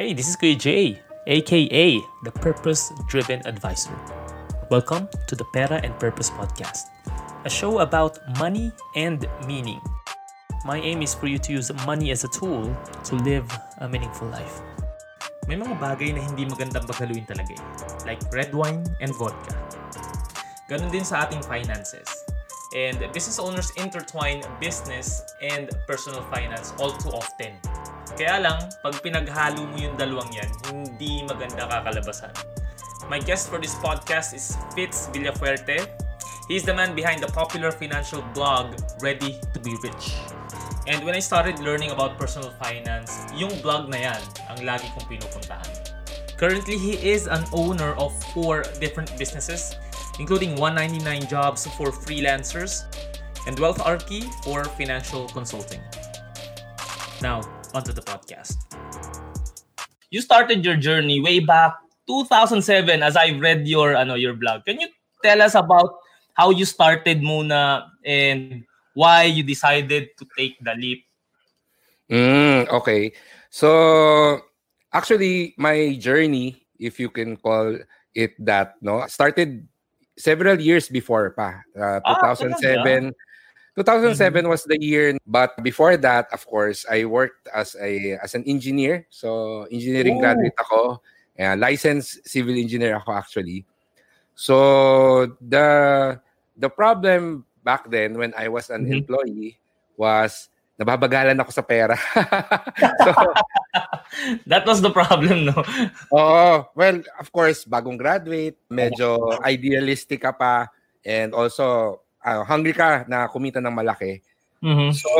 Hey, 0.00 0.16
this 0.16 0.32
is 0.32 0.36
Kuya 0.40 0.56
Jay, 0.56 0.96
aka 1.28 2.00
the 2.24 2.32
Purpose 2.32 2.88
Driven 3.04 3.44
Advisor. 3.44 3.92
Welcome 4.72 5.12
to 5.28 5.36
the 5.36 5.44
Pera 5.52 5.76
and 5.84 5.92
Purpose 6.00 6.32
Podcast, 6.32 6.88
a 7.44 7.50
show 7.52 7.84
about 7.84 8.16
money 8.40 8.72
and 8.96 9.28
meaning. 9.44 9.76
My 10.64 10.80
aim 10.80 11.04
is 11.04 11.12
for 11.12 11.28
you 11.28 11.36
to 11.44 11.52
use 11.52 11.68
money 11.84 12.16
as 12.16 12.24
a 12.24 12.32
tool 12.32 12.72
to 13.12 13.12
live 13.28 13.44
a 13.84 13.88
meaningful 13.92 14.24
life. 14.32 14.64
May 15.44 15.60
mga 15.60 15.76
bagay 15.76 16.16
na 16.16 16.24
hindi 16.24 16.48
magandang 16.48 16.88
paghaluin 16.88 17.28
talaga 17.28 17.52
eh, 17.52 17.60
like 18.08 18.24
red 18.32 18.56
wine 18.56 18.80
and 19.04 19.12
vodka. 19.20 19.52
Ganon 20.72 20.88
din 20.88 21.04
sa 21.04 21.28
ating 21.28 21.44
finances. 21.44 22.08
And 22.72 22.96
business 23.12 23.36
owners 23.36 23.68
intertwine 23.76 24.40
business 24.64 25.28
and 25.44 25.68
personal 25.84 26.24
finance 26.32 26.72
all 26.80 26.96
too 26.96 27.12
often. 27.12 27.52
Kaya 28.20 28.36
lang, 28.36 28.68
pag 28.84 29.00
pinaghalo 29.00 29.64
mo 29.64 29.80
yung 29.80 29.96
dalawang 29.96 30.28
yan, 30.36 30.44
hindi 30.68 31.24
maganda 31.24 31.64
kakalabasan. 31.64 32.28
My 33.08 33.16
guest 33.16 33.48
for 33.48 33.56
this 33.56 33.72
podcast 33.80 34.36
is 34.36 34.60
Fitz 34.76 35.08
Villafuerte. 35.08 35.88
He's 36.44 36.60
the 36.60 36.76
man 36.76 36.92
behind 36.92 37.24
the 37.24 37.32
popular 37.32 37.72
financial 37.72 38.20
blog, 38.36 38.76
Ready 39.00 39.40
to 39.56 39.58
be 39.64 39.72
Rich. 39.80 40.20
And 40.84 41.00
when 41.08 41.16
I 41.16 41.24
started 41.24 41.64
learning 41.64 41.96
about 41.96 42.20
personal 42.20 42.52
finance, 42.60 43.24
yung 43.32 43.56
blog 43.64 43.88
na 43.88 44.12
yan 44.12 44.22
ang 44.52 44.68
lagi 44.68 44.92
kong 44.92 45.08
pinupuntahan. 45.08 45.72
Currently, 46.36 46.76
he 46.76 47.00
is 47.00 47.24
an 47.24 47.48
owner 47.56 47.96
of 47.96 48.12
four 48.36 48.68
different 48.84 49.16
businesses, 49.16 49.80
including 50.20 50.60
199 50.60 51.24
jobs 51.24 51.64
for 51.72 51.88
freelancers 51.88 52.84
and 53.48 53.56
Wealth 53.56 53.80
Archie 53.80 54.28
for 54.44 54.68
financial 54.76 55.24
consulting. 55.32 55.80
Now, 57.24 57.40
onto 57.74 57.92
the 57.92 58.02
podcast. 58.02 58.56
You 60.10 60.20
started 60.20 60.64
your 60.64 60.76
journey 60.76 61.20
way 61.20 61.38
back 61.38 61.74
2007 62.06 63.02
as 63.02 63.14
I 63.14 63.38
read 63.38 63.68
your 63.68 63.94
ano 63.94 64.14
your 64.14 64.34
blog. 64.34 64.66
Can 64.66 64.80
you 64.80 64.88
tell 65.22 65.42
us 65.42 65.54
about 65.54 66.02
how 66.34 66.50
you 66.50 66.66
started 66.66 67.22
muna 67.22 67.86
and 68.04 68.64
why 68.94 69.30
you 69.30 69.42
decided 69.42 70.10
to 70.18 70.24
take 70.36 70.58
the 70.58 70.74
leap? 70.74 71.06
Mm, 72.10 72.66
okay. 72.68 73.12
So 73.50 74.40
actually 74.92 75.54
my 75.56 75.94
journey, 75.94 76.66
if 76.78 76.98
you 76.98 77.10
can 77.10 77.36
call 77.38 77.78
it 78.14 78.34
that, 78.42 78.74
no, 78.82 79.06
started 79.06 79.68
several 80.18 80.58
years 80.58 80.88
before 80.88 81.30
pa. 81.30 81.62
Uh, 81.70 82.02
2007. 82.02 83.14
2007 83.76 84.48
was 84.48 84.64
the 84.66 84.78
year 84.80 85.14
but 85.26 85.54
before 85.62 85.96
that 85.96 86.26
of 86.32 86.42
course 86.46 86.84
I 86.90 87.04
worked 87.06 87.46
as 87.54 87.76
a 87.78 88.18
as 88.22 88.34
an 88.34 88.44
engineer 88.46 89.06
so 89.10 89.64
engineering 89.70 90.18
Oh. 90.18 90.22
graduate 90.26 90.56
ako 90.58 90.78
uh, 91.38 91.56
licensed 91.56 92.26
civil 92.26 92.54
engineer 92.54 92.96
ako 92.98 93.14
actually 93.14 93.64
so 94.34 94.56
the 95.40 96.18
the 96.56 96.68
problem 96.68 97.44
back 97.62 97.88
then 97.88 98.16
when 98.18 98.32
I 98.36 98.48
was 98.48 98.68
an 98.70 98.84
Mhm. 98.88 99.04
employee 99.04 99.60
was 99.96 100.48
nababagalan 100.80 101.36
ako 101.38 101.52
sa 101.52 101.64
pera 101.64 101.96
so 103.04 103.12
That 104.50 104.66
was 104.66 104.82
the 104.82 104.90
problem, 104.90 105.46
no? 105.46 105.62
Oo. 106.18 106.66
Well, 106.74 106.96
of 107.22 107.30
course, 107.30 107.62
bagong 107.62 107.94
graduate, 107.94 108.58
medyo 108.66 109.38
idealistic 109.46 110.26
ka 110.26 110.34
pa, 110.34 110.66
and 111.06 111.30
also, 111.30 112.00
ah, 112.24 112.44
hungry 112.44 112.72
ka 112.76 113.04
na 113.08 113.28
kumita 113.28 113.58
ng 113.60 113.72
malaki. 113.74 114.20
Mhm. 114.62 114.92
So, 114.92 115.10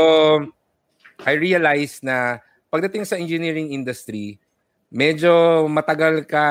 I 1.24 1.34
realized 1.36 2.04
na 2.04 2.40
pagdating 2.72 3.04
sa 3.08 3.16
engineering 3.20 3.72
industry, 3.74 4.38
medyo 4.92 5.64
matagal 5.70 6.24
ka 6.28 6.46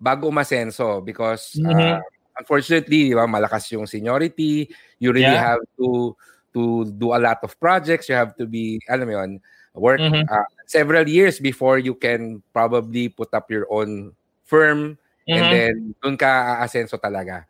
bago 0.00 0.28
umasenso 0.32 1.00
because 1.04 1.60
Mhm. 1.60 1.98
ah, 1.98 2.00
unfortunately, 2.40 3.12
di 3.12 3.16
ba, 3.16 3.28
malakas 3.28 3.68
yung 3.74 3.84
seniority, 3.88 4.68
you 5.02 5.12
really 5.12 5.36
Yeah. 5.36 5.56
have 5.56 5.62
to 5.80 6.16
to 6.56 6.84
do 6.98 7.14
a 7.14 7.20
lot 7.22 7.38
of 7.46 7.54
projects, 7.62 8.08
you 8.10 8.16
have 8.18 8.34
to 8.34 8.44
be, 8.48 8.80
alam 8.90 9.06
mo 9.06 9.14
yun, 9.22 9.32
work 9.76 10.02
Mhm. 10.02 10.24
ah, 10.30 10.46
several 10.66 11.06
years 11.06 11.38
before 11.38 11.78
you 11.78 11.94
can 11.94 12.42
probably 12.56 13.08
put 13.12 13.30
up 13.36 13.46
your 13.52 13.66
own 13.70 14.12
firm 14.48 14.98
and 15.30 15.46
Mhm. 15.46 15.52
then 15.52 15.74
doon 16.02 16.16
ka 16.18 16.58
aasenso 16.64 16.98
talaga. 16.98 17.46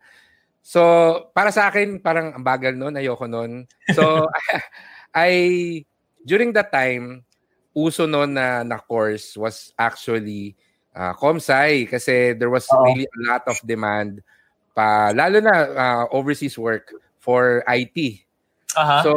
So, 0.61 0.81
para 1.33 1.49
sa 1.49 1.67
akin, 1.67 1.97
parang 1.99 2.37
ang 2.37 2.45
bagal 2.45 2.77
noon, 2.77 2.95
ayoko 2.95 3.25
noon. 3.25 3.65
So, 3.97 4.29
I, 5.13 5.81
during 6.21 6.53
that 6.53 6.71
time, 6.71 7.25
uso 7.73 8.05
noon 8.05 8.37
na, 8.37 8.63
na 8.63 8.77
course 8.77 9.35
was 9.35 9.73
actually 9.75 10.55
uh, 10.95 11.13
ComSci 11.17 11.89
kasi 11.89 12.37
there 12.37 12.53
was 12.53 12.67
Oo. 12.69 12.83
really 12.87 13.07
a 13.09 13.19
lot 13.25 13.43
of 13.49 13.57
demand 13.65 14.21
pa, 14.71 15.11
lalo 15.11 15.41
na 15.41 15.55
uh, 15.71 16.05
overseas 16.13 16.55
work 16.55 16.93
for 17.19 17.65
IT. 17.67 18.23
Aha. 18.77 19.03
So, 19.03 19.11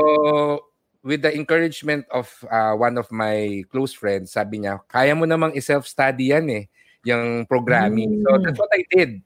with 1.05 1.21
the 1.21 1.31
encouragement 1.37 2.09
of 2.11 2.33
uh, 2.49 2.73
one 2.75 2.97
of 2.97 3.07
my 3.13 3.63
close 3.71 3.93
friends, 3.93 4.33
sabi 4.33 4.65
niya, 4.65 4.81
kaya 4.89 5.13
mo 5.13 5.29
namang 5.29 5.53
i-self-study 5.55 6.33
yan 6.33 6.49
eh, 6.51 6.65
yung 7.05 7.45
programming. 7.45 8.25
So, 8.25 8.41
Mm. 8.41 8.43
that's 8.43 8.59
what 8.59 8.73
I 8.73 8.83
did. 8.89 9.21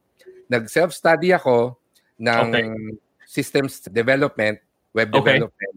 Nag-self-study 0.50 1.32
ako 1.32 1.78
ng 2.18 2.48
Okay. 2.54 2.66
systems 3.26 3.80
development, 3.80 4.58
web 4.94 5.12
Okay. 5.12 5.38
development, 5.38 5.74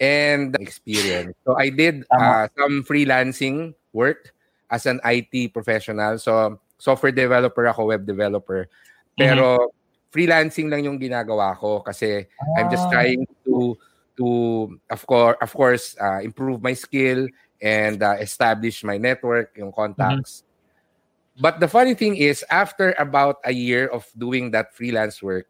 and 0.00 0.56
experience. 0.60 1.34
So, 1.46 1.56
I 1.58 1.70
did 1.70 2.04
uh, 2.10 2.48
some 2.58 2.84
freelancing 2.84 3.74
work 3.92 4.34
as 4.70 4.86
an 4.86 5.00
IT 5.04 5.52
professional. 5.54 6.18
So, 6.18 6.60
software 6.78 7.12
developer 7.12 7.66
ako, 7.66 7.86
web 7.94 8.06
developer. 8.06 8.68
Pero, 9.18 9.72
freelancing 10.12 10.70
lang 10.72 10.84
yung 10.84 10.98
ginagawa 10.98 11.52
ko 11.56 11.80
kasi 11.84 12.24
I'm 12.56 12.68
just 12.72 12.88
Ah. 12.88 12.96
trying 12.96 13.28
to 13.44 13.76
to 14.16 14.26
of 14.90 15.04
course 15.06 15.36
of 15.44 15.50
course 15.52 15.94
uh, 16.00 16.18
improve 16.24 16.64
my 16.64 16.72
skill 16.72 17.28
and 17.60 18.02
uh, 18.02 18.16
establish 18.18 18.82
my 18.82 18.96
network, 18.96 19.52
yung 19.58 19.70
contacts. 19.72 20.42
But 21.38 21.60
the 21.60 21.68
funny 21.68 21.94
thing 21.94 22.16
is 22.16 22.42
after 22.50 22.94
about 22.98 23.38
a 23.44 23.52
year 23.54 23.86
of 23.86 24.06
doing 24.18 24.50
that 24.52 24.74
freelance 24.74 25.22
work, 25.22 25.46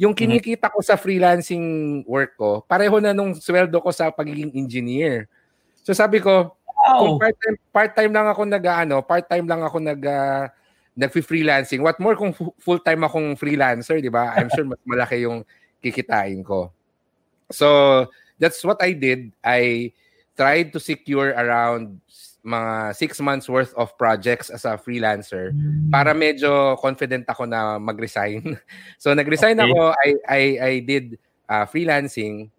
yung 0.00 0.16
kinikita 0.16 0.72
ko 0.72 0.80
sa 0.80 0.96
freelancing 0.96 2.00
work 2.08 2.34
ko, 2.36 2.64
pareho 2.64 2.96
na 2.98 3.12
nung 3.12 3.36
sweldo 3.36 3.76
ko 3.78 3.90
sa 3.92 4.08
pagiging 4.08 4.52
engineer. 4.56 5.28
So 5.84 5.92
sabi 5.92 6.18
ko, 6.18 6.56
kung 6.98 7.14
Wow. 7.14 7.20
part-time, 7.22 7.56
part-time 7.70 8.12
lang 8.12 8.26
ako 8.26 8.42
nag 8.42 8.64
ano, 8.66 8.96
part-time 9.06 9.46
lang 9.46 9.62
ako 9.62 9.78
nag 9.78 10.02
uh, 10.02 10.50
nagfi-freelancing. 10.98 11.80
What 11.80 11.96
more 12.02 12.18
kung 12.18 12.34
fu- 12.34 12.54
full-time 12.58 13.06
akong 13.06 13.38
freelancer, 13.38 14.02
'di 14.02 14.10
ba? 14.12 14.34
I'm 14.34 14.50
sure 14.50 14.66
mas 14.66 14.82
malaki 14.82 15.24
yung 15.24 15.46
kikitain 15.78 16.42
ko. 16.42 16.74
So, 17.54 18.08
that's 18.36 18.58
what 18.66 18.82
I 18.82 18.92
did. 18.98 19.30
I 19.44 19.92
tried 20.34 20.72
to 20.74 20.80
secure 20.80 21.30
around 21.36 22.00
mga 22.42 22.94
six 22.98 23.22
months 23.22 23.46
worth 23.46 23.70
of 23.78 23.94
projects 23.96 24.50
as 24.50 24.66
a 24.66 24.74
freelancer 24.74 25.54
para 25.94 26.10
medyo 26.10 26.74
confident 26.82 27.22
ako 27.30 27.46
na 27.46 27.78
mag-resign. 27.78 28.58
so, 29.02 29.14
nag-resign 29.14 29.54
Okay. 29.58 29.70
ako. 29.70 29.80
I, 29.94 30.08
I, 30.26 30.42
I 30.58 30.72
did 30.82 31.18
uh, 31.46 31.62
freelancing. 31.70 32.50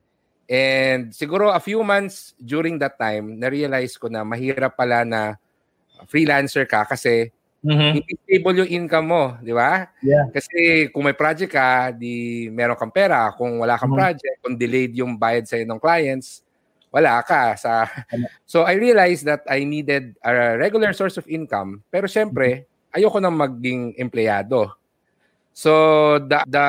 And 0.47 1.11
siguro 1.11 1.51
a 1.51 1.59
few 1.59 1.83
months 1.83 2.31
during 2.39 2.79
that 2.79 2.95
time, 2.95 3.39
na-realize 3.39 3.99
ko 3.99 4.07
na 4.07 4.23
mahirap 4.23 4.75
pala 4.75 5.03
na 5.03 5.35
freelancer 6.07 6.63
ka 6.67 6.83
kasi 6.87 7.31
Mhm. 7.63 7.95
hindi 7.95 8.13
stable 8.27 8.59
yung 8.59 8.71
income 8.83 9.07
mo, 9.07 9.23
di 9.39 9.55
ba? 9.55 9.87
Yeah. 10.03 10.27
Kasi 10.35 10.91
kung 10.91 11.07
may 11.07 11.15
project 11.15 11.47
ka, 11.55 11.95
di 11.95 12.51
meron 12.51 12.75
kang 12.75 12.91
pera. 12.91 13.31
Kung 13.39 13.55
wala 13.55 13.79
kang 13.79 13.95
Mhm. 13.95 13.99
project, 14.03 14.35
kung 14.43 14.59
delayed 14.59 14.91
yung 14.99 15.15
bayad 15.15 15.47
sa'yo 15.47 15.63
ng 15.63 15.79
clients, 15.79 16.43
wala 16.93 17.25
ka. 17.25 17.57
Sa... 17.57 17.89
So 18.45 18.69
I 18.69 18.77
realized 18.77 19.25
that 19.25 19.41
I 19.49 19.65
needed 19.65 20.13
a 20.21 20.55
regular 20.61 20.93
source 20.93 21.17
of 21.17 21.25
income. 21.25 21.81
Pero 21.89 22.05
syempre, 22.05 22.69
ayoko 22.93 23.17
nang 23.17 23.33
maging 23.33 23.97
empleyado. 23.97 24.77
So 25.57 26.21
the, 26.21 26.45
the 26.45 26.67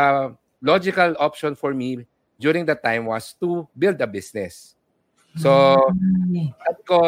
logical 0.64 1.12
option 1.20 1.52
for 1.52 1.76
me 1.76 2.08
during 2.40 2.64
that 2.64 2.80
time 2.80 3.04
was 3.04 3.36
to 3.44 3.68
build 3.76 4.00
a 4.00 4.08
business. 4.08 4.72
So 5.36 5.76
sabi 6.64 6.82
ko, 6.88 6.98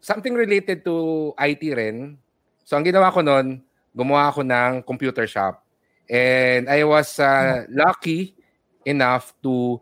something 0.00 0.32
related 0.32 0.86
to 0.88 1.34
IT 1.36 1.62
rin. 1.74 2.16
So 2.64 2.80
ang 2.80 2.86
ginawa 2.86 3.12
ko 3.12 3.20
noon, 3.20 3.60
gumawa 3.92 4.32
ako 4.32 4.40
ng 4.46 4.82
computer 4.86 5.26
shop. 5.28 5.60
And 6.08 6.68
I 6.68 6.84
was 6.84 7.18
uh, 7.18 7.64
lucky 7.68 8.36
enough 8.84 9.32
to 9.42 9.80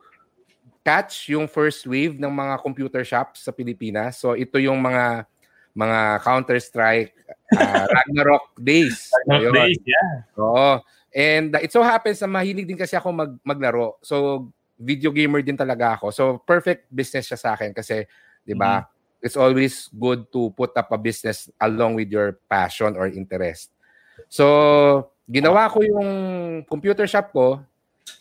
catch 0.83 1.31
yung 1.31 1.47
first 1.47 1.87
wave 1.87 2.19
ng 2.19 2.31
mga 2.31 2.55
computer 2.63 3.03
shops 3.07 3.47
sa 3.47 3.55
Pilipinas. 3.55 4.19
So 4.19 4.35
ito 4.35 4.59
yung 4.59 4.83
mga 4.83 5.27
mga 5.73 6.21
Counter-Strike, 6.21 7.15
uh, 7.57 7.87
Ragnarok 7.97 8.53
days. 8.61 9.09
Ayun. 9.31 9.57
Days, 9.57 9.81
yeah. 9.89 10.29
Oo. 10.37 10.83
And 11.15 11.57
uh, 11.57 11.65
it 11.65 11.73
so 11.73 11.81
happens 11.81 12.21
na 12.21 12.29
mahilig 12.29 12.69
din 12.69 12.77
kasi 12.77 12.93
ako 12.93 13.09
mag, 13.15 13.33
maglaro. 13.41 13.97
So 14.05 14.49
video 14.77 15.15
gamer 15.15 15.41
din 15.41 15.57
talaga 15.57 15.97
ako. 15.97 16.13
So 16.13 16.25
perfect 16.45 16.93
business 16.93 17.31
siya 17.31 17.39
sa 17.41 17.51
akin 17.57 17.73
kasi 17.73 18.05
'di 18.45 18.53
ba? 18.59 18.85
it's 19.23 19.39
always 19.39 19.87
good 19.95 20.27
to 20.35 20.51
put 20.59 20.75
up 20.75 20.91
a 20.91 20.99
business 20.99 21.47
along 21.63 21.95
with 21.95 22.11
your 22.11 22.43
passion 22.51 22.99
or 22.99 23.07
interest. 23.07 23.71
So, 24.27 25.15
ginawa 25.31 25.71
ko 25.71 25.81
yung 25.87 26.11
computer 26.67 27.07
shop 27.07 27.31
ko 27.31 27.63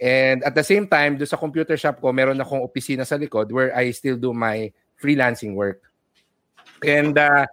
and 0.01 0.43
at 0.43 0.57
the 0.57 0.65
same 0.65 0.89
time, 0.89 1.17
do 1.17 1.25
sa 1.25 1.37
computer 1.37 1.77
shop 1.77 2.01
ko, 2.01 2.09
meron 2.09 2.41
akong 2.41 2.61
opisina 2.65 3.05
sa 3.05 3.17
likod 3.17 3.53
where 3.53 3.69
I 3.75 3.93
still 3.93 4.17
do 4.17 4.33
my 4.33 4.73
freelancing 4.97 5.53
work. 5.53 5.81
And 6.81 7.17
uh, 7.17 7.45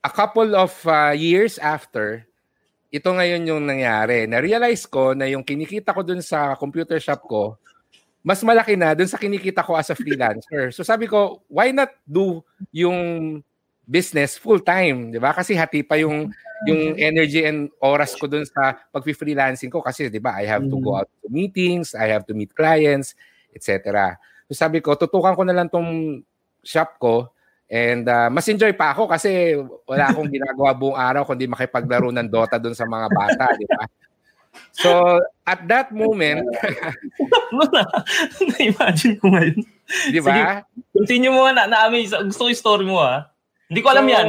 a 0.00 0.10
couple 0.10 0.56
of 0.56 0.72
uh, 0.88 1.12
years 1.12 1.60
after, 1.60 2.24
ito 2.90 3.08
ngayon 3.12 3.46
yung 3.46 3.62
nangyari. 3.68 4.26
Na-realize 4.26 4.88
ko 4.88 5.12
na 5.12 5.28
yung 5.28 5.44
kinikita 5.44 5.92
ko 5.92 6.02
dun 6.02 6.24
sa 6.24 6.56
computer 6.56 6.98
shop 6.98 7.22
ko, 7.28 7.54
mas 8.24 8.40
malaki 8.44 8.76
na 8.76 8.92
dun 8.92 9.08
sa 9.08 9.20
kinikita 9.20 9.64
ko 9.64 9.76
as 9.76 9.88
a 9.92 9.96
freelancer. 9.96 10.72
So 10.72 10.84
sabi 10.84 11.06
ko, 11.06 11.44
why 11.48 11.72
not 11.72 11.92
do 12.04 12.44
yung 12.72 13.40
business 13.90 14.38
full 14.38 14.62
time, 14.62 15.10
'di 15.10 15.18
ba? 15.18 15.34
Kasi 15.34 15.58
hati 15.58 15.82
pa 15.82 15.98
yung 15.98 16.30
yung 16.70 16.94
energy 16.94 17.42
and 17.42 17.72
oras 17.82 18.14
ko 18.14 18.30
dun 18.30 18.46
sa 18.46 18.78
pag-freelancing 18.94 19.72
ko 19.72 19.82
kasi 19.82 20.06
'di 20.06 20.22
ba, 20.22 20.38
I 20.38 20.46
have 20.46 20.62
to 20.70 20.78
go 20.78 20.94
mm. 20.94 20.98
out 21.02 21.10
to 21.20 21.26
meetings, 21.26 21.98
I 21.98 22.06
have 22.14 22.22
to 22.30 22.32
meet 22.38 22.54
clients, 22.54 23.18
etc. 23.50 24.14
So 24.46 24.54
sabi 24.54 24.78
ko, 24.78 24.94
tutukan 24.94 25.34
ko 25.34 25.42
na 25.42 25.56
lang 25.58 25.66
tong 25.66 26.22
shop 26.62 27.02
ko 27.02 27.34
and 27.66 28.06
uh, 28.06 28.30
mas 28.30 28.46
enjoy 28.46 28.70
pa 28.78 28.94
ako 28.94 29.10
kasi 29.10 29.58
wala 29.86 30.14
akong 30.14 30.30
ginagawa 30.38 30.70
buong 30.70 30.98
araw 30.98 31.26
kundi 31.26 31.50
makipaglaro 31.50 32.14
ng 32.14 32.30
Dota 32.30 32.62
dun 32.62 32.78
sa 32.78 32.86
mga 32.86 33.10
bata, 33.10 33.44
'di 33.58 33.66
ba? 33.66 33.90
So, 34.74 35.22
at 35.46 35.62
that 35.70 35.94
moment... 35.94 36.42
Na-imagine 38.50 39.14
ko 39.22 39.30
ngayon. 39.30 39.62
Di 40.10 40.20
ba? 40.22 40.66
continue 40.90 41.30
mo 41.30 41.46
na, 41.54 41.70
na-amaze. 41.70 42.14
Gusto 42.26 42.46
ko 42.46 42.50
yung 42.50 42.58
story 42.58 42.86
mo, 42.86 42.98
ha? 42.98 43.30
Hindi 43.70 43.80
ko 43.86 43.88
alam 43.94 44.06
so, 44.06 44.12
yan. 44.12 44.28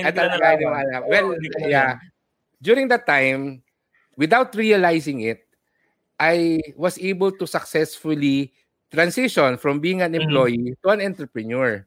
At 0.00 0.16
na 0.16 0.40
alam. 0.40 1.02
Well, 1.04 1.36
yeah. 1.68 2.00
During 2.58 2.88
that 2.88 3.04
time, 3.04 3.60
without 4.16 4.56
realizing 4.56 5.20
it, 5.20 5.44
I 6.18 6.58
was 6.74 6.98
able 6.98 7.30
to 7.36 7.46
successfully 7.46 8.50
transition 8.90 9.60
from 9.60 9.78
being 9.78 10.00
an 10.00 10.12
mm-hmm. 10.12 10.24
employee 10.24 10.72
mm-hmm. 10.74 10.80
to 10.82 10.88
an 10.90 11.00
entrepreneur. 11.04 11.86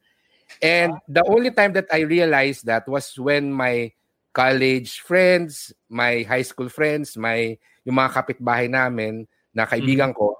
And 0.61 0.93
the 1.09 1.25
only 1.25 1.51
time 1.51 1.73
that 1.73 1.89
I 1.91 2.05
realized 2.05 2.65
that 2.69 2.87
was 2.87 3.17
when 3.17 3.51
my 3.51 3.91
college 4.31 5.01
friends, 5.01 5.73
my 5.89 6.23
high 6.23 6.45
school 6.45 6.69
friends, 6.69 7.17
my 7.17 7.57
yung 7.83 7.97
mga 7.97 8.13
kapitbahay 8.13 8.69
namin 8.69 9.27
na 9.51 9.65
kaibigan 9.65 10.13
mm-hmm. 10.13 10.21
ko, 10.21 10.39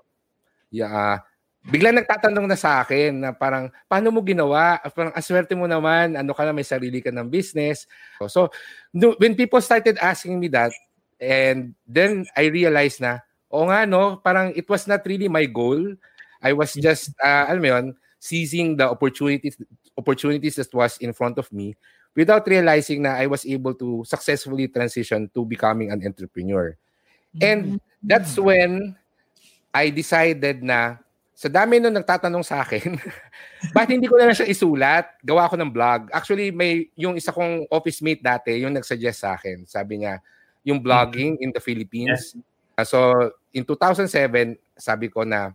yeah, 0.72 1.20
biglang 1.62 1.98
nagtatanong 2.02 2.50
na 2.50 2.58
sa 2.58 2.82
akin 2.82 3.22
na 3.22 3.30
parang, 3.34 3.70
paano 3.86 4.10
mo 4.10 4.26
ginawa? 4.26 4.82
Parang, 4.96 5.14
aswerte 5.14 5.54
mo 5.54 5.70
naman, 5.70 6.18
ano 6.18 6.34
ka 6.34 6.42
na, 6.46 6.56
may 6.56 6.66
sarili 6.66 7.04
ka 7.04 7.14
ng 7.14 7.30
business. 7.30 7.86
So, 8.26 8.50
no, 8.94 9.14
when 9.22 9.38
people 9.38 9.62
started 9.62 10.02
asking 10.02 10.42
me 10.42 10.50
that, 10.50 10.74
and 11.22 11.78
then 11.86 12.26
I 12.34 12.50
realized 12.50 12.98
na, 12.98 13.22
o 13.52 13.70
nga 13.70 13.86
no, 13.86 14.18
parang 14.18 14.56
it 14.58 14.66
was 14.66 14.88
not 14.90 15.06
really 15.06 15.30
my 15.30 15.46
goal. 15.46 15.94
I 16.42 16.54
was 16.58 16.74
just, 16.74 17.14
uh, 17.22 17.46
alam 17.46 17.62
mo 17.62 17.70
yun, 17.70 17.86
seizing 18.18 18.78
the 18.78 18.90
opportunities 18.90 19.58
opportunities 19.98 20.56
that 20.56 20.72
was 20.74 20.98
in 20.98 21.12
front 21.14 21.38
of 21.38 21.52
me 21.52 21.76
without 22.16 22.48
realizing 22.48 23.04
na 23.04 23.20
I 23.20 23.28
was 23.28 23.46
able 23.46 23.74
to 23.76 24.06
successfully 24.08 24.68
transition 24.70 25.30
to 25.36 25.46
becoming 25.46 25.92
an 25.92 26.02
entrepreneur. 26.06 26.78
And 27.40 27.80
that's 28.02 28.36
mm. 28.36 28.44
when 28.44 28.72
I 29.74 29.90
decided 29.90 30.64
na 30.64 30.98
sa 31.42 31.50
dami 31.50 31.82
nung 31.82 31.98
nagtatanong 31.98 32.46
sa 32.46 32.62
akin, 32.62 33.02
bakit 33.76 33.98
hindi 33.98 34.06
ko 34.06 34.14
na 34.14 34.30
lang 34.30 34.38
siya 34.38 34.46
isulat? 34.46 35.10
Gawa 35.26 35.50
ko 35.50 35.58
ng 35.58 35.74
blog. 35.74 36.14
Actually, 36.14 36.54
may 36.54 36.94
yung 36.94 37.18
isa 37.18 37.34
kong 37.34 37.66
office 37.74 38.06
mate 38.06 38.22
dati, 38.22 38.62
yung 38.62 38.78
nagsuggest 38.78 39.26
sa 39.26 39.34
akin. 39.34 39.66
Sabi 39.66 40.06
niya, 40.06 40.22
yung 40.62 40.78
blogging 40.78 41.42
in 41.42 41.50
the 41.50 41.58
Philippines. 41.58 42.38
Yes. 42.38 42.46
Uh, 42.78 42.86
so, 42.86 43.00
in 43.58 43.66
2007, 43.66 44.54
sabi 44.78 45.10
ko 45.10 45.26
na, 45.26 45.50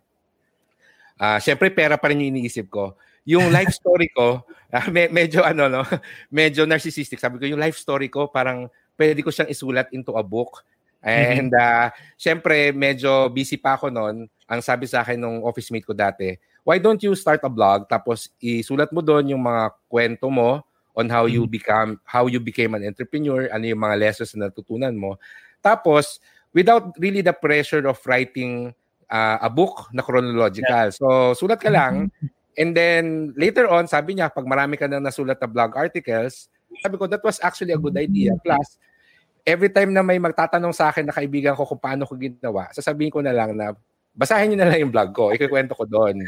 uh, 1.23 1.39
syempre 1.39 1.71
pera 1.71 1.95
pa 1.95 2.11
rin 2.11 2.19
yung 2.19 2.35
iniisip 2.35 2.67
ko. 2.67 2.99
Yung 3.23 3.55
life 3.55 3.71
story 3.79 4.11
ko, 4.11 4.43
uh, 4.75 4.87
me- 4.91 5.15
medyo 5.15 5.47
ano 5.47 5.71
no, 5.71 5.87
medyo 6.35 6.67
narcissistic. 6.67 7.23
Sabi 7.23 7.39
ko, 7.39 7.47
yung 7.47 7.63
life 7.63 7.79
story 7.79 8.11
ko, 8.11 8.27
parang 8.27 8.67
pwede 8.99 9.23
ko 9.23 9.31
siyang 9.31 9.55
isulat 9.55 9.87
into 9.95 10.11
a 10.19 10.25
book 10.27 10.67
Mm-hmm. 11.07 11.39
And 11.39 11.51
uh, 11.55 11.87
syempre, 12.19 12.75
medyo 12.75 13.31
busy 13.31 13.55
pa 13.61 13.79
ako 13.79 13.95
noon. 13.95 14.27
Ang 14.47 14.63
sabi 14.63 14.87
sa 14.87 15.03
akin 15.03 15.19
ng 15.19 15.43
office 15.43 15.75
mate 15.75 15.87
ko 15.87 15.95
dati, 15.95 16.39
why 16.63 16.79
don't 16.79 17.03
you 17.03 17.15
start 17.19 17.43
a 17.43 17.51
blog 17.51 17.87
tapos 17.91 18.31
isulat 18.39 18.91
mo 18.95 19.03
doon 19.03 19.35
yung 19.35 19.43
mga 19.43 19.75
kwento 19.91 20.27
mo 20.31 20.63
on 20.97 21.07
how 21.13 21.29
you 21.29 21.45
mm-hmm. 21.45 21.57
become 21.61 21.91
how 22.09 22.25
you 22.27 22.41
became 22.41 22.73
an 22.73 22.83
entrepreneur, 22.83 23.47
ano 23.53 23.65
yung 23.69 23.83
mga 23.83 23.97
lessons 24.01 24.33
na 24.35 24.49
natutunan 24.49 24.95
mo. 24.97 25.21
Tapos 25.61 26.19
without 26.57 26.95
really 26.97 27.21
the 27.21 27.35
pressure 27.37 27.85
of 27.85 28.01
writing 28.09 28.73
uh, 29.13 29.39
a 29.43 29.51
book 29.53 29.93
na 29.93 30.01
chronological. 30.01 30.89
So 30.95 31.07
sulat 31.37 31.61
ka 31.61 31.69
lang 31.69 32.09
mm-hmm. 32.09 32.29
and 32.57 32.71
then 32.73 33.05
later 33.37 33.69
on 33.69 33.87
sabi 33.87 34.17
niya 34.17 34.33
pag 34.33 34.49
marami 34.49 34.81
ka 34.81 34.89
nang 34.89 35.05
nasulat 35.05 35.37
na 35.37 35.51
blog 35.51 35.77
articles, 35.77 36.49
sabi 36.81 36.97
ko 36.97 37.05
that 37.07 37.23
was 37.23 37.43
actually 37.45 37.77
a 37.77 37.81
good 37.81 37.95
idea. 38.01 38.33
Plus 38.41 38.81
every 39.47 39.71
time 39.71 39.95
na 39.95 40.03
may 40.03 40.19
magtatanong 40.19 40.75
sa 40.75 40.91
akin 40.91 41.07
na 41.07 41.15
kaibigan 41.15 41.55
ko 41.55 41.63
kung 41.63 41.79
paano 41.79 42.03
ko 42.03 42.19
ginawa, 42.19 42.67
sasabihin 42.75 43.15
ko 43.15 43.23
na 43.23 43.31
lang 43.31 43.55
na 43.55 43.77
basahin 44.17 44.53
niyo 44.53 44.59
na 44.65 44.69
lang 44.73 44.81
yung 44.83 44.95
blog 44.95 45.13
ko, 45.13 45.31
ikikwento 45.31 45.77
ko 45.77 45.85
doon. 45.85 46.25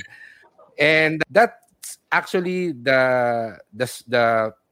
And 0.79 1.25
that's 1.33 1.99
actually 2.13 2.77
the 2.77 3.01
the 3.75 3.89
the 4.07 4.27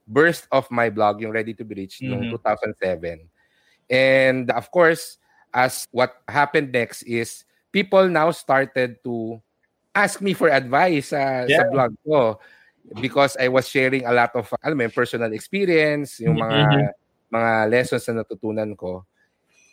burst 0.06 0.46
of 0.54 0.70
my 0.70 0.92
blog, 0.92 1.24
yung 1.24 1.34
Ready 1.34 1.56
to 1.58 1.64
be 1.66 1.74
Rich, 1.74 1.98
mm-hmm. 1.98 2.30
noong 2.30 2.38
2007. 2.78 3.26
And 3.90 4.50
of 4.54 4.70
course, 4.70 5.18
as 5.50 5.88
what 5.90 6.22
happened 6.30 6.70
next 6.70 7.02
is 7.02 7.42
people 7.72 8.06
now 8.06 8.30
started 8.30 9.02
to 9.02 9.42
ask 9.96 10.20
me 10.20 10.36
for 10.36 10.52
advice 10.52 11.10
uh, 11.10 11.48
yeah. 11.48 11.64
sa 11.64 11.72
blog 11.72 11.96
ko 12.04 12.38
because 13.00 13.34
I 13.40 13.48
was 13.48 13.66
sharing 13.66 14.06
a 14.06 14.14
lot 14.14 14.30
of 14.36 14.46
alam 14.62 14.78
mo, 14.78 14.86
personal 14.92 15.32
experience, 15.34 16.22
yung 16.22 16.38
mga 16.38 16.58
mm-hmm 16.62 17.04
mga 17.30 17.70
lessons 17.70 18.04
na 18.08 18.22
natutunan 18.22 18.70
ko. 18.76 19.04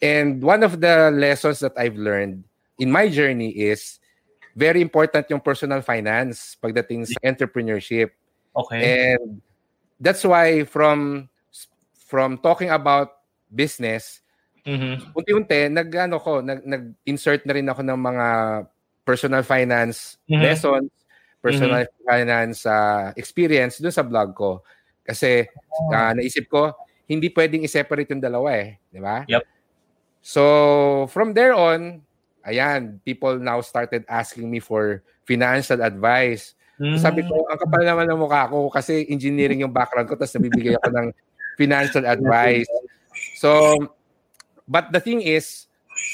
And 0.03 0.43
one 0.43 0.63
of 0.63 0.81
the 0.81 1.11
lessons 1.13 1.63
that 1.63 1.73
I've 1.79 1.95
learned 1.95 2.43
in 2.79 2.89
my 2.91 3.09
journey 3.09 3.53
is 3.53 3.99
very 4.55 4.81
important 4.81 5.25
yung 5.29 5.41
personal 5.41 5.81
finance 5.81 6.57
pagdating 6.61 7.05
sa 7.09 7.17
entrepreneurship. 7.25 8.13
Okay. 8.53 9.13
And 9.13 9.41
that's 9.97 10.21
why 10.23 10.63
from 10.63 11.29
from 12.05 12.37
talking 12.37 12.69
about 12.69 13.17
business, 13.49 14.21
mm-hmm. 14.61 15.09
unti-unti 15.17 15.73
nag 15.73 15.89
ano 15.97 16.21
ko, 16.21 16.41
nag 16.45 16.61
nag-insert 16.61 17.45
na 17.49 17.53
rin 17.57 17.69
ako 17.69 17.81
ng 17.81 17.99
mga 17.99 18.27
personal 19.01 19.41
finance 19.41 20.21
mm-hmm. 20.29 20.41
lessons, 20.45 20.89
personal 21.41 21.83
mm-hmm. 21.83 22.05
finance 22.05 22.59
uh, 22.69 23.09
experience 23.17 23.81
doon 23.81 23.93
sa 23.93 24.05
blog 24.05 24.37
ko. 24.37 24.61
Kasi 25.03 25.43
uh, 25.91 26.11
naisip 26.15 26.47
ko, 26.47 26.71
hindi 27.09 27.33
pwedeng 27.33 27.65
i-separate 27.65 28.13
yung 28.13 28.23
dalawa 28.23 28.55
eh, 28.55 28.79
di 28.87 29.01
ba? 29.01 29.25
Yep. 29.27 29.43
So 30.23 30.43
from 31.11 31.35
there 31.35 31.51
on, 31.51 32.05
ayan, 32.43 32.99
people 33.07 33.39
now 33.39 33.59
started 33.63 34.03
asking 34.07 34.51
me 34.51 34.59
for 34.59 35.01
financial 35.23 35.79
advice. 35.79 36.55
Mm. 36.77 36.99
Sabi 36.99 37.23
ko, 37.23 37.47
ang 37.47 37.59
kapal 37.59 37.83
naman 37.87 38.09
ng 38.11 38.19
mukha 38.19 38.51
ko 38.51 38.67
kasi 38.67 39.07
engineering 39.07 39.63
yung 39.63 39.71
background 39.73 40.09
ko 40.09 40.19
tapos 40.19 40.35
nabibigay 40.35 40.75
ako 40.75 40.89
ng 40.91 41.07
financial 41.55 42.03
advice. 42.03 42.67
So, 43.37 43.77
but 44.67 44.91
the 44.91 44.99
thing 44.99 45.21
is, 45.21 45.69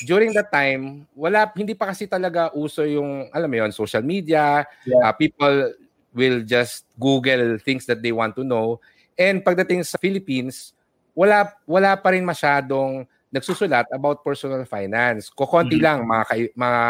during 0.06 0.36
that 0.36 0.52
time, 0.52 1.08
wala 1.16 1.48
hindi 1.56 1.74
pa 1.74 1.90
kasi 1.90 2.06
talaga 2.06 2.52
uso 2.54 2.84
yung 2.84 3.32
alam 3.32 3.50
mo 3.50 3.58
yon, 3.66 3.72
social 3.72 4.04
media. 4.04 4.68
Yeah. 4.84 5.10
Uh, 5.10 5.14
people 5.16 5.74
will 6.14 6.44
just 6.44 6.86
Google 7.00 7.58
things 7.62 7.88
that 7.88 8.04
they 8.04 8.12
want 8.12 8.36
to 8.36 8.44
know. 8.44 8.84
And 9.16 9.44
pagdating 9.44 9.84
sa 9.88 10.00
Philippines, 10.00 10.76
wala 11.16 11.52
wala 11.68 11.96
pa 12.00 12.16
rin 12.16 12.24
masyadong 12.24 13.08
nagsusulat 13.30 13.86
about 13.94 14.26
personal 14.26 14.66
finance. 14.66 15.30
Kokonti 15.30 15.78
mm-hmm. 15.78 15.86
lang 15.86 16.00
mga 16.06 16.24
kay, 16.26 16.42
mga 16.58 16.82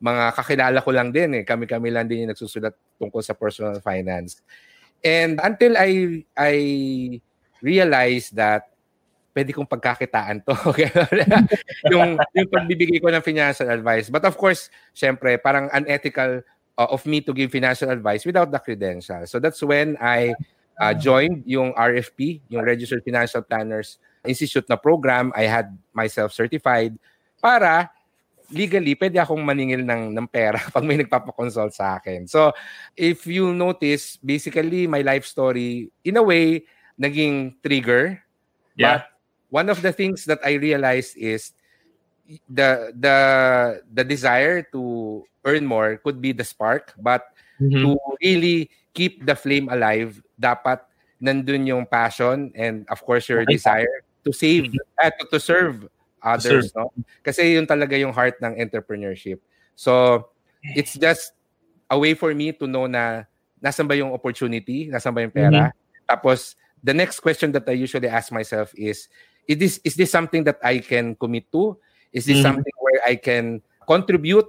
mga 0.00 0.24
kakilala 0.32 0.78
ko 0.80 0.90
lang 0.90 1.08
din 1.12 1.30
eh. 1.40 1.44
Kami-kami 1.44 1.88
lang 1.92 2.08
din 2.08 2.24
yung 2.26 2.32
nagsusulat 2.32 2.72
tungkol 2.96 3.20
sa 3.20 3.36
personal 3.36 3.76
finance. 3.84 4.40
And 5.04 5.36
until 5.42 5.76
I 5.76 6.22
I 6.36 6.54
realized 7.60 8.34
that 8.40 8.72
pwede 9.32 9.52
kong 9.56 9.68
pagkakitaan 9.68 10.44
to. 10.44 10.52
yung, 11.92 12.20
yung 12.36 12.48
pagbibigay 12.52 13.00
ko 13.00 13.08
ng 13.08 13.24
financial 13.24 13.68
advice. 13.72 14.12
But 14.12 14.28
of 14.28 14.36
course, 14.36 14.68
syempre, 14.92 15.40
parang 15.40 15.72
unethical 15.72 16.44
uh, 16.76 16.88
of 16.92 17.04
me 17.08 17.24
to 17.24 17.32
give 17.32 17.48
financial 17.48 17.88
advice 17.88 18.28
without 18.28 18.52
the 18.52 18.60
credentials. 18.60 19.32
So 19.32 19.40
that's 19.40 19.64
when 19.64 19.96
I 19.98 20.36
uh, 20.76 20.92
joined 20.92 21.48
yung 21.48 21.72
RFP, 21.72 22.44
yung 22.52 22.62
Registered 22.62 23.04
Financial 23.04 23.40
Planners 23.40 23.96
Institute 24.24 24.68
na 24.68 24.76
program. 24.76 25.32
I 25.34 25.50
had 25.50 25.74
myself 25.92 26.32
certified 26.32 26.94
para 27.42 27.90
legally, 28.52 28.94
pwede 28.94 29.16
akong 29.18 29.40
maningil 29.40 29.82
ng, 29.82 30.12
ng 30.12 30.28
pera 30.28 30.60
pag 30.74 30.84
may 30.84 31.00
nagpapakonsult 31.00 31.72
sa 31.72 31.96
akin. 31.98 32.28
So, 32.28 32.52
if 32.94 33.26
you 33.26 33.50
notice, 33.56 34.20
basically, 34.20 34.86
my 34.86 35.00
life 35.00 35.24
story, 35.24 35.88
in 36.04 36.20
a 36.20 36.22
way, 36.22 36.68
naging 37.00 37.56
trigger. 37.64 38.20
Yeah. 38.76 38.86
But 38.86 39.02
one 39.48 39.68
of 39.72 39.80
the 39.80 39.90
things 39.90 40.28
that 40.28 40.38
I 40.44 40.60
realized 40.60 41.16
is 41.16 41.56
the 42.48 42.94
the 42.94 43.18
the 43.90 44.04
desire 44.04 44.62
to 44.72 45.24
earn 45.44 45.66
more 45.66 45.98
could 45.98 46.20
be 46.22 46.32
the 46.32 46.44
spark, 46.44 46.94
but 47.00 47.32
mm-hmm. 47.58 47.76
to 47.82 47.98
really 48.22 48.70
keep 48.94 49.24
the 49.24 49.34
flame 49.34 49.68
alive, 49.72 50.20
dapat 50.38 50.84
nandun 51.20 51.66
yung 51.66 51.84
passion 51.86 52.52
and 52.54 52.84
of 52.90 53.00
course 53.04 53.28
your 53.28 53.42
okay. 53.42 53.56
desire 53.56 54.02
to 54.24 54.32
save 54.32 54.72
uh, 55.02 55.10
to, 55.10 55.26
to 55.30 55.38
serve 55.40 55.88
others, 56.22 56.70
no? 56.74 56.94
Kasi 57.22 57.58
yun 57.58 57.66
talaga 57.66 57.98
yung 57.98 58.14
heart 58.14 58.38
ng 58.40 58.54
entrepreneurship. 58.56 59.42
So, 59.74 60.28
it's 60.62 60.94
just 60.94 61.34
a 61.90 61.98
way 61.98 62.14
for 62.14 62.34
me 62.34 62.52
to 62.54 62.66
know 62.66 62.86
na 62.86 63.24
nasan 63.58 63.86
ba 63.90 63.98
yung 63.98 64.14
opportunity, 64.14 64.86
nasan 64.86 65.14
ba 65.14 65.22
yung 65.22 65.34
pera. 65.34 65.70
Mm-hmm. 65.70 66.06
Tapos, 66.06 66.54
the 66.82 66.94
next 66.94 67.20
question 67.20 67.50
that 67.52 67.66
I 67.66 67.74
usually 67.74 68.08
ask 68.08 68.30
myself 68.30 68.72
is, 68.74 69.08
is 69.46 69.56
this, 69.58 69.80
is 69.84 69.94
this 69.94 70.10
something 70.10 70.44
that 70.44 70.58
I 70.62 70.78
can 70.78 71.14
commit 71.14 71.50
to? 71.52 71.78
Is 72.12 72.26
this 72.26 72.38
mm-hmm. 72.38 72.54
something 72.54 72.76
where 72.78 73.00
I 73.06 73.16
can 73.16 73.62
contribute 73.86 74.46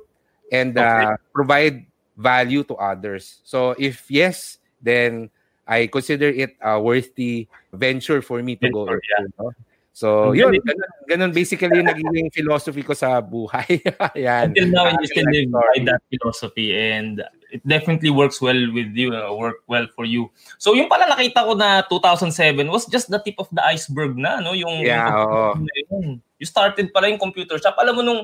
and 0.52 0.78
uh, 0.78 1.18
provide 1.34 1.86
value 2.18 2.64
to 2.66 2.76
others? 2.76 3.42
So, 3.44 3.74
if 3.80 4.10
yes, 4.10 4.58
then 4.82 5.30
I 5.68 5.88
consider 5.88 6.28
it 6.30 6.56
a 6.60 6.80
worthy 6.80 7.48
venture 7.72 8.22
for 8.22 8.44
me 8.44 8.56
to 8.58 8.68
venture, 8.68 8.74
go 8.74 8.82
into. 8.88 9.02
Yeah. 9.08 9.26
No? 9.40 9.52
So, 9.94 10.34
yun, 10.34 10.58
ganun, 10.58 10.90
ganun 11.06 11.32
basically 11.38 11.70
yung 11.70 11.86
naging 11.86 12.34
philosophy 12.34 12.82
ko 12.82 12.98
sa 12.98 13.22
buhay. 13.22 13.78
Yan. 14.18 14.50
Until 14.50 14.74
now, 14.74 14.90
you 14.90 15.06
still 15.06 15.30
live 15.30 15.54
by 15.54 15.86
that 15.86 16.02
philosophy 16.10 16.74
and 16.74 17.22
it 17.54 17.62
definitely 17.62 18.10
works 18.10 18.42
well 18.42 18.58
with 18.74 18.90
you, 18.98 19.14
uh, 19.14 19.30
work 19.38 19.62
well 19.70 19.86
for 19.94 20.10
you. 20.10 20.34
So, 20.58 20.74
yung 20.74 20.90
pala 20.90 21.14
nakita 21.14 21.46
ko 21.46 21.54
na 21.54 21.86
2007 21.86 22.66
was 22.74 22.90
just 22.90 23.14
the 23.14 23.22
tip 23.22 23.38
of 23.38 23.54
the 23.54 23.62
iceberg 23.62 24.18
na, 24.18 24.42
no? 24.42 24.58
Yung, 24.58 24.82
yeah, 24.82 25.14
yung, 25.14 25.62
oh. 25.94 26.18
You 26.42 26.50
started 26.50 26.90
pala 26.90 27.14
yung 27.14 27.22
computer 27.22 27.62
shop. 27.62 27.78
Alam 27.78 27.94
mo, 27.94 28.02
nung, 28.02 28.22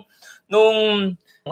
nung 0.50 0.77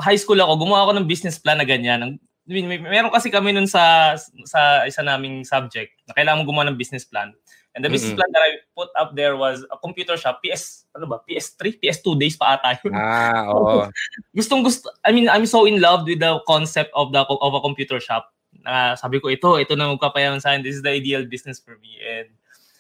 high 0.02 0.18
school 0.18 0.42
ako, 0.42 0.66
gumawa 0.66 0.90
ako 0.90 0.94
ng 0.98 1.06
business 1.06 1.38
plan 1.38 1.62
na 1.62 1.68
ganyan. 1.70 2.18
Meron 2.48 3.12
kasi 3.12 3.28
kami 3.28 3.52
nun 3.52 3.68
sa, 3.68 4.16
sa 4.48 4.88
isa 4.88 5.04
naming 5.04 5.44
subject 5.44 5.92
na 6.08 6.16
kailangan 6.16 6.42
mo 6.42 6.48
gumawa 6.48 6.72
ng 6.72 6.80
business 6.80 7.04
plan. 7.04 7.36
And 7.78 7.86
the 7.86 7.94
business 7.94 8.18
mm-hmm. 8.18 8.26
plan 8.26 8.34
that 8.34 8.42
I 8.42 8.52
put 8.74 8.90
up 8.98 9.14
there 9.14 9.38
was 9.38 9.62
a 9.70 9.78
computer 9.78 10.18
shop, 10.18 10.42
PS, 10.42 10.90
ano 10.98 11.06
ba, 11.06 11.22
PS3, 11.30 11.78
PS2 11.78 12.18
days 12.18 12.34
pa 12.34 12.58
ata 12.58 12.74
yun. 12.82 12.98
Ah, 12.98 13.54
oo. 13.54 13.86
Gustong 14.38 14.66
gusto, 14.66 14.90
I 15.06 15.14
mean, 15.14 15.30
I'm 15.30 15.46
so 15.46 15.70
in 15.70 15.78
love 15.78 16.10
with 16.10 16.18
the 16.18 16.42
concept 16.50 16.90
of 16.98 17.14
the 17.14 17.22
of 17.22 17.54
a 17.54 17.62
computer 17.62 18.02
shop. 18.02 18.34
Na 18.66 18.74
uh, 18.74 18.92
sabi 18.98 19.22
ko, 19.22 19.30
ito, 19.30 19.62
ito 19.62 19.78
na 19.78 19.94
magpapayaman 19.94 20.42
sa 20.42 20.58
akin. 20.58 20.66
This 20.66 20.82
is 20.82 20.82
the 20.82 20.90
ideal 20.90 21.30
business 21.30 21.62
for 21.62 21.78
me. 21.78 22.02
And 22.02 22.34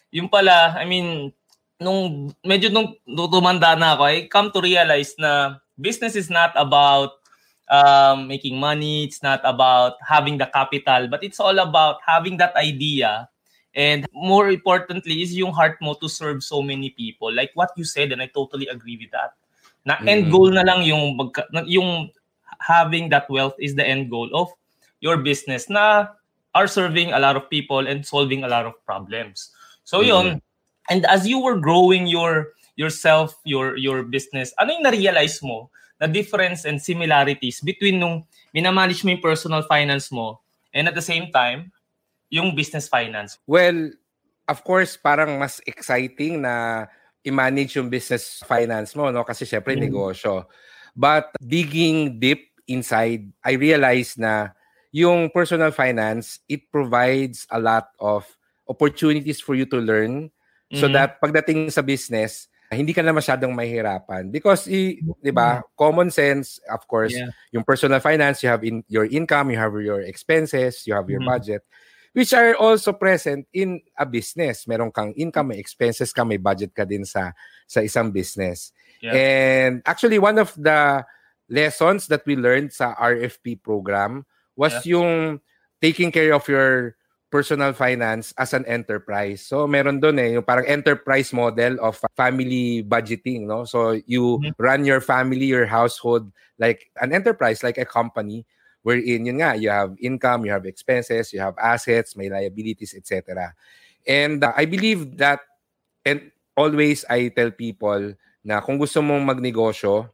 yung 0.09 0.33
pala, 0.33 0.73
I 0.73 0.89
mean, 0.89 1.29
nung 1.77 2.33
medyo 2.41 2.73
nung 2.73 2.97
tumanda 3.05 3.77
na 3.77 3.93
ako, 3.93 4.03
I 4.09 4.25
come 4.25 4.49
to 4.49 4.65
realize 4.65 5.13
na 5.21 5.61
business 5.77 6.17
is 6.17 6.33
not 6.33 6.57
about 6.57 7.21
um, 7.69 8.27
making 8.27 8.59
money. 8.59 9.05
It's 9.05 9.23
not 9.23 9.41
about 9.43 9.95
having 10.05 10.37
the 10.37 10.47
capital, 10.47 11.07
but 11.07 11.23
it's 11.23 11.39
all 11.39 11.59
about 11.59 11.99
having 12.05 12.37
that 12.37 12.55
idea 12.55 13.29
And 13.77 14.09
more 14.11 14.49
importantly 14.49 15.21
is 15.21 15.37
yung 15.37 15.53
heart 15.53 15.77
mo 15.85 15.93
to 16.01 16.09
serve 16.09 16.41
so 16.41 16.65
many 16.65 16.89
people. 16.89 17.29
Like 17.29 17.53
what 17.53 17.69
you 17.77 17.85
said, 17.85 18.11
and 18.11 18.19
I 18.19 18.25
totally 18.25 18.65
agree 18.65 18.97
with 18.97 19.13
that. 19.13 19.37
Na 19.85 20.01
mm-hmm. 20.01 20.09
end 20.09 20.23
goal 20.33 20.49
na 20.49 20.65
lang 20.65 20.81
yung, 20.81 21.13
yung 21.69 22.09
having 22.57 23.13
that 23.13 23.29
wealth 23.29 23.53
is 23.61 23.77
the 23.77 23.85
end 23.85 24.09
goal 24.09 24.33
of 24.33 24.49
your 24.99 25.21
business 25.21 25.69
na 25.69 26.09
are 26.57 26.65
serving 26.65 27.13
a 27.13 27.21
lot 27.21 27.37
of 27.37 27.45
people 27.53 27.85
and 27.85 28.01
solving 28.01 28.43
a 28.43 28.49
lot 28.49 28.65
of 28.65 28.73
problems. 28.83 29.53
So 29.85 30.01
mm-hmm. 30.01 30.09
yun, 30.09 30.27
and 30.89 31.05
as 31.05 31.29
you 31.29 31.37
were 31.37 31.61
growing 31.61 32.09
your 32.09 32.57
yourself, 32.81 33.37
your 33.45 33.77
your 33.77 34.01
business, 34.01 34.57
ano 34.57 34.73
yung 34.73 34.89
na-realize 34.89 35.37
mo 35.45 35.69
na 35.97 36.05
difference 36.05 36.65
and 36.65 36.77
similarities 36.77 37.61
between 37.61 37.97
nung 37.97 38.23
minamanage 38.53 39.01
mo 39.01 39.13
yung 39.13 39.23
personal 39.23 39.65
finance 39.65 40.13
mo 40.13 40.39
and 40.73 40.85
at 40.85 40.95
the 40.95 41.03
same 41.03 41.33
time, 41.33 41.73
yung 42.29 42.53
business 42.53 42.87
finance? 42.87 43.39
Well, 43.47 43.91
of 44.47 44.63
course, 44.63 44.95
parang 44.95 45.39
mas 45.39 45.59
exciting 45.65 46.41
na 46.43 46.85
i-manage 47.25 47.75
yung 47.75 47.89
business 47.91 48.45
finance 48.47 48.95
mo, 48.95 49.11
no? 49.11 49.27
Kasi 49.27 49.43
syempre, 49.43 49.75
mm. 49.75 49.83
negosyo. 49.83 50.47
But 50.95 51.35
digging 51.43 52.17
deep 52.21 52.55
inside, 52.67 53.27
I 53.43 53.59
realized 53.59 54.17
na 54.17 54.55
yung 54.91 55.29
personal 55.29 55.71
finance, 55.71 56.39
it 56.47 56.71
provides 56.71 57.45
a 57.51 57.59
lot 57.59 57.91
of 57.99 58.25
opportunities 58.67 59.39
for 59.39 59.55
you 59.55 59.67
to 59.67 59.79
learn 59.79 60.31
mm-hmm. 60.71 60.79
so 60.79 60.87
that 60.91 61.19
pagdating 61.19 61.71
sa 61.71 61.83
business, 61.83 62.47
hindi 62.75 62.91
ka 62.91 62.99
na 62.99 63.15
masyadong 63.15 63.55
mahirapan 63.55 64.27
because 64.27 64.67
i, 64.67 64.99
'di 64.99 65.31
ba 65.31 65.63
mm-hmm. 65.63 65.71
common 65.79 66.11
sense 66.11 66.59
of 66.67 66.83
course 66.83 67.15
yeah. 67.15 67.31
yung 67.55 67.63
personal 67.63 68.03
finance 68.03 68.43
you 68.43 68.49
have 68.51 68.65
in 68.67 68.83
your 68.91 69.07
income 69.07 69.47
you 69.47 69.59
have 69.59 69.71
your 69.79 70.03
expenses 70.03 70.83
you 70.83 70.91
have 70.91 71.07
your 71.07 71.23
mm-hmm. 71.23 71.31
budget 71.31 71.63
which 72.17 72.33
are 72.33 72.57
also 72.57 72.97
present 72.97 73.45
in 73.53 73.77
a 73.93 74.01
business. 74.01 74.65
Meron 74.65 74.89
kang 74.89 75.13
income, 75.13 75.53
may 75.53 75.61
expenses 75.61 76.09
ka, 76.09 76.25
may 76.25 76.41
budget 76.41 76.73
ka 76.73 76.81
din 76.81 77.05
sa 77.05 77.29
sa 77.69 77.85
isang 77.85 78.09
business. 78.09 78.73
Yeah. 79.05 79.13
And 79.13 79.85
actually 79.85 80.17
one 80.17 80.41
of 80.41 80.49
the 80.57 81.05
lessons 81.45 82.09
that 82.09 82.25
we 82.25 82.33
learned 82.33 82.73
sa 82.73 82.97
RFP 82.97 83.61
program 83.61 84.25
was 84.57 84.73
yeah. 84.81 84.97
yung 84.97 85.37
taking 85.77 86.09
care 86.09 86.33
of 86.33 86.41
your 86.49 86.96
personal 87.27 87.73
finance 87.73 88.33
as 88.37 88.53
an 88.53 88.63
enterprise. 88.65 89.43
So 89.43 89.67
meron 89.67 89.99
doon 89.99 90.19
eh 90.19 90.29
yung 90.39 90.47
parang 90.47 90.65
enterprise 90.65 91.35
model 91.35 91.75
of 91.83 91.99
family 92.15 92.83
budgeting, 92.83 93.47
no? 93.47 93.67
So 93.67 93.99
you 94.07 94.39
mm-hmm. 94.39 94.55
run 94.55 94.87
your 94.87 95.03
family, 95.03 95.51
your 95.51 95.67
household 95.67 96.31
like 96.57 96.89
an 97.01 97.13
enterprise, 97.13 97.61
like 97.63 97.77
a 97.77 97.85
company 97.85 98.45
wherein 98.87 99.27
yun 99.27 99.43
nga, 99.43 99.59
you 99.59 99.67
have 99.67 99.99
income, 99.99 100.47
you 100.47 100.51
have 100.55 100.65
expenses, 100.65 101.33
you 101.35 101.43
have 101.43 101.59
assets, 101.59 102.15
may 102.15 102.31
liabilities, 102.31 102.95
etc. 102.95 103.51
And 104.07 104.39
uh, 104.39 104.55
I 104.55 104.63
believe 104.63 105.19
that, 105.19 105.43
and 106.07 106.31
always 106.55 107.03
I 107.11 107.27
tell 107.35 107.51
people 107.51 108.15
na 108.47 108.63
kung 108.63 108.79
gusto 108.79 109.03
mong 109.03 109.27
magnegosyo, 109.27 110.07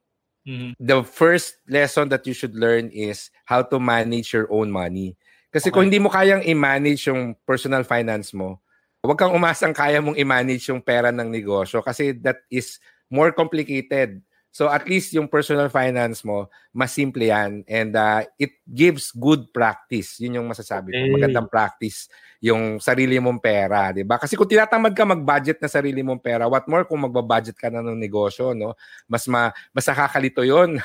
mm-hmm. 0.50 0.74
the 0.82 1.06
first 1.06 1.62
lesson 1.70 2.10
that 2.10 2.26
you 2.26 2.34
should 2.34 2.58
learn 2.58 2.90
is 2.90 3.30
how 3.46 3.62
to 3.62 3.78
manage 3.78 4.34
your 4.34 4.50
own 4.50 4.74
money. 4.74 5.14
Kasi 5.54 5.70
okay. 5.70 5.76
kung 5.78 5.86
hindi 5.86 6.02
mo 6.02 6.10
kayang 6.10 6.42
i-manage 6.42 7.14
yung 7.14 7.38
personal 7.46 7.86
finance 7.86 8.34
mo, 8.34 8.58
huwag 9.06 9.22
kang 9.22 9.38
umasang 9.38 9.72
kaya 9.72 10.02
mong 10.02 10.18
i-manage 10.18 10.74
yung 10.74 10.82
pera 10.82 11.14
ng 11.14 11.30
negosyo 11.30 11.86
kasi 11.86 12.18
that 12.18 12.42
is 12.50 12.82
more 13.14 13.30
complicated 13.30 14.18
So 14.54 14.70
at 14.70 14.86
least 14.86 15.10
yung 15.18 15.26
personal 15.26 15.66
finance 15.74 16.22
mo, 16.22 16.46
mas 16.70 16.94
simple 16.94 17.26
yan. 17.26 17.66
And 17.66 17.90
uh, 17.98 18.22
it 18.38 18.54
gives 18.70 19.10
good 19.10 19.50
practice. 19.50 20.22
Yun 20.22 20.38
yung 20.38 20.48
masasabi 20.48 20.94
ko. 20.94 21.18
Magandang 21.18 21.50
practice 21.50 22.06
yung 22.44 22.76
sarili 22.84 23.16
mong 23.24 23.40
pera, 23.40 23.96
di 23.96 24.04
ba? 24.04 24.20
Kasi 24.20 24.36
kung 24.36 24.52
tinatamad 24.52 24.92
ka 24.92 25.08
mag-budget 25.08 25.64
na 25.64 25.72
sarili 25.72 26.04
mong 26.04 26.20
pera, 26.20 26.44
what 26.44 26.68
more 26.68 26.84
kung 26.84 27.08
magba-budget 27.08 27.56
ka 27.56 27.72
na 27.72 27.80
ng 27.80 27.96
negosyo, 27.96 28.52
no? 28.52 28.76
Mas 29.08 29.24
ma 29.32 29.56
mas 29.72 29.88
nakakalito 29.88 30.44
yun. 30.44 30.76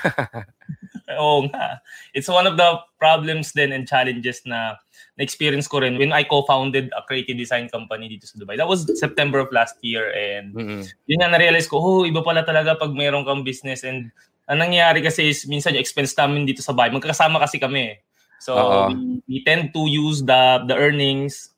Oo 1.18 1.50
nga. 1.50 1.82
It's 2.14 2.30
one 2.30 2.46
of 2.46 2.54
the 2.54 2.78
problems 2.94 3.50
then 3.58 3.74
and 3.74 3.90
challenges 3.90 4.46
na 4.46 4.78
na-experience 5.18 5.66
ko 5.66 5.82
rin 5.82 5.98
when 5.98 6.14
I 6.14 6.22
co-founded 6.22 6.94
a 6.94 7.02
creative 7.02 7.34
design 7.34 7.66
company 7.66 8.06
dito 8.06 8.30
sa 8.30 8.38
Dubai. 8.38 8.54
That 8.54 8.70
was 8.70 8.86
September 8.94 9.42
of 9.42 9.50
last 9.50 9.82
year 9.82 10.14
and 10.14 10.54
mm-hmm. 10.54 10.86
yun 11.10 11.18
nga 11.18 11.34
na-realize 11.34 11.66
ko, 11.66 11.82
oh, 11.82 12.06
iba 12.06 12.22
pala 12.22 12.46
talaga 12.46 12.78
pag 12.78 12.94
mayroon 12.94 13.26
kang 13.26 13.42
business 13.42 13.82
and 13.82 14.14
ang 14.46 14.62
nangyayari 14.62 15.02
kasi 15.02 15.34
is 15.34 15.42
minsan 15.50 15.74
yung 15.74 15.82
expense 15.82 16.14
namin 16.14 16.46
dito 16.46 16.62
sa 16.62 16.70
bahay, 16.70 16.94
magkakasama 16.94 17.42
kasi 17.42 17.58
kami. 17.58 17.98
So 18.38 18.88
we, 18.88 19.22
we 19.26 19.36
tend 19.44 19.74
to 19.74 19.86
use 19.90 20.22
the 20.22 20.62
the 20.66 20.78
earnings 20.78 21.52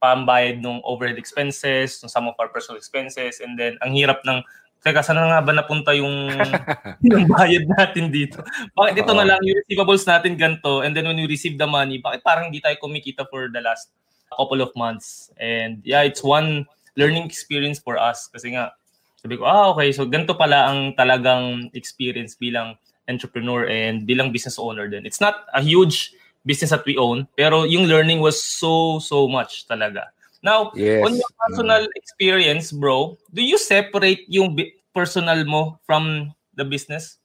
pambayad 0.00 0.64
ng 0.64 0.80
overhead 0.82 1.20
expenses, 1.20 2.00
ng 2.00 2.08
some 2.08 2.24
of 2.24 2.34
our 2.40 2.48
personal 2.48 2.80
expenses, 2.80 3.38
and 3.44 3.60
then 3.60 3.76
ang 3.84 3.92
hirap 3.92 4.24
ng 4.24 4.40
Teka, 4.80 5.04
saan 5.04 5.20
nga 5.20 5.44
ba 5.44 5.52
napunta 5.52 5.92
yung, 5.92 6.32
yung 7.04 7.28
bayad 7.28 7.68
natin 7.68 8.08
dito? 8.08 8.40
Bakit 8.72 9.04
ito 9.04 9.12
na 9.12 9.28
lang 9.28 9.40
yung 9.44 9.60
receivables 9.60 10.08
natin 10.08 10.40
ganito 10.40 10.80
and 10.80 10.96
then 10.96 11.04
when 11.04 11.20
we 11.20 11.28
receive 11.28 11.60
the 11.60 11.68
money, 11.68 12.00
bakit 12.00 12.24
parang 12.24 12.48
hindi 12.48 12.64
tayo 12.64 12.80
kumikita 12.80 13.28
for 13.28 13.52
the 13.52 13.60
last 13.60 13.92
couple 14.32 14.64
of 14.64 14.72
months? 14.72 15.28
And 15.36 15.84
yeah, 15.84 16.00
it's 16.00 16.24
one 16.24 16.64
learning 16.96 17.28
experience 17.28 17.76
for 17.76 18.00
us 18.00 18.32
kasi 18.32 18.56
nga, 18.56 18.72
sabi 19.20 19.36
ko, 19.36 19.44
ah 19.44 19.68
okay, 19.76 19.92
so 19.92 20.08
ganito 20.08 20.32
pala 20.32 20.72
ang 20.72 20.96
talagang 20.96 21.68
experience 21.76 22.32
bilang 22.40 22.72
entrepreneur 23.04 23.68
and 23.68 24.08
bilang 24.08 24.32
business 24.32 24.56
owner 24.56 24.88
din. 24.88 25.04
It's 25.04 25.20
not 25.20 25.44
a 25.52 25.60
huge 25.60 26.16
business 26.44 26.70
that 26.70 26.86
we 26.86 26.96
own, 26.96 27.28
pero 27.36 27.64
yung 27.64 27.84
learning 27.84 28.20
was 28.20 28.40
so, 28.40 28.98
so 28.98 29.28
much 29.28 29.66
talaga. 29.68 30.12
Now, 30.42 30.72
yes. 30.74 31.04
on 31.04 31.14
your 31.14 31.32
personal 31.36 31.84
experience, 31.96 32.72
bro, 32.72 33.18
do 33.32 33.42
you 33.42 33.58
separate 33.58 34.24
yung 34.28 34.56
personal 34.94 35.44
mo 35.44 35.78
from 35.84 36.32
the 36.56 36.64
business? 36.64 37.20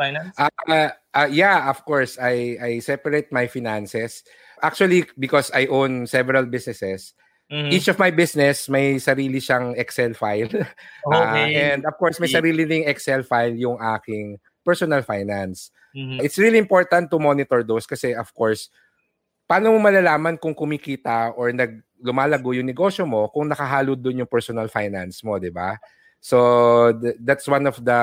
finance? 0.00 0.32
Uh, 0.40 0.48
uh, 0.64 0.90
uh, 1.12 1.28
yeah, 1.28 1.68
of 1.68 1.84
course. 1.84 2.16
I 2.16 2.56
I 2.56 2.70
separate 2.80 3.28
my 3.28 3.44
finances. 3.52 4.24
Actually, 4.64 5.04
because 5.20 5.52
I 5.52 5.68
own 5.68 6.08
several 6.08 6.48
businesses, 6.48 7.12
mm-hmm. 7.52 7.68
each 7.68 7.92
of 7.92 8.00
my 8.00 8.08
business 8.08 8.68
may 8.72 8.96
sarili 8.96 9.44
siyang 9.44 9.76
Excel 9.76 10.16
file. 10.16 10.48
Okay. 11.12 11.56
Uh, 11.56 11.76
and 11.76 11.80
of 11.84 12.00
course, 12.00 12.16
may 12.16 12.32
sarili 12.32 12.64
ding 12.64 12.88
Excel 12.88 13.20
file 13.24 13.52
yung 13.52 13.76
aking 13.76 14.40
personal 14.64 15.04
finance. 15.04 15.68
Mm-hmm. 15.94 16.22
It's 16.22 16.38
really 16.38 16.58
important 16.58 17.10
to 17.10 17.18
monitor 17.18 17.62
those 17.62 17.86
kasi 17.86 18.14
of 18.14 18.30
course, 18.34 18.70
paano 19.50 19.74
mo 19.74 19.82
malalaman 19.82 20.38
kung 20.38 20.54
kumikita 20.54 21.34
or 21.34 21.50
nag 21.50 21.82
lumalago 22.00 22.54
yung 22.56 22.70
negosyo 22.70 23.04
mo 23.04 23.28
kung 23.28 23.50
nakahalo 23.50 23.92
doon 23.92 24.24
yung 24.24 24.30
personal 24.30 24.70
finance 24.70 25.20
mo, 25.26 25.36
'di 25.36 25.52
ba? 25.52 25.76
So 26.22 26.92
th- 26.96 27.18
that's 27.20 27.48
one 27.50 27.66
of 27.66 27.76
the 27.82 28.02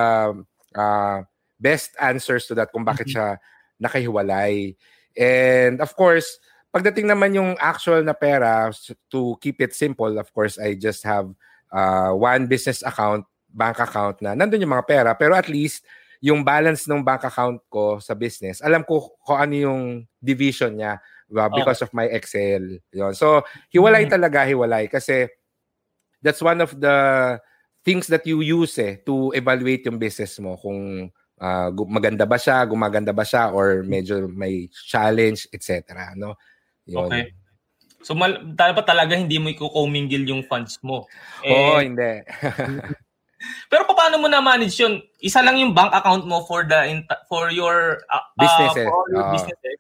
uh, 0.76 1.18
best 1.58 1.96
answers 1.98 2.46
to 2.50 2.54
that 2.60 2.70
kung 2.70 2.86
bakit 2.86 3.10
mm-hmm. 3.10 3.38
siya 3.38 3.42
nakahiwalay. 3.82 4.76
And 5.18 5.82
of 5.82 5.94
course, 5.98 6.38
pagdating 6.70 7.10
naman 7.10 7.34
yung 7.34 7.58
actual 7.58 8.06
na 8.06 8.14
pera 8.14 8.70
to 9.10 9.38
keep 9.42 9.62
it 9.62 9.74
simple, 9.74 10.14
of 10.18 10.30
course, 10.34 10.62
I 10.62 10.78
just 10.78 11.02
have 11.06 11.34
uh, 11.74 12.14
one 12.14 12.46
business 12.46 12.86
account, 12.86 13.26
bank 13.50 13.80
account 13.82 14.22
na 14.22 14.38
nandun 14.38 14.62
yung 14.62 14.76
mga 14.76 14.86
pera 14.86 15.12
pero 15.18 15.34
at 15.34 15.50
least 15.50 15.82
yung 16.22 16.42
balance 16.42 16.90
ng 16.90 17.06
bank 17.06 17.26
account 17.26 17.62
ko 17.70 18.02
sa 18.02 18.18
business, 18.18 18.62
alam 18.62 18.82
ko 18.82 19.18
kung 19.22 19.38
ano 19.38 19.56
yung 19.56 19.82
division 20.18 20.78
niya 20.78 20.98
uh, 21.36 21.50
because 21.52 21.84
okay. 21.84 21.88
of 21.90 21.92
my 21.94 22.08
Excel. 22.10 22.64
Yun. 22.94 23.14
So, 23.14 23.44
hiwalay 23.74 24.08
mm-hmm. 24.08 24.16
talaga, 24.16 24.48
hiwalay. 24.48 24.88
Kasi 24.88 25.28
that's 26.22 26.42
one 26.42 26.62
of 26.62 26.74
the 26.80 26.98
things 27.84 28.08
that 28.08 28.26
you 28.28 28.42
use 28.42 28.76
eh, 28.80 29.00
to 29.06 29.32
evaluate 29.36 29.86
yung 29.88 30.00
business 30.00 30.40
mo. 30.40 30.56
Kung 30.60 31.12
uh, 31.40 31.70
maganda 31.88 32.28
ba 32.28 32.40
siya, 32.40 32.66
gumaganda 32.68 33.12
ba 33.12 33.24
siya, 33.24 33.52
or 33.52 33.84
medyo 33.84 34.28
may 34.28 34.68
challenge, 34.72 35.48
etc. 35.52 36.14
No? 36.16 36.36
Yun. 36.88 37.12
Okay. 37.12 37.26
So, 38.06 38.14
mal- 38.14 38.54
dapat 38.54 38.86
talaga 38.86 39.18
hindi 39.18 39.42
mo 39.42 39.52
i-commingle 39.52 40.24
yung 40.30 40.44
funds 40.46 40.80
mo. 40.86 41.10
Eh, 41.44 41.52
Oo, 41.52 41.82
hindi. 41.82 42.24
Pero 43.70 43.84
paano 43.90 44.22
mo 44.22 44.28
na 44.28 44.40
manage 44.40 44.80
'yun? 44.80 45.04
Isa 45.20 45.44
lang 45.44 45.58
yung 45.60 45.76
bank 45.76 45.92
account 45.92 46.24
mo 46.28 46.44
for 46.48 46.64
the 46.64 47.04
for 47.28 47.52
your 47.52 48.04
uh, 48.12 48.26
businesses. 48.38 48.88
Uh, 48.88 48.92
for 48.92 49.06
your 49.12 49.26
uh, 49.28 49.32
businesses. 49.34 49.78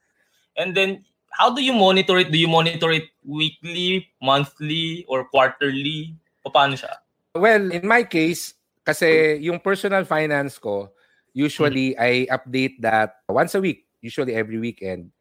And 0.57 0.74
then 0.74 1.05
how 1.38 1.53
do 1.53 1.62
you 1.62 1.74
monitor 1.74 2.17
it? 2.17 2.33
Do 2.33 2.38
you 2.38 2.50
monitor 2.50 2.91
it 2.91 3.13
weekly, 3.24 4.09
monthly, 4.21 5.05
or 5.07 5.29
quarterly? 5.29 6.17
Paano 6.47 6.79
siya? 6.79 7.03
Well, 7.36 7.75
in 7.75 7.83
my 7.83 8.07
case, 8.07 8.55
kasi 8.88 9.38
yung 9.43 9.59
personal 9.59 10.07
finance 10.07 10.57
ko, 10.57 10.95
usually 11.36 11.91
mm-hmm. 11.93 12.31
I 12.31 12.31
update 12.31 12.81
that 12.81 13.21
once 13.27 13.53
a 13.53 13.62
week, 13.62 13.86
usually 14.01 14.33
every 14.33 14.57
weekend. 14.57 15.12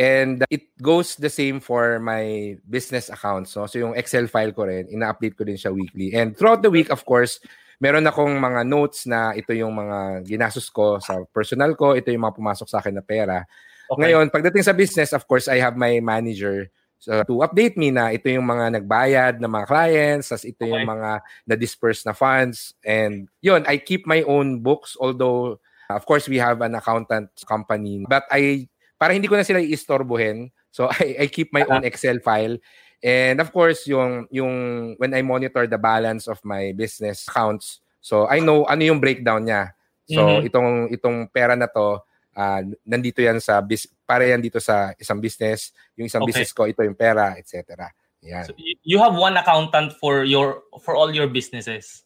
And 0.00 0.42
it 0.48 0.72
goes 0.80 1.20
the 1.20 1.28
same 1.28 1.60
for 1.60 2.00
my 2.00 2.56
business 2.64 3.12
accounts. 3.12 3.52
No? 3.54 3.68
So 3.68 3.78
yung 3.78 3.92
Excel 3.92 4.26
file 4.26 4.56
ko 4.56 4.64
rin, 4.64 4.88
ina-update 4.88 5.36
ko 5.36 5.44
din 5.44 5.60
siya 5.60 5.76
weekly. 5.76 6.16
And 6.16 6.32
throughout 6.32 6.64
the 6.64 6.72
week, 6.72 6.88
of 6.88 7.04
course, 7.04 7.36
meron 7.80 8.04
akong 8.04 8.36
mga 8.36 8.60
notes 8.68 9.08
na 9.08 9.32
ito 9.32 9.56
yung 9.56 9.72
mga 9.72 10.22
ginastos 10.28 10.68
ko 10.68 11.00
sa 11.00 11.24
personal 11.32 11.72
ko, 11.74 11.96
ito 11.96 12.12
yung 12.12 12.28
mga 12.28 12.36
pumasok 12.36 12.68
sa 12.68 12.78
akin 12.84 13.00
na 13.00 13.04
pera. 13.04 13.48
Okay. 13.90 14.06
Ngayon, 14.06 14.28
pagdating 14.28 14.62
sa 14.62 14.76
business, 14.76 15.16
of 15.16 15.24
course, 15.24 15.48
I 15.48 15.58
have 15.58 15.74
my 15.74 15.98
manager 15.98 16.68
so, 17.00 17.24
to 17.24 17.40
update 17.42 17.80
me 17.80 17.88
na 17.88 18.12
ito 18.12 18.28
yung 18.28 18.46
mga 18.46 18.78
nagbayad 18.78 19.34
na 19.40 19.48
mga 19.48 19.66
clients, 19.66 20.28
as 20.30 20.44
ito 20.44 20.62
okay. 20.62 20.70
yung 20.76 20.84
mga 20.84 21.24
na-disperse 21.48 22.04
na 22.04 22.12
funds. 22.12 22.76
And 22.84 23.26
yun, 23.40 23.64
I 23.64 23.80
keep 23.80 24.04
my 24.04 24.22
own 24.28 24.60
books, 24.60 24.94
although, 25.00 25.58
of 25.88 26.04
course, 26.04 26.28
we 26.28 26.36
have 26.36 26.60
an 26.60 26.76
accountant 26.76 27.32
company. 27.48 28.04
But 28.04 28.28
I, 28.30 28.68
para 29.00 29.16
hindi 29.16 29.26
ko 29.26 29.40
na 29.40 29.48
sila 29.48 29.64
iistorbohin, 29.64 30.52
so 30.68 30.86
I, 31.00 31.24
I 31.24 31.26
keep 31.32 31.50
my 31.50 31.64
own 31.64 31.82
Excel 31.82 32.20
file 32.20 32.60
And 33.00 33.40
of 33.40 33.48
course, 33.48 33.88
yung 33.88 34.28
yung 34.28 34.54
when 35.00 35.16
I 35.16 35.24
monitor 35.24 35.64
the 35.64 35.80
balance 35.80 36.28
of 36.28 36.36
my 36.44 36.76
business 36.76 37.24
accounts, 37.24 37.80
so 38.04 38.28
I 38.28 38.44
know 38.44 38.68
ano 38.68 38.84
yung 38.84 39.00
breakdown 39.00 39.48
niya. 39.48 39.72
So 40.04 40.20
mm-hmm. 40.20 40.46
itong 40.52 40.70
itong 40.92 41.18
pera 41.32 41.56
na 41.56 41.64
to 41.72 42.04
uh, 42.36 42.60
nandito 42.84 43.24
yan 43.24 43.40
sa 43.40 43.64
bis 43.64 43.88
para 44.04 44.28
yan 44.28 44.44
dito 44.44 44.60
sa 44.60 44.92
isang 45.00 45.16
business, 45.16 45.72
yung 45.96 46.12
isang 46.12 46.20
okay. 46.24 46.36
business 46.36 46.52
ko 46.52 46.68
ito 46.68 46.84
yung 46.84 46.98
pera, 46.98 47.40
etc. 47.40 47.88
Yan. 48.20 48.44
So 48.44 48.52
you 48.84 49.00
have 49.00 49.16
one 49.16 49.36
accountant 49.40 49.96
for 49.96 50.28
your 50.28 50.68
for 50.84 50.92
all 50.92 51.08
your 51.08 51.26
businesses. 51.30 52.04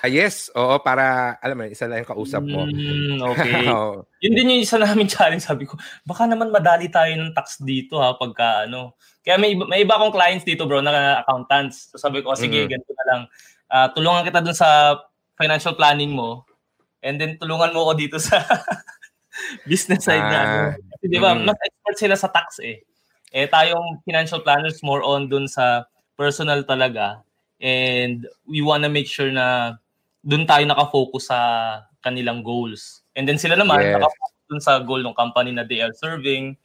Uh, 0.00 0.08
yes, 0.08 0.48
oo, 0.56 0.80
para, 0.80 1.36
alam 1.44 1.60
mo, 1.60 1.64
isa 1.68 1.84
lang 1.84 2.00
yung 2.00 2.12
kausap 2.16 2.40
mo. 2.40 2.64
Mm, 2.64 3.20
okay. 3.36 3.68
oh. 3.68 4.08
Yun 4.24 4.32
din 4.32 4.52
yung 4.56 4.64
isa 4.64 4.80
namin 4.80 5.04
challenge. 5.12 5.44
Sabi 5.44 5.68
ko, 5.68 5.76
baka 6.08 6.24
naman 6.24 6.48
madali 6.48 6.88
tayo 6.88 7.12
ng 7.12 7.36
tax 7.36 7.60
dito 7.60 8.00
ha, 8.00 8.16
pagka 8.16 8.64
ano. 8.64 8.96
Kaya 9.20 9.36
may, 9.36 9.52
may 9.52 9.84
iba 9.84 10.00
akong 10.00 10.16
clients 10.16 10.48
dito 10.48 10.64
bro, 10.64 10.80
na 10.80 11.20
accountants. 11.20 11.92
So 11.92 12.00
sabi 12.00 12.24
ko, 12.24 12.32
oh, 12.32 12.40
sige, 12.40 12.64
mm. 12.64 12.68
ganito 12.72 12.92
na 12.96 13.04
lang. 13.12 13.20
Uh, 13.68 13.86
tulungan 13.92 14.24
kita 14.24 14.40
dun 14.40 14.56
sa 14.56 14.96
financial 15.36 15.76
planning 15.76 16.16
mo. 16.16 16.48
And 17.04 17.20
then 17.20 17.36
tulungan 17.36 17.76
mo 17.76 17.84
ako 17.84 17.92
dito 18.00 18.16
sa 18.16 18.40
business 19.70 20.08
side 20.08 20.24
ah, 20.24 20.32
na. 20.32 20.40
Ano. 20.40 20.60
Kasi 20.96 21.04
di 21.12 21.18
ba, 21.20 21.36
mm. 21.36 21.44
mas 21.44 21.60
expert 21.60 21.96
sila 22.00 22.16
sa 22.16 22.32
tax 22.32 22.56
eh. 22.64 22.80
Eh 23.30 23.46
tayong 23.46 24.00
financial 24.02 24.40
planners 24.40 24.80
more 24.80 25.04
on 25.04 25.28
dun 25.28 25.44
sa 25.44 25.84
personal 26.16 26.64
talaga. 26.64 27.20
And 27.60 28.24
we 28.48 28.64
wanna 28.64 28.88
make 28.88 29.06
sure 29.06 29.28
na 29.28 29.76
doon 30.20 30.44
tayo 30.44 30.64
nakafocus 30.68 31.32
sa 31.32 31.38
kanilang 32.04 32.44
goals. 32.44 33.04
And 33.16 33.28
then 33.28 33.40
sila 33.40 33.56
naman 33.56 33.80
yes. 33.80 33.96
nakafocus 34.00 34.40
dun 34.50 34.60
sa 34.60 34.72
goal 34.82 35.00
ng 35.04 35.16
company 35.16 35.54
na 35.54 35.64
they 35.64 35.80
are 35.80 35.94
serving 35.94 36.56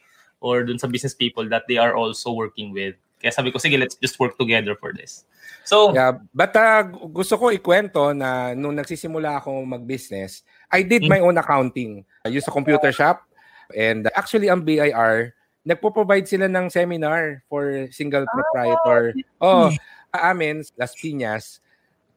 or 0.41 0.65
dun 0.65 0.79
sa 0.81 0.89
business 0.89 1.15
people 1.15 1.47
that 1.49 1.63
they 1.69 1.77
are 1.77 1.95
also 1.95 2.33
working 2.33 2.73
with. 2.73 2.95
Kaya 3.21 3.31
sabi 3.31 3.49
ko, 3.49 3.57
sige, 3.57 3.79
let's 3.79 3.95
just 3.97 4.19
work 4.19 4.35
together 4.37 4.75
for 4.75 4.91
this. 4.91 5.23
So, 5.65 5.93
yeah, 5.95 6.21
but 6.29 6.53
uh, 6.53 6.85
gusto 7.09 7.41
ko 7.41 7.49
ikwento 7.49 8.13
na 8.13 8.53
nung 8.53 8.77
nagsisimula 8.77 9.41
ako 9.41 9.65
mag-business, 9.65 10.45
I 10.69 10.85
did 10.85 11.05
mm-hmm. 11.05 11.13
my 11.17 11.21
own 11.25 11.37
accounting. 11.41 12.05
I 12.21 12.29
used 12.29 12.45
a 12.45 12.53
computer 12.53 12.91
shop 12.93 13.25
and 13.73 14.05
actually 14.13 14.49
ang 14.49 14.61
BIR, 14.61 15.33
nagpo-provide 15.65 16.29
sila 16.29 16.45
ng 16.45 16.69
seminar 16.69 17.41
for 17.49 17.89
single 17.89 18.29
proprietor. 18.29 19.17
Ah, 19.41 19.41
oh, 19.41 19.67
amin, 20.13 20.61
Las 20.77 20.93
Piñas, 20.93 21.64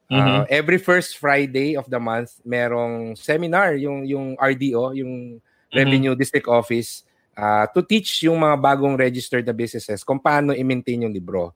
Mm-hmm. 0.09 0.41
Uh, 0.41 0.45
every 0.49 0.81
first 0.81 1.21
Friday 1.21 1.77
of 1.77 1.85
the 1.93 2.01
month, 2.01 2.41
merong 2.41 3.13
seminar 3.13 3.77
yung 3.77 4.09
yung 4.09 4.27
RDO, 4.41 4.97
yung 4.97 5.37
mm-hmm. 5.37 5.77
Revenue 5.77 6.17
District 6.17 6.49
Office 6.49 7.05
uh, 7.37 7.69
to 7.77 7.85
teach 7.85 8.25
yung 8.25 8.41
mga 8.41 8.57
bagong 8.57 8.97
registered 8.97 9.45
na 9.45 9.53
businesses 9.53 10.01
kung 10.01 10.17
paano 10.17 10.57
i-maintain 10.57 11.05
yung 11.05 11.13
libro. 11.13 11.53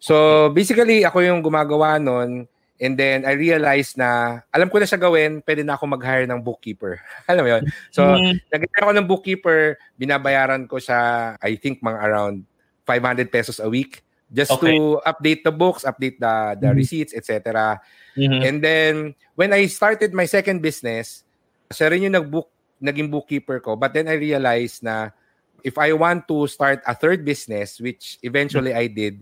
So 0.00 0.48
basically, 0.50 1.04
ako 1.04 1.20
yung 1.20 1.44
gumagawa 1.44 2.00
nun 2.00 2.48
and 2.82 2.94
then 2.98 3.22
I 3.22 3.38
realized 3.38 3.94
na 3.94 4.40
alam 4.50 4.66
ko 4.72 4.80
na 4.80 4.88
siya 4.88 4.98
gawin, 4.98 5.44
pwede 5.46 5.62
na 5.62 5.78
ako 5.78 5.92
mag-hire 5.92 6.26
ng 6.26 6.40
bookkeeper. 6.42 6.98
alam 7.30 7.44
mo 7.44 7.50
yun? 7.52 7.64
So 7.92 8.08
mm-hmm. 8.08 8.34
nag-hire 8.50 8.82
ako 8.82 8.92
ng 8.96 9.06
bookkeeper, 9.06 9.60
binabayaran 10.00 10.64
ko 10.64 10.80
siya 10.80 11.36
I 11.38 11.60
think 11.60 11.84
mga 11.84 12.00
around 12.02 12.48
500 12.88 13.28
pesos 13.28 13.60
a 13.60 13.68
week 13.68 14.00
just 14.32 14.50
okay. 14.50 14.74
to 14.74 14.98
update 15.04 15.44
the 15.44 15.52
books, 15.52 15.84
update 15.84 16.16
the 16.16 16.56
the 16.56 16.72
mm-hmm. 16.72 16.80
receipts, 16.80 17.12
etc. 17.12 17.78
Mm-hmm. 18.16 18.40
And 18.42 18.56
then 18.64 18.94
when 19.36 19.52
I 19.52 19.68
started 19.68 20.16
my 20.16 20.24
second 20.24 20.64
business, 20.64 21.22
siya 21.68 21.92
rin 21.92 22.08
yung 22.08 22.16
nag-book 22.16 22.48
naging 22.82 23.12
bookkeeper 23.12 23.60
ko. 23.62 23.76
But 23.76 23.94
then 23.94 24.08
I 24.10 24.18
realized 24.18 24.82
na 24.82 25.14
if 25.62 25.78
I 25.78 25.94
want 25.94 26.26
to 26.26 26.50
start 26.50 26.82
a 26.88 26.96
third 26.96 27.22
business, 27.22 27.78
which 27.78 28.18
eventually 28.26 28.74
mm-hmm. 28.74 28.90
I 28.90 28.92
did, 28.92 29.14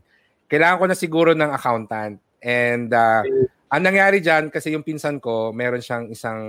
kailangan 0.49 0.79
ko 0.81 0.85
na 0.89 0.97
siguro 0.97 1.31
ng 1.37 1.51
accountant. 1.53 2.17
And 2.41 2.89
uh, 2.89 3.21
ang 3.69 3.83
nangyari 3.85 4.25
dyan, 4.25 4.49
kasi 4.49 4.73
yung 4.73 4.83
pinsan 4.83 5.21
ko, 5.21 5.53
meron 5.53 5.85
siyang 5.85 6.09
isang 6.09 6.41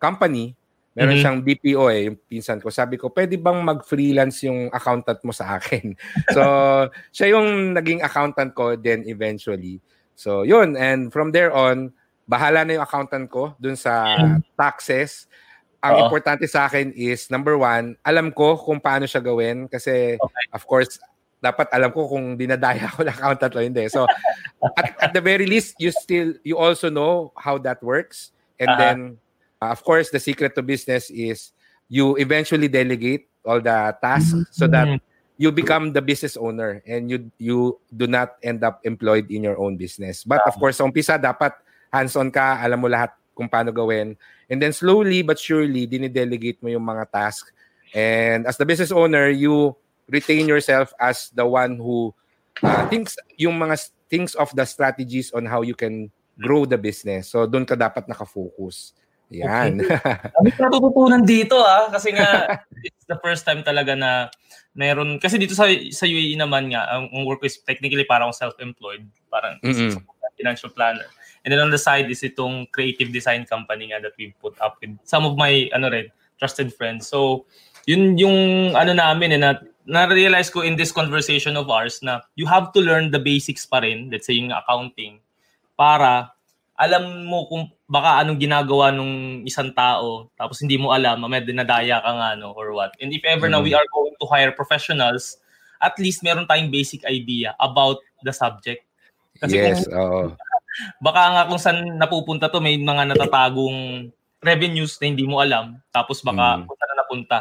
company 0.00 0.56
Meron 0.94 1.18
mm-hmm. 1.18 1.22
siyang 1.26 1.38
BPO 1.42 1.84
eh, 1.90 2.00
yung 2.06 2.18
pinsan 2.22 2.62
ko. 2.62 2.70
Sabi 2.70 2.94
ko, 2.94 3.10
pwede 3.10 3.34
bang 3.34 3.58
mag-freelance 3.66 4.46
yung 4.46 4.70
accountant 4.70 5.18
mo 5.26 5.34
sa 5.34 5.58
akin? 5.58 5.90
so, 6.36 6.42
siya 7.10 7.34
yung 7.34 7.74
naging 7.74 7.98
accountant 7.98 8.54
ko 8.54 8.78
then 8.78 9.02
eventually. 9.10 9.82
So, 10.14 10.46
yun. 10.46 10.78
And 10.78 11.10
from 11.10 11.34
there 11.34 11.50
on, 11.50 11.90
bahala 12.30 12.62
na 12.62 12.78
yung 12.78 12.86
accountant 12.86 13.26
ko 13.26 13.58
dun 13.58 13.74
sa 13.74 14.14
taxes. 14.54 15.26
Ang 15.82 15.98
Uh-oh. 15.98 16.04
importante 16.06 16.46
sa 16.46 16.70
akin 16.70 16.94
is, 16.94 17.26
number 17.26 17.58
one, 17.58 17.98
alam 18.06 18.30
ko 18.30 18.54
kung 18.54 18.78
paano 18.78 19.10
siya 19.10 19.18
gawin. 19.18 19.66
Kasi, 19.66 20.14
okay. 20.14 20.44
of 20.54 20.62
course, 20.62 21.02
dapat 21.42 21.68
alam 21.74 21.90
ko 21.90 22.06
kung 22.06 22.38
dinadaya 22.38 22.86
ko 22.94 23.02
ng 23.02 23.12
accountant 23.12 23.52
o 23.52 23.60
hindi. 23.60 23.84
So, 23.90 24.06
at, 24.78 24.94
at 24.96 25.12
the 25.12 25.20
very 25.20 25.44
least, 25.44 25.74
you 25.82 25.90
still, 25.90 26.38
you 26.46 26.54
also 26.54 26.86
know 26.86 27.34
how 27.34 27.58
that 27.66 27.82
works. 27.82 28.30
And 28.62 28.70
uh-huh. 28.70 28.80
then, 28.80 28.98
Uh, 29.64 29.72
of 29.72 29.80
course, 29.80 30.12
the 30.12 30.20
secret 30.20 30.52
to 30.52 30.60
business 30.60 31.08
is 31.08 31.56
you 31.88 32.16
eventually 32.20 32.68
delegate 32.68 33.32
all 33.44 33.60
the 33.60 33.96
tasks 34.04 34.36
mm-hmm. 34.36 34.52
so 34.52 34.68
that 34.68 35.00
you 35.40 35.48
become 35.48 35.92
the 35.92 36.04
business 36.04 36.36
owner 36.36 36.84
and 36.84 37.08
you 37.08 37.32
you 37.40 37.80
do 37.96 38.06
not 38.06 38.36
end 38.44 38.60
up 38.60 38.84
employed 38.84 39.24
in 39.32 39.40
your 39.40 39.56
own 39.56 39.80
business. 39.80 40.20
But 40.22 40.44
of 40.44 40.60
course, 40.60 40.76
sa 40.76 40.84
umpisa 40.84 41.16
dapat 41.16 41.56
hands-on 41.88 42.28
ka, 42.28 42.60
alam 42.60 42.84
mo 42.84 42.92
lahat 42.92 43.16
kung 43.32 43.48
paano 43.48 43.72
gawin. 43.72 44.20
And 44.52 44.60
then 44.60 44.76
slowly 44.76 45.24
but 45.24 45.40
surely, 45.40 45.88
dinidelegate 45.88 46.60
mo 46.60 46.68
yung 46.68 46.84
mga 46.84 47.08
task. 47.08 47.48
And 47.96 48.44
as 48.44 48.60
the 48.60 48.68
business 48.68 48.92
owner, 48.92 49.32
you 49.32 49.72
retain 50.12 50.44
yourself 50.44 50.92
as 51.00 51.32
the 51.32 51.46
one 51.46 51.80
who 51.80 52.12
uh, 52.60 52.84
thinks 52.92 53.16
yung 53.40 53.56
mga 53.56 53.88
things 54.12 54.36
of 54.36 54.52
the 54.52 54.68
strategies 54.68 55.32
on 55.32 55.48
how 55.48 55.64
you 55.64 55.74
can 55.74 56.12
grow 56.38 56.66
the 56.66 56.78
business. 56.78 57.30
So 57.30 57.46
doon 57.46 57.64
ka 57.66 57.78
dapat 57.78 58.10
nakafocus. 58.10 58.94
Yan. 59.42 59.80
Okay. 59.84 60.30
Kami 60.36 60.48
natututunan 60.54 61.22
dito 61.26 61.58
ah 61.62 61.90
kasi 61.90 62.14
nga 62.14 62.58
it's 62.86 63.06
the 63.08 63.18
first 63.18 63.42
time 63.42 63.66
talaga 63.66 63.96
na 63.98 64.30
meron 64.74 65.18
kasi 65.18 65.38
dito 65.38 65.54
sa 65.56 65.66
sa 65.90 66.06
UAE 66.06 66.38
naman 66.38 66.70
nga 66.70 66.86
ang, 66.90 67.10
ang 67.10 67.22
work 67.26 67.42
is 67.42 67.58
technically 67.62 68.04
parang 68.04 68.30
self-employed, 68.30 69.06
parang 69.30 69.58
mm-hmm. 69.62 69.98
financial 70.38 70.70
planner. 70.70 71.06
And 71.44 71.52
then 71.52 71.60
on 71.60 71.70
the 71.70 71.80
side 71.80 72.08
is 72.08 72.24
itong 72.24 72.72
creative 72.72 73.12
design 73.12 73.44
company 73.44 73.92
nga 73.92 74.00
that 74.00 74.16
we 74.16 74.32
put 74.40 74.56
up 74.62 74.80
with 74.80 74.96
some 75.04 75.26
of 75.26 75.36
my 75.36 75.70
ano 75.74 75.90
red 75.90 76.10
trusted 76.38 76.74
friends. 76.74 77.06
So 77.06 77.46
yun 77.86 78.16
yung 78.16 78.72
ano 78.74 78.92
namin 78.96 79.36
eh, 79.36 79.40
na 79.40 79.60
na-realize 79.84 80.48
ko 80.48 80.64
in 80.64 80.76
this 80.80 80.92
conversation 80.92 81.56
of 81.60 81.68
ours 81.68 82.00
na 82.00 82.24
you 82.40 82.48
have 82.48 82.72
to 82.72 82.80
learn 82.80 83.12
the 83.12 83.20
basics 83.20 83.68
pa 83.68 83.84
rin, 83.84 84.08
let's 84.08 84.24
say 84.24 84.32
yung 84.32 84.48
accounting, 84.48 85.20
para 85.76 86.32
alam 86.74 87.22
mo 87.22 87.46
kung 87.46 87.70
baka 87.86 88.22
anong 88.22 88.42
ginagawa 88.42 88.90
nung 88.90 89.46
isang 89.46 89.70
tao 89.70 90.26
tapos 90.34 90.58
hindi 90.58 90.74
mo 90.74 90.90
alam 90.90 91.22
mamaya 91.22 91.46
dinadaya 91.46 92.02
ka 92.02 92.10
nga 92.10 92.28
no 92.34 92.50
or 92.50 92.74
what 92.74 92.90
and 92.98 93.14
if 93.14 93.22
ever 93.22 93.46
mm. 93.46 93.54
na 93.54 93.62
we 93.62 93.70
are 93.70 93.86
going 93.94 94.14
to 94.18 94.26
hire 94.26 94.50
professionals 94.50 95.38
at 95.78 95.94
least 96.02 96.26
meron 96.26 96.48
tayong 96.50 96.74
basic 96.74 97.06
idea 97.06 97.54
about 97.62 98.02
the 98.26 98.34
subject 98.34 98.82
kasi 99.38 99.54
yes, 99.62 99.86
kung, 99.86 100.34
baka 101.06 101.22
nga 101.30 101.42
kung 101.46 101.60
saan 101.62 101.94
napupunta 101.94 102.50
to 102.50 102.58
may 102.58 102.74
mga 102.74 103.14
natatagong 103.14 104.10
revenues 104.42 104.98
na 104.98 105.06
hindi 105.06 105.22
mo 105.30 105.38
alam 105.38 105.78
tapos 105.94 106.26
baka 106.26 106.58
mm. 106.58 106.62
kung 106.66 106.76
saan 106.76 106.90
na 106.90 106.98
napunta 107.06 107.40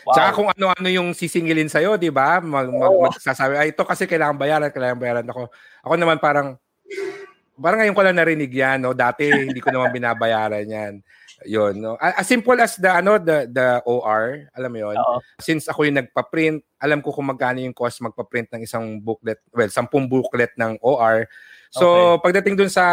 Wow. 0.00 0.16
Tsaka 0.16 0.30
kung 0.32 0.48
ano-ano 0.48 0.88
yung 0.88 1.12
sisingilin 1.12 1.68
sa'yo, 1.68 2.00
di 2.00 2.08
ba? 2.08 2.40
Mag, 2.40 2.72
mag, 2.72 3.12
magsasabi, 3.12 3.52
ay, 3.60 3.68
ito 3.76 3.84
kasi 3.84 4.08
kailangan 4.08 4.40
bayaran, 4.40 4.72
kailangan 4.72 4.96
bayaran 4.96 5.28
ako. 5.28 5.52
Ako 5.84 5.94
naman 6.00 6.16
parang, 6.16 6.56
parang 7.60 7.84
ngayon 7.84 7.96
ko 7.96 8.02
lang 8.02 8.16
narinig 8.18 8.52
yan, 8.52 8.80
no? 8.80 8.96
Dati 8.96 9.28
hindi 9.52 9.60
ko 9.60 9.70
naman 9.70 9.92
binabayaran 9.94 10.66
yan. 10.66 10.94
Yun, 11.48 11.80
no? 11.80 11.96
As 11.96 12.28
simple 12.28 12.56
as 12.60 12.76
the 12.76 12.90
ano 12.92 13.16
the 13.16 13.48
the 13.48 13.80
OR, 13.88 14.50
alam 14.52 14.70
mo 14.72 14.78
'yon. 14.80 14.96
Since 15.40 15.72
ako 15.72 15.88
yung 15.88 15.96
nagpa-print, 16.00 16.60
alam 16.80 17.00
ko 17.00 17.16
kung 17.16 17.32
magkano 17.32 17.64
yung 17.64 17.72
cost 17.72 18.04
magpa-print 18.04 18.52
ng 18.56 18.62
isang 18.68 19.00
booklet, 19.00 19.40
well, 19.52 19.68
10 19.68 19.88
booklet 19.88 20.52
ng 20.60 20.76
OR. 20.84 21.24
So, 21.70 22.18
okay. 22.18 22.28
pagdating 22.28 22.58
dun 22.58 22.72
sa 22.72 22.84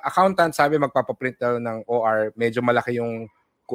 accountant, 0.00 0.56
sabi 0.56 0.80
magpapa-print 0.80 1.36
daw 1.36 1.60
ng 1.60 1.84
OR, 1.84 2.32
medyo 2.34 2.64
malaki 2.64 2.96
yung 2.98 3.28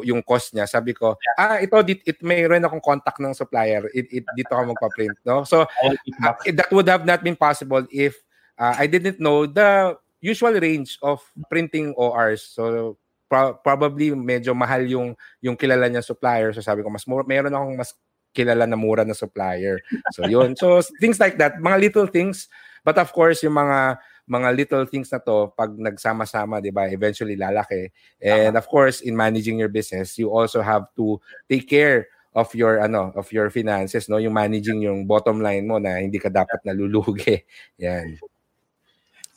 yung 0.04 0.22
cost 0.22 0.54
niya. 0.54 0.68
Sabi 0.68 0.94
ko, 0.94 1.16
ah, 1.40 1.58
ito, 1.58 1.78
dit, 1.82 2.04
it, 2.06 2.20
mayroon 2.22 2.62
akong 2.62 2.84
contact 2.84 3.18
ng 3.18 3.34
supplier. 3.34 3.88
It, 3.96 4.10
it, 4.12 4.26
dito 4.36 4.54
ako 4.54 4.76
magpa-print, 4.76 5.18
no? 5.24 5.48
So, 5.48 5.64
uh, 5.64 6.36
that 6.54 6.70
would 6.70 6.90
have 6.90 7.06
not 7.08 7.24
been 7.24 7.38
possible 7.38 7.86
if 7.90 8.18
uh, 8.60 8.76
I 8.78 8.86
didn't 8.86 9.22
know 9.22 9.46
the 9.46 9.96
usual 10.22 10.56
range 10.58 10.98
of 11.02 11.22
printing 11.50 11.94
ORs. 11.98 12.42
So 12.44 12.98
pro- 13.30 13.60
probably 13.62 14.12
medyo 14.16 14.56
mahal 14.56 14.84
yung 14.88 15.14
yung 15.44 15.56
kilala 15.56 15.88
niya 15.92 16.04
supplier. 16.04 16.52
So 16.54 16.64
sabi 16.64 16.82
ko 16.82 16.90
mas 16.90 17.06
more, 17.06 17.24
meron 17.28 17.54
akong 17.54 17.76
mas 17.78 17.92
kilala 18.36 18.70
na 18.70 18.78
mura 18.78 19.02
na 19.02 19.18
supplier. 19.18 19.82
So 20.14 20.26
yun. 20.26 20.54
So 20.56 20.82
things 21.02 21.18
like 21.18 21.38
that, 21.42 21.58
mga 21.58 21.78
little 21.90 22.08
things. 22.08 22.48
But 22.86 22.98
of 23.02 23.12
course, 23.12 23.44
yung 23.44 23.58
mga 23.58 24.00
mga 24.28 24.50
little 24.56 24.86
things 24.86 25.08
na 25.12 25.24
to 25.24 25.56
pag 25.56 25.72
nagsama-sama, 25.76 26.60
'di 26.60 26.72
ba, 26.72 26.88
eventually 26.92 27.40
lalaki. 27.40 27.92
And 28.20 28.60
of 28.60 28.68
course, 28.68 29.00
in 29.00 29.16
managing 29.16 29.58
your 29.60 29.72
business, 29.72 30.20
you 30.20 30.32
also 30.32 30.60
have 30.60 30.92
to 31.00 31.20
take 31.48 31.68
care 31.68 32.12
of 32.38 32.54
your 32.54 32.78
ano, 32.84 33.10
of 33.18 33.32
your 33.34 33.50
finances, 33.50 34.06
no, 34.06 34.22
yung 34.22 34.36
managing 34.36 34.86
yung 34.86 35.10
bottom 35.10 35.42
line 35.42 35.66
mo 35.66 35.82
na 35.82 35.98
hindi 35.98 36.22
ka 36.22 36.30
dapat 36.30 36.62
nalulugi. 36.62 37.42
Yan. 37.82 38.20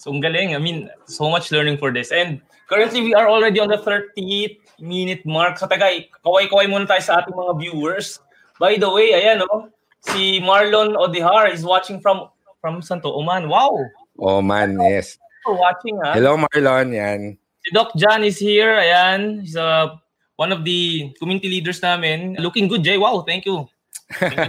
So, 0.00 0.16
galing. 0.16 0.56
I 0.56 0.58
mean, 0.58 0.88
so 1.04 1.28
much 1.28 1.52
learning 1.52 1.76
for 1.76 1.92
this. 1.92 2.08
And 2.08 2.40
currently, 2.72 3.04
we 3.04 3.12
are 3.12 3.28
already 3.28 3.60
on 3.60 3.68
the 3.68 3.76
30th 3.76 4.56
minute 4.80 5.20
mark. 5.28 5.60
So, 5.60 5.68
tagay, 5.68 6.08
kaway-kaway 6.24 6.72
muna 6.72 6.88
tayo 6.88 7.04
sa 7.04 7.20
ating 7.20 7.36
mga 7.36 7.52
viewers. 7.60 8.16
By 8.56 8.80
the 8.80 8.88
way, 8.88 9.12
ayan, 9.12 9.44
oh, 9.44 9.68
si 10.00 10.40
Marlon 10.40 10.96
Odihar 10.96 11.52
is 11.52 11.68
watching 11.68 12.00
from 12.00 12.32
from 12.64 12.80
Santo 12.80 13.12
Oman. 13.12 13.52
Wow! 13.52 13.76
Oman, 14.16 14.80
yes. 14.80 15.20
For 15.44 15.52
watching, 15.60 16.00
ha? 16.00 16.16
Hello, 16.16 16.40
Marlon. 16.40 16.96
Yan. 16.96 17.36
Si 17.60 17.68
Doc 17.76 17.92
John 17.92 18.24
is 18.24 18.40
here. 18.40 18.80
Ayan. 18.80 19.44
He's 19.44 19.52
uh, 19.52 20.00
one 20.40 20.48
of 20.48 20.64
the 20.64 21.12
community 21.20 21.52
leaders 21.60 21.84
namin. 21.84 22.40
Looking 22.40 22.72
good, 22.72 22.88
Jay. 22.88 22.96
Wow, 22.96 23.20
thank 23.28 23.44
you. 23.44 23.68
Thank 24.16 24.48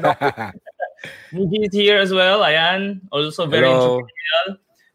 you, 1.35 1.59
is 1.67 1.75
here 1.75 1.99
as 1.99 2.15
well. 2.15 2.39
Ayan. 2.39 3.03
Also 3.11 3.43
very 3.51 3.67
Hello. 3.67 4.07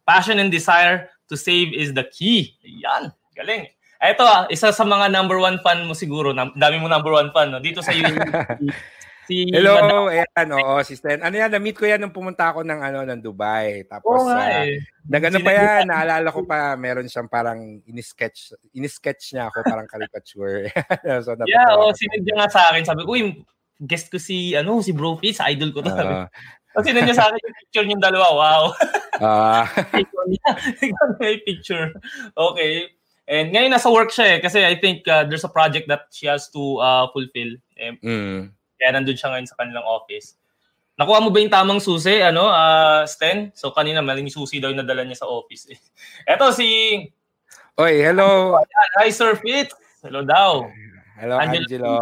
Passion 0.06 0.38
and 0.38 0.54
desire 0.54 1.10
to 1.26 1.34
save 1.34 1.74
is 1.74 1.90
the 1.90 2.06
key. 2.06 2.54
Yan. 2.62 3.10
Galing. 3.34 3.66
Ito 3.98 4.22
ah, 4.22 4.46
isa 4.52 4.70
sa 4.70 4.84
mga 4.86 5.10
number 5.10 5.40
one 5.42 5.58
fan 5.60 5.82
mo 5.82 5.92
siguro. 5.92 6.30
Dami 6.32 6.76
mo 6.78 6.86
number 6.86 7.10
one 7.10 7.34
fan 7.34 7.50
no? 7.50 7.58
dito 7.58 7.82
sa 7.82 7.90
university. 7.90 8.70
si 9.26 9.50
Hello, 9.50 9.74
Madam. 9.82 10.14
ayan, 10.14 10.48
oo, 10.62 10.74
si 10.86 10.94
Sten. 10.94 11.18
Ano 11.18 11.34
yan, 11.34 11.50
na-meet 11.50 11.74
ko 11.74 11.82
yan 11.82 11.98
nung 11.98 12.14
pumunta 12.14 12.54
ako 12.54 12.62
ng 12.62 12.78
ano 12.78 13.02
ng 13.02 13.18
Dubai. 13.18 13.82
Tapos 13.90 14.22
oh, 14.22 14.30
uh, 14.30 14.38
eh. 14.62 14.78
nagano 15.02 15.42
pa 15.42 15.50
yan, 15.50 15.90
naalala 15.90 16.30
ko 16.30 16.46
pa, 16.46 16.78
meron 16.78 17.10
siyang 17.10 17.26
parang 17.26 17.82
ini-sketch, 17.82 18.54
ini-sketch 18.78 19.34
niya 19.34 19.50
ako 19.50 19.66
parang 19.66 19.90
caricature. 19.90 20.70
so, 21.26 21.34
yeah, 21.50 21.74
oh, 21.74 21.90
sinadya 21.90 22.34
nga 22.38 22.48
sa 22.48 22.62
akin, 22.70 22.86
sabi 22.86 23.02
ko, 23.02 23.10
uy, 23.18 23.42
guest 23.82 24.08
ko 24.08 24.16
si 24.22 24.54
ano, 24.54 24.78
si 24.80 24.94
Bro 24.94 25.18
Fitz, 25.18 25.42
idol 25.42 25.74
ko 25.74 25.82
to. 25.82 25.90
Uh, 25.90 26.30
kasi 26.76 26.92
nandiyan 26.92 27.16
sa 27.16 27.32
akin 27.32 27.40
yung 27.40 27.56
picture 27.56 27.86
yung 27.88 28.04
dalawa. 28.04 28.26
Wow. 28.36 28.62
Ah. 29.20 29.64
Uh. 30.26 31.14
may 31.22 31.38
picture. 31.46 31.94
Okay. 32.34 32.90
And 33.30 33.54
ngayon 33.54 33.74
nasa 33.74 33.90
work 33.90 34.10
siya 34.10 34.36
eh. 34.36 34.38
Kasi 34.42 34.62
I 34.62 34.78
think 34.78 35.06
uh, 35.06 35.22
there's 35.22 35.46
a 35.46 35.50
project 35.50 35.86
that 35.86 36.10
she 36.10 36.26
has 36.26 36.50
to 36.50 36.82
uh, 36.82 37.06
fulfill. 37.14 37.54
Eh, 37.78 37.94
mm. 37.98 38.50
Kaya 38.78 38.90
nandun 38.90 39.14
siya 39.14 39.30
ngayon 39.34 39.46
sa 39.46 39.58
kanilang 39.58 39.86
office. 39.86 40.34
Nakuha 40.98 41.22
mo 41.22 41.28
ba 41.30 41.38
yung 41.38 41.52
tamang 41.52 41.78
susi, 41.82 42.24
ano, 42.24 42.48
uh, 42.48 43.06
Sten? 43.06 43.54
So 43.54 43.70
kanina 43.70 44.02
maling 44.02 44.32
susi 44.32 44.58
daw 44.58 44.72
yung 44.72 44.82
nadala 44.82 45.06
niya 45.06 45.22
sa 45.22 45.30
office. 45.30 45.70
Eh. 45.70 45.78
Eto 46.34 46.50
si... 46.50 46.66
Oy, 47.76 48.00
hello. 48.00 48.56
Hi, 48.98 49.12
Sir 49.12 49.36
Fitz. 49.36 49.76
Hello 50.00 50.24
daw. 50.24 50.64
Hello, 51.20 51.36
Angelo. 51.36 51.62
Angelo. 51.68 51.92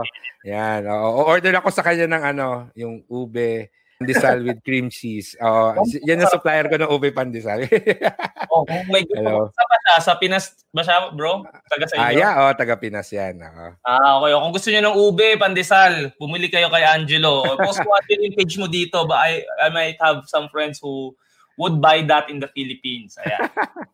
Yan. 0.46 0.86
O, 0.86 1.26
order 1.26 1.56
ako 1.58 1.68
sa 1.74 1.82
kanya 1.82 2.06
ng 2.06 2.22
ano, 2.36 2.48
yung 2.78 3.02
ube 3.10 3.72
pandesal 4.04 4.44
with 4.44 4.60
cream 4.60 4.92
cheese. 4.92 5.32
Oh, 5.40 5.72
yan 6.04 6.20
ang 6.20 6.28
supplier 6.28 6.68
ko 6.68 6.76
ng 6.76 6.92
ube 6.92 7.08
pandesal. 7.16 7.64
oh, 8.52 8.68
kung 8.68 8.84
may 8.92 9.08
gusto 9.08 9.48
sa 9.48 9.64
ba 9.64 9.76
siya? 9.80 9.94
Sa 10.04 10.12
Pinas 10.20 10.44
ba 10.68 10.84
siya, 10.84 11.08
bro? 11.16 11.48
Taga 11.72 11.88
sa 11.88 11.94
inyo? 11.96 12.04
Ah, 12.04 12.12
yeah, 12.12 12.32
oh, 12.44 12.52
taga 12.52 12.76
Pinas 12.76 13.08
yan. 13.08 13.40
Oh. 13.40 13.72
Ah, 13.88 14.20
okay. 14.20 14.36
Kung 14.36 14.52
gusto 14.52 14.68
niyo 14.68 14.82
ng 14.84 14.96
ube 15.00 15.28
pandesal, 15.40 16.12
bumili 16.20 16.52
kayo 16.52 16.68
kay 16.68 16.84
Angelo. 16.84 17.40
Post 17.64 17.80
ko 17.80 17.88
natin 17.88 18.28
yung 18.28 18.36
page 18.36 18.54
mo 18.60 18.68
dito, 18.68 19.08
but 19.08 19.16
I, 19.16 19.40
I 19.64 19.72
might 19.72 19.96
have 20.04 20.28
some 20.28 20.52
friends 20.52 20.76
who 20.84 21.16
would 21.56 21.80
buy 21.80 22.04
that 22.04 22.28
in 22.28 22.44
the 22.44 22.50
Philippines. 22.52 23.16
Ayan. 23.24 23.48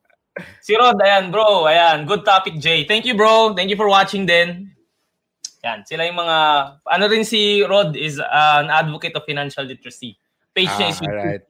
si 0.67 0.75
Rod, 0.75 0.99
ayan, 0.99 1.31
bro. 1.31 1.71
Ayan, 1.71 2.11
good 2.11 2.27
topic, 2.27 2.59
Jay. 2.59 2.83
Thank 2.83 3.07
you, 3.07 3.15
bro. 3.15 3.55
Thank 3.55 3.71
you 3.71 3.79
for 3.79 3.87
watching 3.87 4.27
din. 4.27 4.75
Yan, 5.61 5.85
sila 5.85 6.09
yung 6.09 6.17
mga, 6.17 6.37
ano 6.89 7.05
rin 7.05 7.25
si 7.25 7.61
Rod 7.61 7.93
is 7.93 8.17
uh, 8.17 8.65
an 8.65 8.73
advocate 8.73 9.13
of 9.13 9.29
financial 9.29 9.65
literacy. 9.65 10.17
Page 10.57 10.73
ah, 10.73 10.79
niya 10.81 10.89
is 10.89 11.01
YouTube. 11.05 11.37
Right. 11.37 11.45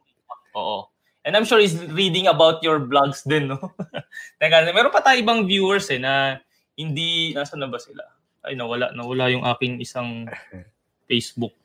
Oo. 0.59 0.91
And 1.23 1.37
I'm 1.37 1.47
sure 1.47 1.63
he's 1.63 1.79
reading 1.95 2.27
about 2.27 2.59
your 2.59 2.81
blogs 2.81 3.23
din, 3.23 3.55
no? 3.55 3.71
Teka, 4.41 4.67
meron 4.75 4.91
pa 4.91 4.99
tayo 4.99 5.15
ibang 5.15 5.47
viewers 5.47 5.87
eh 5.93 6.01
na 6.01 6.43
hindi, 6.75 7.31
nasa 7.31 7.55
na 7.55 7.71
ba 7.71 7.79
sila? 7.79 8.03
Ay, 8.43 8.59
nawala, 8.59 8.91
nawala 8.91 9.31
yung 9.31 9.47
aking 9.47 9.79
isang 9.79 10.27
Facebook. 11.09 11.55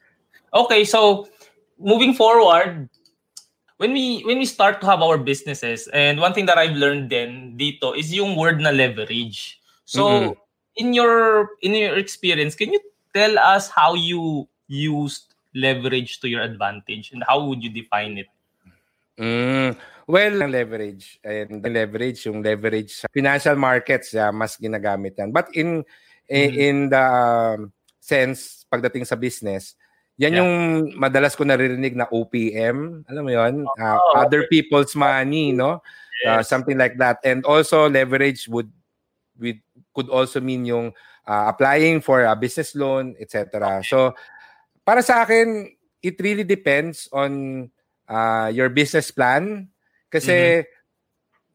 Okay, 0.55 0.87
so 0.87 1.27
moving 1.81 2.15
forward, 2.15 2.87
when 3.83 3.91
we 3.91 4.23
when 4.23 4.39
we 4.39 4.47
start 4.47 4.79
to 4.81 4.87
have 4.87 5.03
our 5.03 5.19
businesses, 5.19 5.89
and 5.91 6.21
one 6.23 6.33
thing 6.33 6.47
that 6.47 6.57
I've 6.57 6.79
learned 6.79 7.11
then 7.11 7.59
dito 7.59 7.97
is 7.97 8.13
yung 8.15 8.39
word 8.39 8.63
na 8.63 8.71
leverage. 8.71 9.59
So, 9.85 10.03
mm-hmm 10.07 10.46
in 10.77 10.93
your 10.93 11.57
in 11.65 11.75
your 11.75 11.97
experience, 11.97 12.55
can 12.55 12.73
you 12.73 12.81
tell 13.13 13.39
us 13.41 13.69
how 13.73 13.97
you 13.97 14.49
used 14.69 15.35
leverage 15.57 16.21
to 16.21 16.29
your 16.29 16.45
advantage 16.45 17.11
and 17.13 17.25
how 17.25 17.41
would 17.45 17.65
you 17.65 17.73
define 17.73 18.21
it? 18.21 18.29
Mm, 19.17 19.73
well, 20.05 20.35
leverage 20.45 21.19
and 21.25 21.65
the 21.65 21.71
leverage, 21.73 22.29
yung 22.29 22.45
leverage 22.45 22.93
sa 22.93 23.09
financial 23.09 23.57
markets, 23.57 24.13
yeah, 24.13 24.29
mas 24.29 24.61
ginagamit 24.61 25.17
yan. 25.17 25.33
But 25.33 25.49
in 25.57 25.81
mm-hmm. 26.29 26.61
in 26.61 26.77
the 26.93 27.01
um, 27.01 27.73
sense 27.97 28.69
pagdating 28.69 29.09
sa 29.09 29.17
business, 29.17 29.73
yan 30.21 30.37
yeah. 30.37 30.41
yung 30.45 30.53
madalas 31.01 31.33
ko 31.33 31.49
naririnig 31.49 31.97
na 31.97 32.05
OPM, 32.13 33.09
alam 33.09 33.23
mo 33.25 33.33
'yon? 33.33 33.65
Uh, 33.81 34.01
other 34.21 34.45
people's 34.53 34.93
money, 34.93 35.57
no? 35.57 35.81
Uh, 36.25 36.37
yes. 36.37 36.37
Uh, 36.41 36.43
something 36.45 36.77
like 36.77 37.01
that. 37.01 37.17
And 37.25 37.45
also 37.49 37.89
leverage 37.89 38.49
would 38.53 38.69
with 39.41 39.57
could 39.97 40.13
also 40.13 40.45
mean 40.45 40.69
yung 40.69 40.93
uh, 41.25 41.45
applying 41.49 42.05
for 42.05 42.29
a 42.29 42.37
business 42.37 42.77
loan, 42.77 43.17
etc. 43.17 43.81
So 43.81 44.13
para 44.85 45.01
sa 45.01 45.25
akin, 45.25 45.73
it 46.05 46.21
really 46.21 46.45
depends 46.45 47.09
on 47.17 47.65
uh, 48.05 48.53
your 48.53 48.69
business 48.69 49.09
plan 49.09 49.73
kasi 50.13 50.63
mm-hmm. 50.63 50.69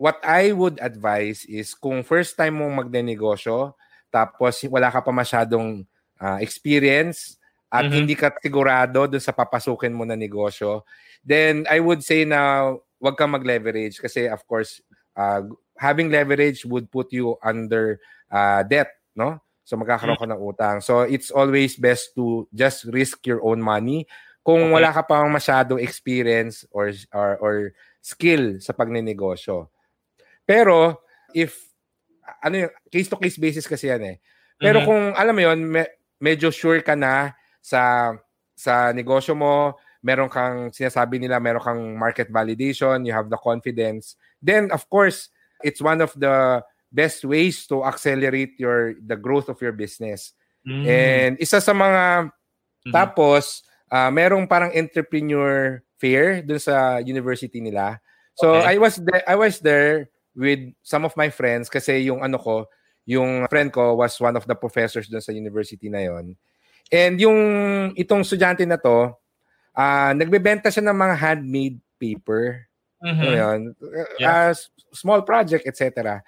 what 0.01 0.17
I 0.25 0.49
would 0.51 0.81
advise 0.81 1.45
is 1.45 1.77
kung 1.77 2.01
first 2.01 2.33
time 2.33 2.57
mong 2.57 2.89
magnenegosyo 2.89 3.77
tapos 4.11 4.65
wala 4.67 4.91
ka 4.91 4.99
pa 4.99 5.13
masyadong 5.15 5.87
uh, 6.19 6.37
experience 6.43 7.39
at 7.71 7.87
mm-hmm. 7.87 7.95
hindi 8.03 8.15
ka 8.19 8.35
sigurado 8.43 9.07
dun 9.07 9.23
sa 9.23 9.31
papasukin 9.31 9.95
mo 9.95 10.03
na 10.03 10.19
negosyo, 10.19 10.83
then 11.23 11.63
I 11.71 11.79
would 11.79 12.03
say 12.03 12.27
na 12.27 12.75
wag 12.99 13.15
kang 13.15 13.31
mag-leverage 13.31 13.97
kasi 14.03 14.27
of 14.27 14.43
course 14.43 14.83
uh, 15.15 15.47
having 15.79 16.11
leverage 16.11 16.67
would 16.67 16.91
put 16.91 17.09
you 17.15 17.39
under 17.39 17.97
uh, 18.31 18.63
debt, 18.63 18.89
no? 19.13 19.37
So 19.61 19.77
magkakaroon 19.77 20.17
ka 20.17 20.27
ng 20.27 20.41
utang. 20.41 20.77
So 20.81 21.05
it's 21.05 21.29
always 21.29 21.77
best 21.77 22.15
to 22.17 22.47
just 22.51 22.89
risk 22.89 23.23
your 23.27 23.43
own 23.45 23.61
money 23.61 24.09
kung 24.41 24.67
okay. 24.67 24.73
wala 24.73 24.89
ka 24.89 25.05
pang 25.05 25.29
masyadong 25.29 25.77
experience 25.77 26.65
or 26.73 26.89
or 27.13 27.37
or 27.37 27.55
skill 28.01 28.57
sa 28.57 28.73
pagnenegosyo. 28.73 29.69
Pero 30.43 31.05
if 31.37 31.71
ano 32.41 32.67
yung 32.67 32.73
case 32.89 33.07
to 33.11 33.21
case 33.21 33.37
basis 33.37 33.69
kasi 33.69 33.93
yan 33.93 34.03
eh. 34.03 34.17
Pero 34.57 34.81
mm-hmm. 34.81 34.89
kung 34.89 35.03
alam 35.13 35.33
mo 35.37 35.41
yon, 35.41 35.59
me- 35.61 35.93
medyo 36.17 36.49
sure 36.49 36.81
ka 36.81 36.97
na 36.97 37.37
sa 37.61 38.13
sa 38.57 38.89
negosyo 38.93 39.37
mo, 39.37 39.77
meron 40.01 40.29
kang 40.29 40.73
sinasabi 40.73 41.21
nila, 41.21 41.37
meron 41.37 41.61
kang 41.61 41.81
market 41.97 42.29
validation, 42.29 43.05
you 43.05 43.13
have 43.13 43.29
the 43.29 43.37
confidence, 43.37 44.17
then 44.41 44.69
of 44.73 44.85
course, 44.89 45.29
it's 45.61 45.81
one 45.81 46.01
of 46.01 46.13
the 46.17 46.61
best 46.91 47.23
ways 47.23 47.65
to 47.65 47.81
accelerate 47.87 48.59
your 48.59 48.99
the 48.99 49.15
growth 49.15 49.47
of 49.47 49.57
your 49.63 49.71
business. 49.71 50.35
Mm. 50.67 50.83
And 50.85 51.33
isa 51.39 51.63
sa 51.63 51.71
mga 51.71 52.29
mm-hmm. 52.29 52.91
tapos 52.93 53.63
uh, 53.89 54.11
merong 54.11 54.45
parang 54.45 54.75
entrepreneur 54.75 55.79
fair 55.97 56.43
dun 56.43 56.59
sa 56.59 56.99
university 56.99 57.63
nila. 57.63 57.97
So 58.35 58.59
okay. 58.59 58.75
I 58.75 58.75
was 58.77 58.99
there 58.99 59.23
I 59.25 59.35
was 59.39 59.63
there 59.63 60.11
with 60.35 60.75
some 60.83 61.07
of 61.07 61.15
my 61.15 61.31
friends 61.31 61.71
kasi 61.71 62.07
yung 62.11 62.21
ano 62.21 62.37
ko, 62.37 62.67
yung 63.07 63.47
friend 63.47 63.71
ko 63.71 63.95
was 63.95 64.19
one 64.19 64.35
of 64.35 64.45
the 64.45 64.55
professors 64.55 65.07
dun 65.07 65.23
sa 65.23 65.31
university 65.31 65.87
na 65.87 66.05
yon. 66.05 66.35
And 66.91 67.15
yung 67.19 67.39
itong 67.95 68.27
estudyante 68.27 68.67
na 68.67 68.75
to, 68.75 69.15
uh, 69.75 70.11
nagbebenta 70.11 70.67
siya 70.67 70.91
ng 70.91 70.97
mga 70.97 71.15
handmade 71.15 71.79
paper. 71.95 72.67
Mm-hmm. 73.01 73.21
Ano 73.23 73.31
yun? 73.31 73.59
Yeah. 74.19 74.51
Uh, 74.51 74.53
small 74.93 75.23
project, 75.23 75.65
etc. 75.65 76.19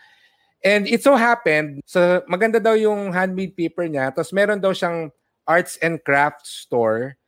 And 0.64 0.88
it 0.88 1.04
so 1.04 1.20
happened, 1.20 1.84
so 1.84 2.24
maganda 2.24 2.56
daw 2.56 2.72
yung 2.72 3.12
handmade 3.12 3.52
paper 3.52 3.84
niya, 3.84 4.16
tapos 4.16 4.32
meron 4.32 4.64
daw 4.64 4.72
siyang 4.72 5.12
arts 5.44 5.76
and 5.84 6.00
crafts 6.00 6.64
store. 6.64 7.20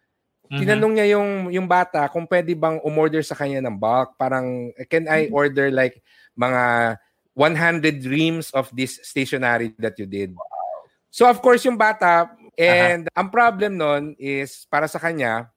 Mm-hmm. 0.48 0.60
Tinanong 0.64 0.94
niya 0.96 1.08
yung 1.20 1.52
yung 1.52 1.68
bata 1.68 2.08
kung 2.08 2.24
pwede 2.32 2.56
bang 2.56 2.80
umorder 2.88 3.20
sa 3.28 3.36
kanya 3.36 3.60
ng 3.60 3.76
bulk. 3.76 4.16
Parang, 4.16 4.72
can 4.88 5.12
I 5.12 5.28
mm-hmm. 5.28 5.36
order 5.36 5.68
like 5.68 6.00
mga 6.40 6.96
100 7.36 8.08
reams 8.08 8.56
of 8.56 8.72
this 8.72 9.04
stationery 9.04 9.76
that 9.84 10.00
you 10.00 10.08
did? 10.08 10.32
So 11.12 11.28
of 11.28 11.44
course, 11.44 11.68
yung 11.68 11.76
bata, 11.76 12.32
and 12.56 13.12
uh-huh. 13.12 13.20
ang 13.20 13.28
problem 13.36 13.76
nun 13.76 14.16
is, 14.16 14.64
para 14.72 14.88
sa 14.88 14.96
kanya, 14.96 15.52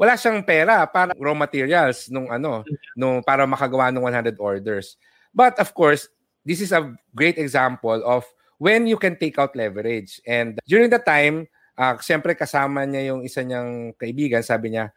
wala 0.00 0.16
siyang 0.16 0.40
pera 0.40 0.88
para 0.88 1.12
raw 1.20 1.36
materials 1.36 2.08
nung 2.08 2.32
ano, 2.32 2.64
mm-hmm. 2.64 2.96
nung 2.96 3.20
para 3.20 3.44
makagawa 3.44 3.92
ng 3.92 4.00
100 4.00 4.40
orders. 4.40 4.96
But 5.36 5.60
of 5.60 5.68
course, 5.76 6.08
this 6.44 6.60
is 6.60 6.70
a 6.74 6.92
great 7.14 7.38
example 7.38 8.02
of 8.04 8.26
when 8.58 8.86
you 8.86 8.98
can 8.98 9.18
take 9.18 9.38
out 9.38 9.56
leverage. 9.56 10.20
And 10.26 10.58
during 10.66 10.90
the 10.90 11.02
time, 11.02 11.50
uh, 11.78 11.98
siyempre 11.98 12.38
kasama 12.38 12.86
niya 12.86 13.14
yung 13.14 13.26
isa 13.26 13.42
niyang 13.42 13.94
kaibigan, 13.98 14.42
sabi 14.46 14.74
niya, 14.74 14.94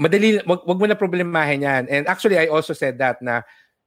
madali, 0.00 0.40
wag, 0.44 0.64
wag 0.64 0.78
mo 0.80 0.86
na 0.86 0.96
problemahin 0.96 1.64
yan. 1.64 1.84
And 1.88 2.04
actually, 2.08 2.38
I 2.38 2.48
also 2.48 2.72
said 2.72 3.00
that 3.00 3.20
na 3.20 3.42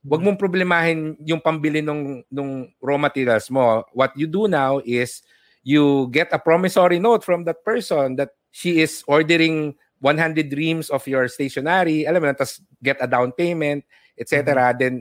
wag 0.06 0.22
mong 0.22 0.42
problemahin 0.42 1.18
yung 1.26 1.42
pambili 1.42 1.82
ng 1.82 2.26
nung 2.32 2.72
raw 2.82 2.98
materials 2.98 3.50
mo. 3.50 3.86
What 3.94 4.14
you 4.18 4.26
do 4.26 4.48
now 4.48 4.82
is 4.86 5.22
you 5.64 6.10
get 6.10 6.34
a 6.34 6.40
promissory 6.40 7.00
note 7.00 7.26
from 7.26 7.44
that 7.46 7.66
person 7.66 8.16
that 8.18 8.34
she 8.50 8.82
is 8.82 9.04
ordering 9.06 9.76
100 10.00 10.54
reams 10.56 10.90
of 10.90 11.04
your 11.06 11.28
stationery, 11.28 12.08
alam 12.08 12.24
mo 12.24 12.32
na, 12.32 12.36
tapos 12.38 12.64
get 12.80 12.98
a 13.04 13.08
down 13.08 13.36
payment, 13.36 13.84
etc. 14.16 14.56
Mm-hmm. 14.56 14.80
Then 14.80 14.94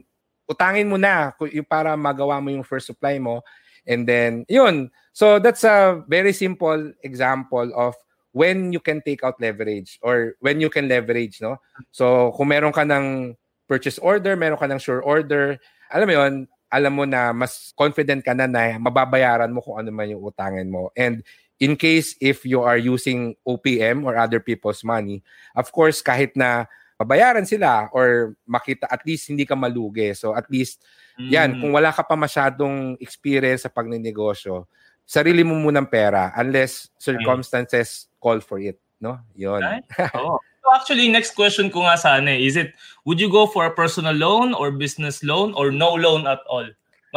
utangin 0.49 0.89
mo 0.89 0.97
na 0.97 1.31
para 1.69 1.95
magawa 1.95 2.41
mo 2.41 2.49
yung 2.49 2.65
first 2.65 2.89
supply 2.89 3.21
mo. 3.21 3.45
And 3.85 4.09
then, 4.09 4.45
yun. 4.49 4.91
So 5.13 5.39
that's 5.39 5.65
a 5.65 6.03
very 6.09 6.33
simple 6.33 6.93
example 7.05 7.71
of 7.77 7.95
when 8.33 8.73
you 8.73 8.81
can 8.81 9.01
take 9.05 9.25
out 9.25 9.41
leverage 9.41 9.99
or 10.03 10.37
when 10.41 10.61
you 10.61 10.71
can 10.71 10.89
leverage, 10.89 11.41
no? 11.41 11.61
So 11.91 12.33
kung 12.37 12.53
meron 12.53 12.73
ka 12.73 12.85
ng 12.85 13.37
purchase 13.69 13.99
order, 13.99 14.37
meron 14.37 14.61
ka 14.61 14.69
ng 14.69 14.81
sure 14.81 15.05
order, 15.05 15.61
alam 15.93 16.07
mo 16.09 16.15
yun, 16.15 16.35
alam 16.69 16.93
mo 16.93 17.05
na 17.09 17.33
mas 17.33 17.73
confident 17.73 18.21
ka 18.21 18.37
na 18.37 18.45
na 18.45 18.77
mababayaran 18.77 19.53
mo 19.53 19.65
kung 19.65 19.81
ano 19.81 19.89
man 19.93 20.13
yung 20.13 20.21
utangin 20.21 20.69
mo. 20.69 20.93
And 20.95 21.25
in 21.59 21.75
case 21.75 22.15
if 22.21 22.45
you 22.45 22.63
are 22.63 22.79
using 22.79 23.35
OPM 23.43 24.05
or 24.05 24.15
other 24.17 24.39
people's 24.39 24.85
money, 24.85 25.25
of 25.57 25.73
course, 25.73 26.05
kahit 26.05 26.37
na 26.37 26.69
mabayaran 26.99 27.47
sila 27.47 27.87
or 27.95 28.35
makita 28.45 28.91
at 28.91 29.07
least 29.07 29.31
hindi 29.31 29.47
ka 29.47 29.55
malugi. 29.55 30.11
So 30.19 30.35
at 30.35 30.51
least 30.51 30.83
mm. 31.17 31.31
yan, 31.31 31.63
kung 31.63 31.71
wala 31.71 31.95
ka 31.95 32.03
pa 32.03 32.19
masyadong 32.19 32.99
experience 32.99 33.63
sa 33.63 33.71
pagnenegosyo, 33.71 34.67
sarili 35.07 35.47
mo 35.47 35.55
munang 35.57 35.87
pera 35.87 36.35
unless 36.37 36.91
circumstances 36.99 38.11
call 38.19 38.43
for 38.43 38.59
it, 38.59 38.77
no? 38.99 39.23
'Yon. 39.39 39.63
oh. 40.19 40.43
So 40.61 40.67
actually 40.75 41.09
next 41.09 41.33
question 41.33 41.73
ko 41.73 41.89
nga 41.89 41.97
sana 41.97 42.35
eh, 42.37 42.45
is 42.45 42.59
it 42.59 42.77
would 43.09 43.17
you 43.17 43.33
go 43.33 43.49
for 43.49 43.65
a 43.65 43.73
personal 43.73 44.13
loan 44.13 44.53
or 44.53 44.69
business 44.69 45.25
loan 45.25 45.57
or 45.57 45.73
no 45.73 45.97
loan 45.97 46.29
at 46.29 46.43
all? 46.51 46.67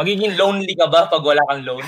Magiging 0.00 0.40
lonely 0.40 0.72
ka 0.72 0.88
ba 0.88 1.04
pag 1.12 1.20
wala 1.20 1.44
kang 1.52 1.68
loan? 1.68 1.84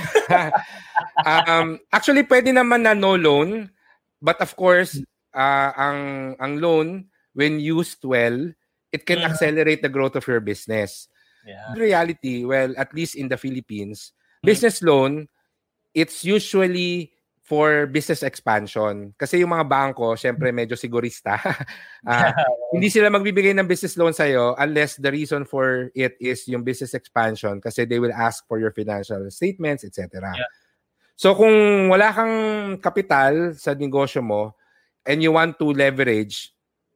um, 1.25 1.81
actually, 1.89 2.21
pwede 2.29 2.53
naman 2.53 2.85
na 2.85 2.93
no 2.93 3.17
loan. 3.17 3.73
But 4.21 4.45
of 4.45 4.53
course, 4.61 5.01
uh, 5.33 5.71
ang 5.73 5.99
ang 6.37 6.53
loan, 6.61 7.09
when 7.35 7.61
used 7.61 8.03
well, 8.03 8.51
it 8.91 9.07
can 9.07 9.19
mm-hmm. 9.19 9.31
accelerate 9.31 9.83
the 9.83 9.93
growth 9.93 10.17
of 10.17 10.27
your 10.27 10.41
business. 10.41 11.09
Yeah. 11.47 11.75
In 11.75 11.79
reality, 11.79 12.45
well, 12.45 12.73
at 12.79 12.95
least 12.95 13.15
in 13.15 13.29
the 13.29 13.37
Philippines, 13.37 14.13
mm-hmm. 14.15 14.47
business 14.47 14.83
loan, 14.83 15.29
it's 15.93 16.25
usually 16.25 17.13
for 17.45 17.85
business 17.87 18.25
expansion. 18.25 19.13
Kasi 19.21 19.45
yung 19.45 19.53
mga 19.53 19.69
bangko, 19.69 20.17
syempre 20.17 20.49
medyo 20.49 20.81
sigurista. 20.81 21.37
uh, 22.09 22.33
hindi 22.73 22.89
sila 22.89 23.13
magbibigay 23.13 23.53
ng 23.53 23.69
business 23.69 24.01
loan 24.01 24.17
sa'yo 24.17 24.57
unless 24.57 24.97
the 24.97 25.13
reason 25.13 25.45
for 25.45 25.93
it 25.93 26.17
is 26.17 26.49
yung 26.49 26.65
business 26.65 26.97
expansion 26.97 27.61
kasi 27.61 27.85
they 27.85 28.01
will 28.01 28.17
ask 28.17 28.49
for 28.49 28.57
your 28.57 28.73
financial 28.73 29.21
statements, 29.29 29.85
etc. 29.85 30.25
Yeah. 30.33 30.49
So 31.15 31.37
kung 31.37 31.93
wala 31.93 32.11
kang 32.11 32.35
kapital 32.81 33.55
sa 33.55 33.77
negosyo 33.77 34.25
mo 34.25 34.57
and 35.05 35.21
you 35.21 35.31
want 35.31 35.61
to 35.61 35.69
leverage, 35.69 36.54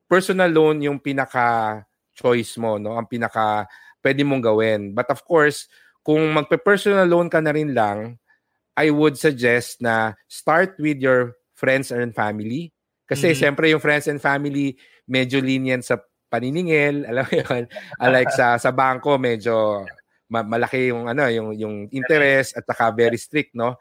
personal 0.08 0.50
loan 0.50 0.80
yung 0.80 0.98
pinaka 0.98 1.80
choice 2.16 2.56
mo, 2.58 2.80
no? 2.80 2.98
Ang 2.98 3.06
pinaka 3.06 3.68
pwede 4.02 4.24
mong 4.26 4.42
gawin. 4.42 4.80
But 4.96 5.12
of 5.12 5.22
course, 5.22 5.70
kung 6.02 6.32
magpe-personal 6.34 7.06
loan 7.06 7.28
ka 7.28 7.38
na 7.38 7.52
rin 7.54 7.76
lang, 7.76 8.16
I 8.74 8.88
would 8.88 9.20
suggest 9.20 9.84
na 9.84 10.16
start 10.26 10.80
with 10.80 10.98
your 10.98 11.36
friends 11.52 11.92
and 11.92 12.10
family. 12.16 12.72
Kasi 13.04 13.30
mm-hmm. 13.30 13.38
siyempre 13.38 13.64
yung 13.70 13.84
friends 13.84 14.08
and 14.08 14.18
family 14.18 14.74
medyo 15.04 15.38
lenient 15.38 15.84
sa 15.84 16.00
paniningil, 16.32 17.04
alam 17.10 17.28
mo 17.28 17.34
yun. 17.36 17.64
like 18.08 18.32
sa 18.32 18.56
sa 18.56 18.72
bangko 18.72 19.20
medyo 19.20 19.84
ma- 20.28 20.44
malaki 20.46 20.92
yung 20.92 21.08
ano 21.08 21.24
yung 21.28 21.56
yung 21.56 21.76
interest 21.92 22.56
at 22.56 22.64
saka 22.64 22.90
very 22.94 23.16
strict, 23.20 23.52
no? 23.52 23.76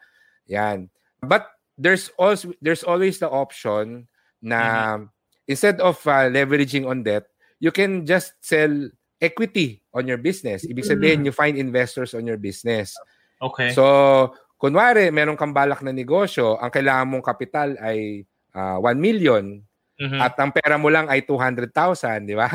Yan. 0.48 0.92
But 1.24 1.48
there's 1.78 2.10
also 2.18 2.52
there's 2.60 2.82
always 2.82 3.22
the 3.22 3.30
option 3.30 4.06
na 4.42 4.60
mm-hmm 5.00 5.17
instead 5.48 5.80
of 5.80 5.96
uh, 6.04 6.28
leveraging 6.28 6.84
on 6.84 7.02
debt, 7.02 7.26
you 7.58 7.72
can 7.72 8.04
just 8.04 8.36
sell 8.44 8.70
equity 9.18 9.82
on 9.90 10.06
your 10.06 10.20
business. 10.20 10.62
Ibig 10.62 10.86
sabihin, 10.86 11.26
you 11.26 11.34
find 11.34 11.58
investors 11.58 12.14
on 12.14 12.28
your 12.28 12.38
business. 12.38 12.94
Okay. 13.42 13.74
So, 13.74 14.30
kunwari, 14.60 15.10
meron 15.10 15.34
kang 15.34 15.56
balak 15.56 15.82
na 15.82 15.90
negosyo, 15.90 16.60
ang 16.60 16.70
kailangan 16.70 17.08
mong 17.10 17.24
kapital 17.26 17.74
ay 17.82 18.22
uh, 18.54 18.78
1 18.78 18.94
million 19.00 19.58
mm-hmm. 19.98 20.20
at 20.22 20.38
ang 20.38 20.54
pera 20.54 20.78
mo 20.78 20.92
lang 20.92 21.10
ay 21.10 21.26
200,000, 21.26 22.28
di 22.28 22.36
ba? 22.38 22.46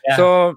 Yeah. 0.00 0.16
So, 0.16 0.56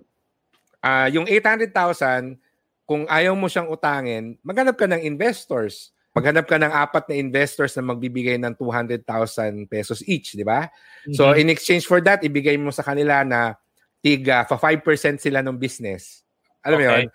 uh, 0.83 1.07
yung 1.11 1.27
800,000, 1.27 2.39
kung 2.83 3.03
ayaw 3.07 3.35
mo 3.35 3.47
siyang 3.47 3.71
utangin, 3.71 4.39
maghanap 4.43 4.75
ka 4.75 4.87
ng 4.87 5.03
investors 5.03 5.95
maghanap 6.13 6.45
ka 6.45 6.61
ng 6.61 6.69
apat 6.69 7.09
na 7.09 7.15
investors 7.17 7.73
na 7.73 7.89
magbibigay 7.89 8.37
ng 8.37 8.53
200,000 8.55 9.65
pesos 9.65 10.05
each, 10.05 10.37
di 10.37 10.45
ba? 10.45 10.69
Mm-hmm. 10.69 11.17
So 11.17 11.33
in 11.33 11.49
exchange 11.49 11.89
for 11.89 11.99
that, 12.05 12.21
ibigay 12.21 12.55
mo 12.55 12.69
sa 12.69 12.85
kanila 12.85 13.25
na 13.25 13.57
tiga, 13.99 14.45
fa 14.45 14.61
5% 14.61 14.85
sila 15.17 15.41
ng 15.41 15.57
business. 15.57 16.21
Alam 16.61 16.77
okay. 16.79 16.85
mo 16.85 16.93
yun? 16.93 17.07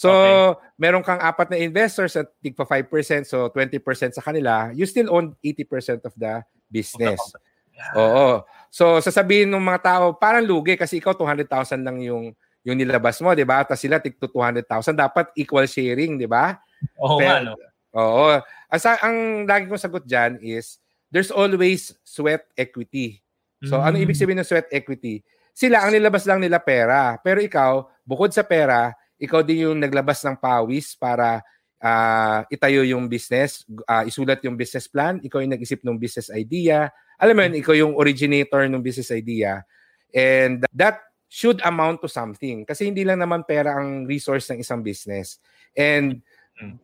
So, 0.00 0.08
okay. 0.08 0.80
meron 0.80 1.04
kang 1.04 1.20
apat 1.20 1.52
na 1.52 1.60
investors 1.60 2.16
at 2.16 2.32
tigpa 2.40 2.64
5%, 2.64 3.28
so 3.28 3.52
20% 3.52 4.16
sa 4.16 4.24
kanila, 4.24 4.72
you 4.72 4.88
still 4.88 5.12
own 5.12 5.36
80% 5.44 6.08
of 6.08 6.16
the 6.16 6.40
business. 6.72 7.20
Yeah. 7.76 7.92
Oo. 8.00 8.28
So, 8.72 8.96
sasabihin 9.04 9.52
ng 9.52 9.60
mga 9.60 9.80
tao, 9.84 10.16
parang 10.16 10.48
lugi 10.48 10.80
kasi 10.80 11.04
ikaw 11.04 11.12
200,000 11.12 11.84
lang 11.84 12.00
yung 12.00 12.32
yung 12.60 12.76
nilabas 12.76 13.20
mo, 13.24 13.32
'di 13.32 13.48
ba? 13.48 13.64
Tapos 13.64 13.80
sila 13.80 14.00
tig 14.04 14.20
200,000, 14.20 14.92
dapat 14.92 15.32
equal 15.36 15.64
sharing, 15.64 16.20
'di 16.20 16.28
ba? 16.28 16.60
Oo 17.00 17.16
nga, 17.20 17.40
no? 17.40 17.56
Oo. 17.94 18.38
Asa, 18.70 18.98
ang 19.02 19.46
lagi 19.46 19.66
kong 19.66 19.82
sagot 19.82 20.06
diyan 20.06 20.38
is 20.42 20.78
there's 21.10 21.34
always 21.34 21.94
sweat 22.06 22.46
equity. 22.54 23.18
So, 23.60 23.76
mm-hmm. 23.76 23.86
ano 23.86 23.96
ibig 23.98 24.16
mm. 24.16 24.20
sabihin 24.22 24.38
ng 24.40 24.48
sweat 24.48 24.70
equity? 24.70 25.20
Sila 25.52 25.84
ang 25.84 25.92
nilabas 25.92 26.24
lang 26.24 26.40
nila 26.40 26.62
pera, 26.62 27.18
pero 27.20 27.42
ikaw, 27.42 27.84
bukod 28.06 28.32
sa 28.32 28.46
pera, 28.46 28.94
ikaw 29.20 29.44
din 29.44 29.68
yung 29.68 29.76
naglabas 29.76 30.22
ng 30.24 30.38
pawis 30.40 30.96
para 30.96 31.44
uh, 31.82 32.40
itayo 32.48 32.86
yung 32.86 33.10
business, 33.10 33.66
uh, 33.84 34.06
isulat 34.06 34.40
yung 34.46 34.56
business 34.56 34.88
plan, 34.88 35.20
ikaw 35.20 35.44
yung 35.44 35.52
nag-isip 35.52 35.84
ng 35.84 36.00
business 36.00 36.32
idea. 36.32 36.88
Alam 37.20 37.36
mo 37.36 37.42
yun, 37.44 37.54
ikaw 37.60 37.74
yung 37.76 37.92
originator 37.98 38.64
ng 38.64 38.80
business 38.80 39.12
idea. 39.12 39.60
And 40.14 40.64
that 40.72 41.04
should 41.28 41.60
amount 41.62 42.00
to 42.02 42.08
something. 42.08 42.64
Kasi 42.64 42.88
hindi 42.88 43.04
lang 43.04 43.20
naman 43.20 43.44
pera 43.44 43.76
ang 43.76 44.08
resource 44.08 44.48
ng 44.50 44.64
isang 44.64 44.80
business. 44.80 45.36
And 45.76 46.20
hmm. 46.20 46.29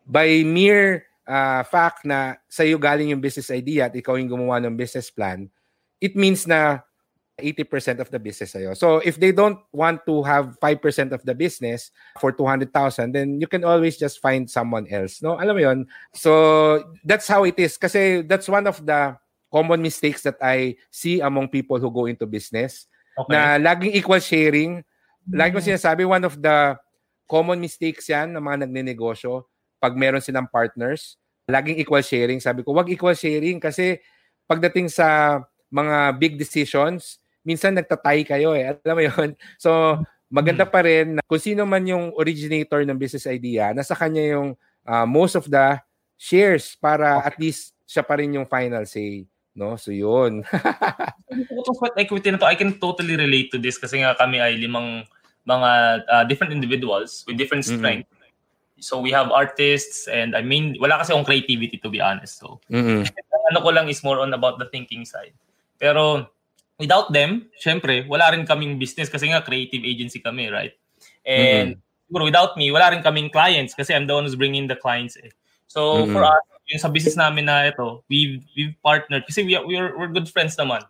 By 0.07 0.45
mere 0.45 1.07
uh, 1.27 1.63
fact 1.67 2.07
na 2.07 2.39
sa 2.49 2.63
iyo 2.63 2.79
galing 2.79 3.13
yung 3.13 3.21
business 3.21 3.51
idea 3.51 3.91
at 3.91 3.95
ikaw 3.95 4.17
yung 4.17 4.31
gumawa 4.31 4.63
ng 4.63 4.79
business 4.79 5.11
plan, 5.11 5.51
it 6.01 6.15
means 6.15 6.47
na 6.47 6.81
80% 7.37 8.01
of 8.01 8.09
the 8.09 8.17
business 8.17 8.57
sa'yo. 8.57 8.73
So 8.73 9.05
if 9.05 9.21
they 9.21 9.29
don't 9.29 9.61
want 9.69 10.09
to 10.09 10.25
have 10.25 10.57
5% 10.57 11.13
of 11.13 11.21
the 11.21 11.37
business 11.37 11.93
for 12.17 12.33
200,000, 12.33 13.13
then 13.13 13.41
you 13.41 13.47
can 13.47 13.61
always 13.61 14.01
just 14.01 14.25
find 14.25 14.49
someone 14.49 14.89
else. 14.89 15.21
No? 15.21 15.37
Alam 15.37 15.53
mo 15.53 15.61
yon 15.61 15.79
So 16.17 16.81
that's 17.05 17.29
how 17.29 17.45
it 17.45 17.61
is. 17.61 17.77
Kasi 17.77 18.25
that's 18.25 18.49
one 18.49 18.65
of 18.65 18.81
the 18.81 19.21
common 19.53 19.85
mistakes 19.85 20.25
that 20.25 20.41
I 20.41 20.81
see 20.89 21.21
among 21.21 21.53
people 21.53 21.77
who 21.77 21.93
go 21.93 22.09
into 22.09 22.25
business. 22.25 22.89
Okay. 23.13 23.37
Na 23.37 23.61
laging 23.61 23.93
equal 23.93 24.21
sharing. 24.25 24.81
Lagi 25.29 25.53
ko 25.53 25.61
mm. 25.61 25.69
sinasabi, 25.77 26.09
one 26.09 26.25
of 26.25 26.41
the 26.41 26.81
common 27.29 27.61
mistakes 27.61 28.09
yan 28.09 28.33
ng 28.33 28.41
mga 28.41 28.65
nagnenegosyo 28.65 29.45
pag 29.87 29.95
meron 29.95 30.19
silang 30.19 30.51
partners, 30.51 31.15
laging 31.47 31.79
equal 31.79 32.03
sharing. 32.03 32.43
Sabi 32.43 32.67
ko, 32.67 32.75
wag 32.75 32.91
equal 32.91 33.15
sharing 33.15 33.63
kasi 33.63 34.03
pagdating 34.51 34.91
sa 34.91 35.39
mga 35.71 36.19
big 36.19 36.35
decisions, 36.35 37.23
minsan 37.47 37.79
nagtatay 37.79 38.27
kayo 38.27 38.51
eh. 38.51 38.75
Alam 38.83 38.97
mo 38.99 39.03
yun? 39.07 39.31
So, 39.63 40.03
maganda 40.27 40.67
mm. 40.67 40.73
pa 40.75 40.81
rin 40.83 41.07
na 41.15 41.23
kung 41.23 41.39
sino 41.39 41.63
man 41.63 41.87
yung 41.87 42.11
originator 42.19 42.83
ng 42.83 42.99
business 42.99 43.31
idea, 43.31 43.71
nasa 43.71 43.95
kanya 43.95 44.35
yung 44.35 44.59
uh, 44.83 45.07
most 45.07 45.39
of 45.39 45.47
the 45.47 45.79
shares 46.19 46.75
para 46.83 47.23
okay. 47.23 47.27
at 47.31 47.35
least 47.39 47.71
siya 47.87 48.03
pa 48.03 48.19
rin 48.19 48.35
yung 48.35 48.51
final 48.51 48.83
say. 48.83 49.31
No? 49.55 49.79
So, 49.79 49.95
yun. 49.95 50.43
Sweat 51.79 51.95
equity 51.95 52.35
na 52.35 52.43
to, 52.43 52.51
I 52.51 52.59
can 52.59 52.83
totally 52.83 53.15
relate 53.15 53.55
to 53.55 53.63
this 53.63 53.79
kasi 53.79 54.03
nga 54.03 54.19
kami 54.19 54.43
ay 54.43 54.59
limang 54.59 55.07
mga 55.47 55.71
uh, 56.11 56.25
different 56.27 56.51
individuals 56.51 57.23
with 57.31 57.39
different 57.39 57.63
strength. 57.63 58.11
Mm-hmm. 58.11 58.16
So 58.81 59.01
we 59.01 59.11
have 59.13 59.33
artists 59.33 60.09
and 60.09 60.37
I 60.37 60.43
mean 60.45 60.77
wala 60.81 61.01
kasi 61.01 61.13
akong 61.13 61.25
creativity 61.25 61.81
to 61.81 61.89
be 61.89 62.01
honest. 62.01 62.39
So 62.41 62.61
mm-hmm. 62.69 63.09
ano 63.53 63.59
ko 63.63 63.69
lang 63.73 63.89
is 63.89 64.05
more 64.05 64.21
on 64.21 64.35
about 64.35 64.59
the 64.59 64.69
thinking 64.69 65.05
side. 65.05 65.33
Pero 65.81 66.29
without 66.79 67.13
them, 67.13 67.49
syempre, 67.57 68.05
wala 68.09 68.33
rin 68.33 68.45
kaming 68.45 68.79
business 68.79 69.09
kasi 69.09 69.33
nga 69.33 69.41
creative 69.41 69.85
agency 69.85 70.21
kami, 70.21 70.49
right? 70.53 70.77
And 71.25 71.77
mm-hmm. 71.77 72.09
siguro 72.09 72.25
without 72.29 72.57
me, 72.57 72.71
wala 72.71 72.93
rin 72.93 73.03
kaming 73.03 73.33
clients 73.33 73.73
kasi 73.73 73.95
I'm 73.95 74.07
the 74.07 74.15
one 74.15 74.25
who's 74.25 74.37
bringing 74.37 74.69
the 74.69 74.77
clients 74.77 75.17
eh. 75.17 75.33
So 75.67 76.05
mm-hmm. 76.05 76.13
for 76.13 76.25
us, 76.25 76.45
yung 76.67 76.83
sa 76.83 76.91
business 76.91 77.17
namin 77.17 77.47
na 77.47 77.71
ito, 77.71 78.03
we've, 78.11 78.43
we've 78.57 78.75
partnered 78.83 79.25
kasi 79.27 79.47
we, 79.47 79.55
we're, 79.65 79.97
we're 79.97 80.11
good 80.11 80.29
friends 80.29 80.57
naman. 80.57 80.83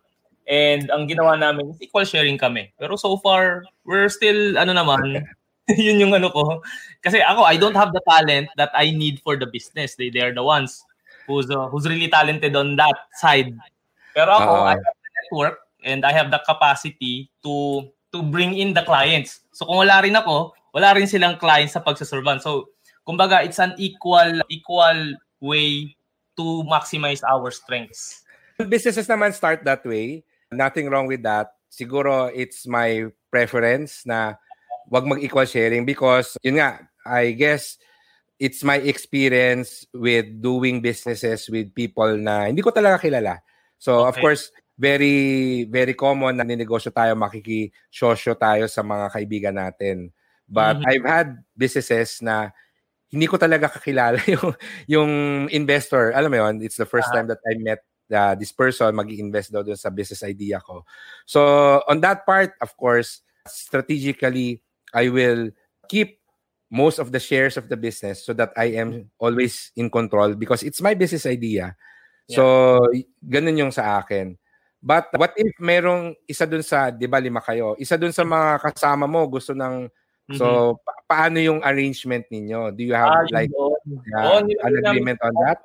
And 0.46 0.90
ang 0.90 1.11
ginawa 1.11 1.38
namin 1.38 1.75
is 1.75 1.83
equal 1.83 2.07
sharing 2.07 2.38
kami. 2.38 2.72
Pero 2.79 2.96
so 2.96 3.18
far, 3.18 3.66
we're 3.85 4.09
still, 4.09 4.57
ano 4.57 4.72
naman, 4.72 5.27
yun 5.87 5.98
yung 6.00 6.14
ano 6.14 6.31
ko. 6.31 6.62
Kasi 7.02 7.22
ako, 7.22 7.42
I 7.42 7.57
don't 7.57 7.76
have 7.76 7.92
the 7.92 8.02
talent 8.07 8.48
that 8.57 8.70
I 8.74 8.90
need 8.90 9.20
for 9.22 9.37
the 9.37 9.46
business. 9.46 9.94
They, 9.94 10.11
they 10.11 10.22
are 10.22 10.35
the 10.35 10.44
ones 10.44 10.85
who's, 11.26 11.50
uh, 11.50 11.66
who's 11.68 11.88
really 11.88 12.09
talented 12.09 12.55
on 12.55 12.76
that 12.76 13.11
side. 13.18 13.55
Pero 14.14 14.31
ako, 14.33 14.55
uh, 14.62 14.70
I 14.70 14.74
have 14.79 14.96
the 14.96 15.11
network 15.18 15.57
and 15.85 16.00
I 16.05 16.12
have 16.12 16.31
the 16.31 16.42
capacity 16.46 17.31
to 17.44 17.87
to 18.16 18.22
bring 18.22 18.57
in 18.57 18.72
the 18.72 18.83
clients. 18.83 19.44
So 19.52 19.68
kung 19.68 19.85
wala 19.85 20.00
rin 20.00 20.16
ako, 20.16 20.57
wala 20.72 20.96
rin 20.96 21.05
silang 21.05 21.37
clients 21.37 21.76
sa 21.76 21.85
pagsaservan. 21.85 22.40
So 22.40 22.72
kumbaga 23.05 23.44
it's 23.44 23.61
an 23.61 23.76
equal 23.76 24.40
equal 24.48 25.14
way 25.38 25.94
to 26.40 26.64
maximize 26.64 27.20
our 27.26 27.52
strengths. 27.52 28.24
Businesses 28.57 29.05
naman 29.05 29.37
start 29.37 29.64
that 29.68 29.85
way. 29.85 30.24
Nothing 30.48 30.88
wrong 30.88 31.05
with 31.05 31.20
that. 31.29 31.52
Siguro 31.68 32.33
it's 32.33 32.64
my 32.64 33.12
preference 33.29 34.09
na 34.09 34.40
wag 34.90 35.07
mag-equal 35.07 35.46
sharing 35.46 35.85
because 35.85 36.38
yun 36.42 36.59
nga, 36.62 36.87
I 37.07 37.35
guess 37.35 37.79
it's 38.37 38.61
my 38.62 38.77
experience 38.83 39.88
with 39.96 40.29
doing 40.42 40.85
businesses 40.85 41.49
with 41.49 41.72
people 41.72 42.16
na 42.20 42.46
hindi 42.46 42.61
ko 42.61 42.70
talaga 42.70 43.01
kilala. 43.01 43.40
So 43.81 44.05
okay. 44.05 44.09
of 44.09 44.14
course, 44.20 44.42
very 44.77 45.64
very 45.68 45.96
common 45.96 46.37
na 46.37 46.44
ninegosyo 46.44 46.92
tayo, 46.92 47.16
makikisosyo 47.16 48.37
tayo 48.37 48.68
sa 48.68 48.85
mga 48.85 49.07
kaibigan 49.12 49.57
natin. 49.57 50.12
But 50.46 50.79
mm-hmm. 50.79 50.90
I've 50.90 51.07
had 51.09 51.29
businesses 51.57 52.22
na 52.22 52.53
hindi 53.11 53.27
ko 53.27 53.40
talaga 53.40 53.72
kakilala 53.72 54.20
yung 54.35 54.49
yung 54.87 55.12
investor. 55.51 56.12
Alam 56.12 56.31
mo 56.31 56.38
yon, 56.44 56.55
it's 56.62 56.79
the 56.79 56.88
first 56.88 57.09
uh-huh. 57.11 57.25
time 57.25 57.29
that 57.33 57.42
I 57.49 57.57
met 57.59 57.81
uh, 58.12 58.35
this 58.37 58.53
person 58.53 58.94
mag-invest 58.94 59.51
daw 59.51 59.64
dun 59.64 59.79
sa 59.79 59.90
business 59.90 60.22
idea 60.22 60.61
ko. 60.61 60.85
So 61.25 61.40
on 61.88 62.05
that 62.05 62.29
part, 62.29 62.55
of 62.61 62.77
course, 62.77 63.25
strategically 63.46 64.62
I 64.96 65.12
will 65.12 65.52
keep 65.92 66.16
most 66.72 66.98
of 66.98 67.12
the 67.12 67.20
shares 67.20 67.61
of 67.61 67.68
the 67.68 67.76
business 67.76 68.24
so 68.24 68.32
that 68.32 68.50
I 68.56 68.80
am 68.80 69.12
always 69.20 69.70
in 69.76 69.92
control 69.92 70.35
because 70.35 70.64
it's 70.64 70.80
my 70.80 70.96
business 70.96 71.28
idea. 71.28 71.76
Yeah. 72.26 72.37
So 72.37 72.42
ganun 73.22 73.61
yung 73.61 73.70
sa 73.70 74.02
akin. 74.02 74.35
But 74.82 75.11
what 75.18 75.35
if 75.35 75.50
merong 75.59 76.14
isa 76.30 76.46
dun 76.46 76.62
sa, 76.62 76.90
di 76.94 77.11
ba 77.11 77.18
lima 77.18 77.42
kayo, 77.42 77.74
isa 77.78 77.98
dun 77.98 78.14
sa 78.14 78.22
mga 78.22 78.62
kasama 78.70 79.11
mo 79.11 79.26
gusto 79.26 79.50
ng, 79.50 79.90
mm-hmm. 79.90 80.38
so 80.38 80.78
pa- 80.78 81.02
paano 81.11 81.42
yung 81.42 81.59
arrangement 81.62 82.22
ninyo? 82.30 82.70
Do 82.70 82.82
you 82.87 82.94
have 82.94 83.26
ah, 83.26 83.26
like 83.35 83.50
uh, 83.50 83.74
oh, 84.22 84.38
an 84.46 84.74
agreement 84.87 85.18
on 85.26 85.35
that? 85.42 85.59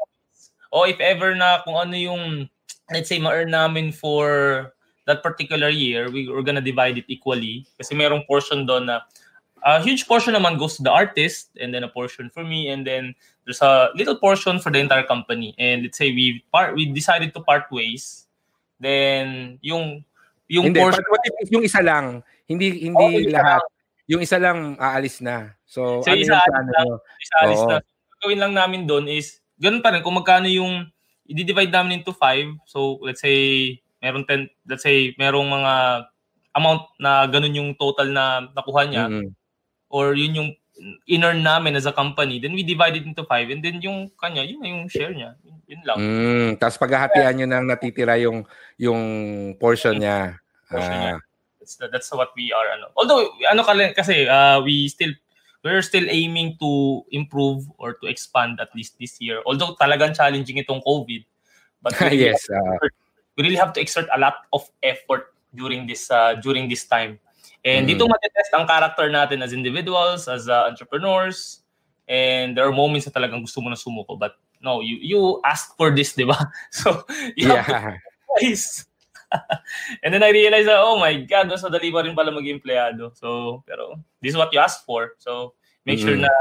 Oh, 0.74 0.90
if 0.90 0.98
ever 0.98 1.36
na 1.36 1.62
kung 1.62 1.78
ano 1.78 1.94
yung, 1.94 2.50
let's 2.90 3.10
say, 3.14 3.20
ma-earn 3.20 3.52
namin 3.52 3.92
for 3.92 4.74
that 5.06 5.22
particular 5.22 5.70
year, 5.70 6.10
we, 6.10 6.26
we're 6.26 6.46
gonna 6.46 6.64
divide 6.64 6.98
it 6.98 7.06
equally. 7.06 7.68
Kasi 7.78 7.94
merong 7.94 8.26
portion 8.26 8.66
doon 8.66 8.90
na, 8.90 9.06
a 9.64 9.82
huge 9.82 10.08
portion 10.08 10.34
naman 10.34 10.58
goes 10.58 10.78
to 10.78 10.84
the 10.84 10.92
artist, 10.92 11.50
and 11.60 11.74
then 11.74 11.84
a 11.84 11.92
portion 11.92 12.30
for 12.30 12.44
me, 12.44 12.70
and 12.70 12.86
then 12.86 13.16
there's 13.46 13.62
a 13.62 13.90
little 13.96 14.16
portion 14.16 14.60
for 14.60 14.72
the 14.72 14.80
entire 14.80 15.04
company. 15.04 15.56
And 15.58 15.84
let's 15.84 15.98
say 15.98 16.12
we 16.12 16.44
part, 16.52 16.76
we 16.76 16.90
decided 16.90 17.34
to 17.34 17.42
part 17.42 17.70
ways 17.72 18.28
Then 18.82 19.56
yung 19.62 20.02
yung 20.50 20.74
hindi, 20.74 20.82
portion 20.82 21.06
what 21.08 21.22
if 21.24 21.48
yung 21.54 21.64
isa 21.64 21.86
lang, 21.86 22.26
hindi 22.50 22.90
hindi 22.90 23.30
oh, 23.30 23.30
lahat. 23.30 23.62
Lang. 23.62 23.80
Yung 24.10 24.22
isa 24.26 24.38
lang 24.42 24.76
aalis 24.82 25.22
na. 25.22 25.54
So, 25.70 26.02
so 26.02 26.10
ano 26.10 26.20
isa, 26.20 26.36
yung 26.36 26.50
plano 26.50 26.72
lang, 26.74 26.90
isa 27.22 27.36
alis 27.46 27.62
na. 27.70 27.78
Gawin 28.20 28.42
lang 28.42 28.54
namin 28.58 28.90
doon 28.90 29.06
is 29.08 29.40
ganun 29.62 29.86
pa 29.86 29.94
rin 29.94 30.02
kung 30.02 30.18
magkano 30.18 30.50
yung 30.50 30.90
i-divide 31.30 31.72
namin 31.72 32.02
into 32.02 32.12
5. 32.12 32.68
So, 32.68 33.00
let's 33.06 33.22
say 33.22 33.80
meron 34.02 34.26
10, 34.26 34.50
let's 34.68 34.84
say 34.84 35.14
merong 35.16 35.48
mga 35.48 35.74
amount 36.58 36.92
na 37.00 37.30
ganun 37.30 37.56
yung 37.56 37.70
total 37.78 38.12
na 38.12 38.50
nakuha 38.52 38.82
niya. 38.90 39.06
Mm-hmm. 39.08 39.30
Or 39.92 40.16
yun 40.16 40.34
yung 40.40 40.50
in-earn 41.06 41.44
namin 41.44 41.76
as 41.76 41.86
a 41.86 41.94
company, 41.94 42.40
then 42.40 42.54
we 42.54 42.64
divide 42.64 42.96
it 42.96 43.06
into 43.06 43.24
five 43.28 43.50
and 43.52 43.62
then 43.62 43.78
yung 43.84 44.10
kanya, 44.18 44.42
yun 44.42 44.64
yung 44.64 44.90
share 44.90 45.14
niya. 45.14 45.38
Yun 45.68 45.82
lang. 45.86 45.98
Mm, 46.00 46.50
tapos 46.58 46.82
paghahatian 46.82 47.38
nyo 47.38 47.48
nang 47.48 47.66
natitira 47.70 48.18
yung 48.18 48.44
yung 48.80 49.02
portion 49.62 50.00
niya. 50.00 50.42
Portion 50.68 50.96
ah. 50.96 51.02
niya. 51.04 51.16
That's, 51.62 51.76
the, 51.78 51.86
that's 51.88 52.10
what 52.12 52.34
we 52.34 52.50
are. 52.50 52.74
Ano. 52.74 52.90
Although, 52.98 53.30
ano 53.46 53.62
kasi, 53.94 54.26
uh, 54.26 54.60
we 54.66 54.90
still, 54.90 55.14
we're 55.64 55.86
still 55.86 56.10
aiming 56.10 56.58
to 56.58 57.06
improve 57.14 57.70
or 57.78 57.94
to 58.02 58.10
expand 58.10 58.58
at 58.60 58.74
least 58.74 58.98
this 58.98 59.22
year. 59.22 59.46
Although 59.46 59.78
talagang 59.78 60.18
challenging 60.18 60.58
itong 60.58 60.82
COVID. 60.82 61.22
But 61.82 61.94
we 62.02 62.26
yes. 62.26 62.50
Uh, 62.50 62.90
we 63.38 63.44
really 63.46 63.62
have 63.62 63.74
to 63.74 63.82
exert 63.82 64.10
a 64.14 64.20
lot 64.20 64.50
of 64.52 64.66
effort 64.82 65.34
during 65.54 65.86
this 65.86 66.10
uh, 66.10 66.36
during 66.40 66.68
this 66.68 66.86
time 66.86 67.20
And 67.62 67.86
mm-hmm. 67.86 67.94
dito 67.94 68.10
matetest 68.10 68.52
ang 68.58 68.66
character 68.66 69.08
natin 69.10 69.46
as 69.46 69.54
individuals, 69.54 70.28
as 70.28 70.50
uh, 70.50 70.66
entrepreneurs. 70.66 71.62
And 72.10 72.58
there 72.58 72.66
are 72.66 72.74
moments 72.74 73.06
na 73.06 73.14
talagang 73.14 73.46
gusto 73.46 73.62
mo 73.62 73.70
na 73.70 73.78
sumuko. 73.78 74.18
But 74.18 74.36
no, 74.62 74.82
you 74.82 74.98
you 75.02 75.20
asked 75.46 75.78
for 75.78 75.94
this, 75.94 76.14
di 76.14 76.26
ba? 76.26 76.38
So, 76.74 77.06
you 77.38 77.54
yeah. 77.54 77.62
have 77.62 77.98
to 78.42 78.50
and 80.04 80.14
then 80.14 80.24
I 80.24 80.30
realized 80.30 80.68
that, 80.68 80.80
oh 80.80 81.00
my 81.00 81.16
God, 81.24 81.48
mas 81.48 81.64
madali 81.64 81.92
pa 81.92 82.04
rin 82.04 82.16
pala 82.16 82.32
maging 82.36 82.60
empleyado. 82.60 83.16
So, 83.16 83.64
pero 83.64 83.96
this 84.20 84.36
is 84.36 84.38
what 84.38 84.52
you 84.52 84.60
asked 84.60 84.84
for. 84.84 85.16
So, 85.20 85.54
make 85.86 86.00
mm-hmm. 86.00 86.08
sure 86.08 86.18
na 86.18 86.32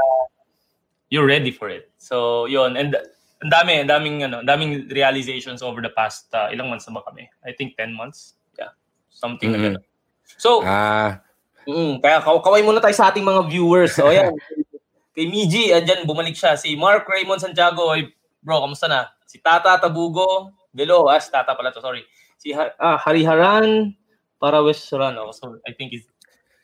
you're 1.07 1.27
ready 1.27 1.51
for 1.51 1.69
it. 1.69 1.91
So, 1.97 2.45
yun. 2.45 2.75
And 2.75 2.95
ang 3.41 3.51
dami, 3.51 3.81
ang 3.81 3.89
daming, 3.89 4.23
ano, 4.23 4.43
daming 4.43 4.91
realizations 4.91 5.61
over 5.61 5.81
the 5.81 5.93
past, 5.95 6.27
uh, 6.33 6.51
ilang 6.51 6.69
months 6.69 6.87
na 6.87 6.99
ba 6.99 7.03
kami? 7.07 7.29
I 7.45 7.51
think 7.51 7.77
10 7.77 7.95
months. 7.95 8.35
Yeah. 8.59 8.75
Something 9.09 9.51
mm-hmm. 9.51 9.63
like 9.63 9.73
that. 9.79 9.90
So, 10.37 10.61
ah. 10.63 11.19
Mm, 11.67 12.01
kaya 12.01 12.21
kaway 12.21 12.65
muna 12.65 12.81
tayo 12.81 12.95
sa 12.97 13.13
ating 13.13 13.25
mga 13.25 13.47
viewers. 13.49 13.93
So, 13.93 14.09
yan. 14.09 14.33
Kay 15.15 15.27
Miji, 15.27 15.75
andyan, 15.75 16.07
bumalik 16.07 16.33
siya. 16.33 16.55
Si 16.55 16.73
Mark 16.79 17.03
Raymond 17.03 17.43
Santiago, 17.43 17.91
ay, 17.91 18.07
bro, 18.39 18.63
kamusta 18.63 18.87
na? 18.87 19.11
Si 19.27 19.43
Tata 19.43 19.75
Tabugo, 19.75 20.55
Belo, 20.71 21.11
ah, 21.11 21.19
si 21.19 21.27
Tata 21.27 21.51
pala 21.51 21.75
to, 21.75 21.83
sorry. 21.83 22.07
Si 22.39 22.55
ah, 22.55 22.95
Hariharan, 22.95 23.91
para 24.39 24.63
Westran. 24.63 25.19
Oh, 25.19 25.35
so, 25.35 25.59
I 25.67 25.75
think 25.75 25.91
he's, 25.91 26.07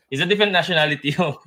he's 0.09 0.23
a 0.23 0.25
different 0.25 0.51
nationality. 0.51 1.13
Oh. 1.21 1.37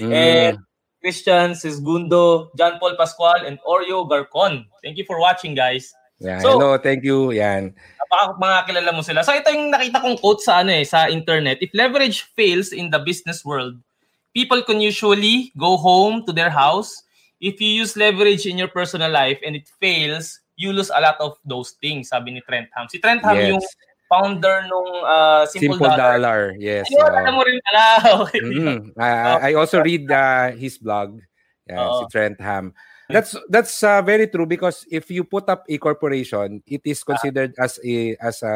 mm. 0.00 0.10
And 0.10 0.58
Christian 1.04 1.52
Sisgundo, 1.52 2.50
John 2.58 2.80
Paul 2.80 2.96
Pascual, 2.98 3.46
and 3.46 3.60
Oreo 3.62 4.08
Garcon. 4.08 4.66
Thank 4.82 4.98
you 4.98 5.04
for 5.04 5.20
watching, 5.20 5.54
guys. 5.54 5.94
Yeah, 6.18 6.40
so, 6.40 6.56
hello, 6.56 6.78
thank 6.80 7.04
you. 7.04 7.32
Yan. 7.32 7.76
Baka 8.06 8.38
mga 8.38 8.58
kilala 8.70 8.90
mo 8.94 9.02
sila. 9.02 9.20
So 9.26 9.34
ito 9.34 9.50
yung 9.50 9.74
nakita 9.74 10.00
kong 10.00 10.16
quote 10.22 10.40
sa 10.40 10.62
ano 10.62 10.72
eh, 10.72 10.86
sa 10.86 11.10
internet. 11.10 11.58
If 11.60 11.74
leverage 11.74 12.24
fails 12.38 12.70
in 12.70 12.88
the 12.88 13.02
business 13.02 13.44
world, 13.44 13.76
people 14.32 14.62
can 14.62 14.80
usually 14.80 15.52
go 15.58 15.76
home 15.76 16.22
to 16.24 16.32
their 16.32 16.52
house. 16.52 17.02
If 17.42 17.60
you 17.60 17.68
use 17.68 17.98
leverage 17.98 18.46
in 18.46 18.56
your 18.56 18.72
personal 18.72 19.10
life 19.12 19.42
and 19.44 19.58
it 19.58 19.68
fails, 19.82 20.40
you 20.56 20.72
lose 20.72 20.88
a 20.88 21.00
lot 21.00 21.20
of 21.20 21.36
those 21.44 21.76
things, 21.82 22.08
sabi 22.08 22.32
ni 22.32 22.40
Trent 22.48 22.72
Ham. 22.72 22.88
Si 22.88 22.96
Trent 22.96 23.20
Ham 23.20 23.36
yes. 23.36 23.48
yung 23.52 23.64
founder 24.08 24.64
nung 24.70 24.90
uh, 25.04 25.44
Simple, 25.44 25.76
Simple 25.76 25.90
Dollar. 25.92 26.16
Dollar. 26.16 26.40
Yes. 26.56 26.88
Ayun, 26.88 27.12
uh, 27.12 27.20
alam 27.20 27.32
mo 27.36 27.42
rin 27.44 27.58
pala. 27.68 27.84
Okay. 28.24 28.40
Mm-hmm. 28.40 28.96
I, 28.96 29.52
I 29.52 29.54
also 29.54 29.82
read 29.84 30.08
uh, 30.08 30.56
his 30.56 30.78
blog. 30.78 31.20
Yeah, 31.68 31.82
uh, 31.82 32.00
si 32.00 32.04
Trent 32.14 32.40
Ham. 32.40 32.72
That's 33.06 33.38
that's 33.46 33.74
uh, 33.86 34.02
very 34.02 34.26
true 34.26 34.50
because 34.50 34.82
if 34.90 35.06
you 35.14 35.22
put 35.22 35.46
up 35.46 35.62
a 35.70 35.76
corporation, 35.78 36.62
it 36.66 36.82
is 36.82 37.06
considered 37.06 37.54
uh, 37.54 37.64
as 37.64 37.78
a 37.78 37.96
as 38.18 38.36
a 38.42 38.54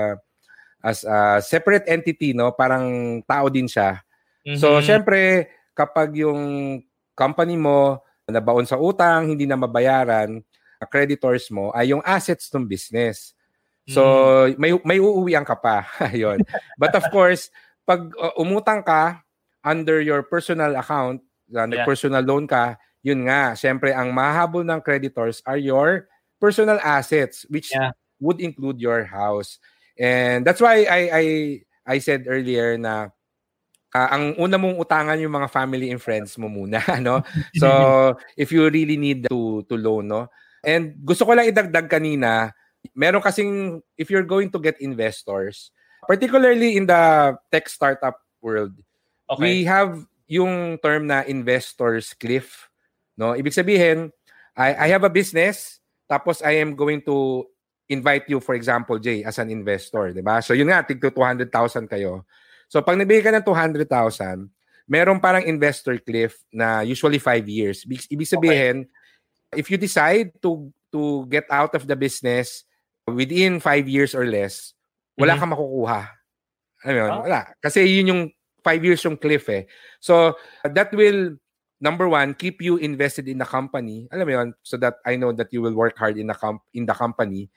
as 0.83 0.99
a 1.07 1.39
separate 1.39 1.87
entity, 1.87 2.35
no? 2.35 2.51
Parang 2.53 3.21
tao 3.29 3.47
din 3.47 3.71
siya. 3.71 4.03
Mm-hmm. 4.43 4.59
So, 4.59 4.81
syempre, 4.83 5.53
kapag 5.77 6.17
yung 6.19 6.83
company 7.15 7.55
mo 7.55 8.03
nabaon 8.27 8.67
sa 8.67 8.81
utang, 8.81 9.29
hindi 9.29 9.45
na 9.45 9.59
mabayaran, 9.61 10.41
creditors 10.89 11.53
mo 11.53 11.69
ay 11.77 11.93
yung 11.93 12.01
assets 12.07 12.49
ng 12.55 12.65
business. 12.65 13.37
So, 13.91 14.03
mm. 14.49 14.57
may 14.57 14.73
may 14.87 14.99
uuwian 15.03 15.45
ka 15.45 15.59
pa. 15.59 15.85
Ayun. 16.15 16.41
But 16.81 16.97
of 16.97 17.05
course, 17.13 17.53
pag 17.85 18.07
uh, 18.17 18.33
umutang 18.41 18.87
ka 18.87 19.21
under 19.61 20.01
your 20.01 20.25
personal 20.25 20.73
account, 20.79 21.21
uh, 21.53 21.69
yeah. 21.69 21.85
personal 21.85 22.25
loan 22.25 22.49
ka, 22.49 22.81
yun 23.01 23.25
nga, 23.29 23.57
syempre 23.57 23.93
ang 23.93 24.13
mahabol 24.13 24.65
ng 24.65 24.81
creditors 24.81 25.41
are 25.49 25.61
your 25.61 26.09
personal 26.41 26.81
assets 26.81 27.45
which 27.49 27.73
yeah. 27.73 27.93
would 28.21 28.41
include 28.41 28.81
your 28.81 29.05
house. 29.05 29.61
And 30.01 30.45
that's 30.45 30.61
why 30.61 30.89
I 30.89 31.01
I 31.13 31.25
I 31.85 31.97
said 32.01 32.25
earlier 32.25 32.81
na 32.81 33.13
uh, 33.95 34.09
ang 34.11 34.25
una 34.39 34.57
mong 34.57 34.79
utangan 34.79 35.21
yung 35.21 35.35
mga 35.35 35.49
family 35.51 35.91
and 35.91 36.01
friends 36.01 36.39
mo 36.39 36.47
muna, 36.47 36.81
no? 37.05 37.23
So, 37.59 37.69
if 38.37 38.55
you 38.55 38.67
really 38.69 38.97
need 38.97 39.27
to 39.29 39.67
to 39.67 39.75
loan, 39.77 40.09
no? 40.09 40.31
And 40.65 40.97
gusto 41.03 41.25
ko 41.25 41.33
lang 41.35 41.49
idagdag 41.49 41.89
kanina, 41.89 42.53
meron 42.93 43.25
kasing, 43.25 43.81
if 43.97 44.13
you're 44.13 44.27
going 44.27 44.53
to 44.53 44.61
get 44.61 44.81
investors, 44.81 45.73
particularly 46.05 46.77
in 46.77 46.85
the 46.85 47.35
tech 47.51 47.69
startup 47.69 48.21
world, 48.45 48.77
okay. 49.29 49.41
we 49.41 49.53
have 49.65 50.05
yung 50.31 50.79
term 50.79 51.09
na 51.09 51.27
investors 51.27 52.15
cliff. 52.15 52.70
No? 53.21 53.37
Ibig 53.37 53.53
sabihin, 53.53 54.09
I, 54.57 54.89
I 54.89 54.97
have 54.97 55.05
a 55.05 55.13
business, 55.13 55.85
tapos 56.09 56.41
I 56.41 56.65
am 56.65 56.73
going 56.73 57.05
to 57.05 57.45
invite 57.93 58.25
you, 58.33 58.41
for 58.41 58.57
example, 58.57 58.97
Jay, 58.97 59.21
as 59.21 59.37
an 59.37 59.53
investor. 59.53 60.17
Di 60.17 60.25
ba? 60.25 60.41
So 60.41 60.57
yun 60.57 60.73
nga, 60.73 60.81
tig 60.81 61.05
200,000 61.05 61.53
kayo. 61.85 62.25
So 62.73 62.81
pag 62.81 62.97
nabigay 62.97 63.21
ka 63.21 63.37
ng 63.37 63.45
200,000, 63.45 64.49
meron 64.89 65.21
parang 65.21 65.45
investor 65.45 66.01
cliff 66.01 66.41
na 66.49 66.81
usually 66.81 67.21
5 67.21 67.45
years. 67.45 67.85
Ibig 67.85 68.25
sabihin, 68.25 68.89
okay 68.89 68.99
if 69.57 69.71
you 69.71 69.79
decide 69.79 70.31
to 70.43 70.71
to 70.91 71.27
get 71.27 71.47
out 71.51 71.75
of 71.75 71.87
the 71.87 71.95
business 71.95 72.67
within 73.07 73.59
five 73.59 73.87
years 73.87 74.15
or 74.15 74.27
less, 74.27 74.75
wala 75.19 75.35
mm-hmm. 75.35 75.41
kang 75.43 75.55
makukuha. 75.55 76.01
Ano 76.87 76.93
yun? 76.95 77.11
Oh. 77.11 77.23
Wala. 77.27 77.41
Kasi 77.59 77.87
yun 77.87 78.11
yung 78.11 78.23
five 78.63 78.83
years 78.83 79.03
yung 79.07 79.19
cliff 79.19 79.47
eh. 79.51 79.67
So, 80.03 80.35
that 80.67 80.91
will, 80.95 81.39
number 81.81 82.09
one, 82.09 82.37
keep 82.37 82.61
you 82.63 82.77
invested 82.77 83.27
in 83.27 83.41
the 83.41 83.49
company. 83.49 84.07
Alam 84.13 84.29
mo 84.29 84.33
yun? 84.33 84.49
So 84.63 84.77
that 84.79 85.01
I 85.05 85.17
know 85.17 85.33
that 85.33 85.53
you 85.53 85.65
will 85.65 85.75
work 85.75 85.97
hard 85.97 86.21
in 86.21 86.29
the, 86.29 86.37
com- 86.37 86.63
in 86.77 86.85
the 86.87 86.95
company. 86.95 87.49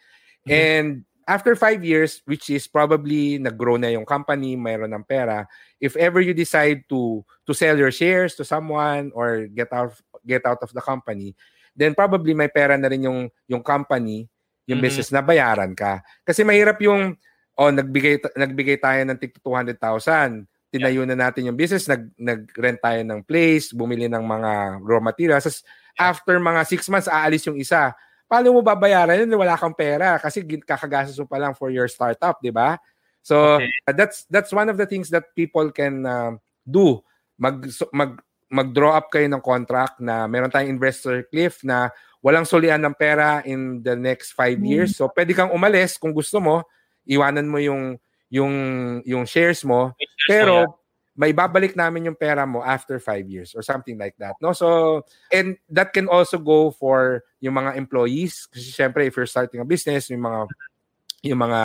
Mm-hmm. 0.47 0.51
And 0.51 0.87
after 1.27 1.55
five 1.55 1.83
years, 1.83 2.21
which 2.25 2.49
is 2.49 2.67
probably 2.67 3.37
nag-grow 3.39 3.77
na 3.77 3.91
yung 3.91 4.05
company, 4.05 4.55
mayroon 4.55 4.95
ng 4.95 5.07
pera, 5.07 5.47
if 5.79 5.95
ever 5.95 6.19
you 6.19 6.33
decide 6.33 6.83
to 6.89 7.23
to 7.47 7.53
sell 7.53 7.75
your 7.75 7.91
shares 7.91 8.35
to 8.35 8.43
someone 8.43 9.11
or 9.15 9.47
get 9.51 9.71
out 9.71 9.95
get 10.23 10.43
out 10.47 10.59
of 10.63 10.71
the 10.71 10.83
company, 10.83 11.35
then 11.75 11.95
probably 11.95 12.35
may 12.35 12.47
pera 12.51 12.75
na 12.75 12.87
rin 12.87 13.07
yung 13.07 13.31
yung 13.47 13.63
company, 13.63 14.27
yung 14.67 14.79
mm-hmm. 14.79 14.83
business 14.83 15.11
na 15.11 15.23
bayaran 15.23 15.71
ka. 15.75 16.03
Kasi 16.23 16.43
mahirap 16.43 16.79
yung 16.83 17.15
oh 17.55 17.71
nagbigay 17.71 18.19
nagbigay 18.35 18.77
tayo 18.79 18.99
ng 19.03 19.19
tig 19.19 19.35
200,000. 19.39 20.47
Tinayo 20.73 21.05
na 21.05 21.13
natin 21.13 21.53
yung 21.53 21.57
business, 21.57 21.85
nag 21.85 22.09
nag-rent 22.17 22.81
tayo 22.81 23.01
ng 23.05 23.21
place, 23.21 23.69
bumili 23.69 24.09
ng 24.09 24.25
mga 24.25 24.51
raw 24.81 24.97
materials. 24.97 25.45
As 25.45 25.61
after 25.97 26.41
mga 26.41 26.65
6 26.65 26.89
months 26.89 27.09
aalis 27.09 27.45
yung 27.45 27.57
isa. 27.61 27.93
Paano 28.25 28.49
mo 28.49 28.65
babayaran 28.65 29.21
yun? 29.21 29.37
Wala 29.37 29.53
kang 29.53 29.77
pera 29.77 30.17
kasi 30.17 30.41
kakagastos 30.65 31.21
mo 31.21 31.29
pa 31.29 31.37
lang 31.37 31.53
for 31.53 31.69
your 31.69 31.85
startup, 31.85 32.41
di 32.41 32.49
ba? 32.49 32.81
So 33.21 33.61
okay. 33.61 33.69
that's 33.93 34.25
that's 34.27 34.51
one 34.51 34.67
of 34.67 34.75
the 34.75 34.89
things 34.89 35.13
that 35.13 35.31
people 35.37 35.69
can 35.69 36.03
uh, 36.03 36.33
do. 36.65 36.99
Mag 37.37 37.69
mag 37.93 38.17
mag-draw 38.53 38.93
up 38.93 39.09
kayo 39.09 39.25
ng 39.29 39.41
contract 39.41 39.97
na 39.97 40.29
meron 40.29 40.49
tayong 40.49 40.77
investor 40.77 41.25
cliff 41.25 41.65
na 41.65 41.89
walang 42.21 42.45
sulian 42.45 42.77
ng 42.85 42.93
pera 42.93 43.41
in 43.49 43.81
the 43.81 43.97
next 43.97 44.37
five 44.37 44.61
mm. 44.61 44.65
years. 44.69 44.93
So 44.93 45.09
pwede 45.09 45.33
kang 45.33 45.49
umalis 45.49 45.97
kung 45.97 46.13
gusto 46.13 46.37
mo, 46.37 46.61
iwanan 47.09 47.49
mo 47.49 47.57
yung 47.57 47.97
yung 48.33 48.55
yung 49.05 49.29
shares 49.29 49.61
mo, 49.61 49.93
shares 49.93 50.25
pero 50.25 50.53
mo, 50.65 50.65
yeah. 50.65 50.73
may 51.13 51.31
babalik 51.37 51.77
namin 51.77 52.09
yung 52.09 52.17
pera 52.17 52.49
mo 52.49 52.65
after 52.65 52.97
five 52.97 53.29
years 53.29 53.53
or 53.53 53.61
something 53.61 53.93
like 54.01 54.17
that. 54.17 54.33
No? 54.41 54.57
So, 54.57 55.05
and 55.29 55.61
that 55.69 55.93
can 55.93 56.09
also 56.09 56.41
go 56.41 56.73
for 56.73 57.21
yung 57.37 57.53
mga 57.53 57.77
employees. 57.77 58.49
Kasi 58.49 58.73
syempre, 58.73 59.05
if 59.05 59.13
you're 59.13 59.29
starting 59.29 59.61
a 59.61 59.67
business, 59.69 60.09
yung 60.09 60.25
mga 60.25 60.49
yung 61.29 61.39
mga 61.45 61.61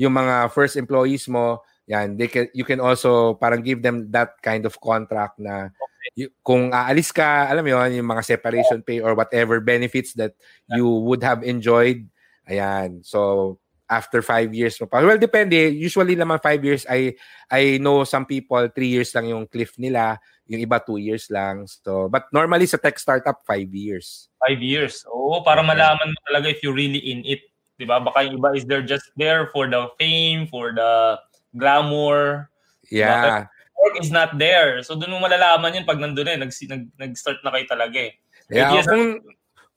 yung 0.00 0.14
mga 0.16 0.48
first 0.48 0.80
employees 0.80 1.28
mo, 1.28 1.60
yan, 1.84 2.16
they 2.16 2.32
can 2.32 2.48
you 2.56 2.64
can 2.64 2.80
also 2.80 3.36
parang 3.36 3.60
give 3.60 3.84
them 3.84 4.08
that 4.08 4.40
kind 4.40 4.64
of 4.64 4.80
contract 4.80 5.36
na 5.36 5.68
y- 6.16 6.32
kung 6.40 6.72
aalis 6.72 7.12
ka, 7.12 7.52
alam 7.52 7.60
mo 7.60 7.76
yun, 7.76 8.00
yung 8.00 8.08
mga 8.08 8.24
separation 8.24 8.80
pay 8.80 9.04
or 9.04 9.12
whatever 9.12 9.60
benefits 9.60 10.16
that 10.16 10.32
you 10.72 10.88
would 11.04 11.20
have 11.20 11.44
enjoyed. 11.44 12.08
Ayan. 12.48 13.04
So, 13.04 13.60
after 13.88 14.20
five 14.20 14.52
years 14.52 14.76
mo 14.78 14.86
pa. 14.86 15.00
Well, 15.00 15.18
depende. 15.18 15.56
Usually 15.72 16.14
naman 16.14 16.38
five 16.44 16.60
years, 16.60 16.84
I, 16.84 17.16
I 17.48 17.80
know 17.80 18.04
some 18.04 18.28
people, 18.28 18.68
three 18.68 18.92
years 18.92 19.10
lang 19.16 19.32
yung 19.32 19.48
cliff 19.48 19.74
nila. 19.80 20.20
Yung 20.46 20.60
iba, 20.60 20.80
two 20.80 21.00
years 21.00 21.28
lang. 21.32 21.64
So, 21.66 22.08
but 22.08 22.28
normally 22.32 22.68
sa 22.68 22.76
tech 22.76 23.00
startup, 23.00 23.44
five 23.48 23.68
years. 23.72 24.28
Five 24.44 24.60
years. 24.60 25.04
Oo, 25.08 25.40
para 25.40 25.64
malaman 25.64 26.12
mo 26.12 26.18
talaga 26.28 26.52
if 26.52 26.60
you 26.60 26.72
really 26.72 27.00
in 27.00 27.24
it. 27.24 27.48
Di 27.80 27.88
ba? 27.88 28.00
Baka 28.00 28.28
yung 28.28 28.40
iba 28.40 28.52
is 28.52 28.68
there 28.68 28.84
just 28.84 29.08
there 29.16 29.48
for 29.52 29.68
the 29.68 29.88
fame, 29.96 30.44
for 30.48 30.76
the 30.76 31.16
glamour. 31.56 32.52
Yeah. 32.92 33.48
Diba? 33.48 33.56
work 33.78 33.96
is 34.02 34.10
not 34.10 34.36
there. 34.36 34.82
So 34.82 34.98
doon 34.98 35.16
mo 35.16 35.22
malalaman 35.22 35.80
yun 35.80 35.86
pag 35.86 36.02
nandun 36.02 36.28
eh, 36.28 36.36
nag, 36.36 36.50
nag, 36.50 36.82
nag-start 36.98 37.40
na 37.46 37.54
kayo 37.54 37.66
talaga 37.70 37.98
eh. 38.10 38.12
Yeah, 38.50 38.80
kung, 38.82 39.22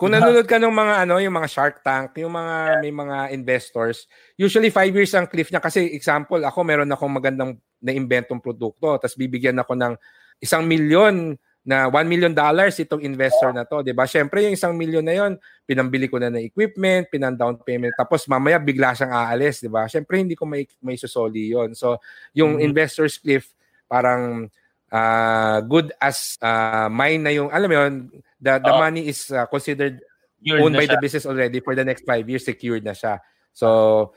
kung 0.02 0.10
nanonood 0.18 0.50
ka 0.50 0.58
ng 0.58 0.74
mga 0.74 0.94
ano, 1.06 1.22
yung 1.22 1.38
mga 1.38 1.50
Shark 1.54 1.86
Tank, 1.86 2.18
yung 2.18 2.34
mga 2.34 2.56
yeah. 2.58 2.82
may 2.82 2.90
mga 2.90 3.18
investors, 3.38 4.10
usually 4.34 4.74
five 4.74 4.90
years 4.90 5.14
ang 5.14 5.30
cliff 5.30 5.54
niya 5.54 5.62
kasi 5.62 5.94
example, 5.94 6.42
ako 6.42 6.66
meron 6.66 6.90
akong 6.90 7.14
magandang 7.14 7.62
na-inventong 7.78 8.42
produkto, 8.42 8.98
tapos 8.98 9.14
bibigyan 9.14 9.62
ako 9.62 9.78
ng 9.78 9.94
isang 10.42 10.66
milyon 10.66 11.38
na 11.62 11.86
1 11.86 12.10
million 12.10 12.34
dollars 12.34 12.82
itong 12.82 13.06
investor 13.06 13.54
na 13.54 13.62
to, 13.62 13.86
'di 13.86 13.94
ba? 13.94 14.10
Syempre 14.10 14.42
yung 14.42 14.58
isang 14.58 14.74
milyon 14.74 15.06
na 15.06 15.14
'yon, 15.14 15.32
pinambili 15.70 16.10
ko 16.10 16.18
na 16.18 16.34
ng 16.34 16.42
equipment, 16.42 17.06
pinan 17.14 17.38
down 17.38 17.62
payment, 17.62 17.94
tapos 17.94 18.26
mamaya 18.26 18.58
bigla 18.58 18.98
siyang 18.98 19.14
aalis, 19.14 19.62
'di 19.62 19.70
ba? 19.70 19.86
Syempre 19.86 20.18
hindi 20.18 20.34
ko 20.34 20.50
may 20.50 20.66
may 20.82 20.98
susoli 20.98 21.54
'yon. 21.54 21.78
So, 21.78 22.02
yung 22.34 22.58
mm-hmm. 22.58 22.66
investors 22.66 23.22
cliff 23.22 23.54
parang 23.86 24.50
uh, 24.92 25.64
good 25.66 25.96
as 25.98 26.38
uh, 26.44 26.92
mine 26.92 27.24
na 27.24 27.32
yung, 27.32 27.50
alam 27.50 27.68
mo 27.68 27.76
yun, 27.76 27.94
the, 28.38 28.60
the 28.60 28.74
oh. 28.74 28.80
money 28.80 29.08
is 29.08 29.32
uh, 29.32 29.48
considered 29.48 30.04
secured 30.38 30.62
owned 30.62 30.76
by 30.76 30.86
siya. 30.86 30.94
the 30.94 31.02
business 31.02 31.26
already 31.26 31.60
for 31.64 31.74
the 31.74 31.86
next 31.86 32.04
five 32.06 32.28
years, 32.30 32.46
secured 32.46 32.84
na 32.84 32.94
siya. 32.94 33.20
So, 33.56 34.14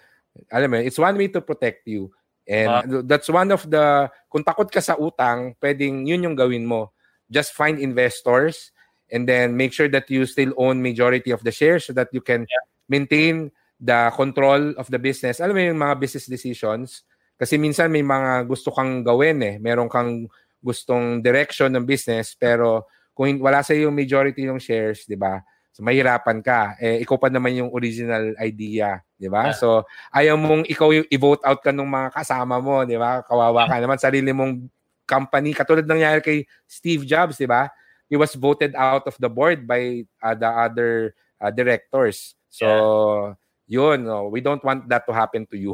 alam 0.50 0.70
mo, 0.70 0.78
it's 0.82 0.98
one 0.98 1.16
way 1.16 1.28
to 1.28 1.40
protect 1.40 1.86
you. 1.86 2.10
And 2.44 2.68
uh, 2.68 3.02
that's 3.06 3.30
one 3.30 3.48
of 3.54 3.64
the, 3.70 4.10
kung 4.28 4.44
takot 4.44 4.68
ka 4.68 4.80
sa 4.82 4.98
utang, 4.98 5.56
pwedeng 5.62 6.04
yun 6.04 6.26
yung 6.26 6.36
gawin 6.36 6.66
mo. 6.66 6.94
just 7.30 7.52
find 7.52 7.78
investors 7.78 8.72
and 9.12 9.28
then 9.28 9.56
make 9.56 9.72
sure 9.72 9.88
that 9.88 10.10
you 10.10 10.26
still 10.26 10.52
own 10.56 10.82
majority 10.82 11.30
of 11.30 11.42
the 11.44 11.52
shares 11.52 11.86
so 11.86 11.92
that 11.92 12.08
you 12.12 12.20
can 12.20 12.46
yeah. 12.48 12.64
maintain 12.88 13.50
the 13.80 14.10
control 14.16 14.72
of 14.76 14.88
the 14.90 14.98
business. 14.98 15.40
Alam 15.40 15.56
mo 15.56 15.62
yung 15.62 15.80
mga 15.80 16.00
business 16.00 16.26
decisions 16.26 17.02
kasi 17.34 17.58
minsan 17.58 17.90
may 17.90 18.02
mga 18.06 18.46
gusto 18.46 18.70
kang 18.70 19.02
gawin 19.02 19.42
eh. 19.42 19.56
Meron 19.58 19.90
kang 19.90 20.30
gustong 20.64 21.20
direction 21.20 21.68
ng 21.68 21.84
business 21.84 22.32
pero 22.32 22.88
kung 23.12 23.36
wala 23.38 23.60
sa 23.60 23.76
yung 23.76 23.94
majority 23.94 24.48
ng 24.48 24.58
shares, 24.58 25.04
'di 25.04 25.14
ba? 25.14 25.44
So 25.70 25.84
mahirapan 25.84 26.40
ka. 26.40 26.80
Eh 26.80 27.04
ikaw 27.04 27.20
pa 27.20 27.28
naman 27.28 27.54
yung 27.54 27.70
original 27.70 28.34
idea, 28.40 29.04
'di 29.20 29.28
ba? 29.28 29.52
Yeah. 29.52 29.58
So 29.60 29.84
ayaw 30.10 30.34
mong 30.40 30.64
ikaw 30.66 30.90
yung 30.90 31.06
i-vote 31.12 31.44
out 31.44 31.60
ka 31.60 31.70
ng 31.70 31.86
mga 31.86 32.08
kasama 32.10 32.58
mo, 32.58 32.82
'di 32.82 32.96
ba? 32.96 33.22
Kawawa 33.22 33.68
ka 33.68 33.76
naman 33.78 34.00
sarili 34.00 34.32
mong 34.32 34.66
company 35.04 35.52
katulad 35.52 35.84
ng 35.84 36.00
nangyari 36.00 36.20
kay 36.24 36.38
Steve 36.66 37.04
Jobs, 37.06 37.38
'di 37.38 37.46
ba? 37.46 37.68
He 38.08 38.16
was 38.16 38.32
voted 38.34 38.72
out 38.74 39.06
of 39.06 39.14
the 39.20 39.28
board 39.28 39.68
by 39.68 40.02
uh, 40.24 40.34
the 40.34 40.48
other 40.48 41.14
uh, 41.38 41.52
directors. 41.52 42.34
So 42.48 42.66
yeah 42.66 43.38
yun, 43.66 44.04
no, 44.04 44.28
we 44.28 44.40
don't 44.40 44.62
want 44.62 44.88
that 44.88 45.06
to 45.08 45.12
happen 45.12 45.46
to 45.48 45.56
you. 45.56 45.72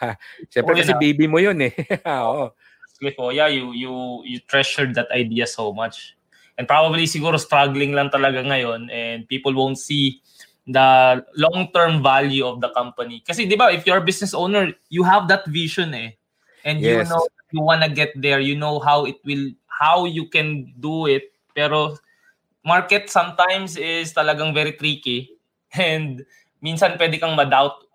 Siyempre 0.52 0.78
kasi 0.78 0.94
baby 0.94 1.26
mo 1.26 1.42
yun 1.42 1.58
eh. 1.58 1.74
Oo. 2.22 2.54
Oh, 3.18 3.30
yeah, 3.30 3.48
you, 3.48 3.72
you, 3.72 4.22
you 4.24 4.38
treasured 4.46 4.94
that 4.94 5.10
idea 5.10 5.46
so 5.46 5.72
much. 5.72 6.14
And 6.58 6.68
probably 6.68 7.04
siguro 7.04 7.40
struggling 7.40 7.92
lang 7.92 8.10
talaga 8.10 8.44
ngayon 8.44 8.92
and 8.92 9.26
people 9.26 9.54
won't 9.54 9.78
see 9.78 10.20
the 10.66 11.18
long-term 11.34 12.02
value 12.02 12.46
of 12.46 12.60
the 12.60 12.70
company. 12.70 13.22
Kasi 13.26 13.46
di 13.46 13.56
ba, 13.56 13.72
if 13.72 13.86
you're 13.86 13.98
a 13.98 14.04
business 14.04 14.34
owner, 14.34 14.70
you 14.88 15.02
have 15.02 15.26
that 15.28 15.46
vision 15.48 15.94
eh. 15.94 16.14
And 16.64 16.78
yes. 16.78 17.08
you 17.08 17.10
know 17.10 17.26
you 17.50 17.62
wanna 17.62 17.88
get 17.88 18.14
there, 18.14 18.38
you 18.38 18.54
know 18.54 18.78
how 18.78 19.04
it 19.04 19.18
will, 19.24 19.50
how 19.66 20.04
you 20.04 20.28
can 20.28 20.72
do 20.78 21.06
it. 21.06 21.32
Pero 21.54 21.98
market 22.64 23.10
sometimes 23.10 23.76
is 23.76 24.12
talagang 24.14 24.54
very 24.54 24.72
tricky. 24.72 25.34
And 25.74 26.22
minsan 26.62 26.94
pwede 27.00 27.18
kang 27.18 27.34
ma-doubt 27.34 27.88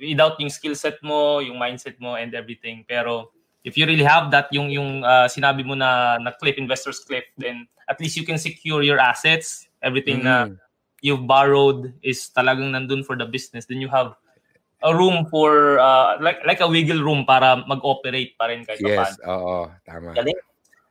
without 0.00 0.40
yung 0.40 0.50
skill 0.50 0.74
set 0.74 0.98
mo, 1.02 1.38
yung 1.38 1.60
mindset 1.60 2.00
mo 2.00 2.16
and 2.16 2.32
everything. 2.34 2.86
Pero 2.88 3.30
if 3.64 3.76
you 3.80 3.88
really 3.88 4.04
have 4.04 4.30
that 4.30 4.52
yung 4.52 4.68
yung 4.68 5.02
uh, 5.02 5.26
sinabi 5.26 5.64
mo 5.64 5.74
na 5.74 6.20
na 6.20 6.30
clip 6.36 6.60
investors 6.60 7.00
clip 7.00 7.24
then 7.40 7.66
at 7.88 8.00
least 8.00 8.16
you 8.16 8.24
can 8.24 8.38
secure 8.38 8.82
your 8.82 8.98
assets, 8.98 9.68
everything 9.82 10.20
mm-hmm. 10.24 10.56
na 10.56 10.60
you've 11.04 11.26
borrowed 11.26 11.92
is 12.00 12.30
talagang 12.32 12.72
nandun 12.72 13.04
for 13.04 13.16
the 13.16 13.26
business. 13.28 13.66
Then 13.66 13.80
you 13.80 13.88
have 13.88 14.16
a 14.84 14.92
room 14.96 15.26
for 15.28 15.78
uh, 15.78 16.16
like 16.20 16.40
like 16.48 16.60
a 16.60 16.68
wiggle 16.68 17.00
room 17.00 17.24
para 17.24 17.64
mag-operate 17.68 18.36
pa 18.40 18.48
rin 18.48 18.64
kahit 18.64 18.80
Yes, 18.80 19.16
oo, 19.24 19.68
tama. 19.84 20.16
Galing. 20.16 20.40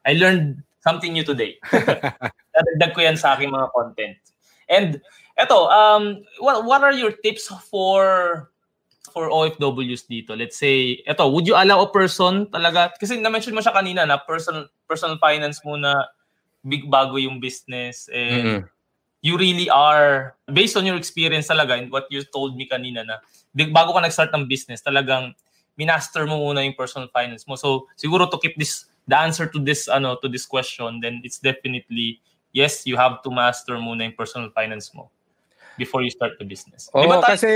I 0.06 0.14
learned 0.18 0.62
something 0.82 1.14
new 1.14 1.26
today. 1.26 1.58
Dadagdag 2.54 2.92
ko 2.94 3.00
yan 3.02 3.18
sa 3.18 3.34
aking 3.34 3.50
mga 3.50 3.70
content. 3.74 4.18
And 4.70 5.02
Eto, 5.34 5.66
um, 5.66 6.22
what, 6.46 6.62
what 6.66 6.86
are 6.86 6.94
your 6.94 7.10
tips 7.10 7.50
for 7.50 8.53
for 9.14 9.30
OFWs 9.30 10.09
dito? 10.09 10.34
Let's 10.34 10.57
say, 10.57 11.05
eto, 11.05 11.30
would 11.30 11.45
you 11.45 11.53
allow 11.53 11.86
a 11.86 11.89
person 11.93 12.49
talaga, 12.49 12.91
kasi 12.97 13.22
na-mention 13.22 13.53
mo 13.53 13.61
siya 13.61 13.78
kanina 13.78 14.03
na 14.09 14.18
personal, 14.18 14.68
personal 14.89 15.22
finance 15.22 15.61
muna, 15.61 15.93
big 16.66 16.89
bago 16.89 17.22
yung 17.22 17.38
business, 17.38 18.09
and 18.09 18.43
mm-hmm. 18.43 18.61
you 19.22 19.38
really 19.38 19.70
are, 19.70 20.34
based 20.49 20.74
on 20.74 20.89
your 20.89 20.97
experience 20.97 21.47
talaga, 21.47 21.78
and 21.78 21.93
what 21.93 22.09
you 22.09 22.26
told 22.34 22.57
me 22.57 22.66
kanina 22.66 23.05
na, 23.05 23.22
big, 23.53 23.70
bago 23.70 23.93
ka 23.93 24.01
nag-start 24.01 24.34
ng 24.34 24.49
business, 24.49 24.82
talagang 24.82 25.38
minaster 25.78 26.26
mo 26.26 26.41
muna 26.41 26.66
yung 26.66 26.74
personal 26.74 27.07
finance 27.14 27.45
mo. 27.45 27.53
So, 27.53 27.86
siguro 27.95 28.26
to 28.34 28.41
keep 28.41 28.57
this, 28.57 28.89
the 29.05 29.16
answer 29.16 29.45
to 29.45 29.61
this, 29.61 29.86
ano, 29.86 30.18
to 30.18 30.28
this 30.28 30.49
question, 30.49 30.99
then 30.99 31.22
it's 31.22 31.38
definitely, 31.38 32.18
yes, 32.51 32.89
you 32.89 32.97
have 32.97 33.22
to 33.22 33.30
master 33.30 33.78
muna 33.78 34.09
yung 34.09 34.18
personal 34.18 34.49
finance 34.49 34.89
mo 34.91 35.14
before 35.78 36.02
you 36.02 36.12
start 36.14 36.38
the 36.38 36.46
business. 36.46 36.90
Oo, 36.94 37.08
oh, 37.08 37.22
kasi 37.22 37.50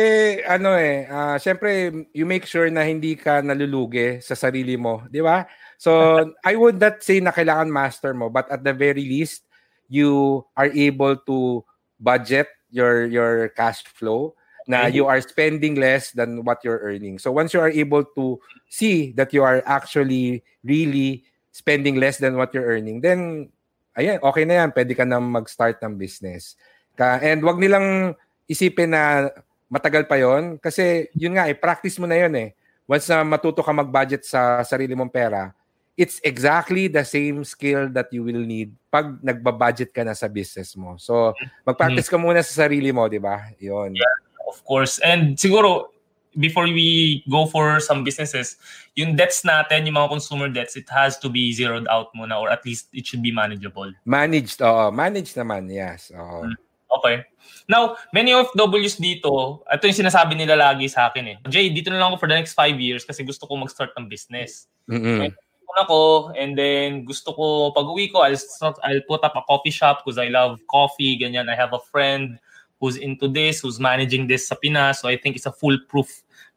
ano 0.45 0.73
eh, 0.73 1.05
uh, 1.05 1.37
syempre 1.37 1.91
you 2.13 2.25
make 2.25 2.45
sure 2.49 2.69
na 2.69 2.81
hindi 2.81 3.13
ka 3.13 3.41
nalulugi 3.45 4.21
sa 4.21 4.33
sarili 4.33 4.77
mo, 4.77 5.05
di 5.09 5.21
ba? 5.21 5.45
So, 5.77 5.91
I 6.49 6.57
would 6.57 6.81
not 6.81 7.05
say 7.05 7.21
na 7.21 7.33
kailangan 7.33 7.69
master 7.69 8.13
mo, 8.17 8.29
but 8.29 8.49
at 8.49 8.65
the 8.65 8.73
very 8.73 9.05
least, 9.05 9.45
you 9.87 10.43
are 10.57 10.69
able 10.69 11.15
to 11.29 11.63
budget 11.97 12.47
your 12.69 13.07
your 13.07 13.49
cash 13.55 13.81
flow 13.95 14.35
na 14.67 14.91
you 14.91 15.07
are 15.07 15.23
spending 15.23 15.79
less 15.79 16.11
than 16.11 16.43
what 16.43 16.59
you're 16.59 16.83
earning. 16.83 17.17
So 17.17 17.31
once 17.31 17.55
you 17.55 17.63
are 17.63 17.71
able 17.71 18.03
to 18.19 18.35
see 18.67 19.15
that 19.15 19.31
you 19.31 19.41
are 19.41 19.63
actually 19.63 20.43
really 20.59 21.23
spending 21.55 21.95
less 21.95 22.19
than 22.19 22.35
what 22.35 22.51
you're 22.51 22.67
earning, 22.67 22.99
then 22.99 23.47
ayan, 23.95 24.19
okay 24.19 24.43
na 24.43 24.61
yan, 24.61 24.75
pwede 24.75 24.91
ka 24.91 25.07
na 25.07 25.23
mag-start 25.23 25.79
ng 25.79 25.95
business. 25.95 26.59
Ka, 26.97 27.21
and 27.21 27.45
wag 27.45 27.61
nilang 27.61 28.17
isipin 28.49 28.91
na 28.91 29.29
matagal 29.69 30.09
pa 30.09 30.17
yon 30.17 30.57
kasi 30.57 31.11
yun 31.13 31.37
nga 31.37 31.45
eh, 31.45 31.53
practice 31.53 32.01
mo 32.01 32.09
na 32.09 32.17
yun 32.17 32.33
eh. 32.33 32.49
Once 32.87 33.05
na 33.11 33.21
matuto 33.21 33.61
ka 33.61 33.69
mag-budget 33.75 34.23
sa 34.23 34.63
sarili 34.63 34.95
mong 34.95 35.11
pera, 35.11 35.51
it's 35.99 36.23
exactly 36.23 36.87
the 36.87 37.03
same 37.03 37.43
skill 37.43 37.91
that 37.91 38.07
you 38.15 38.23
will 38.23 38.41
need 38.41 38.71
pag 38.87 39.19
nagba-budget 39.19 39.91
ka 39.91 40.07
na 40.07 40.15
sa 40.15 40.31
business 40.31 40.73
mo. 40.79 40.95
So, 40.95 41.35
mag-practice 41.67 42.07
ka 42.07 42.15
muna 42.15 42.39
sa 42.41 42.65
sarili 42.65 42.95
mo, 42.95 43.11
di 43.11 43.19
ba? 43.19 43.51
Yun. 43.59 43.97
Yeah, 43.97 44.15
of 44.47 44.63
course. 44.63 45.03
And 45.03 45.35
siguro, 45.35 45.91
before 46.37 46.69
we 46.69 47.25
go 47.27 47.49
for 47.49 47.81
some 47.81 48.05
businesses, 48.05 48.55
yung 48.95 49.17
debts 49.17 49.43
natin, 49.43 49.89
yung 49.89 49.97
mga 49.97 50.09
consumer 50.15 50.47
debts, 50.47 50.77
it 50.77 50.87
has 50.87 51.17
to 51.19 51.27
be 51.27 51.51
zeroed 51.51 51.89
out 51.89 52.13
muna 52.15 52.39
or 52.39 52.47
at 52.53 52.63
least 52.63 52.87
it 52.93 53.03
should 53.03 53.25
be 53.25 53.33
manageable. 53.33 53.91
Managed, 54.05 54.61
oo. 54.61 54.93
Managed 54.93 55.35
naman, 55.35 55.67
yes. 55.67 56.13
Oo. 56.15 56.47
Mm. 56.47 56.55
Okay. 56.97 57.23
Now, 57.67 57.99
many 58.15 58.31
of 58.31 58.49
Ws 58.55 58.95
dito, 58.97 59.61
ito 59.67 59.83
yung 59.85 59.99
sinasabi 60.07 60.33
nila 60.39 60.55
lagi 60.55 60.87
sa 60.87 61.11
akin 61.11 61.25
eh. 61.27 61.37
Jay, 61.51 61.69
dito 61.69 61.91
na 61.91 61.99
lang 61.99 62.15
ako 62.15 62.25
for 62.25 62.29
the 62.31 62.37
next 62.39 62.55
five 62.55 62.79
years 62.79 63.03
kasi 63.03 63.27
gusto 63.27 63.43
ko 63.43 63.59
mag-start 63.59 63.91
ng 63.99 64.07
business. 64.07 64.71
Mm-hmm. 64.87 65.35
ako 65.77 66.33
and 66.33 66.57
then 66.57 67.05
gusto 67.05 67.31
ko 67.33 67.45
pag 67.71 67.85
uwi 67.85 68.09
ko 68.09 68.25
I'll 68.25 68.37
start, 68.37 68.81
I'll 68.81 69.03
put 69.05 69.23
up 69.23 69.37
a 69.37 69.45
coffee 69.45 69.69
shop 69.69 70.01
because 70.03 70.17
I 70.17 70.27
love 70.27 70.59
coffee 70.65 71.17
ganyan 71.19 71.49
I 71.49 71.55
have 71.55 71.73
a 71.73 71.79
friend 71.79 72.39
who's 72.81 72.97
into 72.97 73.27
this 73.27 73.61
who's 73.61 73.79
managing 73.79 74.25
this 74.25 74.49
sa 74.49 74.57
Pinas 74.57 75.01
so 75.01 75.07
I 75.07 75.17
think 75.17 75.37
it's 75.37 75.45
a 75.45 75.53
foolproof 75.53 76.09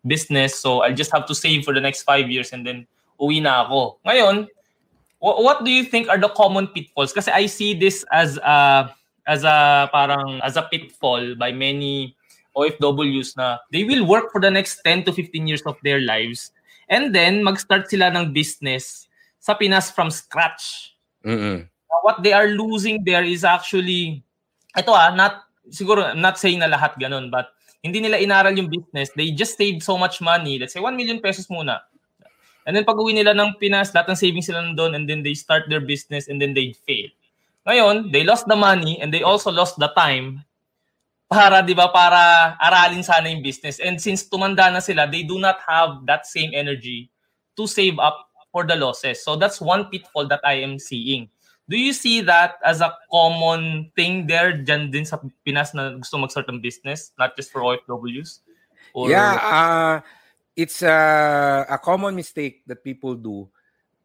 business 0.06 0.56
so 0.56 0.80
I'll 0.80 0.96
just 0.96 1.12
have 1.12 1.26
to 1.28 1.34
save 1.34 1.64
for 1.64 1.74
the 1.74 1.84
next 1.84 2.02
five 2.02 2.30
years 2.32 2.52
and 2.52 2.64
then 2.64 2.88
uwi 3.20 3.44
na 3.44 3.68
ako 3.68 4.00
ngayon 4.08 4.48
what 5.20 5.64
do 5.64 5.70
you 5.70 5.84
think 5.84 6.08
are 6.08 6.16
the 6.16 6.32
common 6.32 6.66
pitfalls 6.72 7.12
kasi 7.12 7.28
I 7.28 7.44
see 7.44 7.76
this 7.76 8.04
as 8.08 8.40
a 8.40 8.88
as 9.26 9.44
a 9.44 9.88
parang 9.92 10.40
as 10.42 10.56
a 10.56 10.66
pitfall 10.68 11.34
by 11.36 11.52
many 11.52 12.16
OFWs 12.56 13.36
na 13.36 13.58
they 13.72 13.84
will 13.84 14.04
work 14.04 14.32
for 14.32 14.40
the 14.40 14.50
next 14.50 14.82
10 14.82 15.04
to 15.06 15.12
15 15.12 15.46
years 15.46 15.62
of 15.66 15.76
their 15.82 16.00
lives 16.00 16.52
and 16.90 17.14
then 17.14 17.44
mag-start 17.44 17.86
sila 17.86 18.10
ng 18.10 18.34
business 18.34 19.06
sa 19.40 19.54
Pinas 19.54 19.88
from 19.88 20.10
scratch. 20.10 20.96
Mm-hmm. 21.24 21.64
What 22.02 22.22
they 22.24 22.32
are 22.32 22.50
losing 22.52 23.04
there 23.04 23.24
is 23.24 23.44
actually 23.44 24.24
ito 24.74 24.92
ah, 24.92 25.14
not 25.14 25.46
siguro 25.70 26.04
I'm 26.10 26.20
not 26.20 26.40
saying 26.40 26.60
na 26.60 26.70
lahat 26.70 26.98
ganun 26.98 27.30
but 27.30 27.54
hindi 27.80 28.04
nila 28.04 28.20
inaral 28.20 28.52
yung 28.52 28.68
business. 28.68 29.08
They 29.16 29.32
just 29.32 29.56
saved 29.56 29.80
so 29.80 29.96
much 29.96 30.20
money. 30.20 30.60
Let's 30.60 30.76
say 30.76 30.84
1 30.84 30.92
million 30.96 31.20
pesos 31.20 31.48
muna. 31.48 31.80
And 32.68 32.76
then 32.76 32.84
pag 32.84 33.00
uwi 33.00 33.16
nila 33.16 33.32
ng 33.32 33.56
Pinas, 33.56 33.96
lahat 33.96 34.12
ng 34.12 34.20
savings 34.20 34.46
sila 34.52 34.60
doon 34.76 34.92
and 34.92 35.08
then 35.08 35.24
they 35.24 35.32
start 35.32 35.64
their 35.72 35.80
business 35.80 36.28
and 36.28 36.36
then 36.36 36.52
they 36.52 36.76
fail. 36.84 37.08
Ngayon, 37.68 38.08
they 38.12 38.24
lost 38.24 38.48
the 38.48 38.56
money 38.56 39.00
and 39.00 39.12
they 39.12 39.22
also 39.22 39.52
lost 39.52 39.76
the 39.76 39.92
time 39.92 40.40
para 41.30 41.62
'di 41.62 41.78
ba 41.78 41.92
para 41.94 42.56
aralin 42.58 43.06
sana 43.06 43.30
yung 43.30 43.44
business. 43.44 43.78
And 43.78 44.00
since 44.00 44.26
tumanda 44.26 44.66
na 44.72 44.82
sila, 44.82 45.06
they 45.06 45.22
do 45.22 45.38
not 45.38 45.62
have 45.62 46.02
that 46.10 46.26
same 46.26 46.50
energy 46.56 47.12
to 47.54 47.70
save 47.70 48.00
up 48.02 48.30
for 48.50 48.66
the 48.66 48.74
losses. 48.74 49.22
So 49.22 49.38
that's 49.38 49.62
one 49.62 49.86
pitfall 49.92 50.26
that 50.26 50.42
I 50.42 50.58
am 50.64 50.80
seeing. 50.80 51.30
Do 51.70 51.78
you 51.78 51.94
see 51.94 52.18
that 52.26 52.58
as 52.66 52.82
a 52.82 52.90
common 53.06 53.94
thing 53.94 54.26
there 54.26 54.58
dyan 54.58 54.90
din 54.90 55.06
sa 55.06 55.22
Pinas 55.46 55.70
na 55.70 55.94
gusto 55.94 56.18
mag-start 56.18 56.50
ng 56.50 56.58
business, 56.58 57.14
not 57.14 57.38
just 57.38 57.54
for 57.54 57.62
OFWs? 57.62 58.42
Or... 58.90 59.06
Yeah, 59.06 59.38
uh, 59.38 59.94
it's 60.58 60.82
a, 60.82 60.98
a 61.70 61.78
common 61.78 62.18
mistake 62.18 62.66
that 62.66 62.82
people 62.82 63.14
do. 63.14 63.46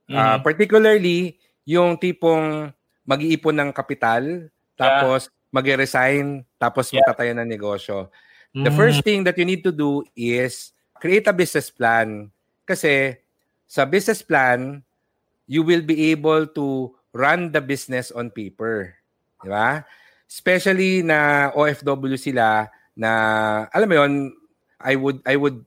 Uh, 0.05 0.13
mm-hmm. 0.13 0.17
Uh, 0.21 0.37
particularly 0.45 1.41
yung 1.65 1.97
tipong 1.97 2.69
mag-iipon 3.05 3.55
ng 3.55 3.69
kapital, 3.71 4.49
tapos 4.75 5.29
yeah. 5.29 5.53
mag-resign, 5.53 6.25
tapos 6.57 6.91
yeah. 6.91 6.99
magtatayo 7.01 7.31
ng 7.37 7.49
negosyo. 7.49 8.09
Mm. 8.51 8.65
The 8.65 8.73
first 8.73 8.99
thing 9.05 9.23
that 9.23 9.37
you 9.37 9.45
need 9.45 9.61
to 9.63 9.71
do 9.71 10.03
is 10.17 10.73
create 10.97 11.29
a 11.29 11.35
business 11.35 11.69
plan. 11.69 12.33
Kasi 12.65 13.15
sa 13.69 13.85
business 13.85 14.25
plan, 14.25 14.81
you 15.45 15.61
will 15.61 15.85
be 15.85 16.09
able 16.09 16.49
to 16.57 16.91
run 17.13 17.53
the 17.53 17.61
business 17.61 18.09
on 18.09 18.33
paper. 18.33 18.97
Di 19.45 19.49
ba? 19.53 19.85
Especially 20.25 21.05
na 21.05 21.51
OFW 21.53 22.17
sila 22.17 22.67
na, 22.97 23.11
alam 23.69 23.87
mo 23.87 23.95
yon 23.95 24.13
I 24.81 24.97
would, 24.97 25.21
I 25.23 25.37
would 25.37 25.61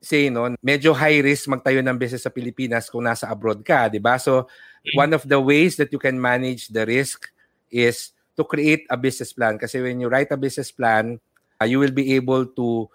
say 0.00 0.32
no, 0.32 0.48
medyo 0.64 0.96
high 0.96 1.20
risk 1.20 1.46
magtayo 1.46 1.84
ng 1.84 2.00
business 2.00 2.24
sa 2.24 2.32
Pilipinas 2.32 2.88
kung 2.88 3.04
nasa 3.04 3.28
abroad 3.28 3.60
ka, 3.60 3.92
'di 3.92 4.00
ba? 4.00 4.16
So 4.16 4.48
mm-hmm. 4.48 4.96
one 4.96 5.12
of 5.12 5.22
the 5.28 5.36
ways 5.36 5.76
that 5.76 5.92
you 5.92 6.00
can 6.00 6.16
manage 6.16 6.72
the 6.72 6.88
risk 6.88 7.28
is 7.68 8.16
to 8.34 8.42
create 8.48 8.88
a 8.88 8.96
business 8.96 9.36
plan 9.36 9.60
kasi 9.60 9.78
when 9.84 10.00
you 10.00 10.08
write 10.08 10.32
a 10.32 10.40
business 10.40 10.72
plan, 10.72 11.20
uh, 11.60 11.68
you 11.68 11.76
will 11.76 11.92
be 11.92 12.16
able 12.16 12.48
to 12.56 12.88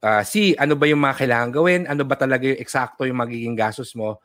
uh, 0.00 0.24
see 0.24 0.56
ano 0.56 0.74
ba 0.74 0.88
yung 0.88 1.04
mga 1.04 1.20
kailangan 1.20 1.50
gawin, 1.52 1.82
ano 1.84 2.02
ba 2.08 2.16
talaga 2.16 2.48
yung 2.48 2.60
eksakto 2.60 3.04
yung 3.04 3.20
magiging 3.20 3.52
gastos 3.52 3.92
mo. 3.92 4.18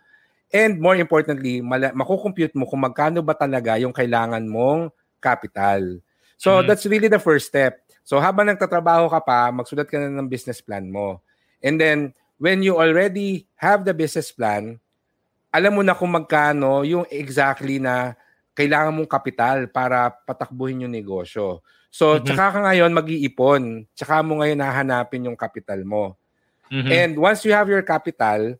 And 0.51 0.79
more 0.79 0.95
importantly, 0.99 1.59
mala- 1.59 1.95
makukompute 1.95 2.55
mo 2.55 2.67
kung 2.67 2.83
magkano 2.83 3.19
ba 3.23 3.35
talaga 3.35 3.75
yung 3.79 3.95
kailangan 3.95 4.43
mong 4.47 4.91
capital. 5.19 5.99
So 6.39 6.59
mm-hmm. 6.59 6.67
that's 6.67 6.87
really 6.87 7.11
the 7.11 7.19
first 7.19 7.51
step. 7.51 7.83
So 8.07 8.19
habang 8.19 8.47
nagtatrabaho 8.51 9.11
ka 9.11 9.19
pa, 9.23 9.51
magsulat 9.51 9.87
ka 9.87 9.99
na 9.99 10.11
ng 10.11 10.27
business 10.31 10.59
plan 10.59 10.87
mo. 10.87 11.19
And 11.61 11.77
then 11.77 12.17
when 12.41 12.65
you 12.65 12.81
already 12.81 13.45
have 13.53 13.85
the 13.85 13.93
business 13.93 14.33
plan, 14.33 14.81
alam 15.53 15.77
mo 15.77 15.85
na 15.85 15.93
kung 15.93 16.09
magkano 16.09 16.81
yung 16.81 17.05
exactly 17.13 17.77
na 17.77 18.17
kailangan 18.57 18.97
mong 18.97 19.13
kapital 19.13 19.69
para 19.69 20.09
patakbuhin 20.25 20.89
yung 20.89 20.91
negosyo. 20.91 21.61
So, 21.93 22.17
mm-hmm. 22.17 22.25
tsaka 22.25 22.45
ka 22.49 22.59
ngayon 22.65 22.91
mag-iipon. 22.97 23.63
Tsaka 23.93 24.25
mo 24.25 24.41
ngayon 24.41 24.57
hahanapin 24.57 25.29
yung 25.29 25.37
capital 25.37 25.85
mo. 25.85 26.17
Mm-hmm. 26.73 26.89
And 26.89 27.11
once 27.21 27.45
you 27.45 27.53
have 27.53 27.69
your 27.69 27.85
capital, 27.85 28.57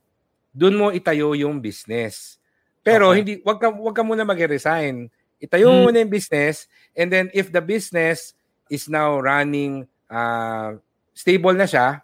doon 0.54 0.78
mo 0.78 0.86
itayo 0.94 1.34
yung 1.34 1.58
business. 1.58 2.38
Pero 2.86 3.10
okay. 3.10 3.18
hindi 3.18 3.34
wag 3.42 3.58
ka 3.58 3.72
wag 3.74 3.98
ka 3.98 4.04
muna 4.06 4.22
mag-resign. 4.22 5.10
Itayo 5.42 5.74
mm-hmm. 5.74 5.82
mo 5.82 5.90
na 5.90 6.06
yung 6.06 6.14
business 6.14 6.70
and 6.94 7.10
then 7.10 7.34
if 7.34 7.50
the 7.50 7.64
business 7.64 8.38
is 8.70 8.86
now 8.86 9.18
running 9.18 9.90
uh, 10.06 10.78
stable 11.18 11.56
na 11.58 11.66
siya, 11.66 12.04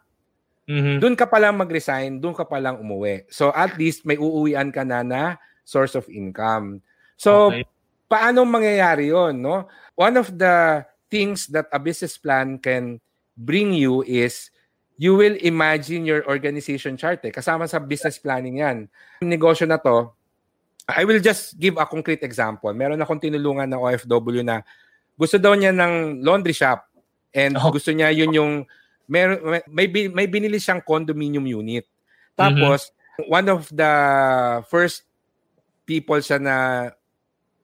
mm-hmm. 0.68 0.97
doon 1.01 1.15
ka 1.15 1.26
pa 1.26 1.39
lang 1.39 1.57
mag-resign, 1.57 2.20
doon 2.20 2.36
ka 2.36 2.43
pa 2.43 2.61
lang 2.61 2.78
umuwi. 2.78 3.26
So 3.32 3.49
at 3.55 3.74
least 3.80 4.03
may 4.03 4.20
uuwian 4.20 4.70
ka 4.70 4.84
na 4.84 5.01
na 5.01 5.24
source 5.63 5.95
of 5.95 6.05
income. 6.11 6.84
So 7.18 7.49
okay. 7.49 7.65
paano 8.11 8.45
mangyayari 8.45 9.09
'yon, 9.09 9.41
no? 9.41 9.65
One 9.97 10.20
of 10.20 10.30
the 10.36 10.86
things 11.09 11.47
that 11.55 11.72
a 11.72 11.80
business 11.80 12.20
plan 12.20 12.59
can 12.59 12.99
bring 13.34 13.74
you 13.74 14.03
is 14.03 14.51
you 14.97 15.13
will 15.13 15.38
imagine 15.45 16.03
your 16.03 16.26
organization 16.26 16.97
chart 16.97 17.22
eh. 17.24 17.32
Kasama 17.32 17.70
sa 17.70 17.78
business 17.78 18.18
planning 18.18 18.59
yan. 18.61 18.89
Yung 19.22 19.32
negosyo 19.32 19.70
na 19.70 19.78
to, 19.78 20.09
I 20.89 21.05
will 21.05 21.22
just 21.22 21.59
give 21.61 21.78
a 21.78 21.86
concrete 21.86 22.26
example. 22.26 22.74
Meron 22.74 22.99
akong 22.99 23.22
tinulungan 23.22 23.70
na 23.70 23.78
OFW 23.78 24.41
na 24.41 24.65
gusto 25.13 25.38
daw 25.38 25.53
niya 25.53 25.76
ng 25.76 26.26
laundry 26.26 26.53
shop 26.53 26.89
and 27.36 27.59
oh. 27.59 27.70
gusto 27.70 27.93
niya 27.93 28.09
yun 28.09 28.32
yung 28.34 28.53
may, 29.08 29.39
may, 29.72 29.88
may 30.12 30.28
binili 30.28 30.60
siyang 30.60 30.84
condominium 30.84 31.47
unit. 31.47 31.88
Tapos, 32.36 32.91
mm-hmm. 32.91 33.32
one 33.32 33.47
of 33.49 33.66
the 33.74 33.93
first 34.70 35.08
people 35.88 36.20
siya 36.20 36.38
na 36.38 36.55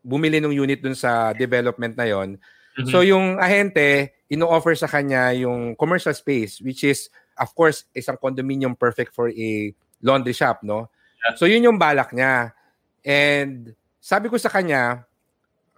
bumili 0.03 0.39
ng 0.39 0.55
unit 0.55 0.79
dun 0.81 0.95
sa 0.95 1.35
development 1.35 1.95
na 1.95 2.07
yon. 2.07 2.39
Mm-hmm. 2.39 2.89
So, 2.89 3.05
yung 3.05 3.37
ahente, 3.37 4.17
ino-offer 4.31 4.73
sa 4.73 4.89
kanya 4.89 5.29
yung 5.37 5.75
commercial 5.77 6.15
space, 6.15 6.57
which 6.63 6.83
is, 6.83 7.11
of 7.37 7.53
course, 7.53 7.85
isang 7.93 8.17
condominium 8.17 8.73
perfect 8.73 9.13
for 9.13 9.29
a 9.29 9.71
laundry 10.01 10.33
shop, 10.33 10.65
no? 10.65 10.89
Yeah. 11.21 11.35
So, 11.37 11.45
yun 11.45 11.63
yung 11.63 11.77
balak 11.77 12.11
niya. 12.11 12.51
And 13.05 13.75
sabi 14.01 14.27
ko 14.31 14.39
sa 14.39 14.49
kanya, 14.49 15.05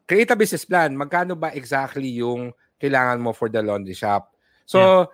create 0.05 0.29
a 0.31 0.37
business 0.37 0.65
plan. 0.65 0.93
Magkano 0.95 1.35
ba 1.35 1.51
exactly 1.53 2.21
yung 2.21 2.53
kailangan 2.77 3.19
mo 3.19 3.33
for 3.33 3.49
the 3.49 3.61
laundry 3.61 3.97
shop? 3.97 4.31
So, 4.65 4.79
yeah. 4.79 5.05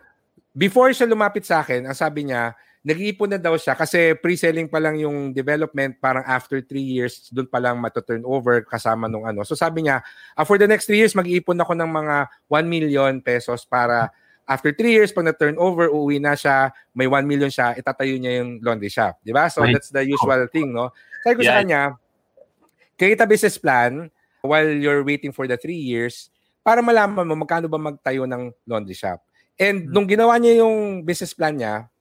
Before 0.52 0.91
siya 0.91 1.08
lumapit 1.08 1.47
sa 1.47 1.64
akin, 1.64 1.88
ang 1.88 1.97
sabi 1.97 2.28
niya, 2.28 2.56
nag-iipon 2.82 3.38
na 3.38 3.39
daw 3.39 3.54
siya 3.56 3.78
kasi 3.78 4.18
pre-selling 4.18 4.66
pa 4.66 4.82
lang 4.82 4.97
yung 4.97 5.32
development, 5.32 6.02
parang 6.02 6.26
after 6.26 6.60
three 6.66 6.84
years, 6.84 7.30
doon 7.30 7.45
pa 7.45 7.62
lang 7.62 7.78
mato-turn 7.78 8.26
over 8.26 8.66
kasama 8.66 9.06
nung 9.06 9.24
ano. 9.24 9.45
So 9.45 9.54
sabi 9.54 9.86
niya, 9.86 10.02
uh, 10.34 10.45
for 10.45 10.58
the 10.58 10.66
next 10.66 10.89
three 10.89 10.97
years, 10.97 11.14
mag-iipon 11.14 11.62
ako 11.62 11.78
ng 11.78 11.91
mga 11.91 12.16
1 12.49 12.66
million 12.66 13.14
pesos 13.22 13.64
para 13.70 14.10
after 14.49 14.74
three 14.74 14.97
years, 14.97 15.14
pag 15.14 15.30
na-turn 15.30 15.56
over, 15.62 15.93
uuwi 15.93 16.18
na 16.18 16.34
siya, 16.34 16.74
may 16.97 17.06
1 17.06 17.24
million 17.24 17.54
siya, 17.54 17.78
itatayo 17.78 18.18
niya 18.18 18.41
yung 18.41 18.60
laundry 18.66 18.89
shop. 18.89 19.22
Di 19.22 19.30
ba? 19.30 19.47
So 19.47 19.62
right. 19.62 19.78
that's 19.78 19.93
the 19.93 20.02
usual 20.02 20.49
thing, 20.49 20.74
no? 20.74 20.89
Sabi 21.22 21.34
ko 21.38 21.41
yeah. 21.45 21.49
sa 21.54 21.60
kanya, 21.62 21.82
create 22.97 23.22
a 23.22 23.30
business 23.30 23.62
plan, 23.62 24.10
while 24.41 24.68
you're 24.68 25.06
waiting 25.06 25.32
for 25.32 25.45
the 25.45 25.56
three 25.56 25.78
years 25.78 26.34
para 26.66 26.82
malaman 26.82 27.26
mo 27.26 27.34
magkano 27.38 27.70
ba 27.70 27.78
magtayo 27.78 28.26
ng 28.26 28.54
laundry 28.66 28.97
shop. 28.97 29.22
And 29.60 29.88
hmm. 29.88 29.91
nung 29.91 30.08
ginawa 30.08 30.38
niya 30.38 30.64
yung 30.64 31.04
business 31.04 31.34
plan 31.36 31.56
niya, 31.56 31.91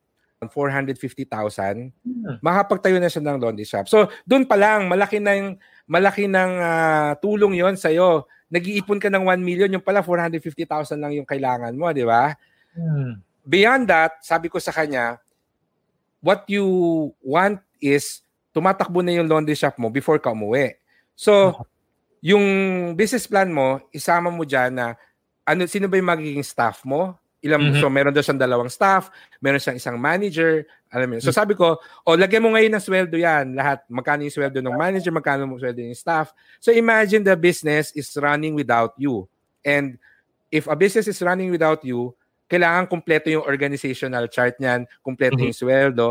450,000, 0.40 1.92
hmm. 2.00 2.40
makapagtayo 2.40 2.96
na 2.96 3.12
siya 3.12 3.20
ng 3.20 3.38
laundry 3.44 3.68
shop. 3.68 3.84
So, 3.92 4.08
doon 4.24 4.48
pa 4.48 4.56
lang, 4.56 4.88
malaki 4.88 5.20
ng, 5.20 5.60
malaki 5.84 6.24
ng 6.24 6.52
uh, 6.56 7.12
tulong 7.20 7.60
yon 7.60 7.76
sa 7.76 7.92
iyo. 7.92 8.24
Nag-iipon 8.48 8.96
ka 8.96 9.12
ng 9.12 9.28
1 9.28 9.36
million, 9.44 9.68
yung 9.68 9.84
pala 9.84 10.00
450,000 10.00 10.96
lang 10.96 11.12
yung 11.12 11.28
kailangan 11.28 11.76
mo, 11.76 11.92
di 11.92 12.08
ba? 12.08 12.32
Hmm. 12.72 13.20
Beyond 13.44 13.84
that, 13.92 14.24
sabi 14.24 14.48
ko 14.48 14.56
sa 14.56 14.72
kanya, 14.72 15.20
what 16.24 16.48
you 16.48 16.64
want 17.20 17.60
is 17.80 18.24
tumatakbo 18.56 19.04
na 19.04 19.16
yung 19.16 19.28
laundry 19.28 19.56
shop 19.56 19.76
mo 19.76 19.92
before 19.92 20.16
ka 20.16 20.32
umuwi. 20.32 20.76
So, 21.16 21.52
yung 22.20 22.44
business 22.96 23.28
plan 23.28 23.52
mo, 23.52 23.80
isama 23.92 24.28
mo 24.28 24.44
dyan 24.44 24.72
na 24.72 24.86
ano, 25.44 25.64
sino 25.66 25.88
ba 25.88 25.98
yung 26.00 26.10
magiging 26.12 26.44
staff 26.44 26.84
mo? 26.84 27.16
Ilang, 27.40 27.72
mm-hmm. 27.72 27.80
So, 27.80 27.88
meron 27.88 28.12
daw 28.12 28.20
siyang 28.20 28.40
dalawang 28.40 28.68
staff, 28.68 29.08
meron 29.40 29.56
siyang 29.56 29.80
isang 29.80 29.96
manager, 29.96 30.68
alam 30.92 31.08
mo 31.08 31.22
So, 31.24 31.32
sabi 31.32 31.56
ko, 31.56 31.80
o, 32.04 32.08
oh, 32.12 32.16
lagyan 32.18 32.44
mo 32.44 32.52
ngayon 32.52 32.76
ng 32.76 32.84
sweldo 32.84 33.16
yan, 33.16 33.56
lahat. 33.56 33.80
Magkano 33.88 34.28
yung 34.28 34.34
sweldo 34.34 34.60
ng 34.60 34.76
manager, 34.76 35.08
magkano 35.08 35.48
yung 35.48 35.56
sweldo 35.56 35.80
ng 35.80 35.96
staff. 35.96 36.36
So, 36.60 36.68
imagine 36.68 37.24
the 37.24 37.38
business 37.38 37.96
is 37.96 38.12
running 38.20 38.52
without 38.52 38.92
you. 39.00 39.24
And 39.64 39.96
if 40.52 40.68
a 40.68 40.76
business 40.76 41.08
is 41.08 41.16
running 41.24 41.48
without 41.48 41.80
you, 41.80 42.12
kailangan 42.50 42.90
kumpleto 42.90 43.30
yung 43.30 43.46
organizational 43.46 44.26
chart 44.26 44.58
niyan, 44.58 44.84
kumpleto 45.00 45.38
mm-hmm. 45.38 45.54
yung 45.54 45.56
sweldo. 45.56 46.06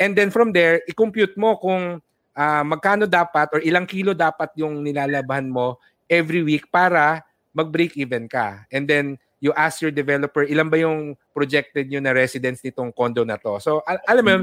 And 0.00 0.16
then 0.16 0.32
from 0.32 0.50
there, 0.50 0.80
i-compute 0.88 1.36
mo 1.36 1.60
kung 1.60 2.00
uh, 2.32 2.64
magkano 2.64 3.04
dapat 3.04 3.52
or 3.52 3.60
ilang 3.60 3.84
kilo 3.84 4.16
dapat 4.16 4.56
yung 4.56 4.80
nilalabahan 4.80 5.46
mo 5.46 5.76
every 6.08 6.40
week 6.40 6.66
para 6.72 7.20
mag-break 7.52 7.94
even 8.00 8.24
ka. 8.26 8.64
And 8.72 8.88
then 8.88 9.20
you 9.42 9.50
ask 9.58 9.82
your 9.82 9.90
developer, 9.90 10.46
ilan 10.46 10.70
ba 10.70 10.78
yung 10.78 11.18
projected 11.34 11.90
nyo 11.90 11.98
na 11.98 12.14
residents 12.14 12.62
nitong 12.62 12.94
condo 12.94 13.26
na 13.26 13.34
to? 13.34 13.58
So, 13.58 13.82
al- 13.82 14.06
alam 14.06 14.24
mo, 14.24 14.34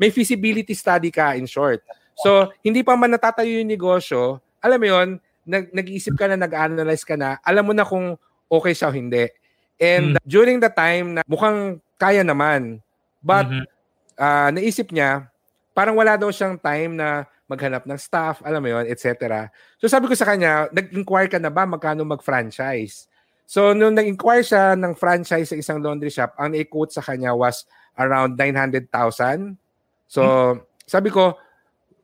may 0.00 0.08
feasibility 0.08 0.72
study 0.72 1.12
ka 1.12 1.36
in 1.36 1.44
short. 1.44 1.84
So, 2.16 2.48
hindi 2.64 2.80
pa 2.80 2.96
man 2.96 3.12
natatayo 3.12 3.60
yung 3.60 3.68
negosyo, 3.68 4.40
alam 4.64 4.80
mo 4.80 4.86
yun, 4.88 5.08
nag- 5.44 5.70
nag-iisip 5.76 6.16
ka 6.16 6.32
na, 6.32 6.40
nag-analyze 6.40 7.04
ka 7.04 7.20
na, 7.20 7.36
alam 7.44 7.68
mo 7.68 7.76
na 7.76 7.84
kung 7.84 8.16
okay 8.48 8.72
siya 8.72 8.88
o 8.88 8.96
hindi. 8.96 9.28
And 9.76 10.16
mm-hmm. 10.16 10.24
during 10.24 10.58
the 10.64 10.72
time 10.72 11.20
na 11.20 11.22
mukhang 11.28 11.78
kaya 12.00 12.24
naman, 12.24 12.80
but 13.20 13.46
mm-hmm. 13.46 13.68
uh, 14.16 14.48
naisip 14.50 14.88
niya, 14.90 15.28
parang 15.76 15.94
wala 15.94 16.16
daw 16.16 16.32
siyang 16.32 16.58
time 16.58 16.98
na 16.98 17.28
maghanap 17.48 17.86
ng 17.86 17.96
staff, 17.96 18.42
alam 18.44 18.60
mo 18.60 18.68
yon, 18.68 18.84
etc. 18.90 19.48
So 19.80 19.88
sabi 19.88 20.10
ko 20.10 20.14
sa 20.18 20.28
kanya, 20.28 20.68
nag-inquire 20.74 21.30
ka 21.32 21.38
na 21.40 21.48
ba 21.48 21.64
magkano 21.64 22.04
mag-franchise? 22.04 23.08
So 23.48 23.72
nung 23.72 23.96
nag-inquire 23.96 24.44
siya 24.44 24.76
ng 24.76 24.92
franchise 24.92 25.48
sa 25.48 25.56
isang 25.56 25.80
laundry 25.80 26.12
shop, 26.12 26.36
ang 26.36 26.52
i-quote 26.52 26.92
sa 26.92 27.00
kanya 27.00 27.32
was 27.32 27.64
around 27.96 28.36
900,000. 28.36 29.56
So 30.04 30.20
hmm. 30.20 30.60
sabi 30.84 31.08
ko, 31.08 31.32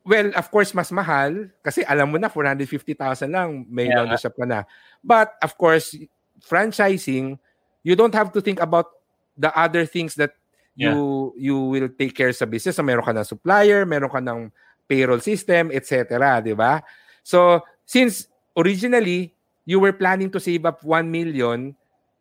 well, 0.08 0.32
of 0.32 0.48
course 0.48 0.72
mas 0.72 0.88
mahal 0.88 1.52
kasi 1.60 1.84
alam 1.84 2.08
mo 2.08 2.16
na 2.16 2.32
450,000 2.32 3.28
lang 3.28 3.68
may 3.68 3.92
yeah. 3.92 4.00
laundry 4.00 4.16
shop 4.16 4.40
ka 4.40 4.48
na. 4.48 4.64
But 5.04 5.36
of 5.44 5.52
course, 5.60 5.92
franchising, 6.40 7.36
you 7.84 7.92
don't 7.92 8.16
have 8.16 8.32
to 8.32 8.40
think 8.40 8.64
about 8.64 8.88
the 9.36 9.52
other 9.52 9.84
things 9.84 10.16
that 10.16 10.32
yeah. 10.80 10.96
you 10.96 11.36
you 11.36 11.56
will 11.60 11.92
take 11.92 12.16
care 12.16 12.32
sa 12.32 12.48
business. 12.48 12.80
So 12.80 12.86
meron 12.88 13.04
ka 13.04 13.12
ng 13.12 13.28
supplier, 13.28 13.84
meron 13.84 14.08
ka 14.08 14.24
ng 14.24 14.48
payroll 14.88 15.20
system, 15.20 15.68
etc. 15.72 16.40
Di 16.40 16.56
ba? 16.56 16.80
So, 17.24 17.60
since 17.84 18.28
originally, 18.56 19.33
you 19.64 19.80
were 19.80 19.92
planning 19.92 20.28
to 20.28 20.40
save 20.40 20.64
up 20.68 20.84
1 20.84 21.08
million, 21.08 21.72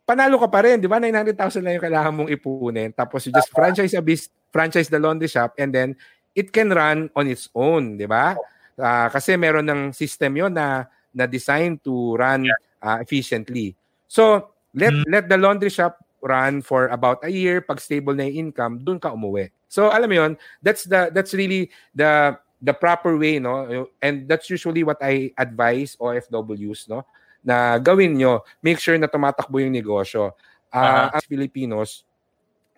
panalo 0.04 0.39
ka 0.39 0.48
pa 0.48 0.64
rin, 0.64 0.80
di 0.80 0.88
ba? 0.88 1.00
900,000 1.00 1.64
lang 1.64 1.74
yung 1.80 1.86
kailangan 1.86 2.14
mong 2.16 2.32
ipunin. 2.32 2.89
Tapos 2.96 3.28
you 3.28 3.32
just 3.32 3.52
franchise 3.52 3.96
a 3.96 4.04
business, 4.04 4.32
franchise 4.52 4.88
the 4.88 5.00
laundry 5.00 5.28
shop, 5.28 5.56
and 5.60 5.72
then 5.76 5.96
it 6.36 6.52
can 6.52 6.72
run 6.72 7.12
on 7.16 7.26
its 7.28 7.48
own, 7.56 8.00
di 8.00 8.08
ba? 8.08 8.36
Uh, 8.74 9.08
kasi 9.12 9.38
meron 9.38 9.68
ng 9.70 9.82
system 9.94 10.34
yon 10.34 10.54
na 10.54 10.89
na 11.14 11.30
designed 11.30 11.78
to 11.86 12.18
run 12.18 12.50
uh, 12.82 12.98
efficiently. 13.00 13.78
So, 14.10 14.50
let 14.74 14.89
mm-hmm. 14.91 15.10
let 15.14 15.30
the 15.30 15.38
laundry 15.38 15.70
shop 15.70 16.02
run 16.24 16.64
for 16.64 16.88
about 16.89 17.22
a 17.22 17.30
year, 17.30 17.62
pag 17.62 17.78
stable 17.84 18.16
na 18.16 18.26
yung 18.26 18.50
income, 18.50 18.82
doon 18.82 18.98
ka 18.98 19.14
umuwi. 19.14 19.52
So 19.68 19.91
alam 19.91 20.10
mo 20.10 20.16
'yon, 20.22 20.32
that's 20.64 20.88
the 20.88 21.12
that's 21.12 21.36
really 21.36 21.70
the 21.91 22.38
the 22.64 22.72
proper 22.72 23.20
way, 23.20 23.38
no? 23.44 23.89
And 24.00 24.26
that's 24.26 24.48
usually 24.48 24.88
what 24.88 25.02
I 25.04 25.36
advise 25.36 26.00
OFWs, 26.00 26.88
no? 26.88 27.04
Na 27.44 27.78
gawin 27.78 28.16
nyo, 28.16 28.41
make 28.64 28.80
sure 28.80 28.96
na 28.96 29.12
tumatakbo 29.12 29.60
yung 29.60 29.76
negosyo. 29.76 30.32
Uh, 30.72 30.80
uh-huh. 30.80 31.20
As 31.20 31.28
Filipinos, 31.28 32.08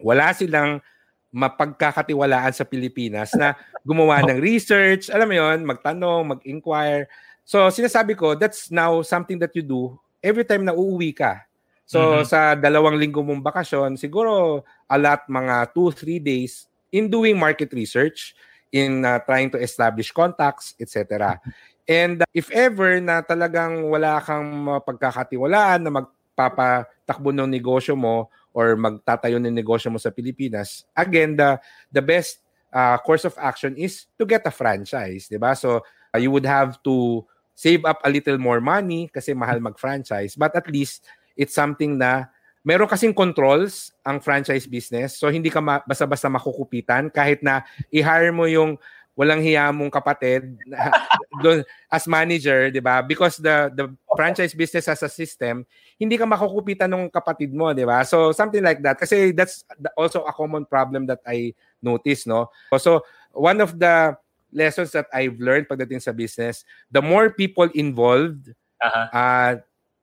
wala 0.02 0.34
silang 0.36 0.82
mapagkakatiwalaan 1.36 2.56
sa 2.56 2.64
Pilipinas 2.64 3.36
na 3.36 3.60
gumawa 3.84 4.24
ng 4.24 4.40
research, 4.40 5.12
alam 5.12 5.28
mo 5.28 5.36
yon, 5.36 5.68
magtanong, 5.68 6.24
mag-inquire. 6.32 7.12
So 7.44 7.68
sinasabi 7.68 8.16
ko, 8.16 8.40
that's 8.40 8.72
now 8.72 9.04
something 9.04 9.36
that 9.44 9.52
you 9.52 9.62
do 9.62 10.00
every 10.24 10.48
time 10.48 10.64
na 10.64 10.72
uuwi 10.72 11.12
ka. 11.12 11.44
So 11.86 12.00
mm-hmm. 12.00 12.26
sa 12.26 12.56
dalawang 12.56 12.98
linggo 12.98 13.22
mong 13.22 13.44
bakasyon, 13.44 14.00
siguro 14.00 14.64
a 14.90 14.98
lot 14.98 15.28
mga 15.28 15.76
2-3 15.76 16.24
days 16.24 16.72
in 16.90 17.12
doing 17.12 17.36
market 17.36 17.70
research, 17.76 18.34
in 18.72 19.04
uh, 19.04 19.20
trying 19.28 19.52
to 19.52 19.60
establish 19.60 20.10
contacts, 20.16 20.74
etc. 20.80 21.38
And 21.86 22.26
uh, 22.26 22.30
if 22.34 22.50
ever 22.50 22.98
na 23.02 23.22
talagang 23.22 23.90
wala 23.90 24.18
kang 24.22 24.66
pagkakatiwalaan 24.82 25.86
na 25.86 25.92
magpapatakbo 26.02 27.30
ng 27.30 27.50
negosyo 27.50 27.94
mo 27.94 28.30
or 28.52 28.74
magtatayo 28.74 29.38
ng 29.38 29.54
negosyo 29.54 29.94
mo 29.94 30.02
sa 30.02 30.10
Pilipinas, 30.10 30.86
again, 30.98 31.38
the, 31.38 31.62
the 31.94 32.02
best 32.02 32.42
uh, 32.74 32.98
course 32.98 33.24
of 33.24 33.38
action 33.38 33.78
is 33.78 34.10
to 34.18 34.26
get 34.26 34.42
a 34.50 34.54
franchise, 34.54 35.30
di 35.30 35.38
ba? 35.38 35.54
So, 35.54 35.86
uh, 36.14 36.20
you 36.20 36.34
would 36.34 36.48
have 36.48 36.82
to 36.84 37.24
save 37.56 37.88
up 37.88 38.04
a 38.04 38.10
little 38.12 38.38
more 38.38 38.60
money 38.60 39.08
kasi 39.08 39.32
mahal 39.32 39.64
mag-franchise, 39.64 40.36
but 40.36 40.52
at 40.56 40.68
least 40.68 41.08
it's 41.40 41.56
something 41.56 41.96
na 41.96 42.28
meron 42.66 42.90
kasing 42.90 43.14
controls 43.14 43.94
ang 44.02 44.20
franchise 44.20 44.66
business. 44.66 45.16
So 45.16 45.32
hindi 45.32 45.54
ka 45.54 45.62
ma- 45.62 45.86
basta-basta 45.86 46.28
makukupitan 46.28 47.14
kahit 47.14 47.46
na 47.46 47.62
i-hire 47.94 48.34
mo 48.34 48.50
yung 48.50 48.76
walang 49.16 49.40
hiya 49.40 49.72
mong 49.72 49.90
kapatid 49.90 50.60
as 51.96 52.04
manager, 52.06 52.68
'di 52.68 52.84
ba? 52.84 53.00
Because 53.00 53.40
the 53.40 53.72
the 53.72 53.86
franchise 54.14 54.52
business 54.52 54.92
as 54.92 55.02
a 55.02 55.10
system, 55.10 55.64
hindi 55.96 56.20
ka 56.20 56.28
makukupitan 56.28 56.92
ng 56.92 57.08
kapatid 57.08 57.56
mo, 57.56 57.72
'di 57.72 57.88
ba? 57.88 58.04
So 58.04 58.36
something 58.36 58.62
like 58.62 58.84
that 58.84 59.00
kasi 59.00 59.32
that's 59.32 59.64
also 59.96 60.28
a 60.28 60.36
common 60.36 60.68
problem 60.68 61.08
that 61.08 61.24
I 61.24 61.56
notice, 61.80 62.28
no? 62.28 62.52
So 62.76 63.08
one 63.32 63.64
of 63.64 63.80
the 63.80 64.20
lessons 64.52 64.92
that 64.92 65.08
I've 65.16 65.40
learned 65.40 65.72
pagdating 65.72 66.04
sa 66.04 66.12
business, 66.12 66.68
the 66.92 67.04
more 67.04 67.32
people 67.32 67.68
involved, 67.76 68.52
uh-huh. 68.84 69.08
uh, 69.12 69.52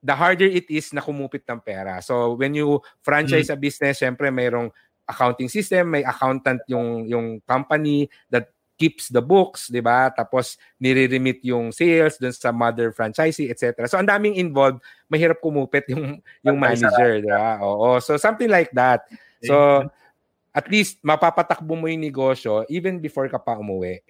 the 0.03 0.15
harder 0.17 0.49
it 0.49 0.69
is 0.73 0.93
na 0.93 1.05
kumupit 1.05 1.45
ng 1.49 1.61
pera. 1.61 2.01
So 2.01 2.35
when 2.35 2.57
you 2.57 2.81
franchise 3.05 3.53
mm-hmm. 3.53 3.61
a 3.61 3.65
business, 3.65 4.01
syempre 4.01 4.33
mayroong 4.33 4.73
accounting 5.09 5.49
system, 5.53 5.95
may 5.97 6.05
accountant 6.05 6.65
yung 6.67 7.05
yung 7.07 7.27
company 7.45 8.09
that 8.33 8.49
keeps 8.83 9.07
the 9.15 9.23
books, 9.23 9.71
'di 9.71 9.79
ba? 9.79 10.11
Tapos 10.11 10.59
nire-remit 10.83 11.39
yung 11.47 11.71
sales 11.71 12.19
dun 12.19 12.35
sa 12.35 12.51
mother 12.51 12.91
franchisee, 12.91 13.47
etc. 13.47 13.87
So 13.87 14.03
ang 14.03 14.11
daming 14.11 14.35
involved, 14.43 14.83
mahirap 15.07 15.39
kumupit 15.39 15.87
yung 15.95 16.19
yung 16.43 16.59
manager, 16.59 17.23
'di 17.23 17.31
ba? 17.31 17.63
Oo. 17.63 18.03
So 18.03 18.19
something 18.19 18.51
like 18.51 18.75
that. 18.75 19.07
So 19.47 19.87
at 20.51 20.67
least 20.67 20.99
mapapatakbo 21.07 21.79
mo 21.79 21.87
yung 21.87 22.03
negosyo 22.03 22.67
even 22.67 22.99
before 22.99 23.31
ka 23.31 23.39
pa 23.39 23.55
umuwi. 23.55 24.03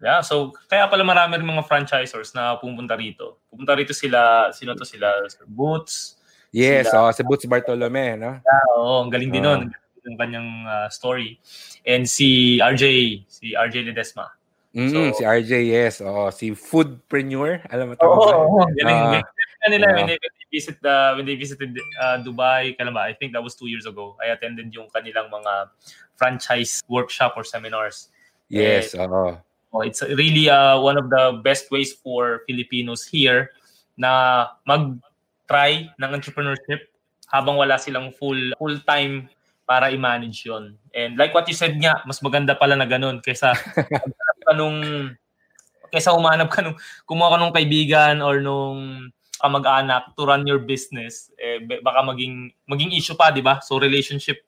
Yeah, 0.00 0.24
so 0.24 0.56
kaya 0.72 0.88
pala 0.88 1.04
marami 1.04 1.36
rin 1.36 1.46
mga 1.46 1.68
franchisors 1.68 2.32
na 2.32 2.56
pumunta 2.56 2.96
rito. 2.96 3.44
Pumunta 3.52 3.76
rito 3.76 3.92
sila, 3.92 4.50
sino 4.56 4.72
to 4.72 4.84
sila? 4.84 5.22
Boots. 5.46 6.18
Yes, 6.50 6.92
sila, 6.92 7.08
oh, 7.08 7.12
si 7.14 7.22
Boots 7.24 7.46
Bartolome, 7.48 8.18
no? 8.18 8.36
Yeah, 8.40 8.66
oo, 8.74 9.06
ang 9.06 9.10
galing 9.12 9.32
din 9.32 9.44
oh. 9.44 9.56
nun 9.56 9.72
yung 10.04 10.16
kanyang 10.20 10.48
uh, 10.68 10.88
story. 10.88 11.40
And 11.84 12.08
si 12.08 12.60
RJ, 12.60 12.84
si 13.28 13.56
RJ 13.56 13.90
Ledesma. 13.90 14.32
Mm, 14.74 14.90
so, 14.90 14.98
si 15.18 15.22
RJ, 15.22 15.52
yes. 15.70 16.02
Oh, 16.02 16.30
si 16.34 16.50
foodpreneur. 16.50 17.62
Alam 17.70 17.92
mo 17.92 17.94
to? 17.94 18.04
Oo, 18.04 18.60
oh, 18.60 18.66
galing. 18.74 19.22
Uh, 19.22 19.70
nila 19.70 19.88
uh, 19.88 19.94
when 19.96 20.06
they 20.06 20.18
visit 20.52 20.76
the 20.82 21.14
when 21.16 21.24
they 21.24 21.36
visited 21.38 21.72
uh, 22.02 22.20
Dubai, 22.20 22.76
kailan 22.76 22.92
ba? 22.92 23.08
I 23.08 23.14
think 23.16 23.32
that 23.32 23.42
was 23.42 23.54
two 23.54 23.70
years 23.70 23.86
ago. 23.86 24.18
I 24.20 24.34
attended 24.34 24.74
yung 24.74 24.90
kanilang 24.92 25.32
mga 25.32 25.72
franchise 26.18 26.82
workshop 26.90 27.34
or 27.38 27.44
seminars. 27.46 28.10
Yes, 28.50 28.92
oo. 28.94 29.38
Oh, 29.74 29.82
it's 29.82 30.02
really 30.02 30.46
uh, 30.46 30.78
one 30.78 30.94
of 30.94 31.10
the 31.10 31.42
best 31.42 31.70
ways 31.70 31.90
for 31.90 32.46
Filipinos 32.46 33.02
here 33.02 33.50
na 33.98 34.46
mag-try 34.62 35.90
ng 35.98 36.10
entrepreneurship 36.14 36.94
habang 37.26 37.58
wala 37.58 37.74
silang 37.74 38.14
full 38.14 38.54
full-time 38.54 39.26
para 39.64 39.88
i-manage 39.90 40.44
yon. 40.44 40.76
And 40.92 41.16
like 41.16 41.32
what 41.32 41.48
you 41.48 41.56
said 41.56 41.76
nga, 41.80 42.04
mas 42.04 42.20
maganda 42.20 42.52
pala 42.56 42.76
na 42.76 42.84
ganun 42.84 43.24
kaysa 43.24 43.56
nung 44.60 44.78
kaysa 45.88 46.12
umanap 46.12 46.52
ka 46.52 46.60
nung 46.60 46.76
kumuha 47.08 47.34
ka 47.34 47.38
nung 47.40 47.56
kaibigan 47.56 48.20
or 48.20 48.44
nung 48.44 49.08
kamag-anak 49.40 50.12
to 50.16 50.24
run 50.24 50.46
your 50.46 50.60
business, 50.62 51.28
eh, 51.40 51.60
baka 51.60 52.00
maging 52.04 52.52
maging 52.68 52.92
issue 52.96 53.16
pa, 53.16 53.32
di 53.32 53.44
ba? 53.44 53.60
So 53.64 53.80
relationship 53.80 54.44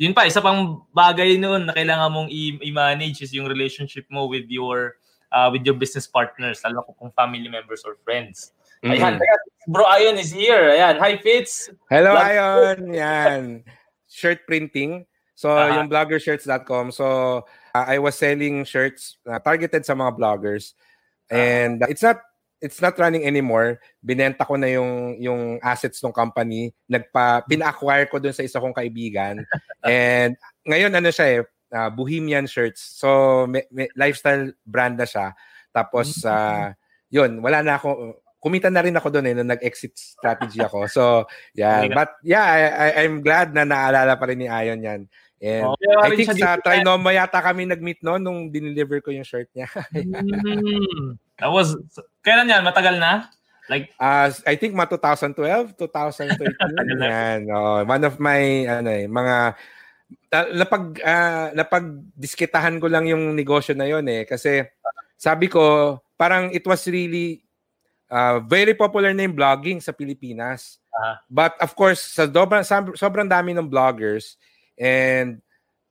yun 0.00 0.16
pa, 0.16 0.24
isa 0.24 0.40
pang 0.40 0.80
bagay 0.96 1.36
noon 1.36 1.68
na 1.68 1.76
kailangan 1.76 2.08
mong 2.08 2.30
i-manage 2.64 3.20
is 3.20 3.36
yung 3.36 3.44
relationship 3.44 4.08
mo 4.08 4.24
with 4.24 4.48
your 4.48 4.96
uh, 5.28 5.52
with 5.52 5.60
your 5.66 5.76
business 5.76 6.08
partners, 6.08 6.64
lalo 6.64 6.88
kung 6.96 7.12
family 7.12 7.52
members 7.52 7.84
or 7.84 8.00
friends. 8.00 8.56
Mm-hmm. 8.80 8.96
Ayan, 8.96 9.14
bro 9.68 9.84
Ion 10.00 10.16
is 10.16 10.32
here. 10.32 10.72
Ayan, 10.72 10.96
hi 10.96 11.20
Fitz. 11.20 11.68
Hello 11.92 12.16
Ion. 12.16 12.96
Yan 12.96 13.60
shirt 14.10 14.42
printing. 14.44 15.06
So, 15.38 15.54
uh-huh. 15.54 15.80
yung 15.80 15.88
bloggershirts.com. 15.88 16.90
So, 16.92 17.46
uh, 17.72 17.84
I 17.86 17.96
was 18.02 18.18
selling 18.18 18.66
shirts 18.66 19.16
uh, 19.24 19.38
targeted 19.38 19.86
sa 19.86 19.94
mga 19.94 20.18
bloggers. 20.18 20.74
And 21.30 21.80
uh, 21.80 21.86
it's 21.88 22.02
not 22.02 22.20
it's 22.60 22.82
not 22.82 22.98
running 22.98 23.24
anymore. 23.24 23.80
Binenta 24.04 24.44
ko 24.44 24.60
na 24.60 24.68
yung 24.68 25.16
yung 25.16 25.42
assets 25.64 26.02
ng 26.04 26.12
company. 26.12 26.74
Nagpa 26.90 27.46
pina-acquire 27.48 28.10
ko 28.10 28.20
dun 28.20 28.36
sa 28.36 28.44
isa 28.44 28.60
kong 28.60 28.76
kaibigan. 28.76 29.46
And 29.86 30.36
ngayon 30.68 30.92
ano 30.92 31.08
siya 31.08 31.26
eh, 31.40 31.42
uh, 31.72 31.88
Bohemian 31.88 32.44
shirts. 32.44 33.00
So 33.00 33.46
may, 33.48 33.64
may 33.72 33.88
lifestyle 33.96 34.52
brand 34.66 35.00
na 35.00 35.08
siya. 35.08 35.32
Tapos 35.72 36.20
uh, 36.26 36.74
yun, 37.08 37.40
wala 37.40 37.64
na 37.64 37.80
ako 37.80 38.20
kumita 38.40 38.72
na 38.72 38.80
rin 38.80 38.96
ako 38.96 39.12
doon 39.12 39.28
eh 39.28 39.34
nung 39.36 39.52
nag-exit 39.52 39.92
strategy 39.94 40.64
ako. 40.64 40.88
So, 40.96 41.28
yeah. 41.52 41.84
But 41.92 42.16
yeah, 42.24 42.42
I, 42.42 42.60
I, 42.66 42.86
I'm 43.04 43.20
glad 43.20 43.52
na 43.52 43.68
naalala 43.68 44.16
pa 44.16 44.26
rin 44.26 44.40
ni 44.40 44.48
Ayon 44.48 44.80
yan. 44.80 45.06
And 45.40 45.64
oh, 45.64 45.76
I 46.04 46.12
think 46.16 46.36
sa 46.36 46.60
Trinoma 46.60 47.16
yata 47.16 47.40
kami 47.40 47.64
nag-meet 47.64 48.04
no 48.04 48.20
nung 48.20 48.52
dineliver 48.52 49.00
ko 49.00 49.08
yung 49.08 49.24
shirt 49.24 49.48
niya. 49.56 49.68
mm, 49.96 51.16
that 51.40 51.48
was, 51.48 51.76
kailan 52.20 52.48
yan? 52.48 52.60
Matagal 52.60 53.00
na? 53.00 53.28
Like 53.70 53.94
uh, 54.02 54.28
I 54.50 54.58
think 54.58 54.74
ma 54.74 54.84
2012, 54.84 55.78
2013 55.78 56.50
yan. 57.00 57.46
Oh, 57.54 57.86
one 57.86 58.02
of 58.02 58.18
my 58.18 58.66
ano 58.66 58.90
eh, 58.90 59.06
mga 59.06 59.36
uh, 60.34 60.46
napag 60.58 60.98
uh, 60.98 61.54
napag-diskitahan 61.54 62.82
ko 62.82 62.90
lang 62.90 63.06
yung 63.06 63.32
negosyo 63.38 63.78
na 63.78 63.86
yon 63.86 64.02
eh 64.10 64.26
kasi 64.26 64.66
sabi 65.14 65.46
ko 65.46 65.96
parang 66.18 66.50
it 66.50 66.66
was 66.66 66.82
really 66.90 67.46
uh, 68.10 68.42
very 68.44 68.74
popular 68.74 69.14
na 69.14 69.24
yung 69.24 69.38
blogging 69.38 69.78
sa 69.78 69.94
Pilipinas. 69.94 70.82
Uh-huh. 70.90 71.16
But 71.30 71.54
of 71.62 71.72
course, 71.78 72.02
sa 72.02 72.26
sobrang, 72.26 72.66
sobrang 72.98 73.30
dami 73.30 73.54
ng 73.54 73.70
bloggers 73.70 74.36
and 74.76 75.38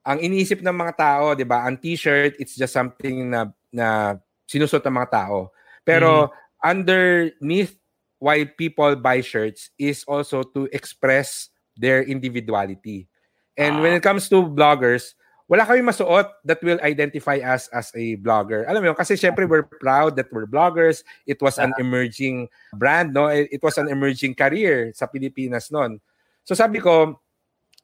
ang 0.04 0.20
iniisip 0.20 0.64
ng 0.64 0.76
mga 0.76 0.94
tao, 0.96 1.36
'di 1.36 1.44
ba, 1.44 1.64
ang 1.64 1.76
t-shirt 1.76 2.36
it's 2.40 2.56
just 2.56 2.72
something 2.72 3.28
na 3.28 3.48
na 3.72 4.16
sinusot 4.48 4.84
ng 4.84 4.96
mga 4.96 5.10
tao. 5.12 5.52
Pero 5.84 6.28
mm-hmm. 6.28 6.64
underneath 6.64 7.72
why 8.20 8.44
people 8.44 8.92
buy 8.96 9.24
shirts 9.24 9.72
is 9.80 10.04
also 10.04 10.44
to 10.44 10.68
express 10.72 11.48
their 11.76 12.04
individuality. 12.04 13.08
And 13.56 13.80
uh-huh. 13.80 13.82
when 13.84 13.92
it 13.96 14.04
comes 14.04 14.28
to 14.32 14.44
bloggers, 14.44 15.16
wala 15.50 15.66
kami 15.66 15.82
masuot 15.82 16.30
that 16.46 16.62
will 16.62 16.78
identify 16.78 17.42
us 17.42 17.66
as 17.74 17.90
a 17.98 18.14
blogger. 18.22 18.62
Alam 18.70 18.86
mo 18.86 18.86
yun, 18.94 18.98
kasi 18.98 19.18
syempre 19.18 19.50
we're 19.50 19.66
proud 19.66 20.14
that 20.14 20.30
we're 20.30 20.46
bloggers. 20.46 21.02
It 21.26 21.42
was 21.42 21.58
an 21.58 21.74
emerging 21.82 22.46
brand, 22.78 23.10
no? 23.10 23.26
It 23.26 23.58
was 23.58 23.74
an 23.74 23.90
emerging 23.90 24.38
career 24.38 24.94
sa 24.94 25.10
Pilipinas 25.10 25.74
noon. 25.74 25.98
So 26.46 26.54
sabi 26.54 26.78
ko, 26.78 27.18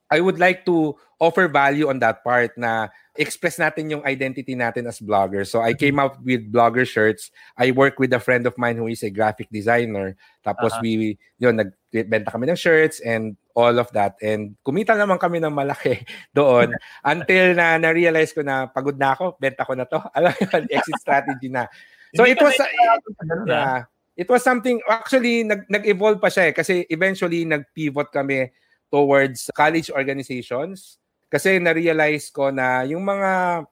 I 0.06 0.22
would 0.22 0.38
like 0.38 0.62
to 0.70 0.94
offer 1.18 1.50
value 1.50 1.90
on 1.90 1.98
that 2.06 2.22
part 2.22 2.54
na 2.54 2.86
express 3.18 3.58
natin 3.58 3.90
yung 3.90 4.04
identity 4.04 4.54
natin 4.54 4.86
as 4.86 5.00
bloggers. 5.00 5.48
So 5.48 5.60
I 5.60 5.74
came 5.74 5.98
out 5.98 6.20
with 6.22 6.48
blogger 6.52 6.86
shirts. 6.86 7.30
I 7.56 7.72
work 7.72 7.98
with 7.98 8.12
a 8.12 8.20
friend 8.20 8.46
of 8.46 8.56
mine 8.56 8.76
who 8.76 8.86
is 8.86 9.02
a 9.02 9.10
graphic 9.10 9.48
designer. 9.50 10.16
Tapos 10.44 10.72
uh-huh. 10.72 10.84
we, 10.84 11.18
yun, 11.40 11.58
nagbenta 11.58 12.30
kami 12.30 12.48
ng 12.48 12.60
shirts 12.60 13.00
and 13.00 13.36
all 13.56 13.76
of 13.80 13.88
that. 13.96 14.20
And 14.20 14.54
kumita 14.62 14.92
naman 14.94 15.18
kami 15.18 15.40
ng 15.40 15.52
malaki 15.52 16.04
doon 16.36 16.76
until 17.04 17.56
na 17.56 17.80
na-realize 17.80 18.36
ko 18.36 18.44
na 18.44 18.68
pagod 18.68 19.00
na 19.00 19.16
ako, 19.16 19.40
benta 19.40 19.64
ko 19.64 19.72
na 19.74 19.88
to. 19.88 19.98
Alam 20.16 20.32
mo 20.36 20.46
exit 20.70 21.00
strategy 21.00 21.48
na. 21.48 21.66
So 22.14 22.24
it 22.24 22.40
was, 22.40 22.56
uh, 22.56 23.82
it 24.16 24.28
was 24.28 24.40
something, 24.40 24.80
actually, 24.88 25.44
nag, 25.44 25.68
nag-evolve 25.68 26.16
pa 26.16 26.32
siya 26.32 26.48
eh. 26.48 26.54
Kasi 26.56 26.88
eventually, 26.88 27.44
nag-pivot 27.44 28.08
kami 28.08 28.48
towards 28.88 29.50
college 29.52 29.90
organizations. 29.90 30.96
Kasi 31.26 31.58
na-realize 31.58 32.30
ko 32.30 32.54
na 32.54 32.86
yung 32.86 33.02
mga 33.02 33.64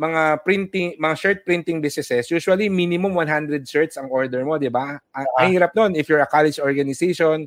mga 0.00 0.22
printing, 0.46 0.96
mga 0.96 1.14
shirt 1.18 1.38
printing 1.44 1.82
businesses, 1.82 2.30
usually 2.30 2.72
minimum 2.72 3.12
100 3.12 3.68
shirts 3.68 4.00
ang 4.00 4.08
order 4.08 4.40
mo, 4.46 4.56
'di 4.56 4.72
ba? 4.72 4.96
Ang, 5.12 5.26
ang 5.36 5.48
hirap 5.52 5.76
noon 5.76 5.92
if 5.98 6.08
you're 6.08 6.22
a 6.22 6.30
college 6.30 6.56
organization, 6.56 7.44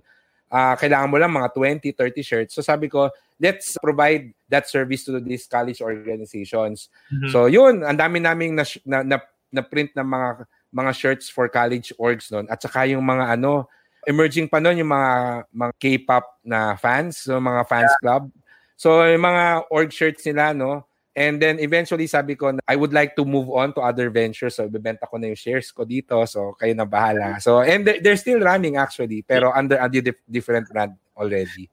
uh, 0.53 0.77
kailangan 0.77 1.09
mo 1.09 1.17
lang 1.17 1.33
mga 1.33 1.49
20, 1.49 1.97
30 1.97 2.21
shirts. 2.21 2.51
So 2.53 2.61
sabi 2.61 2.91
ko, 2.91 3.09
let's 3.41 3.73
provide 3.81 4.29
that 4.53 4.69
service 4.69 5.07
to 5.09 5.17
these 5.17 5.49
college 5.49 5.81
organizations. 5.81 6.93
Mm-hmm. 7.09 7.33
So 7.33 7.49
yun, 7.49 7.81
ang 7.81 7.97
dami 7.97 8.21
naming 8.21 8.53
na, 8.53 8.63
na, 8.85 8.97
na, 9.01 9.17
na 9.49 9.61
print 9.65 9.97
ng 9.97 10.05
mga 10.05 10.29
mga 10.73 10.91
shirts 10.93 11.29
for 11.29 11.45
college 11.49 11.93
orgs 12.01 12.33
noon 12.33 12.49
at 12.49 12.57
saka 12.57 12.89
yung 12.89 13.05
mga 13.05 13.37
ano 13.37 13.69
emerging 14.09 14.49
pa 14.49 14.57
noon 14.57 14.81
yung 14.81 14.91
mga 14.91 15.11
mga 15.53 15.73
K-pop 15.79 16.25
na 16.43 16.75
fans, 16.75 17.23
so 17.23 17.39
mga 17.39 17.61
fans 17.65 17.93
club. 18.03 18.29
So 18.75 19.03
yung 19.05 19.23
mga 19.23 19.69
org 19.69 19.91
shirts 19.91 20.25
nila 20.25 20.53
no. 20.53 20.85
And 21.13 21.37
then 21.37 21.61
eventually 21.61 22.09
sabi 22.09 22.33
ko 22.33 22.57
I 22.65 22.75
would 22.75 22.91
like 22.91 23.13
to 23.17 23.23
move 23.25 23.49
on 23.53 23.73
to 23.77 23.81
other 23.85 24.09
ventures. 24.09 24.57
So 24.57 24.65
bebenta 24.65 25.05
ko 25.05 25.21
na 25.21 25.29
yung 25.29 25.39
shares 25.39 25.69
ko 25.69 25.85
dito. 25.85 26.25
So 26.25 26.57
kayo 26.57 26.73
na 26.73 26.89
bahala. 26.89 27.37
So 27.37 27.61
and 27.61 27.85
they're 27.85 28.17
still 28.17 28.41
running 28.41 28.77
actually 28.77 29.21
pero 29.21 29.53
under 29.53 29.77
a 29.77 29.87
different 30.29 30.69
brand 30.73 30.97
already. 31.13 31.69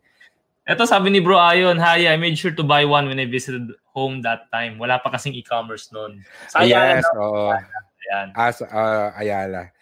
Ito 0.69 0.87
sabi 0.87 1.11
ni 1.11 1.19
Bro 1.19 1.41
Ayon, 1.41 1.83
hi, 1.83 2.07
I 2.07 2.15
made 2.15 2.39
sure 2.39 2.55
to 2.55 2.63
buy 2.63 2.85
one 2.87 3.11
when 3.11 3.19
I 3.19 3.27
visited 3.27 3.75
home 3.91 4.23
that 4.23 4.47
time. 4.55 4.79
Wala 4.79 5.03
pa 5.03 5.11
kasing 5.11 5.35
e-commerce 5.35 5.91
noon. 5.91 6.23
Yes, 6.63 7.03
oo. 7.19 7.51
Ayan. 7.51 8.27
As 8.39 8.63
uh, 8.63 9.11
Ayala. 9.19 9.75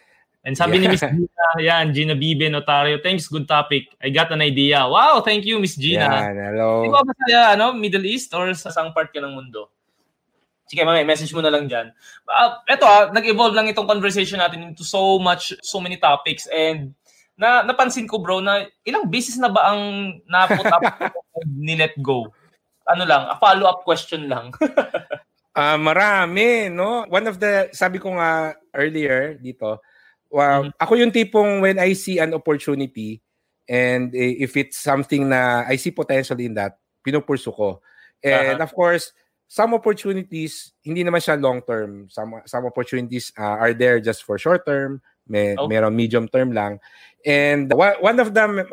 And 0.47 0.55
sabi 0.55 0.79
yeah. 0.79 0.83
ni 0.87 0.87
Miss 0.95 1.03
Gina, 1.03 1.49
yan, 1.59 1.87
Gina 1.91 2.15
Bibe 2.15 2.47
Notario, 2.47 3.03
thanks, 3.03 3.27
good 3.27 3.51
topic. 3.51 3.91
I 3.99 4.11
got 4.15 4.31
an 4.31 4.41
idea. 4.41 4.87
Wow, 4.87 5.21
thank 5.21 5.45
you, 5.45 5.59
Miss 5.59 5.75
Gina. 5.75 6.07
Yan, 6.07 6.37
hello. 6.39 6.87
Di 6.87 6.89
ba 6.89 7.03
masaya, 7.03 7.41
ano, 7.59 7.75
Middle 7.75 8.07
East 8.07 8.31
or 8.33 8.55
sa 8.55 8.71
sang 8.71 8.95
part 8.95 9.11
ka 9.11 9.19
ng 9.19 9.35
mundo? 9.35 9.69
Sige, 10.69 10.85
mamaya, 10.85 11.03
message 11.03 11.33
mo 11.33 11.41
na 11.41 11.49
lang 11.49 11.65
dyan. 11.65 11.91
Uh, 12.29 12.61
eto 12.69 12.85
ah, 12.85 13.09
nag-evolve 13.09 13.57
lang 13.57 13.73
itong 13.73 13.89
conversation 13.89 14.37
natin 14.37 14.69
into 14.69 14.85
so 14.85 15.17
much, 15.17 15.57
so 15.65 15.81
many 15.81 15.97
topics. 15.97 16.45
And 16.53 16.93
na 17.41 17.65
napansin 17.65 18.05
ko, 18.05 18.21
bro, 18.21 18.45
na 18.45 18.69
ilang 18.85 19.09
beses 19.09 19.41
na 19.41 19.49
ba 19.49 19.73
ang 19.73 20.13
na-put 20.29 20.69
up 20.69 20.83
ni 21.49 21.73
Let 21.73 21.97
Go? 22.05 22.29
Ano 22.85 23.09
lang, 23.09 23.33
a 23.33 23.37
follow-up 23.41 23.81
question 23.81 24.29
lang. 24.29 24.53
uh, 25.57 25.79
marami, 25.89 26.69
no? 26.69 27.09
One 27.09 27.25
of 27.33 27.41
the, 27.41 27.73
sabi 27.73 27.97
ko 27.97 28.13
nga 28.21 28.53
earlier 28.77 29.41
dito, 29.41 29.81
Well, 30.31 30.69
mm-hmm. 30.69 30.81
ako 30.81 30.93
yung 30.95 31.13
tipong 31.13 31.61
when 31.65 31.79
I 31.79 31.93
see 31.93 32.19
an 32.21 32.35
opportunity 32.35 33.21
and 33.69 34.13
if 34.15 34.57
it's 34.57 34.81
something 34.81 35.29
na 35.29 35.65
I 35.69 35.77
see 35.77 35.91
potential 35.91 36.41
in 36.41 36.55
that, 36.55 36.81
pinupursu 37.05 37.53
ko. 37.53 37.81
And 38.25 38.61
uh-huh. 38.61 38.65
of 38.65 38.73
course, 38.75 39.13
some 39.49 39.73
opportunities 39.73 40.73
hindi 40.85 41.05
naman 41.05 41.25
siya 41.25 41.41
long 41.41 41.65
term. 41.65 42.09
Some 42.13 42.45
some 42.45 42.69
opportunities 42.69 43.33
uh, 43.37 43.57
are 43.57 43.73
there 43.73 44.01
just 44.01 44.25
for 44.25 44.37
short 44.37 44.65
term, 44.69 45.01
may 45.29 45.57
meron 45.57 45.97
medium 45.97 46.29
term 46.29 46.53
lang. 46.53 46.81
And 47.25 47.73
one 47.73 48.21
of 48.21 48.33
them 48.37 48.65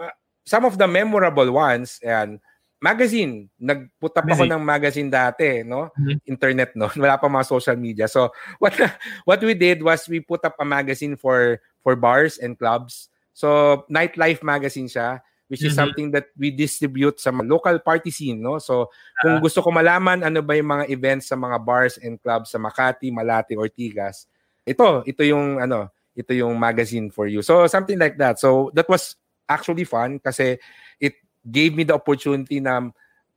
some 0.45 0.63
of 0.63 0.77
the 0.77 0.87
memorable 0.87 1.51
ones 1.51 1.99
and 2.03 2.39
magazine. 2.81 3.49
Nagput 3.57 4.13
up 4.15 4.27
ako 4.27 4.43
ng 4.45 4.63
magazine 4.63 5.09
dati, 5.09 5.63
no? 5.65 5.89
Mm-hmm. 5.95 6.17
Internet 6.27 6.69
no. 6.75 6.91
Wala 7.01 7.19
pa 7.19 7.27
mga 7.27 7.47
social 7.47 7.77
media. 7.79 8.07
So 8.07 8.29
what 8.61 8.75
what 9.23 9.41
we 9.41 9.53
did 9.53 9.81
was 9.81 10.07
we 10.07 10.19
put 10.21 10.43
up 10.45 10.55
a 10.59 10.65
magazine 10.65 11.15
for 11.15 11.59
for 11.81 11.95
bars 11.95 12.37
and 12.37 12.57
clubs. 12.57 13.09
So 13.35 13.83
nightlife 13.91 14.43
magazine 14.43 14.87
siya 14.87 15.23
which 15.45 15.61
is 15.61 15.73
mm-hmm. 15.73 15.81
something 15.85 16.07
that 16.09 16.33
we 16.33 16.49
distribute 16.49 17.21
sa 17.21 17.29
local 17.29 17.77
party 17.77 18.09
scene, 18.09 18.41
no? 18.41 18.57
So 18.57 18.89
kung 19.21 19.37
uh-huh. 19.37 19.45
gusto 19.45 19.61
ko 19.61 19.69
malaman 19.69 20.25
ano 20.25 20.41
ba 20.41 20.57
yung 20.57 20.73
mga 20.73 20.89
events 20.89 21.29
sa 21.29 21.37
mga 21.37 21.57
bars 21.61 22.01
and 22.01 22.17
clubs 22.17 22.49
sa 22.49 22.57
Makati, 22.57 23.13
Malate, 23.13 23.53
Ortigas, 23.53 24.25
ito, 24.65 25.05
ito 25.05 25.21
yung 25.21 25.61
ano, 25.61 25.93
ito 26.17 26.33
yung 26.33 26.57
magazine 26.57 27.13
for 27.13 27.29
you. 27.29 27.45
So 27.45 27.69
something 27.69 28.01
like 28.01 28.17
that. 28.17 28.41
So 28.41 28.73
that 28.73 28.89
was 28.89 29.13
actually 29.45 29.85
fun 29.85 30.17
kasi 30.17 30.57
it 30.97 31.13
gave 31.45 31.77
me 31.77 31.85
the 31.85 31.93
opportunity 31.93 32.59
na 32.59 32.89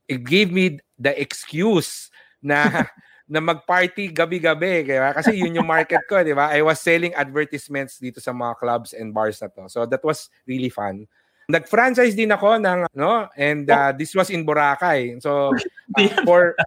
it 0.09 0.25
gave 0.25 0.51
me 0.51 0.81
the 0.97 1.13
excuse 1.13 2.09
na 2.41 2.85
na 3.29 3.37
mag-party 3.37 4.09
gabi-gabi, 4.09 4.89
kaya 4.89 5.13
kasi 5.13 5.37
yun 5.37 5.53
yung 5.53 5.69
market 5.69 6.01
ko, 6.09 6.25
di 6.25 6.33
ba? 6.33 6.49
I 6.49 6.65
was 6.65 6.81
selling 6.81 7.13
advertisements 7.13 8.01
dito 8.01 8.17
sa 8.17 8.33
mga 8.33 8.57
clubs 8.57 8.89
and 8.97 9.13
bars 9.13 9.37
na 9.37 9.53
to. 9.53 9.69
So 9.69 9.85
that 9.85 10.01
was 10.01 10.33
really 10.49 10.73
fun. 10.73 11.05
Nag-franchise 11.45 12.17
din 12.17 12.33
ako 12.33 12.57
ng 12.57 12.89
no, 12.97 13.29
and 13.37 13.69
uh, 13.69 13.93
this 13.93 14.17
was 14.17 14.33
in 14.33 14.41
Boracay. 14.41 15.21
So 15.21 15.53
uh, 15.97 16.09
for 16.25 16.57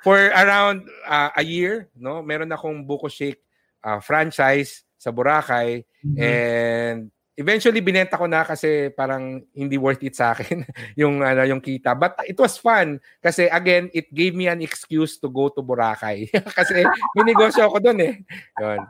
for 0.00 0.16
around 0.32 0.88
uh, 1.04 1.36
a 1.36 1.44
year, 1.44 1.92
no, 1.92 2.24
meron 2.24 2.52
akong 2.56 2.88
Buko 2.88 3.12
Shake 3.12 3.44
uh, 3.84 4.00
franchise 4.00 4.80
sa 4.96 5.12
Boracay 5.12 5.84
mm-hmm. 6.00 6.16
and 6.16 7.12
eventually 7.36 7.84
binenta 7.84 8.16
ko 8.16 8.24
na 8.24 8.42
kasi 8.42 8.88
parang 8.96 9.44
hindi 9.52 9.76
worth 9.76 10.00
it 10.00 10.16
sa 10.16 10.32
akin 10.32 10.64
yung 11.00 11.20
ano 11.20 11.44
yung 11.44 11.60
kita. 11.60 11.92
But 11.92 12.16
it 12.24 12.40
was 12.40 12.56
fun 12.56 12.98
kasi 13.20 13.46
again 13.52 13.92
it 13.92 14.08
gave 14.10 14.32
me 14.32 14.48
an 14.48 14.64
excuse 14.64 15.20
to 15.20 15.28
go 15.28 15.52
to 15.52 15.60
Boracay. 15.60 16.32
Kasi 16.58 16.82
may 17.14 17.24
negosyo 17.28 17.68
ako 17.68 17.78
doon 17.84 18.00
eh. 18.00 18.14
Yun. 18.56 18.80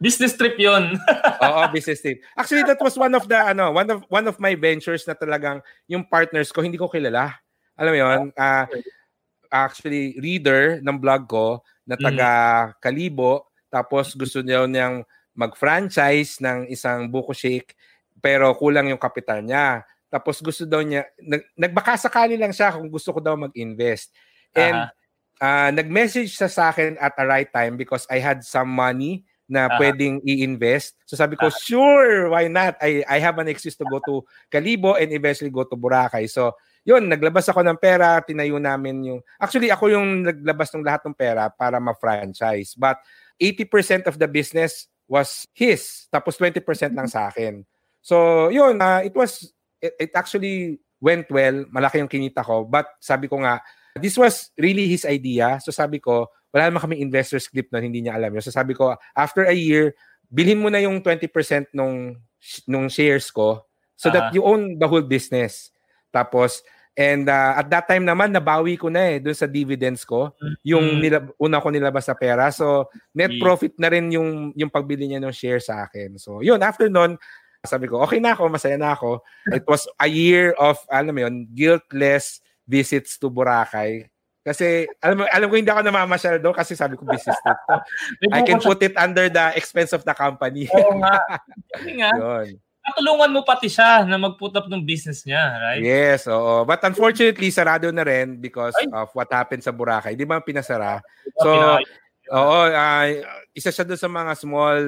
Business 0.00 0.36
trip 0.36 0.56
yon 0.56 0.96
oo 1.44 1.60
business 1.72 2.00
trip. 2.00 2.24
Actually 2.36 2.64
that 2.64 2.80
was 2.80 2.96
one 2.96 3.12
of 3.12 3.28
the 3.28 3.36
ano 3.36 3.72
one 3.72 3.88
of 3.92 4.00
one 4.08 4.26
of 4.28 4.36
my 4.40 4.56
ventures 4.56 5.04
na 5.04 5.12
talagang 5.12 5.60
yung 5.88 6.08
partners 6.08 6.48
ko 6.52 6.64
hindi 6.64 6.80
ko 6.80 6.88
kilala. 6.88 7.36
Alam 7.76 7.92
mo 7.92 7.98
yon 8.00 8.20
uh, 8.32 8.64
actually 9.52 10.16
reader 10.20 10.80
ng 10.80 10.96
blog 10.96 11.28
ko 11.28 11.60
na 11.84 12.00
taga 12.00 12.30
Kalibo. 12.80 13.52
Tapos 13.68 14.16
gusto 14.16 14.40
niya 14.40 14.64
niyang 14.64 15.04
mag-franchise 15.34 16.38
ng 16.40 16.70
isang 16.70 17.10
buko 17.10 17.34
shake 17.34 17.74
pero 18.22 18.54
kulang 18.56 18.88
yung 18.88 19.02
kapital 19.02 19.44
niya. 19.44 19.84
Tapos 20.08 20.40
gusto 20.40 20.64
daw 20.64 20.80
niya, 20.80 21.04
nag, 21.20 21.42
nagbaka 21.58 21.98
sakali 21.98 22.38
lang 22.38 22.54
siya 22.54 22.72
kung 22.72 22.88
gusto 22.88 23.10
ko 23.12 23.20
daw 23.20 23.34
mag-invest. 23.34 24.14
And 24.54 24.88
uh-huh. 24.88 25.44
uh, 25.44 25.70
nag-message 25.74 26.32
sa 26.38 26.46
sa 26.46 26.70
akin 26.70 26.96
at 27.02 27.12
the 27.18 27.26
right 27.26 27.50
time 27.50 27.74
because 27.74 28.06
I 28.06 28.22
had 28.22 28.46
some 28.46 28.70
money 28.70 29.26
na 29.44 29.68
uh-huh. 29.68 29.76
pwedeng 29.76 30.24
i-invest. 30.24 30.96
So 31.04 31.18
sabi 31.18 31.36
ko, 31.36 31.50
uh-huh. 31.50 31.60
sure, 31.60 32.32
why 32.32 32.48
not? 32.48 32.78
I, 32.80 33.04
I 33.04 33.18
have 33.20 33.36
an 33.42 33.50
excuse 33.50 33.76
to 33.76 33.84
go 33.84 34.00
to 34.08 34.24
Kalibo 34.48 34.96
and 34.96 35.12
eventually 35.12 35.50
go 35.52 35.66
to 35.66 35.76
Boracay. 35.76 36.30
So 36.30 36.56
yun, 36.84 37.08
naglabas 37.08 37.48
ako 37.48 37.64
ng 37.64 37.80
pera, 37.80 38.20
tinayo 38.20 38.60
namin 38.60 39.00
yung... 39.04 39.20
Actually, 39.40 39.72
ako 39.72 39.88
yung 39.88 40.20
naglabas 40.20 40.68
ng 40.72 40.84
lahat 40.84 41.00
ng 41.08 41.16
pera 41.16 41.48
para 41.48 41.80
ma-franchise. 41.80 42.76
But 42.76 43.00
80% 43.40 44.04
of 44.04 44.20
the 44.20 44.28
business 44.28 44.86
was 45.14 45.46
his, 45.54 46.10
tapos 46.10 46.34
20% 46.34 46.58
lang 46.90 47.06
sa 47.06 47.30
akin. 47.30 47.62
So, 48.02 48.50
yun, 48.50 48.82
uh, 48.82 49.06
it 49.06 49.14
was, 49.14 49.46
it, 49.78 50.10
it 50.10 50.12
actually 50.18 50.82
went 50.98 51.30
well, 51.30 51.62
malaki 51.70 52.02
yung 52.02 52.10
kinita 52.10 52.42
ko, 52.42 52.66
but 52.66 52.90
sabi 52.98 53.30
ko 53.30 53.38
nga, 53.38 53.62
this 53.94 54.18
was 54.18 54.50
really 54.58 54.90
his 54.90 55.06
idea. 55.06 55.62
So 55.62 55.70
sabi 55.70 56.02
ko, 56.02 56.26
wala 56.50 56.70
naman 56.70 56.82
kami 56.82 56.96
investor 56.98 57.38
script 57.38 57.70
na 57.70 57.78
hindi 57.78 58.02
niya 58.02 58.18
alam 58.18 58.34
yun. 58.34 58.42
So 58.42 58.50
sabi 58.50 58.74
ko, 58.74 58.98
after 59.14 59.46
a 59.46 59.54
year, 59.54 59.94
bilhin 60.26 60.58
mo 60.58 60.66
na 60.66 60.82
yung 60.82 60.98
20% 60.98 61.70
nung, 61.70 62.18
nung 62.66 62.90
shares 62.90 63.30
ko 63.30 63.62
so 63.94 64.10
uh-huh. 64.10 64.16
that 64.18 64.34
you 64.34 64.42
own 64.42 64.78
the 64.82 64.88
whole 64.88 65.04
business. 65.04 65.70
Tapos, 66.10 66.62
And 66.94 67.26
uh, 67.26 67.58
at 67.58 67.66
that 67.74 67.90
time 67.90 68.06
naman, 68.06 68.30
nabawi 68.30 68.78
ko 68.78 68.86
na 68.86 69.10
eh 69.10 69.18
doon 69.18 69.34
sa 69.34 69.50
dividends 69.50 70.06
ko, 70.06 70.30
yung 70.62 70.98
mm. 70.98 71.00
nila, 71.02 71.18
una 71.42 71.58
ko 71.58 71.74
nilabas 71.74 72.06
sa 72.06 72.14
pera. 72.14 72.54
So, 72.54 72.86
net 73.10 73.34
profit 73.42 73.74
na 73.82 73.90
rin 73.90 74.14
yung, 74.14 74.54
yung 74.54 74.70
pagbili 74.70 75.10
niya 75.10 75.18
ng 75.18 75.34
share 75.34 75.58
sa 75.58 75.90
akin. 75.90 76.22
So, 76.22 76.38
yun, 76.38 76.62
after 76.62 76.86
nun, 76.86 77.18
sabi 77.66 77.90
ko, 77.90 77.98
okay 78.06 78.22
na 78.22 78.38
ako, 78.38 78.46
masaya 78.46 78.78
na 78.78 78.94
ako. 78.94 79.26
It 79.58 79.66
was 79.66 79.90
a 79.98 80.06
year 80.06 80.54
of, 80.54 80.78
alam 80.86 81.18
mo 81.18 81.26
yun, 81.26 81.50
guiltless 81.50 82.38
visits 82.62 83.18
to 83.18 83.26
Boracay. 83.26 84.06
Kasi, 84.46 84.86
alam 85.02 85.18
mo, 85.18 85.26
alam 85.26 85.50
ko 85.50 85.54
hindi 85.58 85.72
ako 85.74 85.82
namamasyal 85.82 86.38
doon 86.38 86.54
kasi 86.54 86.78
sabi 86.78 86.94
ko 86.94 87.02
business 87.02 87.40
trip 87.42 87.58
to. 87.66 87.76
I 88.36 88.46
can 88.46 88.62
put 88.62 88.78
it 88.86 88.94
under 88.94 89.26
the 89.26 89.56
expense 89.58 89.90
of 89.90 90.06
the 90.06 90.14
company. 90.14 90.70
Oo 90.70 91.00
nga. 91.02 91.16
nga. 91.98 92.10
Yun 92.14 92.62
natulungan 92.84 93.32
mo 93.32 93.40
pati 93.40 93.72
siya 93.72 94.04
na 94.04 94.20
mag-put 94.20 94.52
up 94.52 94.68
ng 94.68 94.84
business 94.84 95.24
niya, 95.24 95.40
right? 95.56 95.80
Yes, 95.80 96.28
oo. 96.28 96.68
But 96.68 96.84
unfortunately, 96.84 97.48
sarado 97.48 97.88
na 97.88 98.04
rin 98.04 98.36
because 98.36 98.76
Ay. 98.76 98.92
of 98.92 99.08
what 99.16 99.32
happened 99.32 99.64
sa 99.64 99.72
Boracay. 99.72 100.12
Di 100.12 100.28
ba 100.28 100.44
pinasara? 100.44 101.00
So, 101.40 101.80
oo, 102.28 102.58
uh, 102.68 103.06
isa 103.56 103.72
siya 103.72 103.88
doon 103.88 104.00
sa 104.00 104.10
mga 104.12 104.32
small... 104.36 104.80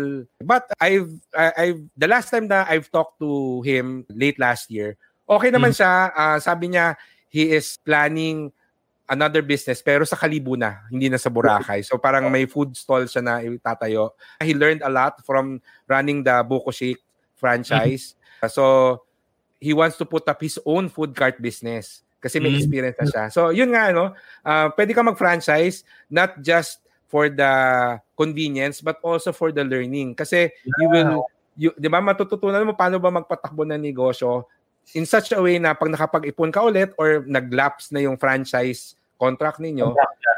But 0.44 0.68
I've, 0.76 1.08
I've, 1.32 1.80
the 1.96 2.08
last 2.08 2.28
time 2.28 2.52
na 2.52 2.68
I've 2.68 2.92
talked 2.92 3.16
to 3.24 3.64
him 3.64 4.04
late 4.12 4.36
last 4.36 4.68
year, 4.68 5.00
okay 5.24 5.48
naman 5.48 5.72
hmm. 5.72 5.80
siya. 5.80 5.92
Uh, 6.12 6.38
sabi 6.38 6.76
niya, 6.76 7.00
he 7.32 7.56
is 7.56 7.80
planning 7.80 8.52
another 9.06 9.40
business 9.40 9.80
pero 9.80 10.02
sa 10.02 10.18
Kalibo 10.18 10.58
na, 10.58 10.84
hindi 10.90 11.08
na 11.08 11.16
sa 11.16 11.30
Boracay. 11.30 11.80
So 11.80 11.96
parang 11.96 12.28
may 12.28 12.44
food 12.44 12.76
stall 12.76 13.06
siya 13.08 13.22
na 13.22 13.40
itatayo. 13.40 14.12
He 14.42 14.52
learned 14.52 14.82
a 14.84 14.90
lot 14.90 15.22
from 15.24 15.62
running 15.88 16.26
the 16.26 16.42
Buko 16.42 16.74
Shake 16.74 17.05
franchise. 17.36 18.16
Mm-hmm. 18.42 18.50
So, 18.50 19.04
he 19.60 19.72
wants 19.72 19.96
to 20.00 20.04
put 20.04 20.28
up 20.28 20.40
his 20.40 20.58
own 20.64 20.88
food 20.88 21.14
cart 21.16 21.40
business 21.40 22.02
kasi 22.20 22.40
may 22.40 22.50
mm-hmm. 22.50 22.60
experience 22.60 22.96
na 22.98 23.06
siya. 23.06 23.24
So, 23.32 23.54
yun 23.54 23.70
nga, 23.70 23.92
no? 23.92 24.16
Uh, 24.42 24.72
pwede 24.74 24.92
ka 24.96 25.04
mag-franchise 25.04 25.84
not 26.10 26.40
just 26.42 26.82
for 27.06 27.30
the 27.30 27.52
convenience 28.18 28.82
but 28.82 28.98
also 29.04 29.30
for 29.30 29.52
the 29.54 29.62
learning. 29.62 30.16
Kasi 30.16 30.50
yeah. 30.50 30.76
you 30.80 30.86
will, 30.90 31.12
you, 31.54 31.70
di 31.78 31.86
ba, 31.86 32.02
matututunan 32.02 32.66
mo 32.66 32.74
paano 32.74 32.98
ba 32.98 33.14
magpatakbo 33.14 33.62
ng 33.62 33.78
negosyo 33.78 34.48
in 34.94 35.06
such 35.06 35.34
a 35.34 35.40
way 35.42 35.58
na 35.58 35.74
pag 35.74 35.90
nakapag-ipon 35.90 36.54
ka 36.54 36.62
ulit 36.62 36.94
or 36.94 37.26
nag-lapse 37.26 37.90
na 37.90 38.06
yung 38.06 38.14
franchise 38.14 38.94
contract 39.18 39.58
ninyo, 39.58 39.96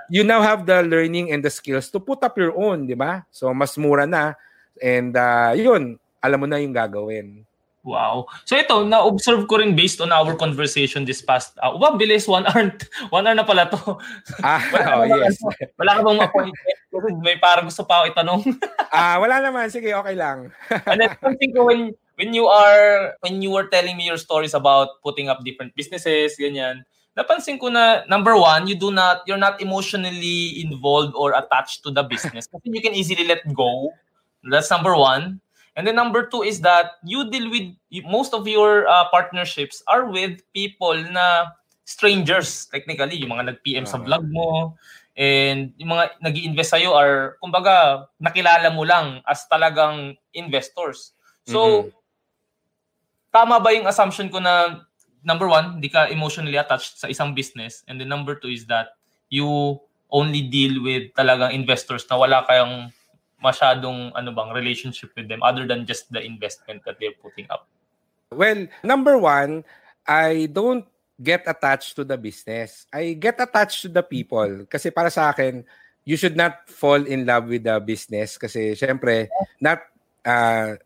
you 0.08 0.24
now 0.24 0.40
have 0.40 0.64
the 0.64 0.80
learning 0.86 1.34
and 1.34 1.44
the 1.44 1.52
skills 1.52 1.90
to 1.92 2.00
put 2.00 2.22
up 2.24 2.38
your 2.38 2.56
own, 2.56 2.86
di 2.86 2.94
ba? 2.94 3.26
So, 3.28 3.52
mas 3.52 3.76
mura 3.76 4.06
na. 4.06 4.38
And 4.80 5.12
uh, 5.12 5.52
yun, 5.52 5.98
alam 6.22 6.38
mo 6.42 6.46
na 6.46 6.58
yung 6.58 6.74
gagawin. 6.74 7.48
Wow. 7.88 8.28
So 8.44 8.58
ito, 8.58 8.84
na-observe 8.84 9.48
ko 9.48 9.62
rin 9.62 9.72
based 9.72 10.02
on 10.04 10.12
our 10.12 10.36
conversation 10.36 11.08
this 11.08 11.24
past, 11.24 11.56
uh, 11.64 11.72
wow, 11.72 11.96
bilis, 11.96 12.28
one 12.28 12.44
hour, 12.44 12.74
one 13.14 13.24
hour 13.24 13.36
na 13.38 13.48
pala 13.48 13.70
to. 13.70 13.96
Ah, 14.44 14.60
wala, 14.74 14.84
oh, 14.98 15.04
yes. 15.24 15.40
wala 15.80 15.90
ka 15.96 16.00
bang 16.04 16.20
appointment? 16.20 17.22
May 17.24 17.40
parang 17.40 17.70
gusto 17.70 17.88
pa 17.88 18.02
ako 18.02 18.04
itanong. 18.12 18.42
ah, 18.92 19.16
wala 19.22 19.40
naman. 19.40 19.72
Sige, 19.72 19.94
okay 19.94 20.12
lang. 20.18 20.52
And 20.84 21.00
then, 21.00 21.16
something 21.22 21.54
ko 21.56 21.70
when, 21.70 21.96
when 22.20 22.36
you 22.36 22.44
are, 22.50 23.16
when 23.24 23.40
you 23.40 23.54
were 23.54 23.70
telling 23.72 23.96
me 23.96 24.04
your 24.04 24.20
stories 24.20 24.52
about 24.52 25.00
putting 25.00 25.32
up 25.32 25.40
different 25.40 25.72
businesses, 25.72 26.36
ganyan, 26.36 26.84
napansin 27.16 27.56
ko 27.56 27.72
na, 27.72 28.04
number 28.10 28.36
one, 28.36 28.68
you 28.68 28.76
do 28.76 28.92
not, 28.92 29.24
you're 29.24 29.40
not 29.40 29.62
emotionally 29.64 30.60
involved 30.60 31.14
or 31.16 31.32
attached 31.32 31.86
to 31.86 31.94
the 31.94 32.02
business. 32.02 32.50
Kasi 32.50 32.68
you 32.68 32.82
can 32.82 32.92
easily 32.92 33.24
let 33.24 33.40
go. 33.54 33.94
That's 34.44 34.68
number 34.68 34.92
one. 34.92 35.40
And 35.78 35.86
then 35.86 35.94
number 35.94 36.26
two 36.26 36.42
is 36.42 36.58
that 36.66 36.98
you 37.06 37.30
deal 37.30 37.46
with 37.54 37.70
most 38.02 38.34
of 38.34 38.50
your 38.50 38.90
uh, 38.90 39.06
partnerships 39.14 39.78
are 39.86 40.10
with 40.10 40.42
people 40.50 40.98
na 41.14 41.54
strangers 41.86 42.66
technically, 42.66 43.22
yung 43.22 43.30
mga 43.30 43.54
nag-PM 43.54 43.86
sa 43.86 44.02
vlog 44.02 44.26
mo 44.26 44.74
and 45.14 45.70
yung 45.78 45.94
mga 45.94 46.18
nag 46.18 46.34
invest 46.34 46.74
sa'yo 46.74 46.98
are 46.98 47.38
kumbaga 47.38 48.10
nakilala 48.18 48.74
mo 48.74 48.82
lang 48.82 49.22
as 49.22 49.46
talagang 49.46 50.18
investors. 50.34 51.14
So 51.46 51.86
mm-hmm. 51.86 51.94
tama 53.30 53.62
ba 53.62 53.70
yung 53.70 53.86
assumption 53.86 54.34
ko 54.34 54.42
na 54.42 54.82
number 55.22 55.46
one, 55.46 55.78
hindi 55.78 55.94
ka 55.94 56.10
emotionally 56.10 56.58
attached 56.58 56.98
sa 56.98 57.06
isang 57.06 57.38
business 57.38 57.86
and 57.86 58.02
then 58.02 58.10
number 58.10 58.34
two 58.34 58.50
is 58.50 58.66
that 58.66 58.98
you 59.30 59.78
only 60.10 60.42
deal 60.42 60.82
with 60.82 61.14
talagang 61.14 61.54
investors 61.54 62.02
na 62.10 62.18
wala 62.18 62.42
kayong 62.50 62.90
masyadong 63.42 64.10
ano 64.14 64.34
bang 64.34 64.50
relationship 64.54 65.14
with 65.14 65.30
them 65.30 65.42
other 65.42 65.66
than 65.66 65.86
just 65.86 66.10
the 66.10 66.22
investment 66.22 66.82
that 66.84 66.98
they're 66.98 67.16
putting 67.22 67.46
up? 67.50 67.66
Well, 68.34 68.68
number 68.84 69.16
one, 69.16 69.64
I 70.06 70.50
don't 70.50 70.84
get 71.18 71.46
attached 71.46 71.96
to 71.96 72.04
the 72.04 72.18
business. 72.18 72.86
I 72.92 73.14
get 73.18 73.40
attached 73.40 73.82
to 73.82 73.90
the 73.90 74.02
people. 74.02 74.66
Kasi 74.70 74.90
para 74.90 75.10
sa 75.10 75.30
akin, 75.30 75.64
you 76.04 76.16
should 76.16 76.36
not 76.36 76.68
fall 76.68 77.00
in 77.02 77.26
love 77.26 77.48
with 77.48 77.64
the 77.64 77.80
business. 77.80 78.38
Kasi 78.38 78.76
syempre, 78.76 79.28
not, 79.60 79.82
uh, 80.26 80.76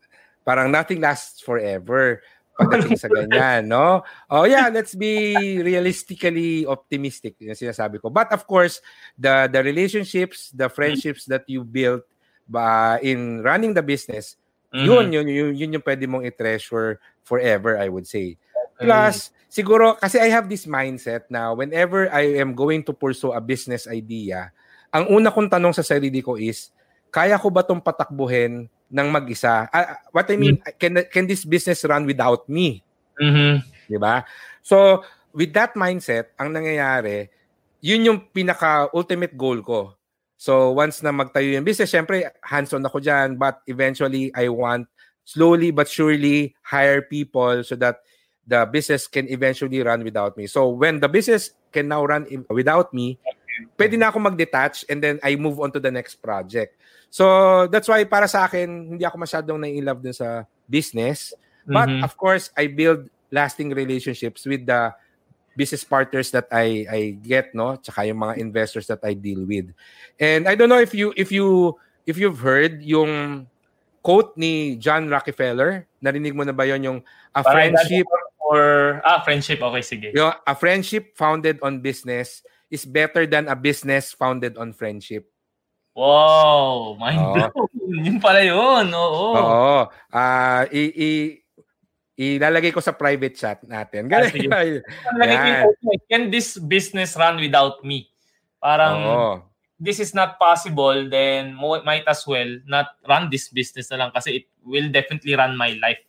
parang 0.45 0.71
nothing 0.71 0.99
lasts 0.99 1.41
forever 1.41 2.21
pagdating 2.53 2.97
sa 2.97 3.09
ganyan, 3.09 3.65
no? 3.65 4.05
Oh 4.29 4.45
yeah, 4.45 4.69
let's 4.69 4.93
be 4.93 5.33
realistically 5.61 6.65
optimistic 6.69 7.33
yung 7.41 7.57
sinasabi 7.57 7.97
ko. 7.97 8.13
But 8.13 8.29
of 8.29 8.45
course, 8.45 8.77
the 9.17 9.49
the 9.49 9.65
relationships, 9.65 10.53
the 10.53 10.69
friendships 10.69 11.25
that 11.25 11.49
you 11.49 11.65
build 11.65 12.05
ba 12.47 12.99
in 12.99 13.41
running 13.41 13.73
the 13.73 13.83
business, 13.83 14.35
mm-hmm. 14.73 14.85
yun, 14.85 15.05
yun, 15.13 15.27
yun, 15.27 15.51
yun 15.55 15.73
yung 15.79 15.85
pwede 15.85 16.05
mong 16.07 16.27
i-treasure 16.27 16.99
forever, 17.23 17.79
I 17.79 17.87
would 17.87 18.07
say. 18.07 18.37
Plus, 18.79 19.31
siguro, 19.47 19.95
kasi 19.95 20.19
I 20.19 20.27
have 20.33 20.49
this 20.49 20.65
mindset 20.65 21.29
na 21.29 21.53
whenever 21.53 22.09
I 22.11 22.41
am 22.41 22.57
going 22.57 22.83
to 22.89 22.93
pursue 22.93 23.31
a 23.31 23.39
business 23.39 23.87
idea, 23.87 24.51
ang 24.91 25.07
una 25.09 25.31
kong 25.31 25.49
tanong 25.49 25.73
sa 25.73 25.85
sarili 25.85 26.19
ko 26.19 26.35
is, 26.35 26.73
kaya 27.13 27.37
ko 27.37 27.53
ba 27.53 27.61
itong 27.61 27.81
patakbuhin 27.81 28.67
ng 28.69 29.07
mag-isa? 29.09 29.69
Uh, 29.69 29.97
what 30.13 30.29
I 30.29 30.37
mean, 30.37 30.57
mm-hmm. 30.59 30.77
can, 30.77 30.93
can 31.09 31.25
this 31.29 31.45
business 31.45 31.85
run 31.85 32.05
without 32.05 32.49
me? 32.49 32.81
Mm-hmm. 33.21 33.53
Di 33.89 33.97
ba? 34.01 34.25
So, 34.61 35.01
with 35.33 35.53
that 35.53 35.73
mindset, 35.73 36.33
ang 36.37 36.53
nangyayari, 36.53 37.29
yun 37.83 38.05
yung 38.05 38.19
pinaka-ultimate 38.31 39.35
goal 39.37 39.61
ko 39.61 39.93
So 40.43 40.75
once 40.75 40.99
na 40.99 41.15
magtayo 41.15 41.55
yung 41.55 41.63
business, 41.63 41.95
syempre 41.95 42.27
hands-on 42.43 42.83
ako 42.83 42.99
dyan, 42.99 43.39
but 43.39 43.63
eventually 43.63 44.27
I 44.35 44.51
want 44.51 44.91
slowly 45.23 45.71
but 45.71 45.87
surely 45.87 46.51
hire 46.67 46.99
people 46.99 47.63
so 47.63 47.79
that 47.79 48.03
the 48.43 48.67
business 48.67 49.07
can 49.07 49.31
eventually 49.31 49.79
run 49.79 50.03
without 50.03 50.35
me. 50.35 50.51
So 50.51 50.67
when 50.67 50.99
the 50.99 51.07
business 51.07 51.55
can 51.71 51.87
now 51.87 52.03
run 52.03 52.27
without 52.51 52.91
me, 52.91 53.23
pwede 53.79 53.95
na 53.95 54.11
ako 54.11 54.19
mag-detach 54.19 54.83
and 54.91 54.99
then 54.99 55.15
I 55.23 55.39
move 55.39 55.63
on 55.63 55.71
to 55.71 55.79
the 55.79 55.95
next 55.95 56.19
project. 56.19 56.75
So 57.07 57.63
that's 57.71 57.87
why 57.87 58.03
para 58.03 58.27
sa 58.27 58.43
akin, 58.43 58.99
hindi 58.99 59.07
ako 59.07 59.23
masyadong 59.23 59.63
na-in-love 59.63 60.03
dun 60.03 60.11
sa 60.11 60.43
business. 60.67 61.31
But 61.63 61.87
mm-hmm. 61.87 62.03
of 62.03 62.19
course, 62.19 62.51
I 62.59 62.67
build 62.67 63.07
lasting 63.31 63.71
relationships 63.71 64.43
with 64.43 64.67
the 64.67 64.91
business 65.55 65.83
partners 65.85 66.29
that 66.33 66.49
I 66.51 66.85
I 66.89 66.99
get 67.21 67.53
no 67.53 67.77
tsaka 67.77 68.09
yung 68.09 68.21
mga 68.21 68.37
investors 68.41 68.87
that 68.89 69.01
I 69.05 69.13
deal 69.13 69.45
with. 69.45 69.73
And 70.19 70.49
I 70.49 70.55
don't 70.55 70.69
know 70.69 70.81
if 70.81 70.93
you 70.93 71.13
if 71.15 71.31
you 71.31 71.77
if 72.05 72.17
you've 72.17 72.41
heard 72.41 72.81
yung 72.83 73.45
quote 74.03 74.35
ni 74.35 74.75
John 74.75 75.07
Rockefeller, 75.07 75.87
narinig 76.03 76.35
mo 76.35 76.43
na 76.43 76.51
ba 76.51 76.67
yon 76.67 76.83
yung 76.83 76.99
a 77.33 77.41
friendship 77.41 78.05
or 78.43 78.99
ah 79.07 79.23
friendship 79.23 79.63
okay 79.63 79.83
sige. 79.83 80.07
Yung 80.11 80.33
a 80.33 80.53
friendship 80.53 81.15
founded 81.15 81.57
on 81.63 81.79
business 81.79 82.43
is 82.67 82.83
better 82.83 83.29
than 83.29 83.47
a 83.47 83.55
business 83.55 84.11
founded 84.11 84.57
on 84.57 84.73
friendship. 84.73 85.29
Wow, 85.93 86.97
mind 86.97 87.21
oh. 87.21 87.33
blown. 87.37 87.69
Yun 88.01 88.17
pala 88.17 88.41
yun. 88.41 88.89
Oo. 88.89 89.37
Oo. 89.37 89.77
Ah, 90.09 90.65
uh, 90.65 90.73
i, 90.73 90.89
i 90.89 91.09
ilalagay 92.17 92.69
ko 92.69 92.81
sa 92.81 92.93
private 92.93 93.33
chat 93.33 93.59
natin. 93.65 94.05
Ganun. 94.05 94.29
Ah, 94.53 95.65
Can 96.09 96.29
this 96.29 96.61
business 96.61 97.17
run 97.17 97.41
without 97.41 97.81
me? 97.81 98.09
Parang 98.61 98.97
Oo. 99.01 99.31
this 99.81 99.99
is 99.99 100.13
not 100.15 100.37
possible, 100.37 101.09
then 101.09 101.57
might 101.57 102.05
as 102.07 102.23
well 102.23 102.47
not 102.69 102.95
run 103.09 103.27
this 103.27 103.49
business 103.49 103.89
na 103.91 104.05
lang 104.05 104.09
kasi 104.13 104.43
it 104.43 104.45
will 104.63 104.87
definitely 104.93 105.35
run 105.35 105.57
my 105.57 105.75
life. 105.81 105.99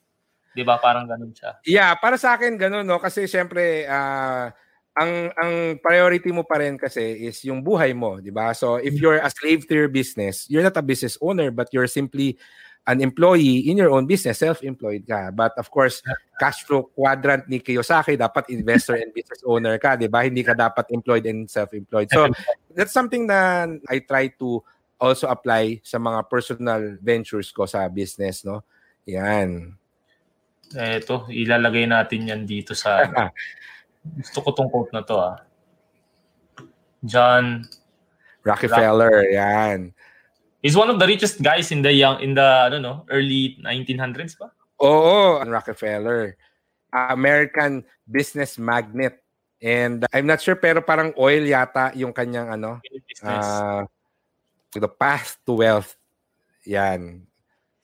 'Di 0.54 0.62
ba? 0.62 0.78
Parang 0.78 1.10
ganun 1.10 1.34
siya. 1.34 1.58
Yeah, 1.66 1.90
para 1.98 2.14
sa 2.14 2.38
akin 2.38 2.54
ganun 2.54 2.86
no 2.86 3.02
kasi 3.02 3.26
syempre 3.26 3.90
uh, 3.90 4.54
ang 4.94 5.34
ang 5.34 5.52
priority 5.82 6.30
mo 6.30 6.46
pa 6.46 6.62
rin 6.62 6.78
kasi 6.78 7.26
is 7.26 7.42
yung 7.42 7.64
buhay 7.66 7.90
mo, 7.90 8.22
'di 8.22 8.30
ba? 8.30 8.54
So 8.54 8.78
if 8.78 8.94
mm. 8.94 9.00
you're 9.02 9.18
a 9.18 9.32
slave 9.34 9.66
to 9.66 9.74
your 9.74 9.90
business, 9.90 10.46
you're 10.46 10.62
not 10.62 10.78
a 10.78 10.86
business 10.86 11.18
owner 11.18 11.50
but 11.50 11.72
you're 11.74 11.90
simply 11.90 12.38
an 12.84 13.00
employee 13.00 13.70
in 13.72 13.80
your 13.80 13.90
own 13.90 14.04
business, 14.04 14.38
self-employed 14.38 15.08
ka. 15.08 15.32
But 15.32 15.56
of 15.56 15.72
course, 15.72 16.04
cash 16.36 16.64
flow 16.68 16.92
quadrant 16.92 17.48
ni 17.48 17.60
Kiyosaki, 17.60 18.20
dapat 18.20 18.52
investor 18.52 19.00
and 19.00 19.08
business 19.12 19.40
owner 19.44 19.80
ka, 19.80 19.96
di 19.96 20.08
ba? 20.08 20.20
Hindi 20.20 20.44
ka 20.44 20.52
dapat 20.52 20.92
employed 20.92 21.24
and 21.24 21.48
self-employed. 21.48 22.12
So, 22.12 22.28
that's 22.76 22.92
something 22.92 23.24
na 23.24 23.66
I 23.88 24.04
try 24.04 24.28
to 24.36 24.60
also 25.00 25.32
apply 25.32 25.80
sa 25.80 25.96
mga 25.96 26.28
personal 26.28 27.00
ventures 27.00 27.48
ko 27.52 27.64
sa 27.64 27.88
business, 27.88 28.44
no? 28.44 28.60
Yan. 29.08 29.72
Ito, 30.76 31.28
ilalagay 31.32 31.88
natin 31.88 32.28
yan 32.28 32.42
dito 32.44 32.76
sa... 32.76 33.04
gusto 34.20 34.44
ko 34.44 34.48
tong 34.52 34.68
quote 34.68 34.92
na 34.92 35.00
to, 35.00 35.16
ah. 35.16 35.40
John 37.04 37.64
Rockefeller, 38.44 39.24
Rock- 39.24 39.32
yan. 39.32 39.78
He's 40.64 40.80
one 40.80 40.88
of 40.88 40.96
the 40.96 41.04
richest 41.04 41.44
guys 41.44 41.68
in 41.68 41.84
the 41.84 41.92
young 41.92 42.24
in 42.24 42.32
the 42.32 42.40
I 42.40 42.72
don't 42.72 42.80
know 42.80 43.04
early 43.12 43.60
1900s 43.60 44.40
pa. 44.40 44.48
Oo, 44.80 45.44
Rockefeller. 45.44 46.40
American 46.88 47.84
business 48.08 48.56
magnate. 48.56 49.20
And 49.60 50.08
I'm 50.08 50.24
not 50.24 50.40
sure 50.40 50.56
pero 50.56 50.80
parang 50.80 51.12
oil 51.20 51.44
yata 51.44 51.92
yung 51.92 52.16
kanyang 52.16 52.56
ano 52.56 52.80
uh, 53.20 53.84
the 54.72 54.88
path 54.88 55.36
to 55.44 55.60
wealth. 55.60 56.00
Yan. 56.64 57.28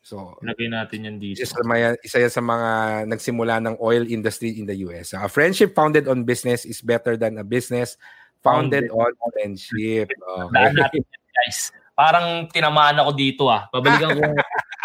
So, 0.01 0.41
lagay 0.41 0.73
natin 0.73 1.05
yan 1.05 1.17
dito. 1.21 1.45
Isa, 1.45 1.61
isa 2.01 2.17
yan 2.17 2.33
sa 2.33 2.41
mga 2.41 2.69
nagsimula 3.13 3.61
ng 3.61 3.77
oil 3.77 4.09
industry 4.09 4.57
in 4.57 4.65
the 4.65 4.89
US. 4.89 5.13
A 5.13 5.29
friendship 5.29 5.77
founded 5.77 6.09
on 6.09 6.25
business 6.25 6.65
is 6.65 6.81
better 6.81 7.21
than 7.21 7.37
a 7.37 7.45
business 7.45 8.01
founded, 8.41 8.89
founded. 8.89 9.21
on 9.21 9.33
friendship. 9.37 10.09
Okay. 10.17 11.05
guys 11.31 11.77
parang 11.95 12.49
tinamaan 12.51 12.99
ako 13.01 13.11
dito 13.15 13.45
ah. 13.47 13.67
Babalikan 13.73 14.17
ko 14.17 14.23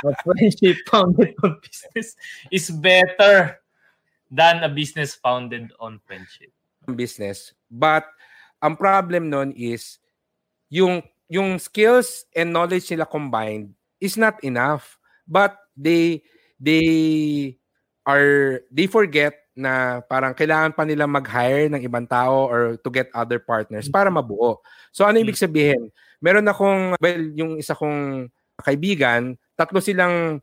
a 0.06 0.14
friendship 0.22 0.78
founded 0.91 1.34
on 1.41 1.58
business 1.64 2.14
is 2.51 2.70
better 2.70 3.58
than 4.30 4.62
a 4.62 4.70
business 4.70 5.16
founded 5.16 5.72
on 5.80 5.97
friendship. 6.06 6.51
Business. 6.86 7.56
But 7.72 8.06
ang 8.62 8.78
problem 8.78 9.34
nun 9.34 9.56
is 9.58 9.97
yung 10.70 11.01
yung 11.26 11.58
skills 11.58 12.30
and 12.38 12.53
knowledge 12.53 12.89
nila 12.93 13.10
combined 13.10 13.74
is 13.97 14.18
not 14.20 14.38
enough. 14.45 15.01
But 15.26 15.58
they 15.74 16.22
they 16.62 17.58
are 18.06 18.62
they 18.70 18.86
forget 18.86 19.34
na 19.56 20.03
parang 20.06 20.36
kailangan 20.36 20.76
pa 20.76 20.84
nila 20.84 21.08
mag-hire 21.08 21.72
ng 21.72 21.82
ibang 21.82 22.06
tao 22.06 22.45
or 22.45 22.76
to 22.84 22.89
get 22.91 23.08
other 23.16 23.39
partners 23.39 23.88
para 23.88 24.12
mabuo. 24.12 24.60
So 24.91 25.08
ano 25.08 25.18
ibig 25.18 25.39
sabihin? 25.39 25.89
Meron 26.20 26.47
akong, 26.47 26.95
well, 26.99 27.24
yung 27.36 27.59
isa 27.59 27.76
kong 27.76 28.30
kaibigan, 28.61 29.36
tatlo 29.55 29.80
silang 29.80 30.39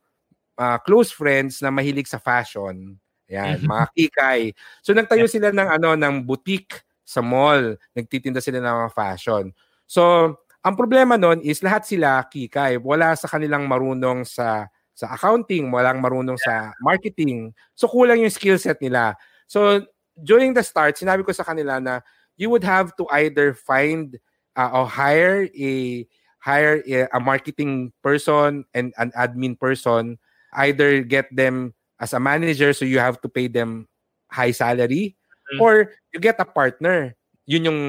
uh, 0.57 0.79
close 0.85 1.13
friends 1.13 1.61
na 1.61 1.73
mahilig 1.73 2.09
sa 2.09 2.21
fashion. 2.21 2.97
Yan, 3.33 3.65
mga 3.65 3.85
kikay. 3.97 4.41
So 4.85 4.93
nagtayo 4.93 5.25
sila 5.25 5.49
ng 5.49 5.69
ano 5.81 5.97
ng 5.97 6.21
boutique 6.25 6.85
sa 7.01 7.25
mall. 7.25 7.81
Nagtitinda 7.97 8.45
sila 8.45 8.61
ng 8.61 8.77
mga 8.85 8.93
fashion. 8.93 9.45
So, 9.89 10.37
ang 10.63 10.79
problema 10.79 11.19
nun 11.19 11.43
is 11.43 11.61
lahat 11.61 11.85
sila 11.85 12.23
kikay. 12.29 12.79
Wala 12.79 13.19
sa 13.19 13.27
kanilang 13.27 13.67
marunong 13.67 14.23
sa 14.23 14.71
sa 14.93 15.17
accounting, 15.17 15.73
walang 15.73 15.99
marunong 15.99 16.39
sa 16.39 16.71
marketing. 16.85 17.51
So 17.75 17.89
kulang 17.89 18.23
yung 18.23 18.31
skill 18.31 18.61
set 18.61 18.79
nila. 18.79 19.17
So 19.49 19.83
during 20.15 20.55
the 20.55 20.63
start, 20.63 21.01
sinabi 21.01 21.25
ko 21.27 21.33
sa 21.33 21.43
kanila 21.43 21.81
na 21.81 22.05
you 22.37 22.53
would 22.53 22.63
have 22.63 22.95
to 23.01 23.09
either 23.17 23.57
find 23.57 24.21
uh, 24.57 24.71
or 24.73 24.87
hire 24.87 25.49
a 25.57 26.07
hire 26.43 26.83
a, 26.87 27.09
a 27.15 27.21
marketing 27.21 27.93
person 28.03 28.65
and 28.75 28.93
an 28.99 29.13
admin 29.15 29.59
person, 29.59 30.19
either 30.55 31.03
get 31.03 31.31
them 31.31 31.75
as 32.01 32.13
a 32.13 32.21
manager 32.21 32.73
so 32.73 32.85
you 32.85 32.99
have 32.99 33.21
to 33.23 33.29
pay 33.29 33.47
them 33.47 33.87
high 34.27 34.51
salary 34.51 35.15
mm-hmm. 35.53 35.63
or 35.63 35.95
you 36.13 36.19
get 36.19 36.41
a 36.41 36.45
partner. 36.45 37.15
Yun 37.47 37.67
yung 37.71 37.83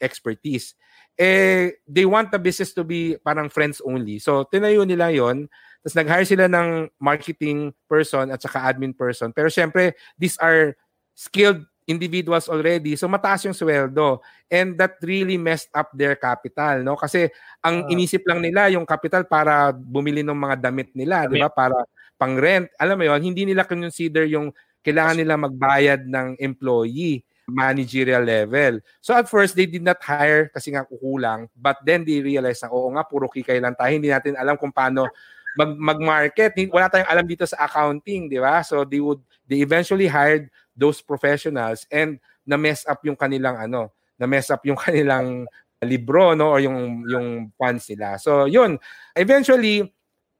expertise. 0.00 0.74
Eh, 1.18 1.76
they 1.86 2.06
want 2.06 2.30
the 2.30 2.38
business 2.38 2.72
to 2.72 2.82
be 2.82 3.18
parang 3.20 3.50
friends 3.50 3.82
only. 3.84 4.18
So, 4.18 4.46
tinayo 4.46 4.86
nila 4.86 5.12
yon 5.12 5.50
Tapos 5.82 5.96
nag-hire 5.96 6.28
sila 6.28 6.46
ng 6.48 6.88
marketing 7.00 7.72
person 7.88 8.30
at 8.30 8.40
saka 8.40 8.60
admin 8.70 8.96
person. 8.96 9.32
Pero 9.32 9.48
syempre, 9.48 9.96
these 10.16 10.36
are 10.38 10.76
skilled 11.16 11.64
individuals 11.90 12.46
already. 12.46 12.94
So 12.94 13.10
mataas 13.10 13.42
yung 13.50 13.56
sweldo. 13.58 14.22
And 14.46 14.78
that 14.78 15.02
really 15.02 15.34
messed 15.34 15.74
up 15.74 15.90
their 15.90 16.14
capital, 16.14 16.86
no? 16.86 16.94
Kasi 16.94 17.26
ang 17.60 17.84
uh, 17.84 17.92
inisip 17.92 18.22
lang 18.30 18.40
nila 18.40 18.70
yung 18.70 18.86
capital 18.86 19.26
para 19.26 19.74
bumili 19.74 20.22
ng 20.22 20.38
mga 20.38 20.70
damit 20.70 20.94
nila, 20.94 21.26
di 21.26 21.42
ba? 21.42 21.50
Para 21.50 21.82
pang 22.14 22.38
rent. 22.38 22.70
Alam 22.78 23.02
mo 23.02 23.04
yon, 23.10 23.20
hindi 23.26 23.42
nila 23.42 23.66
consider 23.66 24.30
yung 24.30 24.54
kailangan 24.86 25.18
nila 25.18 25.34
magbayad 25.34 26.06
ng 26.06 26.38
employee 26.38 27.26
managerial 27.50 28.22
level. 28.22 28.78
So 29.02 29.10
at 29.12 29.26
first, 29.26 29.58
they 29.58 29.66
did 29.66 29.82
not 29.82 29.98
hire 30.00 30.48
kasi 30.54 30.70
nga 30.70 30.86
kukulang. 30.86 31.50
But 31.58 31.82
then 31.82 32.06
they 32.06 32.22
realized 32.22 32.62
na, 32.62 32.70
oo 32.70 32.86
nga, 32.94 33.02
puro 33.02 33.26
kikay 33.26 33.58
lang 33.58 33.74
tayo. 33.74 33.90
Hindi 33.90 34.08
natin 34.08 34.38
alam 34.38 34.54
kung 34.54 34.70
paano 34.70 35.10
mag 35.58 35.74
mag-market. 35.74 36.54
Wala 36.70 36.86
tayong 36.86 37.10
alam 37.10 37.26
dito 37.26 37.42
sa 37.42 37.66
accounting, 37.66 38.30
di 38.30 38.38
ba? 38.38 38.62
So 38.62 38.86
they 38.86 39.02
would 39.02 39.20
they 39.50 39.66
eventually 39.66 40.06
hired 40.06 40.46
those 40.80 41.04
professionals 41.04 41.84
and 41.92 42.16
na 42.48 42.56
mess 42.56 42.88
up 42.88 43.04
yung 43.04 43.20
kanilang 43.20 43.60
ano, 43.60 43.92
na 44.16 44.24
mess 44.24 44.48
up 44.48 44.64
yung 44.64 44.80
kanilang 44.88 45.44
libro 45.84 46.36
no 46.36 46.56
or 46.56 46.60
yung 46.60 47.04
yung 47.04 47.52
funds 47.60 47.84
nila. 47.92 48.16
So 48.16 48.48
yun, 48.48 48.80
eventually 49.12 49.84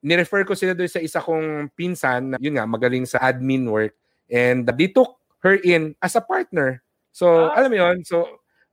ni-refer 0.00 0.48
ko 0.48 0.56
sila 0.56 0.72
doon 0.72 0.88
sa 0.88 1.00
isa 1.00 1.20
kong 1.20 1.68
pinsan, 1.76 2.40
yun 2.40 2.56
nga, 2.56 2.64
magaling 2.64 3.04
sa 3.04 3.20
admin 3.20 3.68
work 3.68 3.92
and 4.32 4.64
they 4.64 4.88
took 4.88 5.20
her 5.44 5.60
in 5.60 5.92
as 6.00 6.16
a 6.16 6.24
partner. 6.24 6.80
So, 7.12 7.50
ah. 7.50 7.58
alam 7.58 7.68
mo 7.68 7.76
yun, 7.76 7.96
so 8.06 8.24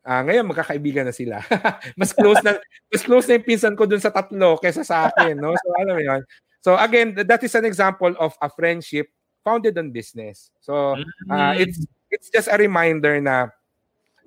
uh, 0.08 0.22
ngayon 0.24 0.48
magkakaibigan 0.48 1.10
na 1.10 1.16
sila. 1.16 1.44
mas 2.00 2.16
close 2.16 2.40
na 2.46 2.56
mas 2.88 3.04
close 3.04 3.28
na 3.28 3.36
yung 3.42 3.48
pinsan 3.48 3.76
ko 3.76 3.84
dun 3.84 4.00
sa 4.00 4.14
tatlo 4.14 4.56
kaysa 4.62 4.88
sa 4.88 5.12
akin, 5.12 5.36
no? 5.36 5.52
So, 5.58 5.68
alam 5.76 5.94
mo 5.98 6.04
yun. 6.04 6.22
So, 6.64 6.76
again, 6.76 7.16
that 7.16 7.42
is 7.44 7.56
an 7.56 7.66
example 7.66 8.12
of 8.20 8.36
a 8.40 8.48
friendship 8.52 9.12
founded 9.48 9.80
on 9.80 9.96
business. 9.96 10.52
So 10.60 11.00
uh, 11.32 11.56
mm. 11.56 11.64
it's 11.64 11.80
it's 12.12 12.28
just 12.28 12.52
a 12.52 12.60
reminder 12.60 13.24
na 13.24 13.56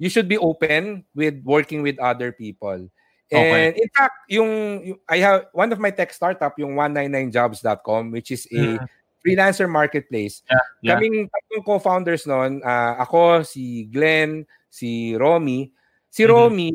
you 0.00 0.08
should 0.08 0.32
be 0.32 0.40
open 0.40 1.04
with 1.12 1.44
working 1.44 1.84
with 1.84 2.00
other 2.00 2.32
people. 2.32 2.88
And 3.30 3.46
okay. 3.46 3.78
in 3.78 3.88
fact, 3.94 4.16
yung, 4.26 4.50
yung 4.82 4.98
I 5.06 5.22
have 5.22 5.52
one 5.52 5.70
of 5.70 5.78
my 5.78 5.92
tech 5.92 6.10
startup, 6.10 6.56
yung 6.58 6.74
199jobs.com, 6.74 8.10
which 8.10 8.32
is 8.32 8.48
a 8.50 8.74
mm. 8.74 8.78
freelancer 9.22 9.70
marketplace. 9.70 10.42
Yeah, 10.50 10.64
yeah. 10.82 10.90
Kaming 10.98 11.30
tatlong 11.30 11.62
co-founders 11.62 12.26
noon, 12.26 12.58
uh, 12.64 12.98
ako, 12.98 13.46
si 13.46 13.86
Glenn, 13.86 14.48
si 14.66 15.14
Romy. 15.14 15.70
Si 16.10 16.26
mm-hmm. 16.26 16.32
Romy, 16.34 16.74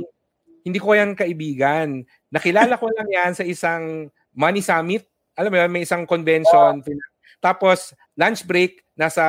hindi 0.64 0.80
ko 0.80 0.96
yan 0.96 1.12
kaibigan. 1.12 2.08
Nakilala 2.32 2.80
ko 2.80 2.88
lang 2.88 3.10
yan 3.12 3.32
sa 3.36 3.44
isang 3.44 4.08
Money 4.32 4.64
Summit. 4.64 5.04
Alam 5.36 5.52
mo 5.52 5.58
yun, 5.60 5.72
may 5.76 5.84
isang 5.84 6.08
convention. 6.08 6.80
Oh. 6.80 6.88
Tapos, 7.46 7.94
lunch 8.18 8.42
break, 8.42 8.82
nasa 8.98 9.22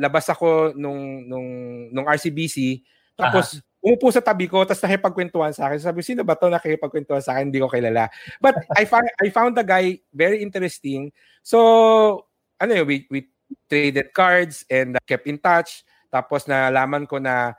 labas 0.00 0.24
ako 0.32 0.72
nung, 0.72 1.28
nung, 1.28 1.48
nung 1.92 2.08
RCBC. 2.08 2.80
Tapos, 3.12 3.60
uh-huh. 3.60 3.92
umupo 3.92 4.08
sa 4.08 4.24
tabi 4.24 4.48
ko, 4.48 4.64
tapos 4.64 4.80
nakipagkwentuhan 4.80 5.52
sa 5.52 5.68
akin. 5.68 5.84
Sabi, 5.84 6.00
sino 6.00 6.24
ba 6.24 6.32
to 6.32 6.48
nakipagkwentuhan 6.48 7.20
sa 7.20 7.36
akin? 7.36 7.52
Hindi 7.52 7.60
ko 7.60 7.68
kilala. 7.68 8.08
But 8.40 8.56
I 8.80 8.88
found, 8.88 9.04
I 9.20 9.28
found 9.28 9.52
the 9.52 9.66
guy 9.68 10.00
very 10.16 10.40
interesting. 10.40 11.12
So, 11.44 12.24
ano 12.56 12.72
yun, 12.72 12.86
we, 12.88 13.04
we 13.12 13.28
traded 13.68 14.16
cards 14.16 14.64
and 14.72 14.96
uh, 14.96 15.04
kept 15.04 15.28
in 15.28 15.36
touch. 15.36 15.84
Tapos 16.08 16.48
nalaman 16.48 17.04
ko 17.04 17.20
na 17.20 17.52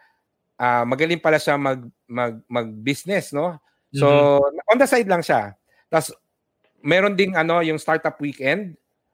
uh, 0.57 0.83
magaling 0.89 1.21
pala 1.21 1.37
siya 1.37 1.59
mag, 1.59 1.85
mag, 2.09 2.41
mag-business, 2.49 3.29
no? 3.29 3.61
So, 3.93 4.09
mm-hmm. 4.41 4.73
on 4.73 4.77
the 4.81 4.89
side 4.89 5.05
lang 5.05 5.21
siya. 5.21 5.53
Tapos, 5.85 6.17
meron 6.81 7.13
ding 7.13 7.37
ano, 7.37 7.61
yung 7.61 7.77
startup 7.77 8.17
weekend. 8.17 8.73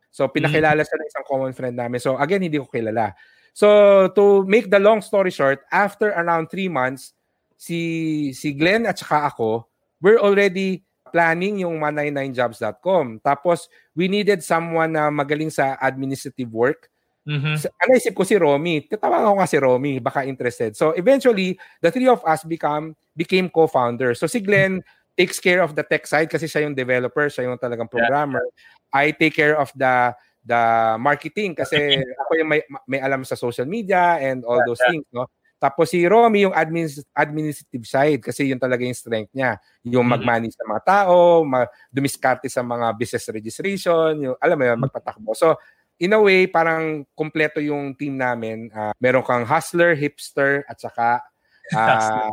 So 0.10 0.28
pinakilala 0.28 0.82
siya 0.82 0.98
ng 0.98 1.10
isang 1.10 1.26
common 1.26 1.54
friend 1.54 1.76
namin. 1.78 2.02
So 2.02 2.18
again, 2.18 2.42
hindi 2.42 2.58
ko 2.58 2.68
kilala. 2.68 3.14
So 3.54 4.10
to 4.14 4.46
make 4.46 4.70
the 4.70 4.82
long 4.82 5.02
story 5.02 5.32
short, 5.32 5.66
after 5.70 6.14
around 6.14 6.50
three 6.50 6.70
months, 6.70 7.14
si 7.60 8.32
si 8.34 8.56
Glenn 8.56 8.88
at 8.88 8.98
saka 8.98 9.30
ako, 9.34 9.68
we're 10.00 10.22
already 10.22 10.88
planning 11.10 11.66
yung 11.66 11.82
199jobs.com. 11.82 13.20
Tapos 13.26 13.68
we 13.98 14.08
needed 14.08 14.46
someone 14.46 14.94
na 14.94 15.10
magaling 15.10 15.52
sa 15.52 15.76
administrative 15.82 16.50
work. 16.54 16.88
Mm-hmm. 17.30 17.56
So, 17.62 17.70
ano 17.78 17.92
isip 17.94 18.18
ko 18.18 18.24
si 18.26 18.40
Romy. 18.40 18.90
Tatawagan 18.90 19.30
ko 19.30 19.38
nga 19.38 19.50
si 19.50 19.58
Romy, 19.62 20.02
baka 20.02 20.26
interested. 20.26 20.74
So 20.74 20.98
eventually, 20.98 21.60
the 21.78 21.94
three 21.94 22.10
of 22.10 22.26
us 22.26 22.42
become 22.42 22.98
became 23.14 23.52
co-founders. 23.52 24.18
So 24.18 24.26
si 24.26 24.40
Glenn 24.40 24.82
takes 25.20 25.44
care 25.44 25.60
of 25.60 25.76
the 25.76 25.84
tech 25.84 26.08
side 26.08 26.32
kasi 26.32 26.48
siya 26.48 26.64
yung 26.64 26.72
developer, 26.72 27.28
siya 27.28 27.52
yung 27.52 27.60
talagang 27.60 27.92
programmer. 27.92 28.40
Yeah. 28.40 29.12
I 29.12 29.12
take 29.12 29.36
care 29.36 29.60
of 29.60 29.68
the 29.76 30.16
the 30.40 30.96
marketing 30.96 31.60
kasi 31.60 32.00
ako 32.00 32.32
yung 32.40 32.48
may, 32.48 32.64
may 32.88 33.04
alam 33.04 33.28
sa 33.28 33.36
social 33.36 33.68
media 33.68 34.16
and 34.24 34.48
all 34.48 34.64
yeah, 34.64 34.68
those 34.72 34.80
yeah. 34.80 34.92
things, 34.96 35.08
no? 35.12 35.28
Tapos 35.60 35.92
si 35.92 36.08
Romy 36.08 36.48
yung 36.48 36.56
admin, 36.56 36.88
administrative 37.12 37.84
side 37.84 38.24
kasi 38.24 38.48
yun 38.48 38.56
talaga 38.56 38.80
yung 38.80 38.96
strength 38.96 39.36
niya. 39.36 39.60
Yung 39.84 40.08
mm-hmm. 40.08 40.24
mag-manage 40.24 40.56
sa 40.56 40.64
mga 40.64 40.82
tao, 40.88 41.44
dumiskarte 41.92 42.48
sa 42.48 42.64
mga 42.64 42.96
business 42.96 43.28
registration, 43.28 44.24
yung, 44.24 44.36
alam 44.40 44.56
mo 44.56 44.64
yun, 44.64 44.80
mm-hmm. 44.80 44.88
magpatakbo. 44.88 45.36
So, 45.36 45.60
in 46.00 46.16
a 46.16 46.20
way, 46.24 46.48
parang 46.48 47.04
kompleto 47.12 47.60
yung 47.60 47.92
team 48.00 48.16
namin. 48.16 48.72
Uh, 48.72 48.96
meron 49.04 49.20
kang 49.28 49.44
hustler, 49.44 50.00
hipster, 50.00 50.64
at 50.72 50.80
saka 50.80 51.28
uh, 51.76 52.32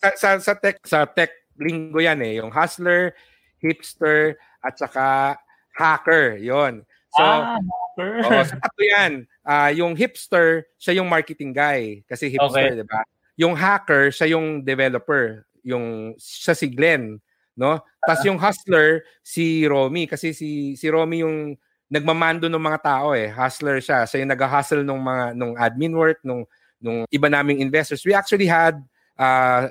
sa, 0.00 0.08
sa, 0.16 0.28
sa 0.40 0.52
tech 0.56 0.80
sa 0.82 1.04
tech 1.04 1.43
linggo 1.58 2.00
yan 2.02 2.20
eh. 2.22 2.38
Yung 2.42 2.50
hustler, 2.50 3.14
hipster, 3.62 4.36
at 4.64 4.74
saka 4.80 5.36
hacker. 5.76 6.40
yon 6.40 6.82
So, 7.14 7.22
ah, 7.22 7.58
hacker. 7.60 8.10
Oh, 8.26 8.42
so 8.42 8.58
tatlo 8.58 8.82
yan. 8.82 9.12
Uh, 9.46 9.70
yung 9.70 9.94
hipster, 9.94 10.66
siya 10.82 10.98
yung 10.98 11.06
marketing 11.06 11.54
guy. 11.54 12.02
Kasi 12.10 12.26
hipster, 12.26 12.74
okay. 12.74 12.82
di 12.82 12.86
ba? 12.86 13.06
Yung 13.38 13.54
hacker, 13.54 14.10
siya 14.10 14.34
yung 14.34 14.66
developer. 14.66 15.46
Yung, 15.62 16.18
siya 16.18 16.58
si 16.58 16.66
Glenn. 16.66 17.22
No? 17.54 17.78
Tapos 18.02 18.26
uh 18.26 18.26
yung 18.26 18.38
hustler, 18.42 19.06
si 19.22 19.62
Romy. 19.62 20.10
Kasi 20.10 20.34
si, 20.34 20.74
si 20.74 20.90
Romy 20.90 21.22
yung 21.22 21.54
nagmamando 21.86 22.50
ng 22.50 22.58
mga 22.58 22.82
tao 22.82 23.14
eh. 23.14 23.30
Hustler 23.30 23.78
siya. 23.78 24.10
Siya 24.10 24.26
yung 24.26 24.34
nag-hustle 24.34 24.82
ng 24.82 24.98
mga 24.98 25.24
nung 25.38 25.54
admin 25.54 25.94
work, 25.94 26.18
nung, 26.26 26.42
nung 26.82 27.06
iba 27.14 27.30
naming 27.30 27.62
investors. 27.62 28.02
We 28.02 28.10
actually 28.10 28.50
had, 28.50 28.82
uh, 29.14 29.70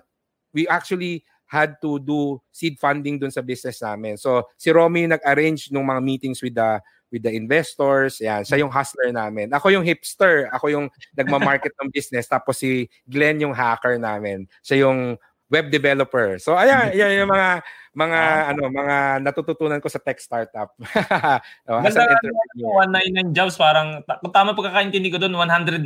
we 0.56 0.64
actually 0.72 1.28
had 1.54 1.78
to 1.78 2.02
do 2.02 2.42
seed 2.50 2.82
funding 2.82 3.22
dun 3.22 3.30
sa 3.30 3.46
business 3.46 3.78
namin. 3.86 4.18
So 4.18 4.50
si 4.58 4.74
Romy 4.74 5.06
nag-arrange 5.06 5.70
ng 5.70 5.86
mga 5.86 6.02
meetings 6.02 6.42
with 6.42 6.58
the 6.58 6.82
with 7.14 7.22
the 7.22 7.30
investors. 7.30 8.18
Yan, 8.18 8.42
siya 8.42 8.66
yung 8.66 8.74
hustler 8.74 9.14
namin. 9.14 9.54
Ako 9.54 9.70
yung 9.70 9.86
hipster, 9.86 10.50
ako 10.50 10.74
yung 10.74 10.86
nagma-market 11.14 11.78
ng 11.78 11.94
business 11.94 12.26
tapos 12.26 12.58
si 12.58 12.90
Glenn 13.06 13.38
yung 13.38 13.54
hacker 13.54 14.02
namin. 14.02 14.50
Siya 14.66 14.90
yung 14.90 15.22
web 15.54 15.70
developer. 15.70 16.42
So 16.42 16.58
ayan, 16.58 16.90
ayan 16.90 17.22
yung 17.22 17.30
mga 17.30 17.62
mga 17.94 18.20
ah. 18.20 18.50
ano, 18.50 18.74
mga 18.74 18.96
natututunan 19.22 19.78
ko 19.78 19.86
sa 19.86 20.02
tech 20.02 20.18
startup. 20.18 20.74
oh, 21.70 21.86
as 21.86 21.94
an 21.94 22.10
entrepreneur. 22.10 22.90
199 22.90 23.38
jobs 23.38 23.54
parang 23.54 24.02
kung 24.02 24.34
tama 24.34 24.58
pagkakaintindi 24.58 25.14
ko 25.14 25.22
doon 25.22 25.38
199 25.38 25.86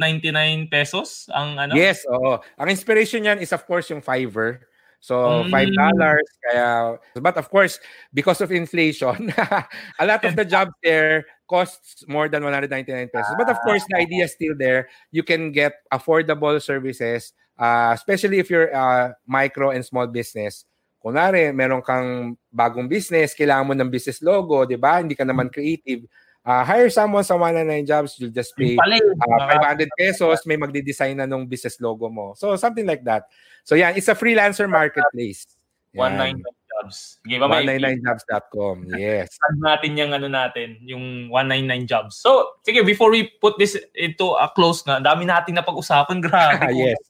pesos 0.71 1.27
ang 1.35 1.59
ano. 1.59 1.75
Yes, 1.75 2.07
oo. 2.07 2.39
Ang 2.55 2.71
inspiration 2.71 3.27
niyan 3.27 3.43
is 3.43 3.51
of 3.51 3.67
course 3.67 3.91
yung 3.91 3.99
Fiverr. 3.99 4.63
So 4.99 5.45
five 5.49 5.69
mm. 5.69 5.77
dollars. 5.77 6.27
Kaya, 6.43 6.97
but 7.21 7.37
of 7.37 7.49
course, 7.49 7.79
because 8.13 8.41
of 8.41 8.51
inflation, 8.51 9.33
a 9.99 10.05
lot 10.05 10.25
of 10.25 10.35
the 10.35 10.45
jobs 10.53 10.73
there 10.83 11.25
costs 11.47 12.03
more 12.07 12.27
than 12.27 12.43
199 12.43 13.09
pesos. 13.13 13.35
But 13.37 13.49
of 13.49 13.57
course, 13.61 13.85
the 13.89 13.97
idea 13.97 14.25
is 14.25 14.33
still 14.33 14.53
there. 14.57 14.89
You 15.11 15.23
can 15.23 15.51
get 15.51 15.73
affordable 15.93 16.59
services, 16.61 17.33
uh, 17.57 17.91
especially 17.93 18.39
if 18.39 18.49
you're 18.49 18.73
a 18.73 19.15
micro 19.25 19.71
and 19.71 19.85
small 19.85 20.07
business. 20.07 20.65
Kunwari, 20.97 21.53
meron 21.53 21.85
kang 21.85 22.35
bagong 22.51 22.89
business, 22.89 23.37
kailangan 23.37 23.67
mo 23.69 23.73
ng 23.77 23.93
business 23.93 24.19
logo, 24.19 24.65
di 24.65 24.75
ba? 24.75 24.99
Hindi 24.99 25.15
ka 25.15 25.23
naman 25.23 25.53
creative. 25.53 26.03
Uh, 26.47 26.63
hire 26.63 26.87
someone 26.87 27.27
sa 27.27 27.35
199 27.35 27.83
jobs, 27.83 28.15
you'll 28.17 28.31
just 28.31 28.55
pay 28.55 28.79
uh, 28.79 29.45
500 29.59 29.91
pesos, 29.99 30.47
may 30.47 30.55
magde-design 30.55 31.19
na 31.19 31.27
nung 31.27 31.43
business 31.43 31.75
logo 31.83 32.07
mo. 32.07 32.31
So 32.39 32.55
something 32.55 32.87
like 32.87 33.03
that. 33.03 33.27
So 33.67 33.75
yan, 33.75 33.99
it's 33.99 34.07
a 34.07 34.15
freelancer 34.15 34.71
marketplace. 34.71 35.43
199 35.91 36.39
jobs. 36.71 37.19
Ba 37.27 37.47
199jobs.com. 37.51 38.75
Yes. 38.95 39.35
Add 39.43 39.59
natin 39.59 39.91
yung 39.99 40.11
ano 40.15 40.27
natin, 40.31 40.79
yung 40.87 41.27
199 41.29 41.83
jobs. 41.89 42.15
So, 42.15 42.61
sige, 42.63 42.85
before 42.87 43.11
we 43.11 43.27
put 43.43 43.59
this 43.59 43.75
into 43.97 44.31
a 44.39 44.47
close 44.55 44.87
na, 44.87 45.03
dami 45.03 45.27
natin 45.27 45.59
na 45.59 45.65
pag-usapan. 45.67 46.21
Grabe. 46.25 46.71
yes. 46.71 47.01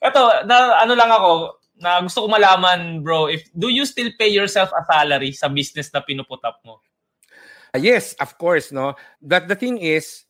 Ito, 0.00 0.48
na, 0.48 0.80
ano 0.80 0.96
lang 0.96 1.12
ako, 1.12 1.60
na 1.80 2.00
gusto 2.00 2.24
ko 2.24 2.28
malaman, 2.28 3.00
bro, 3.00 3.28
if 3.28 3.48
do 3.56 3.72
you 3.72 3.84
still 3.88 4.08
pay 4.20 4.28
yourself 4.28 4.68
a 4.72 4.84
salary 4.84 5.32
sa 5.32 5.48
business 5.48 5.88
na 5.92 6.04
pinuput 6.04 6.40
up 6.44 6.60
mo? 6.64 6.80
Uh, 7.70 7.78
yes, 7.78 8.14
of 8.18 8.36
course, 8.38 8.72
no. 8.72 8.94
But 9.22 9.46
the 9.46 9.54
thing 9.54 9.78
is, 9.78 10.24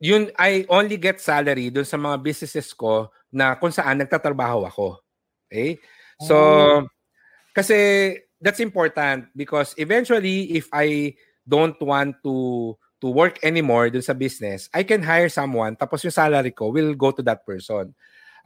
yun 0.00 0.32
I 0.40 0.64
only 0.72 0.96
get 0.96 1.20
salary 1.20 1.68
dun 1.68 1.84
sa 1.84 2.00
mga 2.00 2.24
businesses 2.24 2.72
ko 2.72 3.12
na 3.28 3.54
kung 3.60 3.70
saan 3.70 4.00
nagtatrabaho 4.00 4.64
ako. 4.64 4.96
Okay? 5.46 5.76
So, 6.24 6.36
oh. 6.36 6.78
kasi 7.52 8.16
that's 8.40 8.60
important 8.64 9.28
because 9.36 9.76
eventually 9.76 10.56
if 10.56 10.72
I 10.72 11.14
don't 11.44 11.76
want 11.84 12.16
to 12.24 12.76
to 13.00 13.08
work 13.08 13.40
anymore 13.44 13.92
dun 13.92 14.04
sa 14.04 14.16
business, 14.16 14.72
I 14.72 14.84
can 14.88 15.04
hire 15.04 15.28
someone 15.28 15.76
tapos 15.76 16.00
yung 16.04 16.16
salary 16.16 16.56
ko 16.56 16.72
will 16.72 16.96
go 16.96 17.12
to 17.12 17.22
that 17.28 17.44
person. 17.44 17.92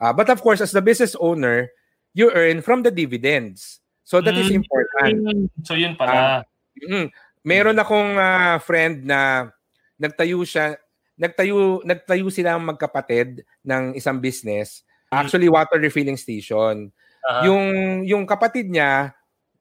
Uh, 0.03 0.11
but 0.11 0.27
of 0.27 0.43
course, 0.43 0.59
as 0.59 0.75
the 0.75 0.83
business 0.83 1.15
owner, 1.23 1.71
you 2.19 2.35
earn 2.35 2.63
from 2.63 2.83
the 2.83 2.91
dividends. 2.91 3.79
So 4.03 4.21
that 4.21 4.35
mm. 4.35 4.43
is 4.43 4.51
important. 4.51 5.51
So 5.63 5.79
yun 5.79 5.95
pala. 5.95 6.11
Uh, 6.11 6.41
mm, 6.83 7.07
meron 7.45 7.77
akong 7.77 8.17
uh, 8.17 8.57
friend 8.65 9.05
na 9.05 9.53
nagtayo 10.01 10.43
siya, 10.43 10.81
nagtayo 11.15 11.85
nagtayo 11.85 12.27
sila 12.33 12.57
magkapatid 12.59 13.45
ng 13.63 13.95
isang 13.95 14.19
business. 14.19 14.83
Hmm. 15.13 15.23
Actually 15.23 15.53
water 15.53 15.79
refilling 15.79 16.19
station. 16.19 16.91
Uh-huh. 17.23 17.43
Yung 17.53 17.65
yung 18.09 18.25
kapatid 18.25 18.73
niya 18.73 19.13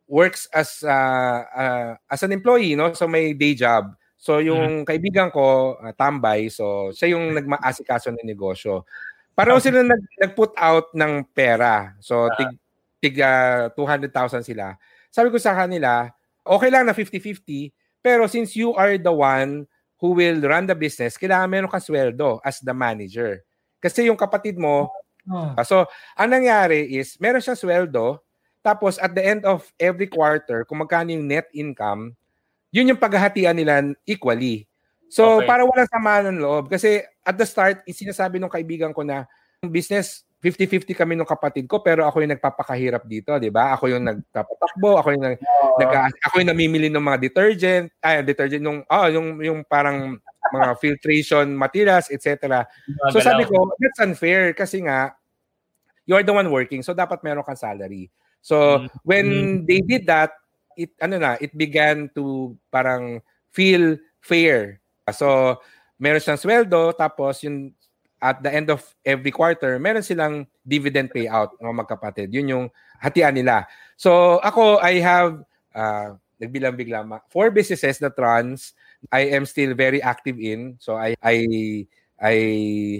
works 0.07 0.47
as 0.49 0.81
uh, 0.81 1.43
uh, 1.43 1.91
as 2.07 2.23
an 2.23 2.31
employee, 2.31 2.73
no? 2.73 2.95
So 2.95 3.05
may 3.05 3.35
day 3.35 3.53
job. 3.53 3.93
So 4.17 4.39
yung 4.39 4.83
uh-huh. 4.83 4.87
kaibigan 4.87 5.29
ko, 5.35 5.75
uh, 5.77 5.91
tambay, 5.93 6.47
so 6.47 6.95
siya 6.95 7.19
yung 7.19 7.35
nagmaasikaso 7.35 8.09
ng 8.15 8.23
negosyo. 8.23 8.87
Pareho 9.35 9.59
okay. 9.59 9.67
sila 9.73 9.83
nag, 9.83 10.03
nag-put 10.23 10.53
out 10.55 10.93
ng 10.95 11.27
pera. 11.35 11.91
So 11.99 12.31
tig 12.39 12.51
tig 13.03 13.15
uh, 13.19 13.67
200,000 13.75 14.47
sila. 14.47 14.79
Sabi 15.11 15.27
ko 15.27 15.35
sa 15.35 15.51
kanila, 15.57 16.07
okay 16.43 16.69
lang 16.69 16.85
na 16.85 16.95
50-50, 16.95 17.71
pero 18.03 18.27
since 18.27 18.55
you 18.55 18.75
are 18.75 18.99
the 18.99 19.11
one 19.11 19.63
who 19.97 20.11
will 20.11 20.39
run 20.43 20.67
the 20.67 20.75
business, 20.75 21.15
kailangan 21.15 21.47
meron 21.47 21.71
kang 21.71 21.83
sweldo 21.83 22.43
as 22.43 22.59
the 22.59 22.75
manager. 22.75 23.39
Kasi 23.79 24.11
yung 24.11 24.19
kapatid 24.19 24.59
mo, 24.59 24.91
oh. 25.31 25.55
so 25.63 25.87
ang 26.19 26.35
nangyari 26.35 26.99
is, 26.99 27.15
meron 27.19 27.39
siyang 27.39 27.59
sweldo, 27.59 28.19
tapos 28.63 28.99
at 28.99 29.11
the 29.15 29.23
end 29.23 29.43
of 29.43 29.63
every 29.79 30.07
quarter, 30.07 30.63
kung 30.67 30.83
magkano 30.83 31.11
yung 31.11 31.27
net 31.27 31.47
income, 31.55 32.15
yun 32.71 32.91
yung 32.91 32.99
paghahatian 32.99 33.55
nila 33.55 33.83
equally. 34.03 34.67
So 35.11 35.39
okay. 35.39 35.47
para 35.47 35.61
walang 35.61 35.91
samaan 35.91 36.25
ng 36.31 36.41
loob. 36.41 36.73
Kasi 36.73 37.05
at 37.21 37.35
the 37.37 37.45
start, 37.45 37.85
sinasabi 37.85 38.41
ng 38.41 38.49
kaibigan 38.49 38.95
ko 38.95 39.05
na, 39.05 39.29
business 39.71 40.27
50-50 40.43 40.91
kami 40.91 41.15
ng 41.15 41.23
kapatid 41.23 41.63
ko 41.71 41.79
pero 41.79 42.03
ako 42.03 42.19
yung 42.19 42.35
nagpapakahirap 42.35 43.07
dito, 43.07 43.31
'di 43.39 43.47
ba? 43.47 43.71
Ako 43.79 43.87
yung 43.95 44.03
nagtapatakbo, 44.03 44.99
ako 44.99 45.15
yung 45.15 45.23
nag, 45.23 45.39
uh, 45.39 45.79
nag 45.79 46.11
ako 46.19 46.35
yung 46.43 46.51
namimili 46.51 46.91
ng 46.91 46.99
mga 46.99 47.19
detergent, 47.23 47.87
ay 48.03 48.19
detergent 48.27 48.59
nung 48.59 48.83
oh, 48.83 49.07
yung 49.07 49.39
yung 49.39 49.63
parang 49.63 50.19
mga 50.51 50.75
filtration 50.83 51.47
materials, 51.55 52.11
etc. 52.11 52.67
So 53.15 53.23
sabi 53.23 53.47
ko, 53.47 53.71
that's 53.79 54.03
unfair 54.03 54.51
kasi 54.51 54.83
nga 54.83 55.15
you're 56.03 56.27
the 56.27 56.35
one 56.35 56.51
working, 56.51 56.83
so 56.83 56.91
dapat 56.91 57.23
meron 57.23 57.47
kang 57.47 57.55
salary. 57.55 58.11
So 58.43 58.83
mm-hmm. 58.83 58.99
when 59.07 59.27
they 59.63 59.79
did 59.79 60.03
that, 60.11 60.35
it 60.75 60.91
ano 60.99 61.23
na, 61.23 61.39
it 61.39 61.55
began 61.55 62.11
to 62.19 62.51
parang 62.67 63.23
feel 63.55 63.95
fair. 64.19 64.83
So 65.07 65.55
meron 66.03 66.19
siyang 66.19 66.43
sweldo 66.43 66.91
tapos 66.99 67.39
yung 67.47 67.71
at 68.23 68.39
the 68.39 68.47
end 68.47 68.71
of 68.71 68.79
every 69.03 69.35
quarter, 69.35 69.75
meron 69.83 69.99
silang 69.99 70.47
dividend 70.63 71.11
payout 71.11 71.51
ng 71.59 71.75
magkapatid. 71.75 72.31
Yun 72.31 72.47
yung 72.55 72.65
hatian 73.03 73.35
nila. 73.35 73.67
So 73.99 74.39
ako, 74.39 74.79
I 74.79 75.03
have, 75.03 75.43
uh, 75.75 76.15
nagbilang-bigla, 76.39 77.03
four 77.27 77.51
businesses 77.51 77.99
na 77.99 78.07
trans 78.07 78.71
I 79.11 79.35
am 79.35 79.43
still 79.43 79.75
very 79.75 79.99
active 79.99 80.39
in. 80.39 80.79
So 80.79 80.95
I, 80.95 81.15
I, 81.19 81.43
I 82.21 82.35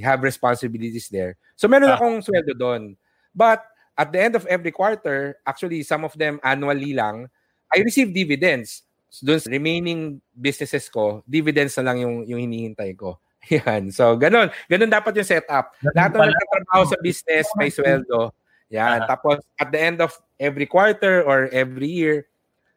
have 0.04 0.24
responsibilities 0.24 1.08
there. 1.08 1.38
So 1.56 1.72
meron 1.72 1.94
ah. 1.94 1.96
akong 1.96 2.20
sweldo 2.20 2.58
doon. 2.58 3.00
But 3.32 3.64
at 3.96 4.12
the 4.12 4.20
end 4.20 4.36
of 4.36 4.44
every 4.48 4.76
quarter, 4.76 5.40
actually 5.48 5.84
some 5.88 6.04
of 6.04 6.12
them 6.18 6.44
annually 6.44 6.92
lang, 6.92 7.32
I 7.72 7.80
receive 7.80 8.12
dividends. 8.12 8.84
So 9.08 9.30
doon 9.30 9.40
sa 9.40 9.48
remaining 9.48 10.20
businesses 10.36 10.90
ko, 10.90 11.24
dividends 11.24 11.78
na 11.80 11.94
lang 11.94 12.04
yung, 12.04 12.16
yung 12.28 12.42
hinihintay 12.44 12.98
ko. 12.98 13.23
Yan. 13.64 13.92
So, 13.92 14.16
ganun. 14.16 14.52
Ganun 14.72 14.92
dapat 14.92 15.16
yung 15.20 15.28
setup. 15.28 15.76
Lahat 15.96 16.16
ng 16.16 16.32
nagtatrabaho 16.32 16.84
sa 16.88 16.98
business, 17.04 17.48
may 17.60 17.68
sweldo. 17.68 18.32
Yan. 18.72 19.04
Uh-huh. 19.04 19.10
Tapos, 19.10 19.38
at 19.60 19.70
the 19.70 19.80
end 19.80 20.00
of 20.00 20.16
every 20.40 20.66
quarter 20.66 21.24
or 21.28 21.52
every 21.52 21.92
year, 21.92 22.28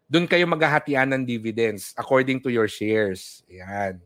doon 0.07 0.27
kayo 0.27 0.47
maghahatian 0.47 1.11
ng 1.15 1.23
dividends 1.27 1.95
according 1.99 2.39
to 2.39 2.51
your 2.51 2.71
shares. 2.71 3.43
Yan. 3.51 3.99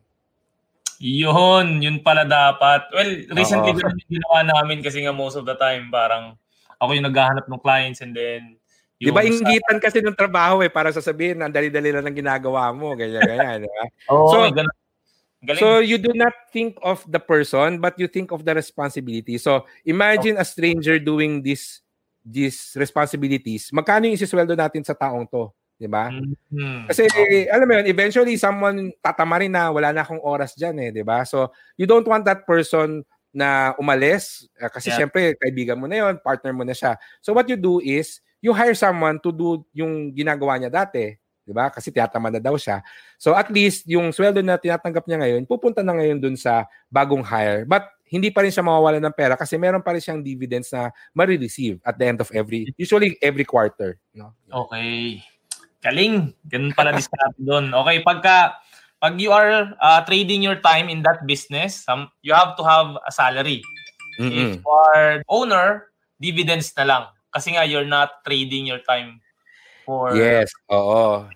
Yun, 1.01 1.81
yun 1.81 2.05
pala 2.05 2.29
dapat. 2.29 2.93
Well, 2.93 3.11
recently 3.33 3.73
ganun 3.73 3.97
yung 4.05 4.21
ginawa 4.21 4.39
namin 4.45 4.85
kasi 4.85 5.01
nga 5.01 5.17
most 5.17 5.37
of 5.37 5.49
the 5.49 5.57
time 5.57 5.89
parang 5.89 6.37
ako 6.77 6.93
yung 6.93 7.09
naghahanap 7.09 7.49
ng 7.49 7.63
clients 7.65 8.05
and 8.05 8.13
then 8.13 8.61
Di 9.01 9.09
ba 9.09 9.25
inggitan 9.25 9.81
kasi 9.81 10.05
ng 10.05 10.13
trabaho 10.13 10.61
eh 10.61 10.69
para 10.69 10.93
sasabihin 10.93 11.41
na 11.41 11.49
dali-dali 11.49 11.89
lang 11.89 12.05
ng 12.05 12.21
ginagawa 12.21 12.69
mo, 12.69 12.93
ganyan 12.93 13.25
ganyan, 13.25 13.65
di 13.65 13.71
ba? 13.73 13.85
oh, 14.13 14.29
so, 14.29 14.45
ganun. 14.53 14.77
Galing. 15.41 15.61
So 15.61 15.81
you 15.81 15.97
do 15.97 16.13
not 16.13 16.37
think 16.53 16.77
of 16.85 17.01
the 17.09 17.19
person 17.19 17.81
but 17.81 17.97
you 17.97 18.05
think 18.13 18.29
of 18.29 18.45
the 18.45 18.53
responsibility. 18.53 19.41
So 19.41 19.65
imagine 19.89 20.37
oh. 20.37 20.45
a 20.45 20.47
stranger 20.47 21.01
doing 21.01 21.41
this 21.41 21.81
these 22.21 22.77
responsibilities. 22.77 23.73
Magkano 23.73 24.05
yung 24.05 24.21
isisweldo 24.21 24.53
natin 24.53 24.85
sa 24.85 24.93
taong 24.93 25.25
to, 25.33 25.49
'di 25.81 25.89
ba? 25.89 26.13
Mm-hmm. 26.13 26.93
Kasi 26.93 27.09
okay. 27.09 27.49
alam 27.49 27.65
mo 27.65 27.73
yun, 27.81 27.89
eventually 27.89 28.37
someone 28.37 28.93
tatama 29.01 29.41
rin 29.41 29.49
na 29.49 29.73
wala 29.73 29.97
na 29.97 30.05
akong 30.05 30.21
oras 30.21 30.53
diyan 30.53 30.77
eh, 30.77 30.91
'di 30.93 31.05
ba? 31.09 31.25
So 31.25 31.49
you 31.81 31.89
don't 31.89 32.05
want 32.05 32.29
that 32.29 32.45
person 32.45 33.01
na 33.33 33.73
umalis 33.81 34.45
uh, 34.61 34.69
kasi 34.69 34.93
yeah. 34.93 34.99
syempre 35.01 35.39
kaibigan 35.41 35.81
mo 35.81 35.89
na 35.89 36.05
'yon, 36.05 36.21
partner 36.21 36.53
mo 36.53 36.69
na 36.69 36.77
siya. 36.77 37.01
So 37.25 37.33
what 37.33 37.49
you 37.49 37.57
do 37.57 37.81
is 37.81 38.21
you 38.45 38.53
hire 38.53 38.77
someone 38.77 39.17
to 39.25 39.33
do 39.33 39.65
yung 39.73 40.13
ginagawa 40.13 40.61
niya 40.61 40.69
dati. 40.69 41.17
'Di 41.45 41.53
ba? 41.53 41.73
Kasi 41.73 41.91
tiyatama 41.91 42.31
na 42.31 42.41
daw 42.43 42.55
siya. 42.55 42.85
So 43.17 43.35
at 43.35 43.49
least 43.49 43.89
yung 43.89 44.13
sweldo 44.15 44.41
na 44.45 44.61
tinatanggap 44.61 45.05
niya 45.09 45.19
ngayon, 45.21 45.43
pupunta 45.49 45.81
na 45.83 45.97
ngayon 45.97 46.19
dun 46.21 46.37
sa 46.37 46.69
bagong 46.93 47.25
hire. 47.25 47.65
But 47.67 47.89
hindi 48.11 48.35
pa 48.35 48.43
rin 48.43 48.51
siya 48.51 48.67
mawawala 48.67 48.99
ng 48.99 49.15
pera 49.15 49.39
kasi 49.39 49.55
meron 49.55 49.87
pa 49.87 49.95
rin 49.95 50.03
siyang 50.03 50.19
dividends 50.19 50.75
na 50.75 50.91
ma-receive 51.15 51.79
at 51.87 51.95
the 51.95 52.11
end 52.11 52.19
of 52.19 52.27
every, 52.35 52.67
usually 52.75 53.15
every 53.23 53.47
quarter. 53.47 54.03
No? 54.11 54.35
Okay. 54.51 55.23
Galing. 55.79 56.35
Ganun 56.43 56.75
pala 56.75 56.91
discount 56.91 57.39
doon. 57.39 57.71
Okay, 57.71 58.03
pagka 58.03 58.59
pag 58.99 59.15
you 59.17 59.31
are 59.31 59.73
uh, 59.79 60.03
trading 60.05 60.43
your 60.43 60.59
time 60.59 60.91
in 60.91 61.07
that 61.07 61.23
business, 61.23 61.87
um, 61.87 62.11
you 62.21 62.35
have 62.35 62.59
to 62.59 62.67
have 62.67 62.99
a 63.07 63.13
salary. 63.15 63.63
Mm-hmm. 64.19 64.37
If 64.37 64.49
you 64.61 64.69
are 64.69 65.23
owner, 65.31 65.89
dividends 66.19 66.75
na 66.77 66.85
lang. 66.85 67.05
Kasi 67.31 67.55
nga, 67.55 67.65
you're 67.65 67.89
not 67.89 68.27
trading 68.27 68.67
your 68.67 68.83
time 68.85 69.23
for... 69.91 70.15
Yes, 70.15 70.55
oo. 70.71 71.27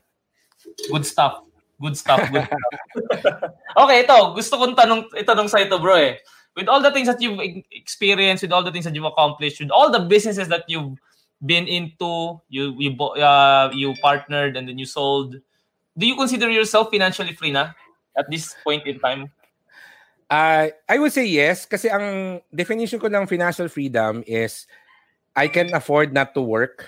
Good 0.87 1.03
stuff. 1.03 1.43
Good 1.83 1.99
stuff. 1.99 2.23
Good 2.31 2.47
stuff. 3.19 3.51
okay, 3.83 4.07
ito. 4.07 4.19
Gusto 4.39 4.55
kong 4.63 4.79
tanong, 4.79 5.11
itanong 5.19 5.51
sa 5.51 5.59
ito, 5.59 5.83
bro 5.83 5.99
eh. 5.99 6.23
With 6.55 6.71
all 6.71 6.79
the 6.79 6.95
things 6.95 7.11
that 7.11 7.19
you've 7.19 7.43
experienced, 7.75 8.47
with 8.47 8.55
all 8.55 8.63
the 8.63 8.71
things 8.71 8.87
that 8.87 8.95
you've 8.95 9.11
accomplished, 9.11 9.59
with 9.59 9.75
all 9.75 9.91
the 9.91 10.07
businesses 10.07 10.47
that 10.55 10.63
you've 10.71 10.95
been 11.43 11.67
into, 11.67 12.39
you 12.47 12.79
you 12.79 12.95
uh, 12.95 13.75
you 13.75 13.91
partnered 13.99 14.55
and 14.55 14.71
then 14.71 14.79
you 14.79 14.87
sold. 14.87 15.35
Do 15.99 16.07
you 16.07 16.15
consider 16.15 16.47
yourself 16.47 16.95
financially 16.95 17.35
free 17.35 17.51
na 17.51 17.75
at 18.15 18.31
this 18.31 18.55
point 18.63 18.87
in 18.87 19.03
time? 19.03 19.35
Uh, 20.31 20.71
I 20.87 21.03
would 21.03 21.11
say 21.11 21.27
yes 21.27 21.67
kasi 21.67 21.91
ang 21.91 22.39
definition 22.55 23.03
ko 23.03 23.11
ng 23.11 23.27
financial 23.27 23.67
freedom 23.67 24.23
is 24.23 24.71
I 25.35 25.51
can 25.51 25.75
afford 25.75 26.15
not 26.15 26.39
to 26.39 26.41
work 26.41 26.87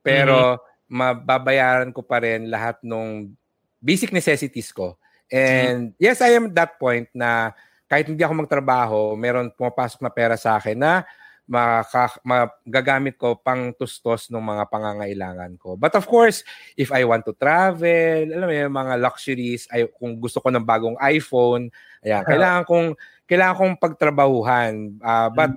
pero 0.00 0.56
mm-hmm. 0.56 0.71
Mababayaran 0.92 1.88
ko 1.88 2.04
pa 2.04 2.20
rin 2.20 2.52
lahat 2.52 2.76
ng 2.84 3.32
basic 3.80 4.12
necessities 4.12 4.68
ko. 4.68 5.00
And 5.32 5.96
mm-hmm. 5.96 5.98
yes, 5.98 6.20
I 6.20 6.36
am 6.36 6.52
at 6.52 6.56
that 6.60 6.72
point 6.76 7.08
na 7.16 7.56
kahit 7.88 8.12
hindi 8.12 8.20
ako 8.20 8.44
magtrabaho, 8.44 9.16
meron 9.16 9.48
pumapasok 9.56 10.04
na 10.04 10.12
pera 10.12 10.36
sa 10.36 10.60
akin 10.60 10.76
na 10.76 11.08
maka, 11.52 12.16
magagamit 12.22 13.18
ko 13.18 13.36
pang 13.36 13.74
tustos 13.74 14.30
ng 14.30 14.40
mga 14.40 14.64
pangangailangan 14.70 15.52
ko. 15.58 15.74
But 15.74 15.92
of 15.98 16.06
course, 16.06 16.46
if 16.78 16.94
I 16.94 17.02
want 17.04 17.26
to 17.28 17.34
travel, 17.34 18.30
alam 18.30 18.46
mo 18.46 18.54
yung 18.54 18.72
mga 18.72 18.94
luxuries, 19.02 19.66
ay, 19.68 19.90
kung 19.90 20.16
gusto 20.16 20.38
ko 20.38 20.48
ng 20.48 20.64
bagong 20.64 20.96
iPhone, 21.02 21.68
ayan, 22.00 22.22
kailangan 22.24 22.62
kong 22.64 22.88
kailangan 23.26 23.56
kong 23.58 23.74
pagtrabahuhan. 23.80 24.72
Uh, 25.02 25.28
but 25.34 25.52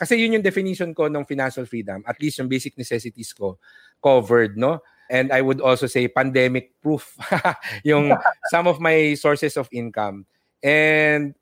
kasi 0.00 0.16
yun 0.16 0.40
yung 0.40 0.44
definition 0.44 0.90
ko 0.96 1.08
ng 1.08 1.24
financial 1.24 1.64
freedom, 1.64 2.04
at 2.04 2.16
least 2.20 2.40
yung 2.40 2.50
basic 2.50 2.76
necessities 2.76 3.32
ko 3.32 3.56
covered, 4.02 4.56
no? 4.56 4.80
And 5.10 5.32
I 5.32 5.42
would 5.42 5.60
also 5.60 5.86
say 5.86 6.06
pandemic 6.06 6.78
proof 6.82 7.18
yung 7.84 8.14
some 8.50 8.66
of 8.66 8.80
my 8.80 9.14
sources 9.14 9.56
of 9.56 9.68
income. 9.72 10.26
And 10.62 11.34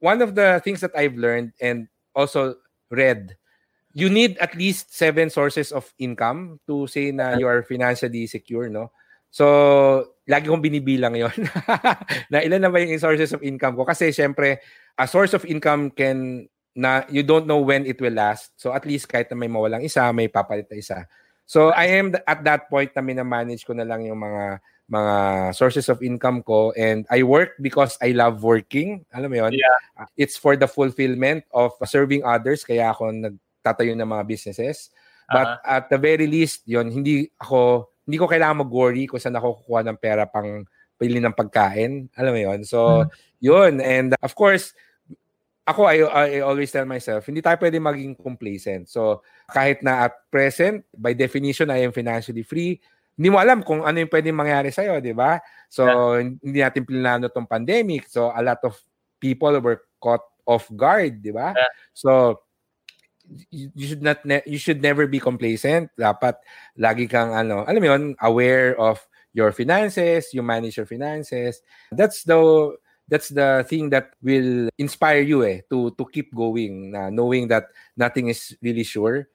one 0.00 0.22
of 0.22 0.34
the 0.34 0.60
things 0.64 0.80
that 0.80 0.96
I've 0.96 1.16
learned 1.16 1.52
and 1.60 1.88
also 2.14 2.56
read, 2.90 3.36
you 3.94 4.10
need 4.10 4.36
at 4.38 4.54
least 4.54 4.92
seven 4.92 5.30
sources 5.30 5.72
of 5.72 5.88
income 5.98 6.60
to 6.66 6.86
say 6.86 7.12
na 7.12 7.38
you 7.38 7.46
are 7.46 7.62
financially 7.62 8.26
secure, 8.26 8.68
no? 8.68 8.90
So, 9.30 10.16
lagi 10.24 10.48
kong 10.48 10.64
binibilang 10.64 11.12
yon 11.12 11.32
na 12.32 12.40
ilan 12.40 12.60
na 12.60 12.72
ba 12.72 12.80
yung 12.80 12.96
sources 12.96 13.36
of 13.36 13.44
income 13.44 13.76
ko? 13.76 13.84
Kasi 13.84 14.08
syempre, 14.08 14.64
a 14.96 15.04
source 15.04 15.36
of 15.36 15.44
income 15.44 15.92
can 15.92 16.48
na 16.76 17.08
you 17.08 17.24
don't 17.24 17.48
know 17.48 17.60
when 17.60 17.88
it 17.88 18.00
will 18.00 18.12
last. 18.12 18.52
So 18.60 18.76
at 18.76 18.84
least 18.84 19.08
kahit 19.08 19.32
na 19.32 19.36
may 19.36 19.48
mawalang 19.48 19.84
isa, 19.84 20.12
may 20.12 20.28
papalit 20.28 20.68
na 20.68 20.76
isa. 20.76 21.08
So 21.46 21.70
I 21.70 21.94
am 21.94 22.10
at 22.26 22.42
that 22.42 22.66
point 22.66 22.90
na 22.92 23.02
minamanage 23.06 23.62
ko 23.62 23.72
na 23.72 23.86
lang 23.86 24.02
yung 24.02 24.18
mga 24.18 24.58
mga 24.86 25.16
sources 25.54 25.90
of 25.90 26.02
income 26.02 26.46
ko 26.46 26.70
and 26.78 27.06
I 27.10 27.22
work 27.26 27.58
because 27.58 27.98
I 27.98 28.14
love 28.14 28.42
working. 28.42 29.02
Alam 29.14 29.30
mo 29.30 29.36
'yon? 29.42 29.52
Yeah. 29.54 30.06
It's 30.18 30.38
for 30.38 30.54
the 30.54 30.70
fulfillment 30.70 31.46
of 31.50 31.74
serving 31.86 32.22
others 32.22 32.62
kaya 32.62 32.90
ako 32.94 33.10
nagtatayo 33.10 33.94
ng 33.94 34.06
mga 34.06 34.24
businesses. 34.26 34.90
But 35.26 35.58
uh-huh. 35.58 35.82
at 35.82 35.84
the 35.90 35.98
very 35.98 36.26
least, 36.30 36.66
'yon, 36.70 36.90
hindi 36.90 37.30
ako 37.38 37.90
hindi 38.06 38.18
ko 38.18 38.26
kailangan 38.30 38.62
mag-worry 38.62 39.10
kung 39.10 39.18
saan 39.18 39.34
ako 39.34 39.62
kukuha 39.62 39.82
ng 39.90 39.98
pera 39.98 40.26
pang 40.30 40.62
pili 40.94 41.18
ng 41.18 41.34
pagkain. 41.34 42.06
Alam 42.14 42.32
mo 42.34 42.40
'yon? 42.42 42.60
So, 42.62 43.06
uh-huh. 43.06 43.10
'yun 43.42 43.82
and 43.82 44.14
of 44.22 44.34
course, 44.38 44.70
ako 45.66 45.82
I, 45.90 45.98
I 46.06 46.28
always 46.46 46.70
tell 46.70 46.86
myself, 46.86 47.26
hindi 47.26 47.42
tayo 47.42 47.58
pwede 47.58 47.82
maging 47.82 48.14
complacent. 48.16 48.86
So, 48.86 49.26
kahit 49.50 49.82
na 49.82 50.06
at 50.06 50.14
present, 50.30 50.86
by 50.94 51.12
definition, 51.12 51.74
I 51.74 51.82
am 51.82 51.90
financially 51.90 52.46
free 52.46 52.78
hindi 53.16 53.32
mo 53.32 53.40
alam 53.40 53.64
kung 53.64 53.80
ano 53.80 53.96
yung 53.96 54.12
pwedeng 54.12 54.36
mangyari 54.36 54.68
sa'yo, 54.68 55.00
di 55.00 55.16
ba? 55.16 55.40
So, 55.72 55.88
yeah. 55.88 56.36
hindi 56.44 56.60
natin 56.60 56.84
pinlano 56.84 57.32
tong 57.32 57.48
pandemic. 57.48 58.12
So, 58.12 58.28
a 58.28 58.44
lot 58.44 58.60
of 58.60 58.76
people 59.16 59.56
were 59.64 59.88
caught 59.96 60.22
off 60.44 60.68
guard, 60.76 61.24
di 61.24 61.32
ba? 61.32 61.56
Yeah. 61.56 61.72
So, 61.96 62.10
you 63.50 63.88
should 63.88 64.04
not 64.06 64.22
ne- 64.22 64.46
you 64.46 64.60
should 64.60 64.78
never 64.78 65.08
be 65.10 65.18
complacent. 65.18 65.90
Dapat 65.98 66.38
lagi 66.78 67.10
kang 67.10 67.34
ano, 67.34 67.66
alam 67.66 67.80
mo 67.82 67.88
yun, 67.90 68.04
aware 68.22 68.78
of 68.78 69.02
your 69.34 69.50
finances, 69.50 70.30
you 70.30 70.44
manage 70.44 70.78
your 70.78 70.86
finances. 70.86 71.64
That's 71.90 72.22
the 72.22 72.38
that's 73.08 73.30
the 73.30 73.64
thing 73.70 73.90
that 73.90 74.14
will 74.22 74.68
inspire 74.78 75.22
you 75.22 75.46
eh 75.46 75.62
to 75.70 75.90
to 75.94 76.04
keep 76.10 76.34
going 76.34 76.90
na 76.90 77.10
knowing 77.10 77.46
that 77.46 77.70
nothing 77.96 78.28
is 78.28 78.54
really 78.60 78.84
sure 78.84 79.26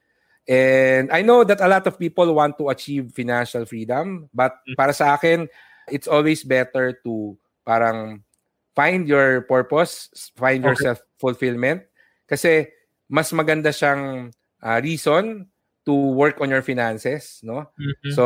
And 0.48 1.10
I 1.14 1.22
know 1.22 1.44
that 1.44 1.62
a 1.62 1.70
lot 1.70 1.86
of 1.86 1.98
people 1.98 2.34
want 2.34 2.58
to 2.58 2.68
achieve 2.70 3.14
financial 3.14 3.62
freedom, 3.62 4.26
but 4.34 4.58
mm. 4.66 4.74
para 4.74 4.90
sa 4.90 5.14
akin, 5.14 5.46
it's 5.86 6.10
always 6.10 6.42
better 6.42 6.98
to 7.06 7.38
parang 7.62 8.26
find 8.74 9.06
your 9.06 9.46
purpose, 9.46 10.10
find 10.34 10.66
okay. 10.66 10.74
your 10.74 10.76
self-fulfillment. 10.76 11.86
Kasi 12.26 12.74
mas 13.06 13.30
maganda 13.30 13.70
siyang 13.70 14.34
uh, 14.58 14.78
reason 14.82 15.46
to 15.86 15.94
work 15.94 16.42
on 16.42 16.50
your 16.50 16.62
finances, 16.62 17.38
no? 17.46 17.70
Mm-hmm. 17.78 18.10
So, 18.14 18.24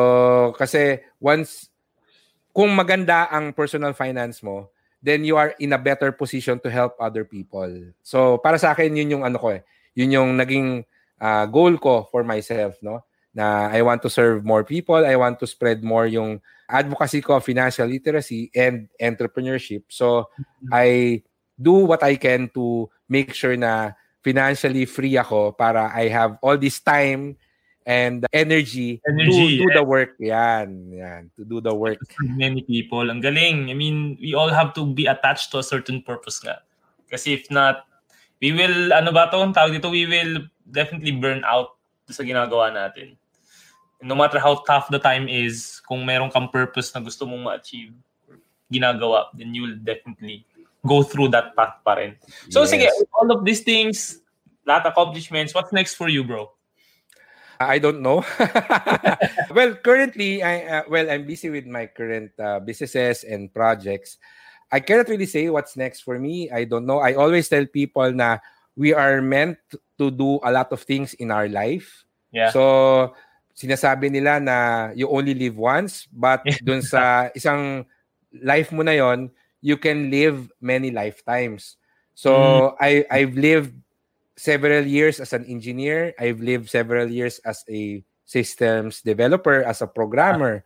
kasi 0.56 1.04
once 1.20 1.68
kung 2.56 2.72
maganda 2.72 3.28
ang 3.28 3.52
personal 3.52 3.92
finance 3.92 4.40
mo, 4.40 4.72
then 5.06 5.22
you 5.22 5.38
are 5.38 5.54
in 5.62 5.70
a 5.70 5.78
better 5.78 6.10
position 6.10 6.58
to 6.58 6.66
help 6.66 6.98
other 6.98 7.22
people. 7.22 7.70
So, 8.02 8.42
para 8.42 8.58
sa 8.58 8.74
akin 8.74 8.98
yun 8.98 9.14
yung 9.14 9.22
ano 9.22 9.38
ko 9.38 9.54
eh. 9.54 9.62
Yun 9.94 10.10
yung 10.10 10.30
naging 10.34 10.82
uh, 11.22 11.46
goal 11.46 11.78
ko 11.78 12.10
for 12.10 12.26
myself, 12.26 12.74
no? 12.82 13.06
Na 13.30 13.70
I 13.70 13.86
want 13.86 14.02
to 14.02 14.10
serve 14.10 14.42
more 14.42 14.66
people, 14.66 14.98
I 14.98 15.14
want 15.14 15.38
to 15.38 15.46
spread 15.46 15.86
more 15.86 16.10
yung 16.10 16.42
advocacy 16.66 17.22
ko, 17.22 17.38
financial 17.38 17.86
literacy 17.86 18.50
and 18.50 18.90
entrepreneurship. 18.98 19.86
So 19.86 20.26
mm-hmm. 20.34 20.74
I 20.74 21.22
do 21.54 21.86
what 21.86 22.02
I 22.02 22.18
can 22.18 22.50
to 22.58 22.90
make 23.06 23.30
sure 23.30 23.54
na 23.54 23.94
financially 24.26 24.90
free 24.90 25.14
ako 25.14 25.54
para 25.54 25.94
I 25.94 26.10
have 26.10 26.42
all 26.42 26.58
this 26.58 26.82
time 26.82 27.38
and 27.86 28.26
energy, 28.34 29.00
energy 29.08 29.58
to 29.58 29.62
do 29.62 29.68
yeah. 29.70 29.76
the 29.78 29.84
eh. 29.86 29.92
work. 29.94 30.12
Yan, 30.18 30.68
yan, 30.90 31.22
to 31.38 31.46
do 31.46 31.62
the 31.62 31.72
work. 31.72 32.02
Many 32.20 32.62
people, 32.62 33.06
ang 33.08 33.22
galing. 33.22 33.70
I 33.70 33.74
mean, 33.74 34.18
we 34.20 34.34
all 34.34 34.50
have 34.50 34.74
to 34.74 34.84
be 34.84 35.06
attached 35.06 35.54
to 35.54 35.62
a 35.62 35.66
certain 35.66 36.02
purpose 36.02 36.42
nga. 36.42 36.60
Kasi 37.06 37.38
if 37.38 37.46
not, 37.48 37.86
we 38.42 38.50
will, 38.50 38.92
ano 38.92 39.14
ba 39.14 39.30
to, 39.30 39.38
tawag 39.54 39.78
dito, 39.78 39.88
we 39.88 40.04
will 40.04 40.44
definitely 40.66 41.14
burn 41.14 41.46
out 41.46 41.78
sa 42.10 42.26
ginagawa 42.26 42.74
natin. 42.74 43.14
no 44.02 44.14
matter 44.14 44.38
how 44.38 44.56
tough 44.66 44.88
the 44.90 44.98
time 44.98 45.28
is, 45.28 45.80
kung 45.88 46.04
meron 46.04 46.30
kang 46.30 46.48
purpose 46.48 46.92
na 46.94 47.00
gusto 47.00 47.24
mong 47.24 47.42
ma-achieve, 47.42 47.92
ginagawa, 48.72 49.26
then 49.32 49.54
you 49.54 49.62
will 49.62 49.78
definitely 49.80 50.44
go 50.84 51.02
through 51.02 51.28
that 51.28 51.56
path 51.56 51.80
pa 51.84 51.94
rin. 51.94 52.14
So 52.50 52.62
yes. 52.62 52.70
sige, 52.70 52.88
all 53.16 53.30
of 53.32 53.44
these 53.44 53.62
things, 53.62 54.20
lahat 54.66 54.86
accomplishments, 54.90 55.54
what's 55.54 55.72
next 55.72 55.94
for 55.94 56.08
you, 56.08 56.24
bro? 56.24 56.52
I 57.60 57.78
don't 57.78 58.00
know. 58.00 58.24
well, 59.56 59.74
currently, 59.80 60.42
I 60.42 60.80
uh, 60.80 60.82
well, 60.88 61.10
I'm 61.10 61.26
busy 61.26 61.50
with 61.50 61.66
my 61.66 61.86
current 61.86 62.32
uh, 62.38 62.60
businesses 62.60 63.24
and 63.24 63.52
projects. 63.52 64.18
I 64.70 64.80
cannot 64.80 65.08
really 65.08 65.26
say 65.26 65.48
what's 65.48 65.76
next 65.76 66.02
for 66.02 66.18
me. 66.18 66.50
I 66.50 66.64
don't 66.64 66.86
know. 66.86 66.98
I 66.98 67.14
always 67.14 67.48
tell 67.48 67.64
people 67.66 68.10
na 68.12 68.38
we 68.74 68.92
are 68.92 69.22
meant 69.22 69.56
to 69.98 70.10
do 70.10 70.42
a 70.42 70.50
lot 70.50 70.72
of 70.72 70.82
things 70.82 71.14
in 71.14 71.30
our 71.30 71.48
life. 71.48 72.04
Yeah. 72.34 72.50
So, 72.50 73.14
sinasabi 73.56 74.10
nila 74.10 74.42
na 74.42 74.56
you 74.92 75.08
only 75.08 75.32
live 75.32 75.56
once, 75.56 76.04
but 76.12 76.44
dun 76.66 76.82
sa 76.82 77.30
isang 77.32 77.86
life 78.42 78.74
mo 78.74 78.82
na 78.82 78.98
yon, 78.98 79.30
you 79.62 79.78
can 79.78 80.10
live 80.10 80.50
many 80.60 80.90
lifetimes. 80.90 81.78
So, 82.12 82.32
mm. 82.34 82.76
I 82.82 82.90
I've 83.08 83.38
lived 83.38 83.72
several 84.36 84.84
years 84.84 85.18
as 85.18 85.32
an 85.32 85.48
engineer. 85.48 86.12
I've 86.20 86.40
lived 86.40 86.68
several 86.68 87.08
years 87.08 87.40
as 87.42 87.64
a 87.68 88.04
systems 88.28 89.00
developer, 89.00 89.64
as 89.64 89.80
a 89.80 89.88
programmer. 89.88 90.62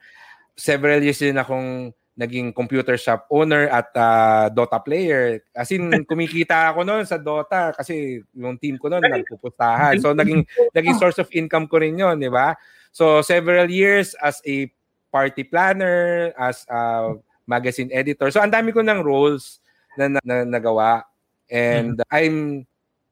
Several 0.58 0.98
years 1.00 1.22
din 1.22 1.38
akong 1.38 1.94
naging 2.18 2.52
computer 2.52 3.00
shop 3.00 3.24
owner 3.32 3.70
at 3.70 3.88
uh, 3.96 4.50
Dota 4.52 4.82
player. 4.82 5.40
As 5.56 5.70
in, 5.72 5.88
kumikita 6.10 6.74
ako 6.74 6.84
noon 6.84 7.06
sa 7.08 7.16
Dota 7.16 7.72
kasi 7.72 8.20
yung 8.36 8.58
team 8.60 8.76
ko 8.76 8.90
noon 8.92 9.06
nagpupuntahan. 9.06 9.96
So, 10.02 10.12
naging, 10.12 10.44
naging 10.76 11.00
source 11.00 11.16
of 11.16 11.32
income 11.32 11.64
ko 11.70 11.80
rin 11.80 11.96
yun, 11.96 12.20
di 12.20 12.28
ba? 12.28 12.58
So, 12.92 13.22
several 13.22 13.70
years 13.70 14.12
as 14.20 14.42
a 14.44 14.68
party 15.08 15.46
planner, 15.46 16.34
as 16.36 16.66
a 16.68 17.14
magazine 17.46 17.88
editor. 17.94 18.28
So, 18.28 18.42
ang 18.42 18.52
dami 18.52 18.74
ko 18.74 18.84
ng 18.84 19.00
roles 19.00 19.62
na, 19.96 20.12
na, 20.12 20.20
na 20.20 20.36
nagawa. 20.44 21.06
And 21.48 21.98
mm-hmm. 21.98 22.14
I'm 22.14 22.36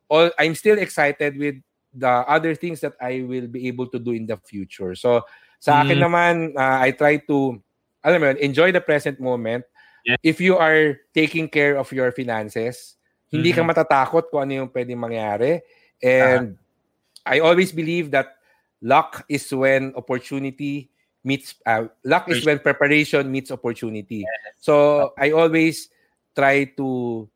all 0.08 0.30
I'm 0.38 0.54
still 0.54 0.78
excited 0.78 1.36
with 1.36 1.56
the 1.94 2.08
other 2.08 2.54
things 2.54 2.80
that 2.80 2.94
I 3.00 3.24
will 3.24 3.46
be 3.46 3.68
able 3.68 3.86
to 3.88 3.98
do 3.98 4.12
in 4.12 4.26
the 4.26 4.36
future. 4.36 4.94
So, 4.94 5.22
sa 5.60 5.82
akin 5.84 5.98
mm-hmm. 5.98 6.04
naman, 6.04 6.34
uh, 6.56 6.78
I 6.82 6.92
try 6.92 7.16
to 7.28 7.60
alam 8.04 8.18
mo 8.22 8.26
yun, 8.30 8.38
enjoy 8.40 8.72
the 8.72 8.80
present 8.80 9.20
moment. 9.20 9.64
Yeah. 10.06 10.16
If 10.22 10.40
you 10.40 10.56
are 10.56 10.96
taking 11.12 11.48
care 11.48 11.76
of 11.76 11.92
your 11.92 12.12
finances, 12.12 12.96
hindi 13.28 13.52
mm-hmm. 13.52 13.68
ka 13.68 13.72
matatakot 13.84 14.32
kung 14.32 14.48
ano 14.48 14.64
yung 14.64 14.70
pwedeng 14.72 15.02
mangyari. 15.02 15.60
And 16.00 16.56
uh-huh. 16.56 17.36
I 17.36 17.44
always 17.44 17.74
believe 17.74 18.10
that 18.16 18.38
luck 18.80 19.26
is 19.28 19.44
when 19.52 19.92
opportunity 19.98 20.88
meets 21.26 21.58
uh, 21.66 21.90
luck 22.06 22.30
is 22.30 22.46
when 22.46 22.62
preparation 22.62 23.28
meets 23.28 23.50
opportunity. 23.50 24.24
So 24.56 25.12
I 25.18 25.34
always 25.34 25.90
try 26.32 26.72
to 26.78 27.28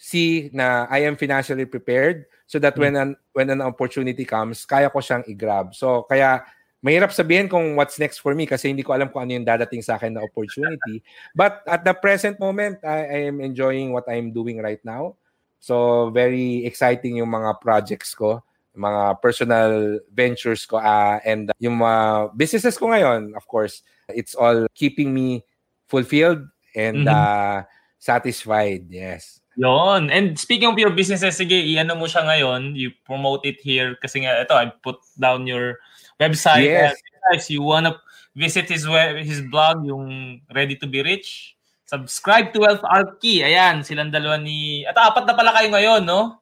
see 0.00 0.48
na 0.56 0.88
I 0.88 1.04
am 1.04 1.20
financially 1.20 1.68
prepared 1.68 2.24
so 2.48 2.56
that 2.58 2.80
when 2.80 2.96
an 2.96 3.20
when 3.36 3.52
an 3.52 3.60
opportunity 3.60 4.24
comes, 4.24 4.64
kaya 4.64 4.88
ko 4.88 5.04
siyang 5.04 5.28
i-grab. 5.28 5.76
So 5.76 6.08
kaya 6.08 6.40
mahirap 6.80 7.12
sabihin 7.12 7.52
kung 7.52 7.76
what's 7.76 8.00
next 8.00 8.24
for 8.24 8.32
me 8.32 8.48
kasi 8.48 8.72
hindi 8.72 8.80
ko 8.80 8.96
alam 8.96 9.12
kung 9.12 9.28
ano 9.28 9.36
yung 9.36 9.44
dadating 9.44 9.84
sa 9.84 10.00
akin 10.00 10.16
na 10.16 10.24
opportunity. 10.24 11.04
But 11.36 11.60
at 11.68 11.84
the 11.84 11.92
present 11.92 12.40
moment, 12.40 12.80
I, 12.80 13.04
I 13.04 13.18
am 13.28 13.44
enjoying 13.44 13.92
what 13.92 14.08
I'm 14.08 14.32
doing 14.32 14.64
right 14.64 14.80
now. 14.80 15.20
So 15.60 16.08
very 16.08 16.64
exciting 16.64 17.20
yung 17.20 17.28
mga 17.28 17.60
projects 17.60 18.16
ko, 18.16 18.40
mga 18.72 19.20
personal 19.20 20.00
ventures 20.08 20.64
ko 20.64 20.80
uh, 20.80 21.20
and 21.20 21.52
yung 21.60 21.76
mga 21.76 22.32
businesses 22.32 22.80
ko 22.80 22.88
ngayon, 22.88 23.36
of 23.36 23.44
course, 23.44 23.84
it's 24.08 24.32
all 24.32 24.64
keeping 24.72 25.12
me 25.12 25.44
fulfilled 25.84 26.48
and 26.72 27.04
mm-hmm. 27.04 27.12
uh, 27.12 27.68
satisfied. 28.00 28.88
Yes. 28.88 29.39
Yon. 29.58 30.10
And 30.10 30.38
speaking 30.38 30.70
of 30.70 30.78
your 30.78 30.94
businesses, 30.94 31.36
sige, 31.36 31.58
i-ano 31.58 31.98
mo 31.98 32.06
siya 32.06 32.22
ngayon. 32.22 32.78
You 32.78 32.94
promote 33.02 33.42
it 33.48 33.58
here. 33.58 33.98
Kasi 33.98 34.22
nga, 34.22 34.42
ito, 34.42 34.54
I 34.54 34.70
put 34.70 35.02
down 35.18 35.46
your 35.46 35.82
website. 36.22 36.70
Yes. 36.70 36.94
If 37.34 37.50
you 37.50 37.62
wanna 37.62 37.98
visit 38.34 38.70
his 38.70 38.86
web, 38.86 39.18
his 39.20 39.42
blog, 39.42 39.82
yung 39.84 40.40
Ready 40.54 40.78
to 40.78 40.86
be 40.86 41.02
Rich, 41.02 41.58
subscribe 41.84 42.54
to 42.54 42.62
Wealth 42.62 42.86
Archie. 42.86 43.42
Ayan, 43.42 43.82
silang 43.82 44.14
dalawa 44.14 44.38
ni... 44.38 44.86
At 44.86 44.94
apat 44.94 45.26
na 45.26 45.34
pala 45.34 45.50
kayo 45.50 45.68
ngayon, 45.74 46.06
no? 46.06 46.38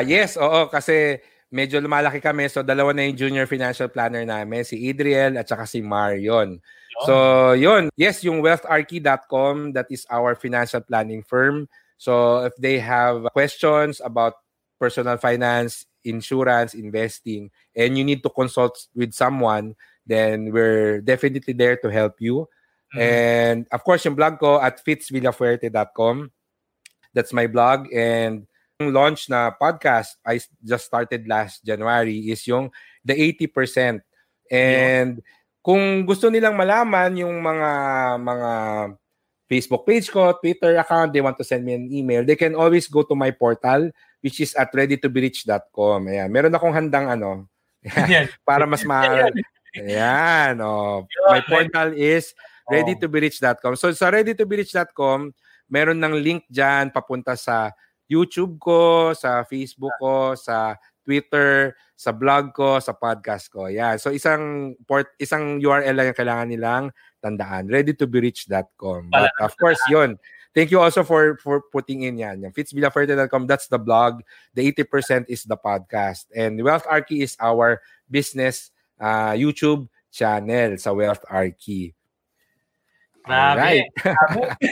Ah, 0.00 0.06
yes, 0.06 0.40
oo, 0.40 0.72
kasi 0.72 1.20
medyo 1.52 1.80
lumalaki 1.80 2.20
kami. 2.24 2.48
So, 2.48 2.64
dalawa 2.64 2.96
na 2.96 3.04
yung 3.04 3.16
junior 3.16 3.44
financial 3.44 3.92
planner 3.92 4.24
namin, 4.24 4.64
si 4.64 4.88
Idriel 4.88 5.36
at 5.36 5.48
saka 5.48 5.68
si 5.68 5.84
Marion. 5.84 6.60
So, 7.04 7.52
yun. 7.54 7.92
Yes, 7.94 8.24
yung 8.24 8.42
wealtharchy.com, 8.42 9.76
that 9.76 9.86
is 9.92 10.08
our 10.10 10.34
financial 10.34 10.80
planning 10.80 11.22
firm. 11.22 11.68
So, 11.98 12.46
if 12.46 12.54
they 12.56 12.78
have 12.78 13.26
questions 13.34 14.00
about 14.00 14.38
personal 14.78 15.18
finance, 15.18 15.84
insurance, 16.06 16.72
investing, 16.72 17.50
and 17.74 17.98
you 17.98 18.04
need 18.06 18.22
to 18.22 18.30
consult 18.30 18.78
with 18.94 19.12
someone, 19.12 19.74
then 20.06 20.54
we're 20.54 21.02
definitely 21.02 21.52
there 21.52 21.76
to 21.76 21.90
help 21.90 22.22
you. 22.22 22.48
Mhm. 22.94 23.00
And 23.02 23.60
of 23.68 23.84
course, 23.84 24.06
yung 24.06 24.16
blog 24.16 24.38
ko 24.40 24.62
at 24.62 24.80
fitzvillafuerte.com. 24.80 26.32
That's 27.12 27.34
my 27.34 27.50
blog. 27.50 27.92
And 27.92 28.48
yung 28.80 28.94
launch 28.94 29.26
na 29.28 29.50
podcast 29.50 30.16
I 30.22 30.38
just 30.62 30.86
started 30.86 31.26
last 31.26 31.66
January 31.66 32.30
is 32.30 32.46
yung 32.46 32.70
the 33.04 33.12
80%. 33.12 34.00
And 34.48 35.20
kung 35.60 36.06
gusto 36.06 36.30
nilang 36.30 36.56
malaman 36.56 37.18
yung 37.18 37.42
mga 37.42 37.70
mga 38.22 38.50
Facebook 39.48 39.88
page 39.88 40.12
ko, 40.12 40.36
Twitter 40.36 40.76
account, 40.76 41.10
they 41.16 41.24
want 41.24 41.40
to 41.40 41.44
send 41.44 41.64
me 41.64 41.72
an 41.72 41.88
email, 41.88 42.20
they 42.20 42.36
can 42.36 42.52
always 42.52 42.84
go 42.86 43.00
to 43.02 43.16
my 43.16 43.32
portal 43.32 43.88
which 44.20 44.42
is 44.42 44.54
at 44.58 44.70
readytoberich.com. 44.74 46.00
Ayan. 46.10 46.28
Meron 46.30 46.54
akong 46.54 46.74
handang 46.74 47.06
ano, 47.10 47.46
Yan. 48.10 48.26
para 48.42 48.66
mas 48.66 48.82
ma 48.82 49.06
Ayan, 49.78 50.58
oh. 50.58 51.06
My 51.30 51.44
portal 51.44 51.94
is 51.94 52.34
readytoberich.com. 52.66 53.78
So 53.78 53.92
sa 53.94 54.10
readytoberich.com, 54.10 55.30
meron 55.70 56.00
ng 56.02 56.14
link 56.18 56.42
diyan 56.50 56.90
papunta 56.90 57.38
sa 57.38 57.70
YouTube 58.08 58.56
ko, 58.58 59.12
sa 59.12 59.44
Facebook 59.44 59.92
ko, 60.00 60.34
sa 60.34 60.74
Twitter, 61.04 61.76
sa 61.94 62.10
blog 62.10 62.50
ko, 62.56 62.80
sa 62.80 62.96
podcast 62.96 63.52
ko. 63.52 63.68
Yan. 63.68 64.00
So 64.00 64.10
isang 64.10 64.74
port 64.88 65.12
isang 65.20 65.60
URL 65.60 65.94
lang 65.94 66.10
yung 66.10 66.18
kailangan 66.18 66.48
nilang 66.48 66.84
tandaan. 67.22 67.68
readytoberich.com. 67.68 69.10
But 69.10 69.32
of 69.40 69.52
course, 69.58 69.80
'yun. 69.90 70.18
Thank 70.56 70.72
you 70.74 70.80
also 70.80 71.04
for 71.04 71.38
for 71.38 71.62
putting 71.70 72.02
in 72.02 72.18
yan. 72.18 72.42
Yung 72.42 72.50
fitzvillaferte.com, 72.50 73.46
that's 73.46 73.68
the 73.68 73.78
blog. 73.78 74.26
The 74.58 74.66
80% 74.72 75.28
is 75.28 75.44
the 75.44 75.54
podcast. 75.54 76.26
And 76.34 76.58
Wealth 76.58 76.88
Archie 76.88 77.22
is 77.22 77.36
our 77.38 77.78
business 78.10 78.74
uh, 78.98 79.38
YouTube 79.38 79.86
channel 80.10 80.74
sa 80.80 80.90
Wealth 80.96 81.22
Archie. 81.30 81.94
Grabe. 83.28 83.60
Alright. 83.60 83.86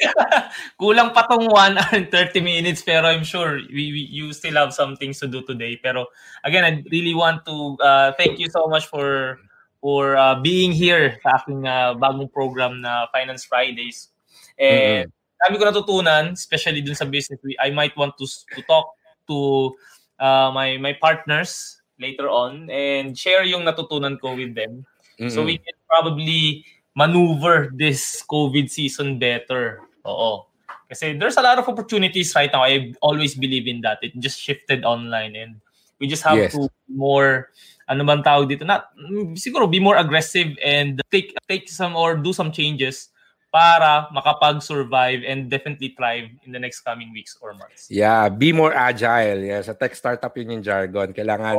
Kulang 0.80 1.12
pa 1.12 1.28
tong 1.28 1.44
1 1.44 1.76
hour 1.76 1.92
and 1.92 2.08
30 2.08 2.40
minutes 2.40 2.80
pero 2.80 3.04
I'm 3.04 3.22
sure 3.22 3.60
we, 3.68 3.92
we 3.92 4.02
you 4.08 4.32
still 4.32 4.56
have 4.56 4.72
some 4.72 4.96
things 4.96 5.20
to 5.20 5.28
do 5.28 5.44
today. 5.44 5.76
Pero 5.76 6.08
again, 6.42 6.64
I 6.64 6.82
really 6.88 7.12
want 7.12 7.44
to 7.44 7.76
uh, 7.84 8.08
thank 8.16 8.40
you 8.40 8.48
so 8.48 8.66
much 8.66 8.88
for 8.88 9.38
for 9.80 10.16
uh, 10.16 10.38
being 10.40 10.72
here 10.72 11.18
sa 11.22 11.40
aking 11.42 11.66
uh, 11.66 11.94
bagong 11.94 12.32
program 12.32 12.80
na 12.80 13.06
Finance 13.12 13.44
Fridays. 13.44 14.10
And 14.56 15.12
dami 15.44 15.60
ko 15.60 15.68
natutunan, 15.68 16.32
especially 16.32 16.80
dun 16.80 16.96
sa 16.96 17.04
business. 17.04 17.40
I 17.60 17.70
might 17.70 17.96
want 17.96 18.16
to 18.18 18.26
to 18.56 18.60
talk 18.64 18.96
to 19.28 19.72
uh, 20.18 20.48
my 20.50 20.80
my 20.80 20.96
partners 20.96 21.80
later 22.00 22.28
on 22.28 22.68
and 22.68 23.16
share 23.16 23.44
yung 23.44 23.64
natutunan 23.64 24.20
ko 24.20 24.36
with 24.36 24.56
them. 24.56 24.84
So 25.32 25.40
we 25.48 25.56
can 25.56 25.72
probably 25.88 26.60
maneuver 26.92 27.72
this 27.72 28.20
COVID 28.28 28.68
season 28.68 29.16
better. 29.16 29.80
Oo. 30.04 30.44
Kasi 30.92 31.16
there's 31.16 31.40
a 31.40 31.44
lot 31.44 31.56
of 31.56 31.64
opportunities 31.68 32.36
right 32.36 32.52
now. 32.52 32.62
I 32.62 32.92
always 33.00 33.32
believe 33.32 33.64
in 33.64 33.80
that. 33.80 33.98
It 34.04 34.12
just 34.20 34.36
shifted 34.36 34.84
online 34.84 35.34
and 35.34 35.56
we 36.00 36.06
just 36.06 36.22
have 36.22 36.36
Yes. 36.36 36.52
to 36.52 36.68
more 36.88 37.48
ano 37.86 38.02
man 38.02 38.22
tawag 38.22 38.50
dito 38.50 38.66
not 38.66 38.90
siguro 39.38 39.70
be 39.70 39.78
more 39.78 39.96
aggressive 39.98 40.54
and 40.62 40.98
take 41.10 41.34
take 41.46 41.70
some 41.70 41.94
or 41.94 42.18
do 42.18 42.34
some 42.34 42.50
changes 42.50 43.10
para 43.56 44.10
makapag-survive 44.12 45.24
and 45.24 45.48
definitely 45.48 45.94
thrive 45.96 46.28
in 46.44 46.52
the 46.52 46.60
next 46.60 46.84
coming 46.84 47.08
weeks 47.08 47.40
or 47.40 47.56
months. 47.56 47.88
Yeah, 47.88 48.28
be 48.28 48.52
more 48.52 48.76
agile. 48.76 49.40
Yeah, 49.40 49.64
sa 49.64 49.72
tech 49.72 49.96
startup 49.96 50.36
yun 50.36 50.60
yung 50.60 50.64
jargon. 50.66 51.16
Kailangan 51.16 51.56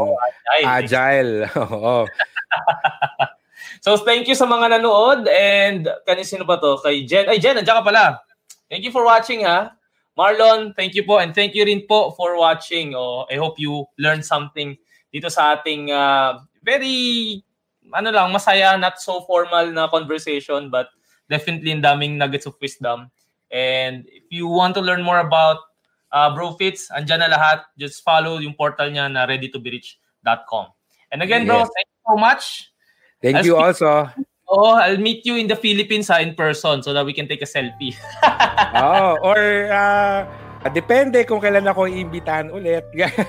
Ay, 0.53 0.61
agile. 0.61 1.49
Oo. 1.63 2.05
So 3.81 3.97
thank 3.97 4.29
you 4.29 4.35
sa 4.37 4.45
mga 4.45 4.77
nanood 4.77 5.25
and 5.29 5.89
kanin 6.05 6.25
sino 6.25 6.45
ba 6.45 6.61
to? 6.61 6.77
Kay 6.81 7.05
Jen. 7.09 7.25
Ay 7.29 7.41
Jen, 7.41 7.57
nandiyan 7.57 7.81
ka 7.81 7.85
pala. 7.85 8.21
Thank 8.69 8.85
you 8.85 8.93
for 8.93 9.05
watching 9.05 9.45
ha. 9.45 9.73
Marlon, 10.17 10.73
thank 10.73 10.97
you 10.97 11.05
po 11.05 11.21
and 11.21 11.33
thank 11.33 11.53
you 11.53 11.61
rin 11.61 11.85
po 11.85 12.13
for 12.17 12.37
watching. 12.37 12.97
Oh, 12.97 13.29
I 13.29 13.37
hope 13.37 13.61
you 13.61 13.85
learned 14.01 14.25
something 14.25 14.77
dito 15.13 15.31
sa 15.31 15.57
ating 15.57 15.91
uh, 15.91 16.41
very 16.63 17.39
ano 17.95 18.11
lang, 18.11 18.31
masaya, 18.35 18.75
not 18.75 18.99
so 18.99 19.23
formal 19.23 19.71
na 19.71 19.87
conversation 19.87 20.67
but 20.67 20.91
definitely 21.31 21.71
ang 21.71 21.83
daming 21.83 22.19
nuggets 22.19 22.47
of 22.47 22.55
wisdom. 22.59 23.11
And 23.47 24.03
if 24.11 24.27
you 24.27 24.47
want 24.47 24.75
to 24.75 24.83
learn 24.83 25.03
more 25.03 25.23
about 25.23 25.63
uh, 26.11 26.31
Brofits, 26.35 26.91
andyan 26.91 27.23
na 27.23 27.31
lahat. 27.31 27.67
Just 27.79 28.03
follow 28.03 28.39
yung 28.39 28.55
portal 28.55 28.91
niya 28.91 29.11
na 29.11 29.27
readytoberich.com. 29.27 30.65
And 31.11 31.23
again, 31.23 31.47
bro, 31.47 31.63
Yes. 31.63 31.71
thank 31.71 31.87
you 31.87 32.01
so 32.03 32.15
much. 32.19 32.43
Thank 33.23 33.35
I'll 33.39 33.45
you 33.45 33.55
also. 33.55 34.11
Oh, 34.47 34.79
I'll 34.79 34.99
meet 34.99 35.25
you 35.27 35.35
in 35.35 35.47
the 35.47 35.59
Philippines 35.59 36.07
ha, 36.07 36.23
in 36.23 36.35
person 36.35 36.79
so 36.79 36.95
that 36.95 37.03
we 37.03 37.11
can 37.11 37.27
take 37.27 37.43
a 37.43 37.49
selfie. 37.49 37.95
oh, 38.79 39.19
or 39.19 39.71
uh, 39.71 40.23
depende 40.73 41.23
kung 41.23 41.37
kailan 41.39 41.65
ako 41.69 41.85
iimbitahan 41.87 42.49
ulit 42.49 42.85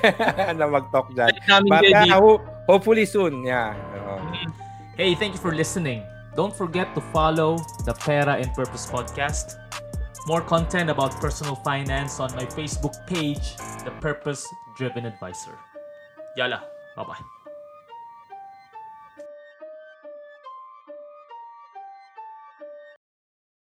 na 0.59 0.65
mag-talk 0.67 1.13
dyan. 1.13 1.33
But 1.69 1.85
uh, 1.93 2.19
ho- 2.19 2.43
hopefully 2.67 3.05
soon. 3.05 3.45
Yeah. 3.45 3.77
Oo. 3.95 4.19
Hey, 4.99 5.15
thank 5.15 5.37
you 5.37 5.43
for 5.43 5.55
listening. 5.55 6.03
Don't 6.35 6.55
forget 6.55 6.91
to 6.95 7.03
follow 7.15 7.59
the 7.87 7.95
Pera 7.95 8.39
and 8.39 8.51
Purpose 8.55 8.87
podcast. 8.87 9.59
More 10.27 10.43
content 10.43 10.91
about 10.91 11.17
personal 11.23 11.57
finance 11.65 12.21
on 12.21 12.29
my 12.37 12.45
Facebook 12.45 12.95
page, 13.09 13.57
The 13.87 13.95
Purpose 14.03 14.45
Driven 14.77 15.07
Advisor. 15.07 15.57
Yala, 16.37 16.63
bye 16.95 17.05
bye. 17.07 17.23